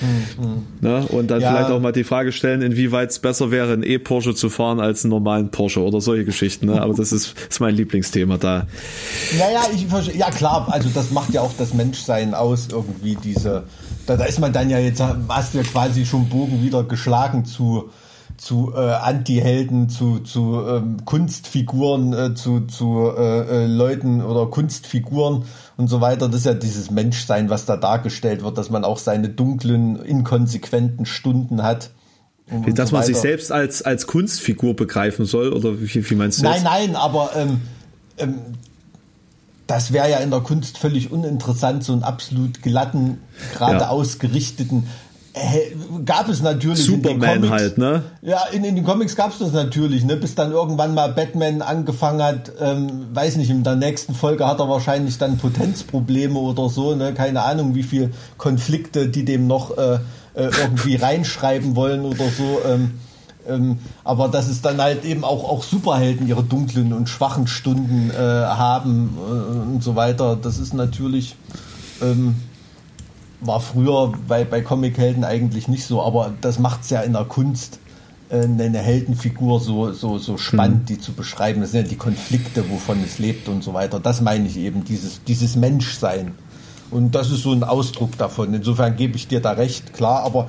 Mhm. 0.00 0.66
Ne? 0.80 1.06
Und 1.08 1.30
dann 1.30 1.40
ja. 1.40 1.50
vielleicht 1.50 1.70
auch 1.70 1.80
mal 1.80 1.92
die 1.92 2.04
Frage 2.04 2.32
stellen, 2.32 2.62
inwieweit 2.62 3.10
es 3.10 3.18
besser 3.18 3.50
wäre, 3.50 3.72
ein 3.72 3.82
E-Porsche 3.82 4.34
zu 4.34 4.48
fahren 4.48 4.80
als 4.80 5.04
einen 5.04 5.10
normalen 5.10 5.50
Porsche 5.50 5.80
oder 5.80 6.00
solche 6.00 6.24
Geschichten. 6.24 6.66
Ne? 6.66 6.80
Aber 6.80 6.94
das 6.94 7.12
ist, 7.12 7.34
ist 7.48 7.60
mein 7.60 7.74
Lieblingsthema 7.74 8.38
da. 8.38 8.66
Naja, 9.38 9.62
ich 9.74 9.86
verstehe, 9.86 10.16
ja 10.16 10.30
klar, 10.30 10.68
also 10.70 10.88
das 10.92 11.10
macht 11.10 11.32
ja 11.34 11.40
auch 11.40 11.52
das 11.58 11.74
Menschsein 11.74 12.34
aus, 12.34 12.68
irgendwie 12.70 13.16
diese, 13.16 13.64
da, 14.06 14.16
da 14.16 14.24
ist 14.24 14.40
man 14.40 14.52
dann 14.52 14.70
ja 14.70 14.78
jetzt, 14.78 15.02
hast 15.28 15.54
du 15.54 15.58
ja 15.58 15.64
quasi 15.64 16.06
schon 16.06 16.28
Bogen 16.28 16.62
wieder 16.62 16.84
geschlagen 16.84 17.44
zu, 17.44 17.90
zu 18.36 18.72
äh, 18.74 18.78
Anti-Helden, 18.78 19.88
zu, 19.88 20.18
zu 20.20 20.62
ähm, 20.66 21.04
Kunstfiguren, 21.04 22.12
äh, 22.12 22.34
zu, 22.34 22.62
zu 22.62 23.12
äh, 23.16 23.64
äh, 23.64 23.66
Leuten 23.66 24.22
oder 24.22 24.46
Kunstfiguren 24.46 25.44
und 25.76 25.88
so 25.88 26.00
weiter. 26.00 26.28
Das 26.28 26.40
ist 26.40 26.46
ja 26.46 26.54
dieses 26.54 26.90
Menschsein, 26.90 27.50
was 27.50 27.66
da 27.66 27.76
dargestellt 27.76 28.42
wird, 28.42 28.58
dass 28.58 28.70
man 28.70 28.84
auch 28.84 28.98
seine 28.98 29.28
dunklen, 29.28 29.96
inkonsequenten 29.96 31.06
Stunden 31.06 31.62
hat. 31.62 31.90
Und, 32.50 32.78
dass 32.78 32.90
so 32.90 32.96
man 32.96 33.04
sich 33.04 33.16
selbst 33.16 33.52
als, 33.52 33.82
als 33.82 34.06
Kunstfigur 34.06 34.74
begreifen 34.74 35.24
soll, 35.24 35.52
oder 35.52 35.80
wie, 35.80 36.10
wie 36.10 36.14
meinst 36.14 36.40
du 36.40 36.42
das? 36.42 36.62
Nein, 36.62 36.90
nein, 36.90 36.96
aber 36.96 37.30
ähm, 37.36 37.60
ähm, 38.18 38.40
das 39.72 39.92
wäre 39.92 40.10
ja 40.10 40.18
in 40.18 40.30
der 40.30 40.40
Kunst 40.40 40.76
völlig 40.76 41.10
uninteressant, 41.10 41.82
so 41.82 41.94
einen 41.94 42.02
absolut 42.02 42.62
glatten, 42.62 43.18
geradeaus 43.54 44.18
gerichteten. 44.18 44.86
Gab 46.04 46.28
es 46.28 46.42
natürlich. 46.42 46.84
Superman 46.84 47.40
Comics, 47.40 47.50
halt, 47.50 47.78
ne? 47.78 48.02
Ja, 48.20 48.44
in, 48.52 48.64
in 48.64 48.76
den 48.76 48.84
Comics 48.84 49.16
gab 49.16 49.32
es 49.32 49.38
das 49.38 49.52
natürlich, 49.52 50.04
ne? 50.04 50.16
Bis 50.16 50.34
dann 50.34 50.52
irgendwann 50.52 50.92
mal 50.92 51.10
Batman 51.10 51.62
angefangen 51.62 52.22
hat, 52.22 52.52
ähm, 52.60 53.06
weiß 53.14 53.36
nicht, 53.36 53.48
in 53.48 53.64
der 53.64 53.76
nächsten 53.76 54.14
Folge 54.14 54.46
hat 54.46 54.60
er 54.60 54.68
wahrscheinlich 54.68 55.16
dann 55.16 55.38
Potenzprobleme 55.38 56.38
oder 56.38 56.68
so, 56.68 56.94
ne? 56.94 57.14
Keine 57.14 57.40
Ahnung, 57.40 57.74
wie 57.74 57.82
viel 57.82 58.12
Konflikte 58.36 59.08
die 59.08 59.24
dem 59.24 59.46
noch 59.46 59.78
äh, 59.78 59.94
äh, 60.34 60.50
irgendwie 60.60 60.96
reinschreiben 60.96 61.76
wollen 61.76 62.02
oder 62.02 62.26
so. 62.28 62.60
Ähm, 62.68 63.00
ähm, 63.48 63.78
aber 64.04 64.28
dass 64.28 64.48
es 64.48 64.62
dann 64.62 64.80
halt 64.80 65.04
eben 65.04 65.24
auch, 65.24 65.44
auch 65.44 65.62
Superhelden 65.62 66.28
ihre 66.28 66.42
dunklen 66.42 66.92
und 66.92 67.08
schwachen 67.08 67.46
Stunden 67.46 68.10
äh, 68.10 68.14
haben 68.16 69.16
äh, 69.16 69.74
und 69.74 69.82
so 69.82 69.96
weiter, 69.96 70.36
das 70.36 70.58
ist 70.58 70.74
natürlich, 70.74 71.36
ähm, 72.00 72.36
war 73.40 73.60
früher 73.60 74.12
bei, 74.28 74.44
bei 74.44 74.60
Comichelden 74.60 75.24
eigentlich 75.24 75.68
nicht 75.68 75.84
so, 75.84 76.02
aber 76.02 76.32
das 76.40 76.58
macht 76.58 76.82
es 76.82 76.90
ja 76.90 77.00
in 77.00 77.12
der 77.12 77.24
Kunst 77.24 77.80
äh, 78.32 78.42
eine 78.42 78.78
Heldenfigur 78.78 79.60
so, 79.60 79.92
so, 79.92 80.18
so 80.18 80.38
spannend, 80.38 80.82
mhm. 80.82 80.86
die 80.86 80.98
zu 80.98 81.12
beschreiben. 81.12 81.60
Das 81.60 81.72
sind 81.72 81.84
ja 81.84 81.88
die 81.88 81.96
Konflikte, 81.96 82.68
wovon 82.70 83.02
es 83.04 83.18
lebt 83.18 83.48
und 83.48 83.62
so 83.62 83.74
weiter. 83.74 84.00
Das 84.00 84.20
meine 84.20 84.46
ich 84.46 84.56
eben, 84.56 84.84
dieses, 84.84 85.22
dieses 85.24 85.54
Menschsein. 85.54 86.34
Und 86.90 87.14
das 87.14 87.30
ist 87.30 87.42
so 87.42 87.52
ein 87.52 87.64
Ausdruck 87.64 88.16
davon. 88.18 88.52
Insofern 88.54 88.96
gebe 88.96 89.16
ich 89.16 89.28
dir 89.28 89.40
da 89.40 89.52
recht, 89.52 89.92
klar, 89.94 90.22
aber 90.24 90.48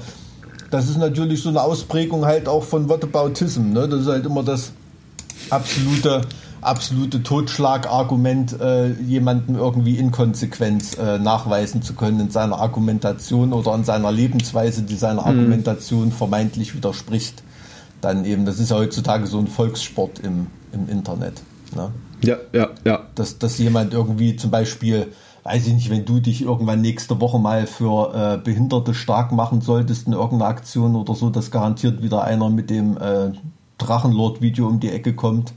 das 0.74 0.90
ist 0.90 0.98
natürlich 0.98 1.44
so 1.44 1.50
eine 1.50 1.62
Ausprägung 1.62 2.26
halt 2.26 2.48
auch 2.48 2.64
von 2.64 2.90
Whataboutism. 2.90 3.74
Ne? 3.74 3.88
Das 3.88 4.02
ist 4.02 4.08
halt 4.08 4.26
immer 4.26 4.41
das 4.41 4.72
absolute, 5.52 6.22
absolute 6.62 7.22
Totschlagargument, 7.22 8.60
äh, 8.60 8.94
jemandem 8.94 9.56
irgendwie 9.56 10.00
Inkonsequenz 10.00 10.98
äh, 10.98 11.20
nachweisen 11.20 11.84
zu 11.84 11.94
können 11.94 12.20
in 12.20 12.32
seiner 12.32 12.58
Argumentation 12.58 13.54
oder 13.54 13.76
in 13.76 13.84
seiner 13.84 14.12
Lebensweise, 14.12 14.82
die 14.82 14.95
seiner 14.95 15.22
mhm. 15.22 15.28
Argumentation 15.28 16.12
vermeintlich 16.12 16.74
widerspricht. 16.76 17.44
Dann 18.02 18.26
eben, 18.26 18.45
das 18.45 18.60
ist 18.60 18.72
ja 18.72 18.78
heutzutage 18.78 19.28
so 19.28 19.38
ein 19.38 19.48
Volkssport 19.48 20.20
im, 20.20 20.48
im 20.72 20.90
Internet. 20.90 21.44
Ne? 21.76 21.91
Ja, 22.24 22.38
ja, 22.52 22.70
ja. 22.84 23.02
Dass, 23.14 23.38
dass 23.38 23.60
jemand 23.60 23.94
irgendwie 23.94 24.38
zum 24.38 24.50
Beispiel 24.50 25.12
weiß 25.44 25.68
ich 25.68 25.74
nicht, 25.74 25.90
wenn 25.90 26.06
du 26.06 26.20
dich 26.20 26.41
irgendwann 26.41 26.82
nächste 26.82 27.20
Woche 27.20 27.40
mal 27.40 27.68
für 27.68 28.14
äh, 28.14 28.38
Behinderte 28.38 28.94
stark 28.94 29.32
machen 29.32 29.61
solltest 29.61 30.07
in 30.07 30.14
irgendeiner 30.14 30.45
Aktion 30.45 30.95
oder 30.95 31.15
so, 31.15 31.30
dass 31.30 31.52
garantiert 31.52 32.02
wieder 32.02 32.24
einer 32.24 32.49
mit 32.49 32.70
dem 32.70 32.98
äh, 32.98 33.32
Drachenlord-Video 33.78 34.68
um 34.68 34.80
die 34.80 34.90
Ecke 34.90 35.14
kommt. 35.14 35.53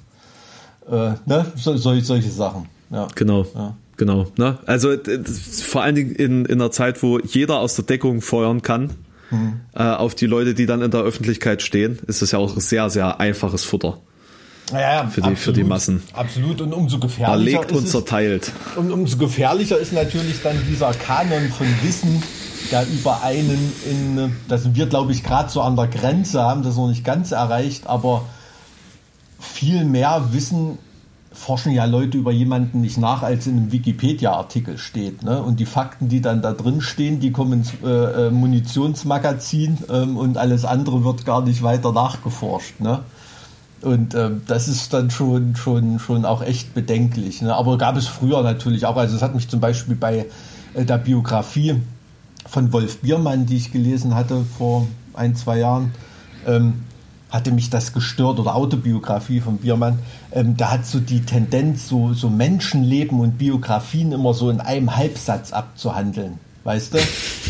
Äh, 0.90 1.12
ne? 1.26 1.46
So, 1.56 1.76
solche, 1.76 2.04
solche 2.04 2.30
Sachen. 2.30 2.66
Ja. 2.90 3.06
Genau. 3.14 3.46
Ja. 3.54 3.76
genau. 3.96 4.26
Ne? 4.36 4.58
Also 4.66 4.94
vor 5.62 5.82
allen 5.82 5.94
Dingen 5.94 6.14
in, 6.14 6.44
in 6.44 6.60
einer 6.60 6.70
Zeit, 6.70 7.02
wo 7.02 7.18
jeder 7.20 7.58
aus 7.60 7.76
der 7.76 7.84
Deckung 7.84 8.22
feuern 8.22 8.62
kann, 8.62 8.90
mhm. 9.30 9.60
äh, 9.74 9.84
auf 9.84 10.16
die 10.16 10.26
Leute, 10.26 10.54
die 10.54 10.66
dann 10.66 10.82
in 10.82 10.90
der 10.90 11.02
Öffentlichkeit 11.02 11.62
stehen, 11.62 12.00
ist 12.08 12.22
das 12.22 12.32
ja 12.32 12.38
auch 12.38 12.58
sehr, 12.58 12.90
sehr 12.90 13.20
einfaches 13.20 13.64
Futter. 13.64 13.98
Ja, 14.72 14.80
ja, 14.80 15.06
für, 15.06 15.20
die, 15.20 15.28
absolut, 15.28 15.38
für 15.38 15.52
die 15.52 15.64
Massen. 15.64 16.02
Absolut. 16.12 16.60
Und 16.60 16.72
umso 16.72 16.98
gefährlicher. 16.98 17.58
Erlegt 17.58 17.72
und 17.72 17.88
zerteilt. 17.88 18.52
Und 18.74 18.90
umso 18.90 19.16
gefährlicher 19.16 19.78
ist 19.78 19.92
natürlich 19.92 20.42
dann 20.42 20.56
dieser 20.68 20.92
Kanon 20.92 21.48
von 21.50 21.66
Wissen, 21.82 22.22
der 22.72 22.84
über 22.88 23.22
einen 23.22 23.72
in, 23.88 24.36
da 24.48 24.58
sind 24.58 24.74
wir, 24.74 24.86
glaube 24.86 25.12
ich, 25.12 25.22
gerade 25.22 25.50
so 25.50 25.60
an 25.60 25.76
der 25.76 25.86
Grenze, 25.86 26.42
haben 26.42 26.64
das 26.64 26.76
noch 26.76 26.88
nicht 26.88 27.04
ganz 27.04 27.30
erreicht, 27.30 27.86
aber 27.86 28.24
viel 29.38 29.84
mehr 29.84 30.30
Wissen 30.32 30.78
forschen 31.36 31.72
ja 31.72 31.84
Leute 31.84 32.16
über 32.16 32.32
jemanden 32.32 32.80
nicht 32.80 32.96
nach, 32.96 33.22
als 33.22 33.46
in 33.46 33.56
einem 33.56 33.72
Wikipedia-Artikel 33.72 34.78
steht. 34.78 35.22
Ne? 35.22 35.42
Und 35.42 35.60
die 35.60 35.66
Fakten, 35.66 36.08
die 36.08 36.20
dann 36.20 36.40
da 36.40 36.52
drin 36.52 36.80
stehen, 36.80 37.20
die 37.20 37.30
kommen 37.30 37.52
ins 37.60 37.72
äh, 37.84 37.88
äh, 37.88 38.30
Munitionsmagazin 38.30 39.78
ähm, 39.90 40.16
und 40.16 40.38
alles 40.38 40.64
andere 40.64 41.04
wird 41.04 41.26
gar 41.26 41.42
nicht 41.42 41.62
weiter 41.62 41.92
nachgeforscht. 41.92 42.80
Ne? 42.80 43.00
Und 43.82 44.14
ähm, 44.14 44.42
das 44.46 44.68
ist 44.68 44.92
dann 44.92 45.10
schon, 45.10 45.54
schon, 45.54 45.98
schon 45.98 46.24
auch 46.24 46.42
echt 46.42 46.74
bedenklich. 46.74 47.42
Ne? 47.42 47.54
Aber 47.54 47.76
gab 47.78 47.96
es 47.96 48.06
früher 48.06 48.42
natürlich 48.42 48.86
auch. 48.86 48.96
Also 48.96 49.16
es 49.16 49.22
hat 49.22 49.34
mich 49.34 49.48
zum 49.48 49.60
Beispiel 49.60 49.96
bei 49.96 50.26
äh, 50.74 50.84
der 50.84 50.98
Biografie 50.98 51.80
von 52.46 52.72
Wolf 52.72 52.98
Biermann, 52.98 53.46
die 53.46 53.56
ich 53.56 53.72
gelesen 53.72 54.14
hatte 54.14 54.44
vor 54.56 54.86
ein, 55.14 55.34
zwei 55.36 55.58
Jahren, 55.58 55.92
ähm, 56.46 56.84
hatte 57.28 57.50
mich 57.50 57.70
das 57.70 57.92
gestört 57.92 58.38
oder 58.38 58.54
Autobiografie 58.54 59.40
von 59.40 59.58
Biermann. 59.58 59.98
Ähm, 60.32 60.56
da 60.56 60.70
hat 60.70 60.86
so 60.86 61.00
die 61.00 61.22
Tendenz, 61.22 61.88
so, 61.88 62.14
so 62.14 62.30
Menschenleben 62.30 63.20
und 63.20 63.36
Biografien 63.36 64.12
immer 64.12 64.32
so 64.32 64.48
in 64.48 64.60
einem 64.60 64.96
Halbsatz 64.96 65.52
abzuhandeln. 65.52 66.38
Weißt 66.66 66.94
du? 66.94 66.98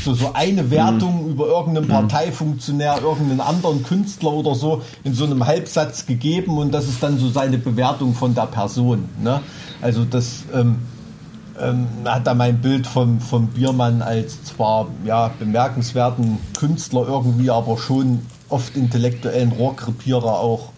So, 0.04 0.12
so 0.12 0.34
eine 0.34 0.70
Wertung 0.70 1.24
mhm. 1.24 1.30
über 1.30 1.46
irgendeinen 1.46 1.86
mhm. 1.86 1.90
Parteifunktionär, 1.90 3.00
irgendeinen 3.02 3.40
anderen 3.40 3.82
Künstler 3.82 4.30
oder 4.30 4.54
so 4.54 4.82
in 5.04 5.14
so 5.14 5.24
einem 5.24 5.46
Halbsatz 5.46 6.04
gegeben 6.04 6.58
und 6.58 6.74
das 6.74 6.86
ist 6.86 7.02
dann 7.02 7.18
so 7.18 7.30
seine 7.30 7.56
Bewertung 7.56 8.12
von 8.12 8.34
der 8.34 8.44
Person. 8.46 9.08
Ne? 9.22 9.40
Also 9.80 10.04
das 10.04 10.44
ähm, 10.52 10.80
ähm, 11.58 11.86
hat 12.04 12.26
da 12.26 12.34
mein 12.34 12.60
Bild 12.60 12.86
vom, 12.86 13.18
vom 13.18 13.46
Biermann 13.46 14.02
als 14.02 14.44
zwar 14.44 14.88
ja, 15.06 15.30
bemerkenswerten 15.38 16.36
Künstler 16.58 17.08
irgendwie, 17.08 17.48
aber 17.48 17.78
schon 17.78 18.20
oft 18.50 18.76
intellektuellen 18.76 19.52
Rohrkrepierer 19.52 20.40
auch, 20.40 20.72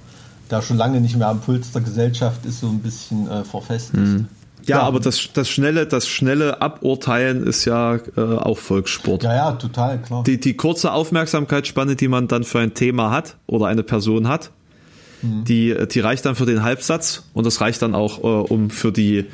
der 0.48 0.62
schon 0.62 0.76
lange 0.76 1.00
nicht 1.00 1.16
mehr 1.16 1.28
am 1.28 1.40
Puls 1.40 1.72
der 1.72 1.82
Gesellschaft 1.82 2.46
ist, 2.46 2.60
so 2.60 2.68
ein 2.68 2.78
bisschen 2.78 3.28
äh, 3.28 3.42
verfestigt. 3.42 3.96
Mhm. 3.96 4.28
Ja, 4.68 4.82
aber 4.82 5.00
das, 5.00 5.30
das 5.32 5.48
schnelle, 5.48 5.86
das 5.86 6.08
schnelle 6.08 6.60
Aburteilen 6.60 7.46
ist 7.46 7.64
ja 7.64 7.96
äh, 7.96 8.20
auch 8.20 8.58
Volkssport. 8.58 9.22
Ja, 9.22 9.34
ja, 9.34 9.52
total, 9.52 10.00
klar. 10.00 10.22
Die, 10.24 10.38
die 10.38 10.54
kurze 10.54 10.92
Aufmerksamkeitsspanne, 10.92 11.96
die 11.96 12.08
man 12.08 12.28
dann 12.28 12.44
für 12.44 12.60
ein 12.60 12.74
Thema 12.74 13.10
hat 13.10 13.36
oder 13.46 13.66
eine 13.66 13.82
Person 13.82 14.28
hat, 14.28 14.50
mhm. 15.22 15.44
die, 15.44 15.74
die 15.90 16.00
reicht 16.00 16.24
dann 16.26 16.34
für 16.34 16.46
den 16.46 16.62
Halbsatz 16.62 17.24
und 17.32 17.46
das 17.46 17.60
reicht 17.60 17.82
dann 17.82 17.94
auch, 17.94 18.18
äh, 18.18 18.52
um 18.52 18.70
für 18.70 18.92
die, 18.92 19.26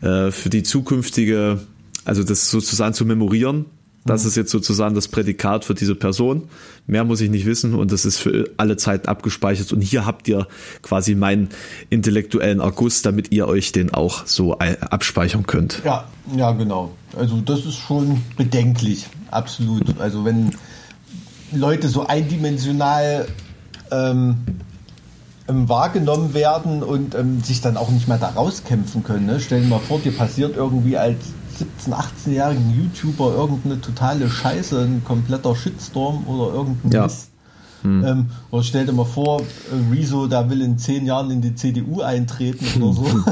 äh, 0.00 0.30
für 0.30 0.50
die 0.50 0.62
zukünftige, 0.62 1.60
also 2.04 2.22
das 2.22 2.50
sozusagen 2.50 2.94
zu 2.94 3.04
memorieren 3.04 3.66
das 4.08 4.24
ist 4.24 4.36
jetzt 4.36 4.50
sozusagen 4.50 4.94
das 4.94 5.08
Prädikat 5.08 5.64
für 5.64 5.74
diese 5.74 5.94
Person. 5.94 6.48
Mehr 6.86 7.04
muss 7.04 7.20
ich 7.20 7.30
nicht 7.30 7.46
wissen 7.46 7.74
und 7.74 7.92
das 7.92 8.04
ist 8.04 8.18
für 8.18 8.50
alle 8.56 8.76
Zeiten 8.76 9.08
abgespeichert. 9.08 9.72
Und 9.72 9.80
hier 9.80 10.06
habt 10.06 10.26
ihr 10.28 10.46
quasi 10.82 11.14
meinen 11.14 11.48
intellektuellen 11.90 12.60
Erguss, 12.60 13.02
damit 13.02 13.30
ihr 13.32 13.46
euch 13.46 13.72
den 13.72 13.92
auch 13.92 14.26
so 14.26 14.58
abspeichern 14.58 15.46
könnt. 15.46 15.82
Ja, 15.84 16.04
ja, 16.36 16.52
genau. 16.52 16.92
Also 17.16 17.40
das 17.40 17.64
ist 17.64 17.76
schon 17.76 18.22
bedenklich, 18.36 19.06
absolut. 19.30 19.98
Also 20.00 20.24
wenn 20.24 20.52
Leute 21.52 21.88
so 21.88 22.06
eindimensional 22.06 23.26
ähm, 23.90 24.36
ähm 25.48 25.68
wahrgenommen 25.68 26.34
werden 26.34 26.82
und 26.82 27.14
ähm, 27.14 27.42
sich 27.42 27.60
dann 27.60 27.76
auch 27.76 27.90
nicht 27.90 28.08
mehr 28.08 28.18
da 28.18 28.28
rauskämpfen 28.28 29.02
können. 29.02 29.26
Ne? 29.26 29.40
Stell 29.40 29.62
dir 29.62 29.68
mal 29.68 29.78
vor, 29.78 29.98
dir 30.00 30.12
passiert 30.12 30.56
irgendwie 30.56 30.98
als 30.98 31.18
17-, 31.58 31.92
18-jährigen 31.92 32.74
YouTuber 32.76 33.34
irgendeine 33.34 33.80
totale 33.80 34.28
Scheiße, 34.28 34.80
ein 34.80 35.02
kompletter 35.04 35.54
Shitstorm 35.54 36.26
oder 36.26 36.54
irgendein 36.54 36.92
ja. 36.92 37.02
Mist. 37.04 37.30
Hm. 37.82 38.04
Ähm, 38.04 38.26
oder 38.50 38.62
stell 38.64 38.86
dir 38.86 38.92
mal 38.92 39.04
vor, 39.04 39.40
Rezo, 39.92 40.26
da 40.26 40.50
will 40.50 40.62
in 40.62 40.78
zehn 40.78 41.06
Jahren 41.06 41.30
in 41.30 41.40
die 41.40 41.54
CDU 41.54 42.00
eintreten 42.00 42.82
oder 42.82 42.92
so. 42.92 43.06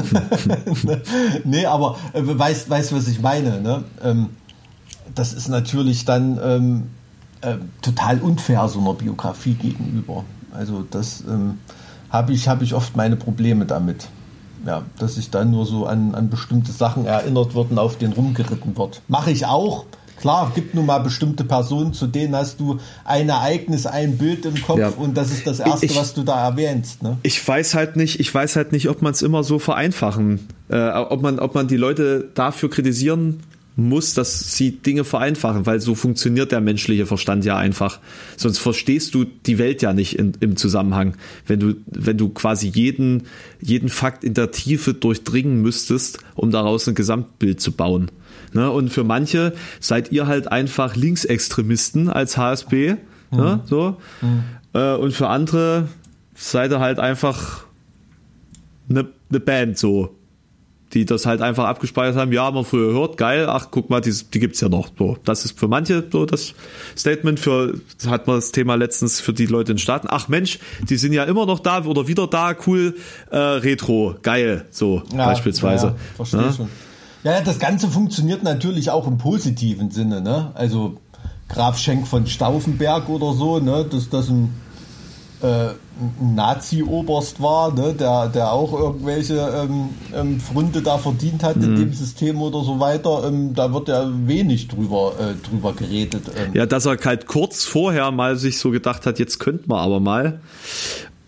nee, 1.43 1.65
aber 1.65 1.97
äh, 2.13 2.21
weißt, 2.23 2.69
weißt, 2.69 2.93
was 2.93 3.07
ich 3.07 3.21
meine. 3.21 3.61
Ne? 3.61 3.83
Ähm, 4.01 4.29
das 5.13 5.33
ist 5.33 5.49
natürlich 5.49 6.05
dann 6.05 6.39
ähm, 6.41 6.83
äh, 7.41 7.57
total 7.81 8.19
unfair 8.19 8.67
so 8.69 8.79
einer 8.79 8.93
Biografie 8.93 9.53
gegenüber. 9.53 10.23
Also 10.53 10.85
das 10.89 11.23
ähm, 11.27 11.59
habe 12.09 12.31
ich, 12.31 12.47
hab 12.47 12.61
ich 12.61 12.73
oft 12.73 12.95
meine 12.95 13.15
Probleme 13.15 13.65
damit 13.65 14.07
ja, 14.65 14.83
dass 14.99 15.15
sich 15.15 15.29
dann 15.29 15.51
nur 15.51 15.65
so 15.65 15.85
an, 15.85 16.15
an 16.15 16.29
bestimmte 16.29 16.71
Sachen 16.71 17.05
erinnert 17.05 17.55
wird 17.55 17.71
und 17.71 17.79
auf 17.79 17.97
den 17.97 18.13
rumgeritten 18.13 18.77
wird. 18.77 19.01
Mache 19.07 19.31
ich 19.31 19.45
auch. 19.45 19.85
Klar, 20.19 20.51
gibt 20.55 20.73
nun 20.73 20.87
mal 20.87 20.97
bestimmte 20.97 21.43
Personen, 21.43 21.93
zu 21.93 22.07
denen 22.07 22.35
hast 22.35 22.59
du 22.59 22.79
ein 23.05 23.29
Ereignis, 23.29 23.85
ein 23.85 24.17
Bild 24.17 24.45
im 24.45 24.59
Kopf 24.63 24.79
ja. 24.79 24.89
und 24.89 25.15
das 25.15 25.29
ist 25.29 25.45
das 25.45 25.59
Erste, 25.59 25.85
ich, 25.85 25.95
was 25.95 26.15
du 26.15 26.23
da 26.23 26.43
erwähnst. 26.43 27.03
Ne? 27.03 27.17
Ich 27.21 27.47
weiß 27.47 27.75
halt 27.75 27.95
nicht, 27.97 28.19
ich 28.19 28.33
weiß 28.33 28.55
halt 28.55 28.71
nicht, 28.71 28.89
ob 28.89 29.03
man 29.03 29.13
es 29.13 29.21
immer 29.21 29.43
so 29.43 29.59
vereinfachen, 29.59 30.47
äh, 30.69 30.89
ob 30.89 31.21
man, 31.21 31.37
ob 31.37 31.53
man 31.53 31.67
die 31.67 31.77
Leute 31.77 32.29
dafür 32.33 32.69
kritisieren 32.71 33.41
muss, 33.77 34.15
dass 34.15 34.57
sie 34.57 34.71
Dinge 34.71 35.03
vereinfachen, 35.03 35.67
weil 35.67 35.79
so 35.79 35.93
funktioniert 35.93 36.51
der 36.51 36.61
menschliche 36.61 37.05
Verstand 37.05 37.45
ja 37.45 37.57
einfach. 37.57 37.99
Sonst 38.35 38.57
verstehst 38.57 39.13
du 39.13 39.23
die 39.23 39.59
Welt 39.59 39.83
ja 39.83 39.93
nicht 39.93 40.17
in, 40.17 40.33
im 40.39 40.57
Zusammenhang. 40.57 41.15
Wenn 41.45 41.59
du, 41.59 41.75
wenn 41.85 42.17
du 42.17 42.29
quasi 42.29 42.69
jeden, 42.69 43.27
jeden 43.61 43.89
Fakt 43.89 44.23
in 44.23 44.33
der 44.33 44.49
Tiefe 44.49 44.95
durchdringen 44.95 45.61
müsstest, 45.61 46.17
um 46.33 46.49
daraus 46.49 46.87
ein 46.87 46.95
Gesamtbild 46.95 47.61
zu 47.61 47.71
bauen. 47.71 48.09
Ne? 48.51 48.69
Und 48.71 48.89
für 48.89 49.03
manche 49.03 49.53
seid 49.79 50.11
ihr 50.11 50.25
halt 50.25 50.51
einfach 50.51 50.95
Linksextremisten 50.95 52.09
als 52.09 52.35
HSB. 52.35 52.87
Ne? 52.87 52.97
Mhm. 53.29 53.37
Ne? 53.37 53.59
So. 53.65 53.97
Mhm. 54.21 54.43
Äh, 54.73 54.95
und 54.95 55.13
für 55.13 55.27
andere 55.27 55.87
seid 56.33 56.71
ihr 56.71 56.79
halt 56.79 56.97
einfach 56.97 57.65
eine, 58.89 59.07
eine 59.29 59.39
Band 59.39 59.77
so 59.77 60.16
die 60.97 61.05
das 61.05 61.25
halt 61.25 61.41
einfach 61.41 61.65
abgespeichert 61.65 62.15
haben, 62.15 62.31
ja, 62.31 62.43
haben 62.43 62.55
wir 62.55 62.63
früher 62.63 62.93
gehört, 62.93 63.17
geil, 63.17 63.47
ach, 63.47 63.67
guck 63.71 63.89
mal, 63.89 64.01
die, 64.01 64.11
die 64.11 64.39
gibt's 64.39 64.61
ja 64.61 64.69
noch. 64.69 64.89
So, 64.97 65.17
das 65.23 65.45
ist 65.45 65.57
für 65.57 65.67
manche 65.67 66.03
so 66.11 66.25
das 66.25 66.53
Statement, 66.97 67.39
für 67.39 67.79
hat 68.07 68.27
man 68.27 68.37
das 68.37 68.51
Thema 68.51 68.75
letztens 68.75 69.19
für 69.19 69.33
die 69.33 69.45
Leute 69.45 69.71
in 69.71 69.77
Staaten, 69.77 70.07
ach 70.09 70.27
Mensch, 70.27 70.59
die 70.89 70.97
sind 70.97 71.13
ja 71.13 71.23
immer 71.23 71.45
noch 71.45 71.59
da 71.59 71.85
oder 71.85 72.07
wieder 72.07 72.27
da, 72.27 72.55
cool, 72.65 72.95
äh, 73.31 73.37
Retro, 73.37 74.15
geil, 74.21 74.65
so 74.71 75.03
ja, 75.11 75.25
beispielsweise. 75.25 75.87
Ja, 75.87 75.95
verstehe 76.15 76.41
ja? 76.41 76.53
schon. 76.53 76.69
Ja, 77.23 77.41
das 77.41 77.59
Ganze 77.59 77.89
funktioniert 77.89 78.43
natürlich 78.43 78.89
auch 78.89 79.07
im 79.07 79.17
positiven 79.17 79.91
Sinne, 79.91 80.21
ne? 80.21 80.51
Also 80.53 80.97
Graf 81.49 81.77
Schenk 81.77 82.07
von 82.07 82.27
Stauffenberg 82.27 83.09
oder 83.09 83.33
so, 83.33 83.59
ne? 83.59 83.85
Dass 83.89 84.09
das 84.09 84.29
ein 84.29 84.53
äh, 85.41 85.69
Nazi-Oberst 86.21 87.41
war, 87.41 87.73
ne, 87.73 87.93
der, 87.93 88.27
der 88.27 88.51
auch 88.51 88.73
irgendwelche 88.73 89.35
ähm, 89.35 89.89
ähm, 90.15 90.39
Fründe 90.39 90.81
da 90.81 90.97
verdient 90.97 91.43
hat 91.43 91.57
mhm. 91.57 91.63
in 91.63 91.75
dem 91.75 91.93
System 91.93 92.41
oder 92.41 92.63
so 92.63 92.79
weiter, 92.79 93.23
ähm, 93.25 93.53
da 93.53 93.73
wird 93.73 93.87
ja 93.87 94.07
wenig 94.25 94.67
drüber, 94.67 95.13
äh, 95.19 95.47
drüber 95.47 95.73
geredet. 95.73 96.23
Ähm. 96.35 96.53
Ja, 96.53 96.65
dass 96.65 96.85
er 96.85 96.97
halt 97.03 97.27
kurz 97.27 97.65
vorher 97.65 98.11
mal 98.11 98.35
sich 98.35 98.59
so 98.59 98.71
gedacht 98.71 99.05
hat, 99.05 99.19
jetzt 99.19 99.39
könnte 99.39 99.67
man 99.67 99.79
aber 99.79 99.99
mal. 99.99 100.39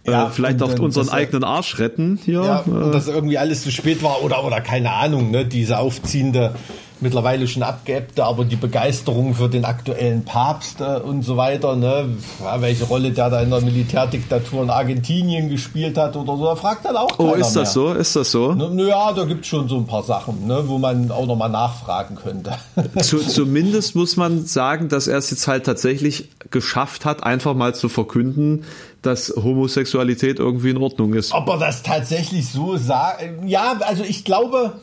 Äh, 0.06 0.11
ja, 0.11 0.30
vielleicht 0.30 0.61
auch 0.61 0.77
unseren 0.80 1.10
eigenen 1.10 1.44
Arsch 1.44 1.80
retten 1.80 2.19
hier. 2.23 2.41
Ja, 2.41 2.60
und 2.61 2.91
dass 2.91 3.07
irgendwie 3.07 3.38
alles 3.38 3.64
zu 3.64 3.72
spät 3.72 4.02
war 4.02 4.23
oder, 4.23 4.44
oder 4.44 4.61
keine 4.61 4.91
Ahnung, 4.91 5.31
ne, 5.31 5.45
diese 5.45 5.77
aufziehende 5.77 6.56
mittlerweile 7.01 7.47
schon 7.47 7.63
abgeebte, 7.63 8.23
aber 8.26 8.45
die 8.45 8.55
Begeisterung 8.55 9.34
für 9.34 9.49
den 9.49 9.65
aktuellen 9.65 10.26
Papst 10.26 10.81
äh, 10.81 10.99
und 10.99 11.23
so 11.23 11.38
weiter, 11.38 11.76
ne, 11.76 12.09
ja, 12.43 12.61
welche 12.61 12.85
Rolle 12.85 13.11
der 13.11 13.30
da 13.30 13.41
in 13.41 13.49
der 13.49 13.61
Militärdiktatur 13.61 14.63
in 14.63 14.69
Argentinien 14.69 15.49
gespielt 15.49 15.97
hat 15.97 16.15
oder 16.15 16.35
so, 16.38 16.45
da 16.45 16.55
fragt 16.55 16.85
dann 16.85 16.97
auch 16.97 17.17
keiner 17.17 17.31
Oh, 17.31 17.35
ist 17.35 17.53
das 17.53 17.76
mehr. 17.76 17.93
so? 17.93 17.93
Ist 17.93 18.15
das 18.15 18.31
so? 18.31 18.53
Ne, 18.53 18.88
ja, 18.88 19.11
da 19.13 19.26
gibt 19.26 19.41
es 19.41 19.47
schon 19.47 19.67
so 19.69 19.77
ein 19.77 19.85
paar 19.88 20.03
Sachen, 20.03 20.45
ne, 20.47 20.63
wo 20.67 20.77
man 20.77 21.11
auch 21.11 21.26
nochmal 21.26 21.49
nachfragen 21.49 22.15
könnte. 22.15 22.53
Zu, 23.01 23.17
zumindest 23.19 23.95
muss 23.95 24.17
man 24.17 24.45
sagen, 24.45 24.89
dass 24.89 25.07
er 25.07 25.17
es 25.17 25.30
jetzt 25.31 25.47
halt 25.47 25.65
tatsächlich 25.65 26.30
geschafft 26.51 27.05
hat, 27.05 27.23
einfach 27.23 27.53
mal 27.53 27.76
zu 27.76 27.89
verkünden, 27.89 28.65
dass 29.01 29.34
Homosexualität 29.35 30.39
irgendwie 30.39 30.71
in 30.71 30.77
Ordnung 30.77 31.13
ist. 31.13 31.31
Ob 31.34 31.47
er 31.47 31.57
das 31.57 31.84
tatsächlich 31.84 32.49
so 32.49 32.76
sagt? 32.76 33.23
Ja, 33.45 33.76
also 33.88 34.03
ich 34.03 34.26
glaube, 34.26 34.73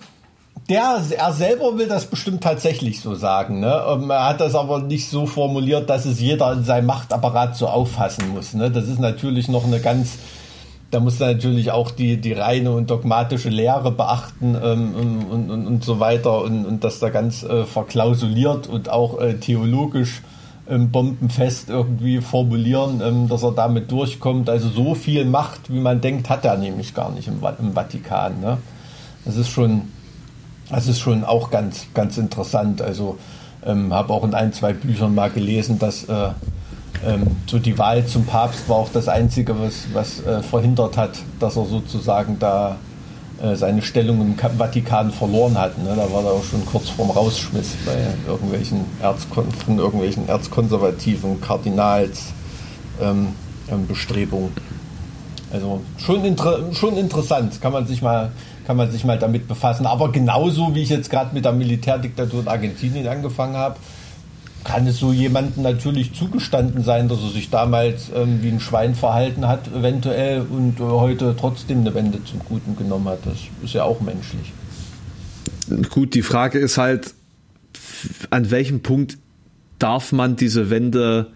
der, 0.69 1.01
er 1.17 1.33
selber 1.33 1.79
will 1.79 1.89
das 1.89 2.07
bestimmt 2.07 2.43
tatsächlich 2.43 3.01
so 3.01 3.15
sagen. 3.15 3.61
Ne? 3.61 3.83
Ähm, 3.89 4.11
er 4.11 4.29
hat 4.29 4.41
das 4.41 4.55
aber 4.55 4.81
nicht 4.81 5.09
so 5.09 5.27
formuliert, 5.27 5.89
dass 5.89 6.05
es 6.07 6.21
jeder 6.21 6.53
in 6.53 6.65
seinem 6.65 6.87
Machtapparat 6.87 7.57
so 7.57 7.69
auffassen 7.69 8.29
muss. 8.31 8.55
Ne? 8.55 8.71
Das 8.71 8.89
ist 8.89 8.99
natürlich 8.99 9.49
noch 9.49 9.65
eine 9.65 9.81
ganz 9.81 10.19
da 10.91 11.01
muss 11.01 11.21
er 11.21 11.33
natürlich 11.33 11.73
auch 11.73 11.91
die, 11.91 12.17
die 12.21 12.33
reine 12.33 12.71
und 12.71 12.91
dogmatische 12.91 13.49
Lehre 13.49 13.91
beachten 13.91 14.57
ähm, 14.63 14.95
und, 14.95 15.51
und, 15.51 15.67
und 15.67 15.85
so 15.85 15.99
weiter 15.99 16.43
und, 16.43 16.65
und 16.65 16.85
das 16.85 17.01
da 17.01 17.11
ganz 17.11 17.43
äh, 17.43 17.65
verklausuliert 17.65 18.69
und 18.69 18.89
auch 18.89 19.21
äh, 19.21 19.35
theologisch 19.35 20.23
ähm, 20.69 20.91
bombenfest 20.91 21.71
irgendwie 21.71 22.21
formulieren, 22.21 23.01
ähm, 23.05 23.29
dass 23.29 23.43
er 23.43 23.53
damit 23.53 23.91
durchkommt. 23.91 24.49
Also 24.49 24.69
so 24.69 24.95
viel 24.95 25.25
Macht, 25.25 25.73
wie 25.73 25.81
man 25.81 26.01
denkt, 26.01 26.31
hat 26.31 26.45
er 26.45 26.57
nämlich 26.57 26.95
gar 26.95 27.11
nicht 27.11 27.29
im, 27.29 27.41
im 27.59 27.73
Vatikan. 27.73 28.41
Ne? 28.41 28.59
Das 29.25 29.37
ist 29.37 29.51
schon, 29.51 29.83
das 30.71 30.89
ist 30.89 31.01
schon 31.01 31.25
auch 31.25 31.51
ganz, 31.51 31.87
ganz 31.95 32.19
interessant. 32.19 32.83
Also 32.83 33.19
ähm, 33.65 33.93
habe 33.93 34.13
auch 34.13 34.25
in 34.25 34.35
ein, 34.35 34.53
zwei 34.53 34.73
Büchern 34.73 35.15
mal 35.15 35.31
gelesen, 35.31 35.79
dass 35.79 36.05
äh, 36.05 36.29
ähm, 37.07 37.37
so 37.47 37.59
die 37.59 37.79
Wahl 37.79 38.07
zum 38.07 38.25
Papst 38.25 38.69
war 38.69 38.77
auch 38.77 38.91
das 38.93 39.09
Einzige, 39.09 39.59
was, 39.61 39.87
was 39.93 40.25
äh, 40.25 40.43
verhindert 40.43 40.97
hat, 40.97 41.19
dass 41.39 41.57
er 41.57 41.67
sozusagen 41.67 42.39
da 42.39 42.77
äh, 43.43 43.55
seine 43.55 43.83
Stellung 43.83 44.21
im 44.23 44.37
Vatikan 44.39 45.11
verloren 45.11 45.59
hat. 45.59 45.77
Ne? 45.79 45.93
Da 45.95 46.11
war 46.11 46.25
er 46.25 46.33
auch 46.33 46.45
schon 46.45 46.65
kurz 46.65 46.89
vorm 46.89 47.11
Rausschmiss 47.11 47.75
bei 47.85 47.97
irgendwelchen 48.27 48.85
Erzkon 49.03 49.51
von 49.53 49.79
irgendwelchen 49.79 50.29
erzkonservativen 50.29 51.41
Kardinals 51.41 52.33
ähm, 53.01 53.29
ähm, 53.71 53.87
Bestrebungen. 53.87 54.53
Also 55.53 55.81
schon, 55.99 56.25
inter 56.25 56.73
schon 56.73 56.97
interessant, 56.97 57.61
kann 57.61 57.73
man 57.73 57.87
sich 57.87 58.03
mal 58.03 58.33
kann 58.67 58.77
man 58.77 58.91
sich 58.91 59.05
mal 59.05 59.19
damit 59.19 59.47
befassen. 59.47 59.87
Aber 59.87 60.11
genauso 60.11 60.75
wie 60.75 60.83
ich 60.83 60.89
jetzt 60.89 61.09
gerade 61.11 61.35
mit 61.35 61.45
der 61.45 61.53
Militärdiktatur 61.53 62.41
in 62.41 62.49
Argentinien 62.49 63.07
angefangen 63.07 63.57
habe, 63.57 63.77
kann 64.65 64.87
es 64.89 64.99
so 64.99 65.13
jemandem 65.13 65.63
natürlich 65.63 66.13
zugestanden 66.13 66.83
sein, 66.83 67.09
dass 67.09 67.23
er 67.23 67.31
sich 67.31 67.51
damals 67.51 68.11
ähm, 68.15 68.43
wie 68.43 68.49
ein 68.49 68.59
Schwein 68.59 68.97
verhalten 68.97 69.47
hat, 69.47 69.69
eventuell, 69.69 70.41
und 70.41 70.81
äh, 70.81 70.83
heute 70.83 71.37
trotzdem 71.39 71.81
eine 71.81 71.95
Wende 71.95 72.25
zum 72.25 72.41
Guten 72.41 72.77
genommen 72.77 73.07
hat. 73.07 73.21
Das 73.25 73.37
ist 73.63 73.75
ja 73.75 73.85
auch 73.85 74.01
menschlich. 74.01 74.53
Gut, 75.91 76.15
die 76.15 76.23
Frage 76.23 76.59
ist 76.59 76.79
halt, 76.79 77.15
an 78.31 78.51
welchem 78.51 78.83
Punkt 78.83 79.19
darf 79.79 80.11
man 80.11 80.35
diese 80.35 80.69
Wende 80.71 81.29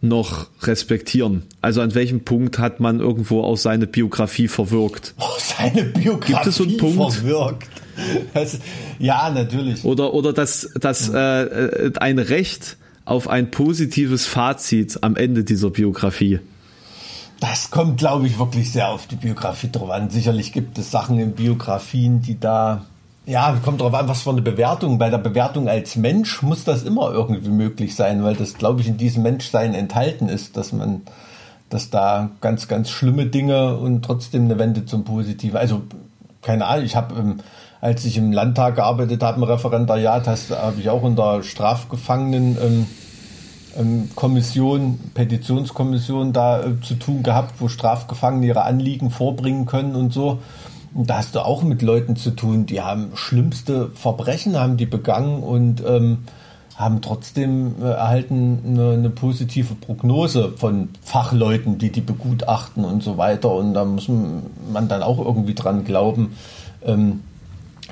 noch 0.00 0.46
respektieren? 0.62 1.42
Also 1.60 1.80
an 1.80 1.94
welchem 1.94 2.24
Punkt 2.24 2.58
hat 2.58 2.80
man 2.80 3.00
irgendwo 3.00 3.42
auch 3.42 3.56
seine 3.56 3.86
Biografie 3.86 4.48
verwirkt? 4.48 5.14
Oh, 5.18 5.24
seine 5.38 5.84
Biografie 5.84 6.32
Gibt 6.32 6.46
es 6.46 6.56
so 6.56 6.64
einen 6.64 6.76
Punkt? 6.76 7.14
verwirkt. 7.14 7.68
Das, 8.32 8.58
ja, 8.98 9.30
natürlich. 9.30 9.84
Oder, 9.84 10.14
oder 10.14 10.32
dass, 10.32 10.70
dass 10.80 11.10
äh, 11.10 11.18
äh, 11.18 11.92
ein 12.00 12.18
Recht 12.18 12.76
auf 13.04 13.28
ein 13.28 13.50
positives 13.50 14.26
Fazit 14.26 15.02
am 15.02 15.16
Ende 15.16 15.44
dieser 15.44 15.70
Biografie. 15.70 16.40
Das 17.40 17.70
kommt, 17.70 17.98
glaube 17.98 18.26
ich, 18.26 18.38
wirklich 18.38 18.70
sehr 18.70 18.88
auf 18.88 19.06
die 19.06 19.16
Biografie 19.16 19.70
drauf 19.72 19.90
an. 19.90 20.10
Sicherlich 20.10 20.52
gibt 20.52 20.78
es 20.78 20.90
Sachen 20.90 21.18
in 21.18 21.32
Biografien, 21.32 22.20
die 22.20 22.38
da, 22.38 22.84
ja, 23.30 23.56
kommt 23.62 23.80
drauf 23.80 23.94
an, 23.94 24.08
was 24.08 24.22
für 24.22 24.30
eine 24.30 24.42
Bewertung. 24.42 24.98
Bei 24.98 25.08
der 25.08 25.18
Bewertung 25.18 25.68
als 25.68 25.96
Mensch 25.96 26.42
muss 26.42 26.64
das 26.64 26.82
immer 26.82 27.12
irgendwie 27.12 27.50
möglich 27.50 27.94
sein, 27.94 28.24
weil 28.24 28.34
das, 28.34 28.54
glaube 28.54 28.80
ich, 28.80 28.88
in 28.88 28.96
diesem 28.96 29.22
Menschsein 29.22 29.74
enthalten 29.74 30.28
ist, 30.28 30.56
dass 30.56 30.72
man, 30.72 31.02
dass 31.68 31.90
da 31.90 32.30
ganz, 32.40 32.66
ganz 32.66 32.90
schlimme 32.90 33.26
Dinge 33.26 33.76
und 33.76 34.04
trotzdem 34.04 34.46
eine 34.46 34.58
Wende 34.58 34.84
zum 34.84 35.04
Positiven. 35.04 35.56
Also, 35.56 35.82
keine 36.42 36.66
Ahnung, 36.66 36.84
ich 36.84 36.96
habe 36.96 37.14
ähm, 37.14 37.36
als 37.80 38.04
ich 38.04 38.18
im 38.18 38.32
Landtag 38.32 38.76
gearbeitet 38.76 39.22
habe, 39.22 39.38
im 39.38 39.44
Referendariat, 39.44 40.26
habe 40.26 40.80
ich 40.80 40.90
auch 40.90 41.04
in 41.04 41.16
der 41.16 41.42
Strafgefangenen 41.42 42.58
ähm, 42.60 42.86
ähm, 43.78 44.10
Kommission, 44.14 44.98
Petitionskommission 45.14 46.32
da 46.32 46.60
äh, 46.60 46.80
zu 46.82 46.94
tun 46.96 47.22
gehabt, 47.22 47.54
wo 47.60 47.68
Strafgefangene 47.68 48.46
ihre 48.46 48.64
Anliegen 48.64 49.10
vorbringen 49.10 49.64
können 49.66 49.94
und 49.94 50.12
so. 50.12 50.40
Und 50.94 51.08
da 51.08 51.18
hast 51.18 51.34
du 51.34 51.44
auch 51.44 51.62
mit 51.62 51.82
Leuten 51.82 52.16
zu 52.16 52.30
tun, 52.30 52.66
die 52.66 52.80
haben 52.80 53.12
schlimmste 53.14 53.90
Verbrechen, 53.94 54.58
haben 54.58 54.76
die 54.76 54.86
begangen 54.86 55.42
und 55.42 55.82
ähm, 55.86 56.24
haben 56.76 57.00
trotzdem 57.02 57.74
äh, 57.80 57.90
erhalten 57.90 58.60
eine, 58.66 58.92
eine, 58.92 59.10
positive 59.10 59.74
Prognose 59.74 60.52
von 60.56 60.88
Fachleuten, 61.02 61.78
die 61.78 61.90
die 61.90 62.00
begutachten 62.00 62.84
und 62.84 63.02
so 63.02 63.18
weiter. 63.18 63.52
Und 63.52 63.74
da 63.74 63.84
muss 63.84 64.08
man 64.08 64.88
dann 64.88 65.02
auch 65.02 65.18
irgendwie 65.18 65.54
dran 65.54 65.84
glauben. 65.84 66.36
Ähm, 66.84 67.20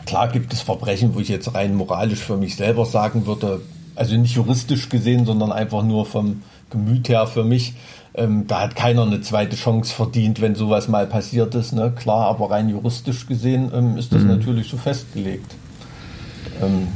Klar 0.08 0.28
gibt 0.28 0.54
es 0.54 0.62
Verbrechen, 0.62 1.14
wo 1.14 1.20
ich 1.20 1.28
jetzt 1.28 1.54
rein 1.54 1.74
moralisch 1.74 2.20
für 2.20 2.38
mich 2.38 2.56
selber 2.56 2.86
sagen 2.86 3.26
würde, 3.26 3.60
also 3.94 4.16
nicht 4.16 4.34
juristisch 4.34 4.88
gesehen, 4.88 5.26
sondern 5.26 5.52
einfach 5.52 5.82
nur 5.82 6.06
vom 6.06 6.42
Gemüt 6.70 7.10
her 7.10 7.26
für 7.26 7.44
mich. 7.44 7.74
Ähm, 8.18 8.46
da 8.46 8.62
hat 8.62 8.76
keiner 8.76 9.02
eine 9.02 9.20
zweite 9.20 9.56
Chance 9.56 9.94
verdient, 9.94 10.40
wenn 10.40 10.54
sowas 10.54 10.88
mal 10.88 11.06
passiert 11.06 11.54
ist. 11.54 11.72
Ne? 11.72 11.92
Klar, 11.96 12.26
aber 12.26 12.50
rein 12.50 12.68
juristisch 12.68 13.26
gesehen 13.26 13.70
ähm, 13.72 13.96
ist 13.96 14.12
das 14.12 14.22
mhm. 14.22 14.28
natürlich 14.28 14.68
so 14.68 14.76
festgelegt. 14.76 15.54
Ähm, 16.60 16.88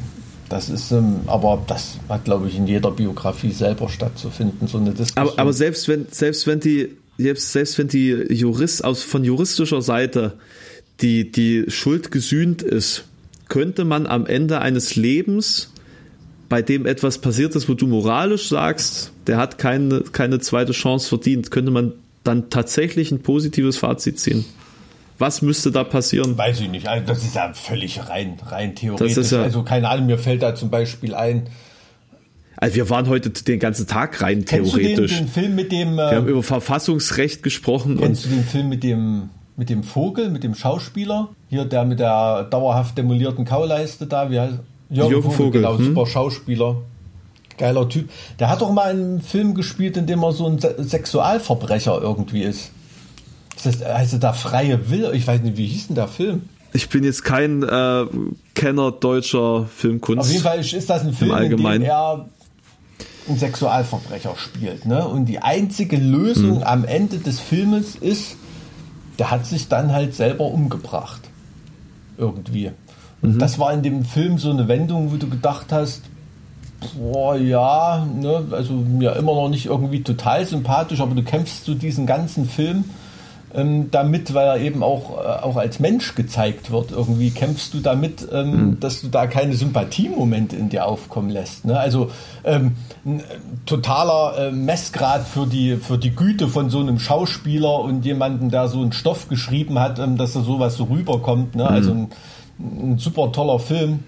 das 0.49 0.69
ist, 0.69 0.91
ähm, 0.93 1.21
aber 1.27 1.63
das 1.67 1.97
hat, 2.09 2.25
glaube 2.25 2.49
ich, 2.49 2.57
in 2.57 2.67
jeder 2.67 2.91
Biografie 2.91 3.53
selber 3.53 3.89
stattzufinden, 3.89 4.69
so 4.69 4.79
eine 4.79 4.91
Diskussion. 4.91 5.29
Aber, 5.29 5.39
aber 5.39 5.53
selbst 5.53 5.89
wenn, 5.89 6.07
selbst 6.11 6.47
wenn 6.47 6.61
die, 6.61 6.91
selbst, 7.17 7.53
selbst 7.53 7.79
wenn 7.79 7.89
die 7.89 8.11
Jurist 8.11 8.85
aus 8.85 9.03
von 9.03 9.25
juristischer 9.25 9.81
Seite 9.81 10.35
die, 11.01 11.33
die 11.33 11.65
Schuld 11.69 12.11
gesühnt 12.11 12.63
ist, 12.63 13.05
könnte 13.49 13.85
man 13.85 14.07
am 14.07 14.27
Ende 14.27 14.61
eines 14.61 14.97
Lebens, 14.97 15.72
bei 16.53 16.61
dem 16.61 16.85
etwas 16.85 17.17
passiert 17.17 17.57
ist, 17.57 17.67
wo 17.71 17.73
du 17.73 17.87
moralisch 17.87 18.51
sagst, 18.51 19.11
der 19.27 19.39
hat 19.39 19.57
keine, 19.57 20.03
keine 20.03 20.39
zweite 20.39 20.73
Chance 20.73 21.09
verdient, 21.09 21.51
könnte 21.51 21.71
man 21.71 21.95
dann 22.25 22.51
tatsächlich 22.51 23.11
ein 23.11 23.23
positives 23.23 23.79
Fazit 23.79 24.21
ziehen? 24.21 24.45
Was 25.17 25.41
müsste 25.41 25.73
da 25.73 25.83
passieren? 25.83 26.37
Weiß 26.37 26.61
ich 26.61 26.69
nicht. 26.69 26.89
Also 26.89 27.07
das 27.07 27.25
ist 27.25 27.37
ja 27.37 27.55
völlig 27.55 28.07
rein, 28.07 28.37
rein 28.45 28.75
theoretisch. 28.75 29.33
Ja 29.33 29.41
also 29.41 29.63
keine 29.63 29.89
Ahnung, 29.89 30.05
mir 30.05 30.19
fällt 30.19 30.43
da 30.43 30.55
zum 30.55 30.69
Beispiel 30.69 31.15
ein. 31.15 31.45
Also 32.59 32.77
wir 32.77 32.91
waren 32.91 33.09
heute 33.09 33.31
den 33.31 33.59
ganzen 33.59 33.87
Tag 33.87 34.21
rein 34.21 34.45
theoretisch. 34.45 34.97
Du 34.97 35.07
den, 35.07 35.25
den 35.25 35.29
Film 35.29 35.55
mit 35.55 35.73
dem. 35.73 35.97
wir 35.97 36.17
haben 36.17 36.29
über 36.29 36.43
Verfassungsrecht 36.43 37.43
gesprochen. 37.43 37.97
Kennst 37.97 38.27
du 38.27 38.29
den 38.29 38.45
Film 38.45 38.69
mit 38.69 38.83
dem 38.83 39.31
mit 39.57 39.71
dem 39.71 39.85
Vogel, 39.85 40.29
mit 40.29 40.45
dem 40.45 40.55
Schauspieler. 40.55 41.31
Hier 41.49 41.65
der 41.65 41.87
mit 41.87 41.99
der 41.99 42.45
dauerhaft 42.45 42.99
demolierten 42.99 43.47
Kauleiste 43.47 44.07
da, 44.07 44.31
wie 44.31 44.39
heißt 44.39 44.59
Jürgen, 44.93 45.11
Jürgen 45.11 45.31
Vogel, 45.31 45.37
Vogel, 45.37 45.63
genau, 45.63 45.79
hm? 45.79 45.85
super 45.87 46.07
Schauspieler. 46.07 46.77
Geiler 47.59 47.89
Typ. 47.89 48.11
Der 48.39 48.49
hat 48.49 48.61
doch 48.61 48.73
mal 48.73 48.91
einen 48.91 49.21
Film 49.21 49.55
gespielt, 49.55 49.97
in 49.97 50.07
dem 50.07 50.23
er 50.23 50.33
so 50.33 50.47
ein 50.47 50.59
Sexualverbrecher 50.59 52.01
irgendwie 52.01 52.43
ist. 52.43 52.71
Das 53.57 53.67
heißt, 53.67 53.83
also 53.85 54.19
der 54.19 54.35
freie 54.35 54.91
Will, 54.91 55.11
ich 55.15 55.27
weiß 55.27 55.43
nicht, 55.43 55.57
wie 55.57 55.67
hieß 55.67 55.89
denn 55.89 55.97
der 55.97 56.09
Film? 56.09 56.43
Ich 56.73 56.89
bin 56.89 57.05
jetzt 57.05 57.25
kein 57.25 57.63
äh, 57.63 58.07
Kenner 58.55 58.93
deutscher 58.93 59.67
Filmkunst. 59.67 60.21
Auf 60.21 60.31
jeden 60.31 60.43
Fall 60.43 60.61
ist 60.61 60.91
das 60.91 61.03
ein 61.03 61.13
Film, 61.13 61.37
in 61.37 61.57
dem 61.57 61.83
er 61.83 62.27
einen 63.29 63.39
Sexualverbrecher 63.39 64.35
spielt. 64.37 64.87
Ne? 64.87 65.07
Und 65.07 65.27
die 65.27 65.39
einzige 65.39 65.97
Lösung 65.97 66.57
hm. 66.57 66.63
am 66.63 66.85
Ende 66.85 67.19
des 67.19 67.41
Filmes 67.41 67.97
ist, 67.97 68.37
der 69.19 69.31
hat 69.31 69.47
sich 69.47 69.69
dann 69.69 69.93
halt 69.93 70.15
selber 70.15 70.47
umgebracht. 70.47 71.21
Irgendwie. 72.17 72.73
Mhm. 73.23 73.39
das 73.39 73.59
war 73.59 73.73
in 73.73 73.83
dem 73.83 74.05
Film 74.05 74.39
so 74.39 74.51
eine 74.51 74.69
Wendung, 74.69 75.13
wo 75.13 75.17
du 75.17 75.29
gedacht 75.29 75.73
hast, 75.73 76.03
boah, 76.97 77.37
ja, 77.37 78.07
ne, 78.21 78.45
also 78.51 78.75
mir 78.75 79.17
immer 79.17 79.35
noch 79.35 79.49
nicht 79.49 79.67
irgendwie 79.67 80.03
total 80.03 80.45
sympathisch, 80.45 81.01
aber 81.01 81.15
du 81.15 81.23
kämpfst 81.23 81.65
zu 81.65 81.73
so 81.73 81.79
diesen 81.79 82.07
ganzen 82.07 82.49
Film 82.49 82.85
ähm, 83.55 83.91
damit, 83.91 84.35
weil 84.35 84.47
er 84.47 84.57
eben 84.59 84.83
auch, 84.83 85.19
äh, 85.19 85.43
auch 85.43 85.57
als 85.57 85.79
Mensch 85.79 86.15
gezeigt 86.15 86.71
wird. 86.71 86.91
Irgendwie 86.91 87.31
kämpfst 87.31 87.75
du 87.75 87.81
damit, 87.81 88.27
ähm, 88.33 88.51
mhm. 88.51 88.81
dass 88.81 89.03
du 89.03 89.09
da 89.09 89.27
keine 89.27 89.55
Sympathiemomente 89.55 90.57
in 90.57 90.69
dir 90.69 90.87
aufkommen 90.87 91.31
lässt. 91.31 91.65
Ne? 91.65 91.79
Also 91.79 92.11
ähm, 92.45 92.77
ein 93.05 93.23
totaler 93.67 94.49
äh, 94.49 94.53
Messgrad 94.53 95.27
für 95.27 95.47
die, 95.47 95.77
für 95.77 95.99
die 95.99 96.15
Güte 96.15 96.49
von 96.49 96.71
so 96.71 96.81
einem 96.81 96.99
Schauspieler 96.99 97.81
und 97.81 98.05
jemanden, 98.05 98.51
der 98.51 98.69
so 98.69 98.81
einen 98.81 98.93
Stoff 98.93 99.29
geschrieben 99.29 99.79
hat, 99.79 99.99
ähm, 99.99 100.17
dass 100.17 100.33
da 100.33 100.41
sowas 100.41 100.77
so 100.77 100.85
rüberkommt. 100.85 101.55
Ne? 101.55 101.69
Also 101.69 101.73
mhm. 101.73 101.83
Also 101.83 101.93
ein, 101.93 102.09
ein 102.59 102.99
super 102.99 103.33
toller 103.33 103.59
Film. 103.59 104.01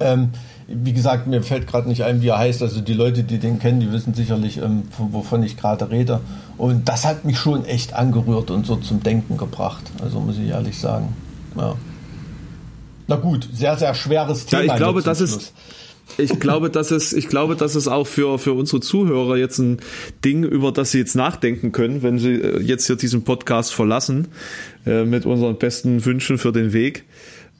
Ähm, 0.00 0.30
wie 0.68 0.92
gesagt, 0.92 1.26
mir 1.26 1.42
fällt 1.42 1.68
gerade 1.68 1.88
nicht 1.88 2.02
ein, 2.02 2.22
wie 2.22 2.28
er 2.28 2.38
heißt. 2.38 2.62
Also 2.62 2.80
die 2.80 2.92
Leute, 2.92 3.22
die 3.22 3.38
den 3.38 3.58
kennen, 3.58 3.80
die 3.80 3.92
wissen 3.92 4.14
sicherlich, 4.14 4.58
ähm, 4.58 4.82
wovon 4.98 5.42
ich 5.42 5.56
gerade 5.56 5.90
rede. 5.90 6.20
Und 6.58 6.88
das 6.88 7.04
hat 7.04 7.24
mich 7.24 7.38
schon 7.38 7.64
echt 7.64 7.94
angerührt 7.94 8.50
und 8.50 8.66
so 8.66 8.76
zum 8.76 9.02
Denken 9.02 9.36
gebracht. 9.36 9.84
Also 10.02 10.20
muss 10.20 10.38
ich 10.38 10.48
ehrlich 10.48 10.78
sagen. 10.78 11.14
Ja. 11.56 11.76
Na 13.06 13.16
gut, 13.16 13.48
sehr, 13.52 13.76
sehr 13.76 13.94
schweres 13.94 14.46
Thema. 14.46 14.64
Ja, 14.64 14.72
ich 14.72 14.76
glaube, 14.76 15.02
das 15.02 15.20
ist. 15.20 15.52
Ich 16.18 16.38
glaube, 16.38 16.70
das 16.70 16.92
ist, 16.92 17.12
ich 17.12 17.26
glaube, 17.26 17.56
das 17.56 17.74
ist 17.74 17.88
auch 17.88 18.06
für, 18.06 18.38
für 18.38 18.52
unsere 18.52 18.80
Zuhörer 18.80 19.36
jetzt 19.36 19.58
ein 19.58 19.78
Ding, 20.24 20.44
über 20.44 20.70
das 20.70 20.92
sie 20.92 20.98
jetzt 20.98 21.16
nachdenken 21.16 21.72
können, 21.72 22.04
wenn 22.04 22.20
sie 22.20 22.34
äh, 22.34 22.60
jetzt 22.62 22.86
hier 22.86 22.94
diesen 22.94 23.24
Podcast 23.24 23.74
verlassen, 23.74 24.28
äh, 24.86 25.04
mit 25.04 25.26
unseren 25.26 25.58
besten 25.58 26.04
Wünschen 26.04 26.38
für 26.38 26.52
den 26.52 26.72
Weg. 26.72 27.04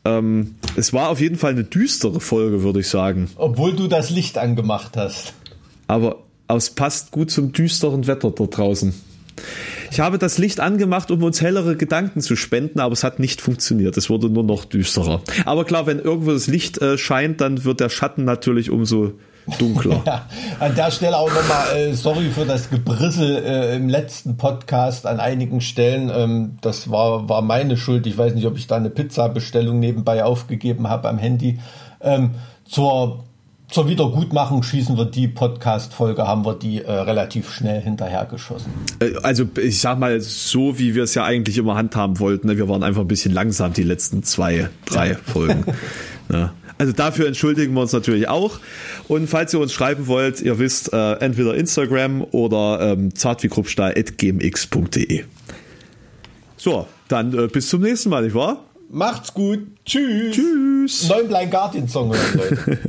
Ähm, 0.07 0.55
es 0.77 0.93
war 0.93 1.09
auf 1.09 1.21
jeden 1.21 1.37
Fall 1.37 1.53
eine 1.53 1.65
düstere 1.65 2.21
Folge, 2.21 2.63
würde 2.63 2.81
ich 2.81 2.89
sagen. 2.89 3.29
Obwohl 3.37 3.75
du 3.75 3.89
das 3.89 4.11
Licht 4.11 4.39
angemacht 4.39 4.97
hast. 4.97 5.35
Aber 5.89 6.23
es 6.49 6.71
passt 6.71 7.11
gut 7.11 7.31
zum 7.31 7.53
düsteren 7.53 8.07
Wetter 8.07 8.31
dort 8.31 8.57
draußen. 8.57 8.95
Ich 9.91 10.01
habe 10.01 10.19
das 10.19 10.39
Licht 10.39 10.61
angemacht, 10.61 11.11
um 11.11 11.23
uns 11.23 11.41
hellere 11.41 11.77
Gedanken 11.77 12.21
zu 12.21 12.37
spenden, 12.37 12.81
aber 12.81 12.93
es 12.93 13.05
hat 13.05 13.19
nicht 13.19 13.41
funktioniert. 13.41 13.97
Es 13.97 14.09
wurde 14.09 14.31
nur 14.31 14.45
noch 14.45 14.65
düsterer. 14.65 15.23
Aber 15.45 15.65
klar, 15.65 15.87
wenn 15.87 15.99
irgendwo 15.99 16.33
das 16.33 16.47
Licht 16.47 16.79
äh, 16.79 16.97
scheint, 16.99 17.41
dann 17.41 17.65
wird 17.65 17.81
der 17.81 17.89
Schatten 17.89 18.25
natürlich 18.25 18.71
umso 18.71 19.13
dunkler. 19.59 20.03
ja, 20.07 20.27
an 20.61 20.75
der 20.75 20.91
Stelle 20.91 21.17
auch 21.17 21.33
nochmal 21.33 21.77
äh, 21.77 21.95
sorry 21.95 22.31
für 22.31 22.45
das 22.45 22.71
Gebrissel 22.71 23.43
äh, 23.45 23.77
im 23.77 23.89
letzten 23.89 24.37
Podcast 24.37 25.07
an 25.07 25.21
einigen 25.21 25.61
Stellen. 25.61 26.11
Ähm, 26.15 26.59
das 26.61 26.91
war, 26.91 27.29
war 27.29 27.43
meine 27.43 27.77
Schuld. 27.77 28.07
Ich 28.07 28.19
weiß 28.19 28.35
nicht, 28.35 28.47
ob 28.47 28.57
ich 28.57 28.67
da 28.67 28.77
eine 28.77 28.91
Pizza-Bestellung 28.91 29.79
nebenbei 29.79 30.25
aufgegeben 30.25 30.89
habe 30.89 31.09
am 31.09 31.19
Handy. 31.19 31.61
Ähm, 32.01 32.33
zur 32.65 33.25
zur 33.69 33.89
Wiedergutmachung 33.89 34.63
schießen 34.63 34.97
wir 34.97 35.07
die 35.07 35.27
Podcast-Folge, 35.27 36.27
haben 36.27 36.45
wir 36.45 36.55
die 36.55 36.83
äh, 36.83 36.93
relativ 36.93 37.53
schnell 37.53 37.83
hinterhergeschossen. 37.83 38.73
Äh, 39.01 39.15
also 39.23 39.45
ich 39.61 39.81
sag 39.81 39.99
mal, 39.99 40.21
so 40.21 40.79
wie 40.79 40.95
wir 40.95 41.03
es 41.03 41.15
ja 41.15 41.25
eigentlich 41.25 41.59
immer 41.59 41.75
handhaben 41.75 42.21
wollten, 42.21 42.47
ne? 42.47 42.57
wir 42.57 42.69
waren 42.69 42.85
einfach 42.85 43.01
ein 43.01 43.09
bisschen 43.09 43.35
langsam 43.35 43.73
die 43.73 43.83
letzten 43.83 44.23
zwei, 44.23 44.69
drei 44.85 45.11
ja. 45.11 45.17
Folgen. 45.25 45.65
ja. 46.33 46.53
Also 46.79 46.93
dafür 46.93 47.27
entschuldigen 47.27 47.73
wir 47.75 47.81
uns 47.81 47.93
natürlich 47.93 48.29
auch. 48.29 48.61
Und 49.09 49.27
falls 49.29 49.53
ihr 49.55 49.61
uns 49.61 49.73
schreiben 49.73 50.07
wollt, 50.07 50.43
ihr 50.43 50.59
wisst, 50.59 50.93
äh, 50.93 51.13
entweder 51.15 51.55
Instagram 51.55 52.23
oder 52.23 52.93
ähm, 52.93 53.15
zartwiegruppstahl.gmx.de. 53.15 55.25
So, 56.57 56.87
dann 57.09 57.39
äh, 57.39 57.49
bis 57.49 57.69
zum 57.69 57.83
nächsten 57.83 58.09
Mal, 58.11 58.25
nicht 58.25 58.35
wahr? 58.35 58.65
Macht's 58.91 59.33
gut. 59.35 59.67
Tschüss. 59.85 60.37
Tschüss. 60.37 61.09
Neuen 61.09 61.27
Blind 61.29 61.51
Guardian 61.51 61.89
Song 61.89 62.11
Leute. 62.11 62.79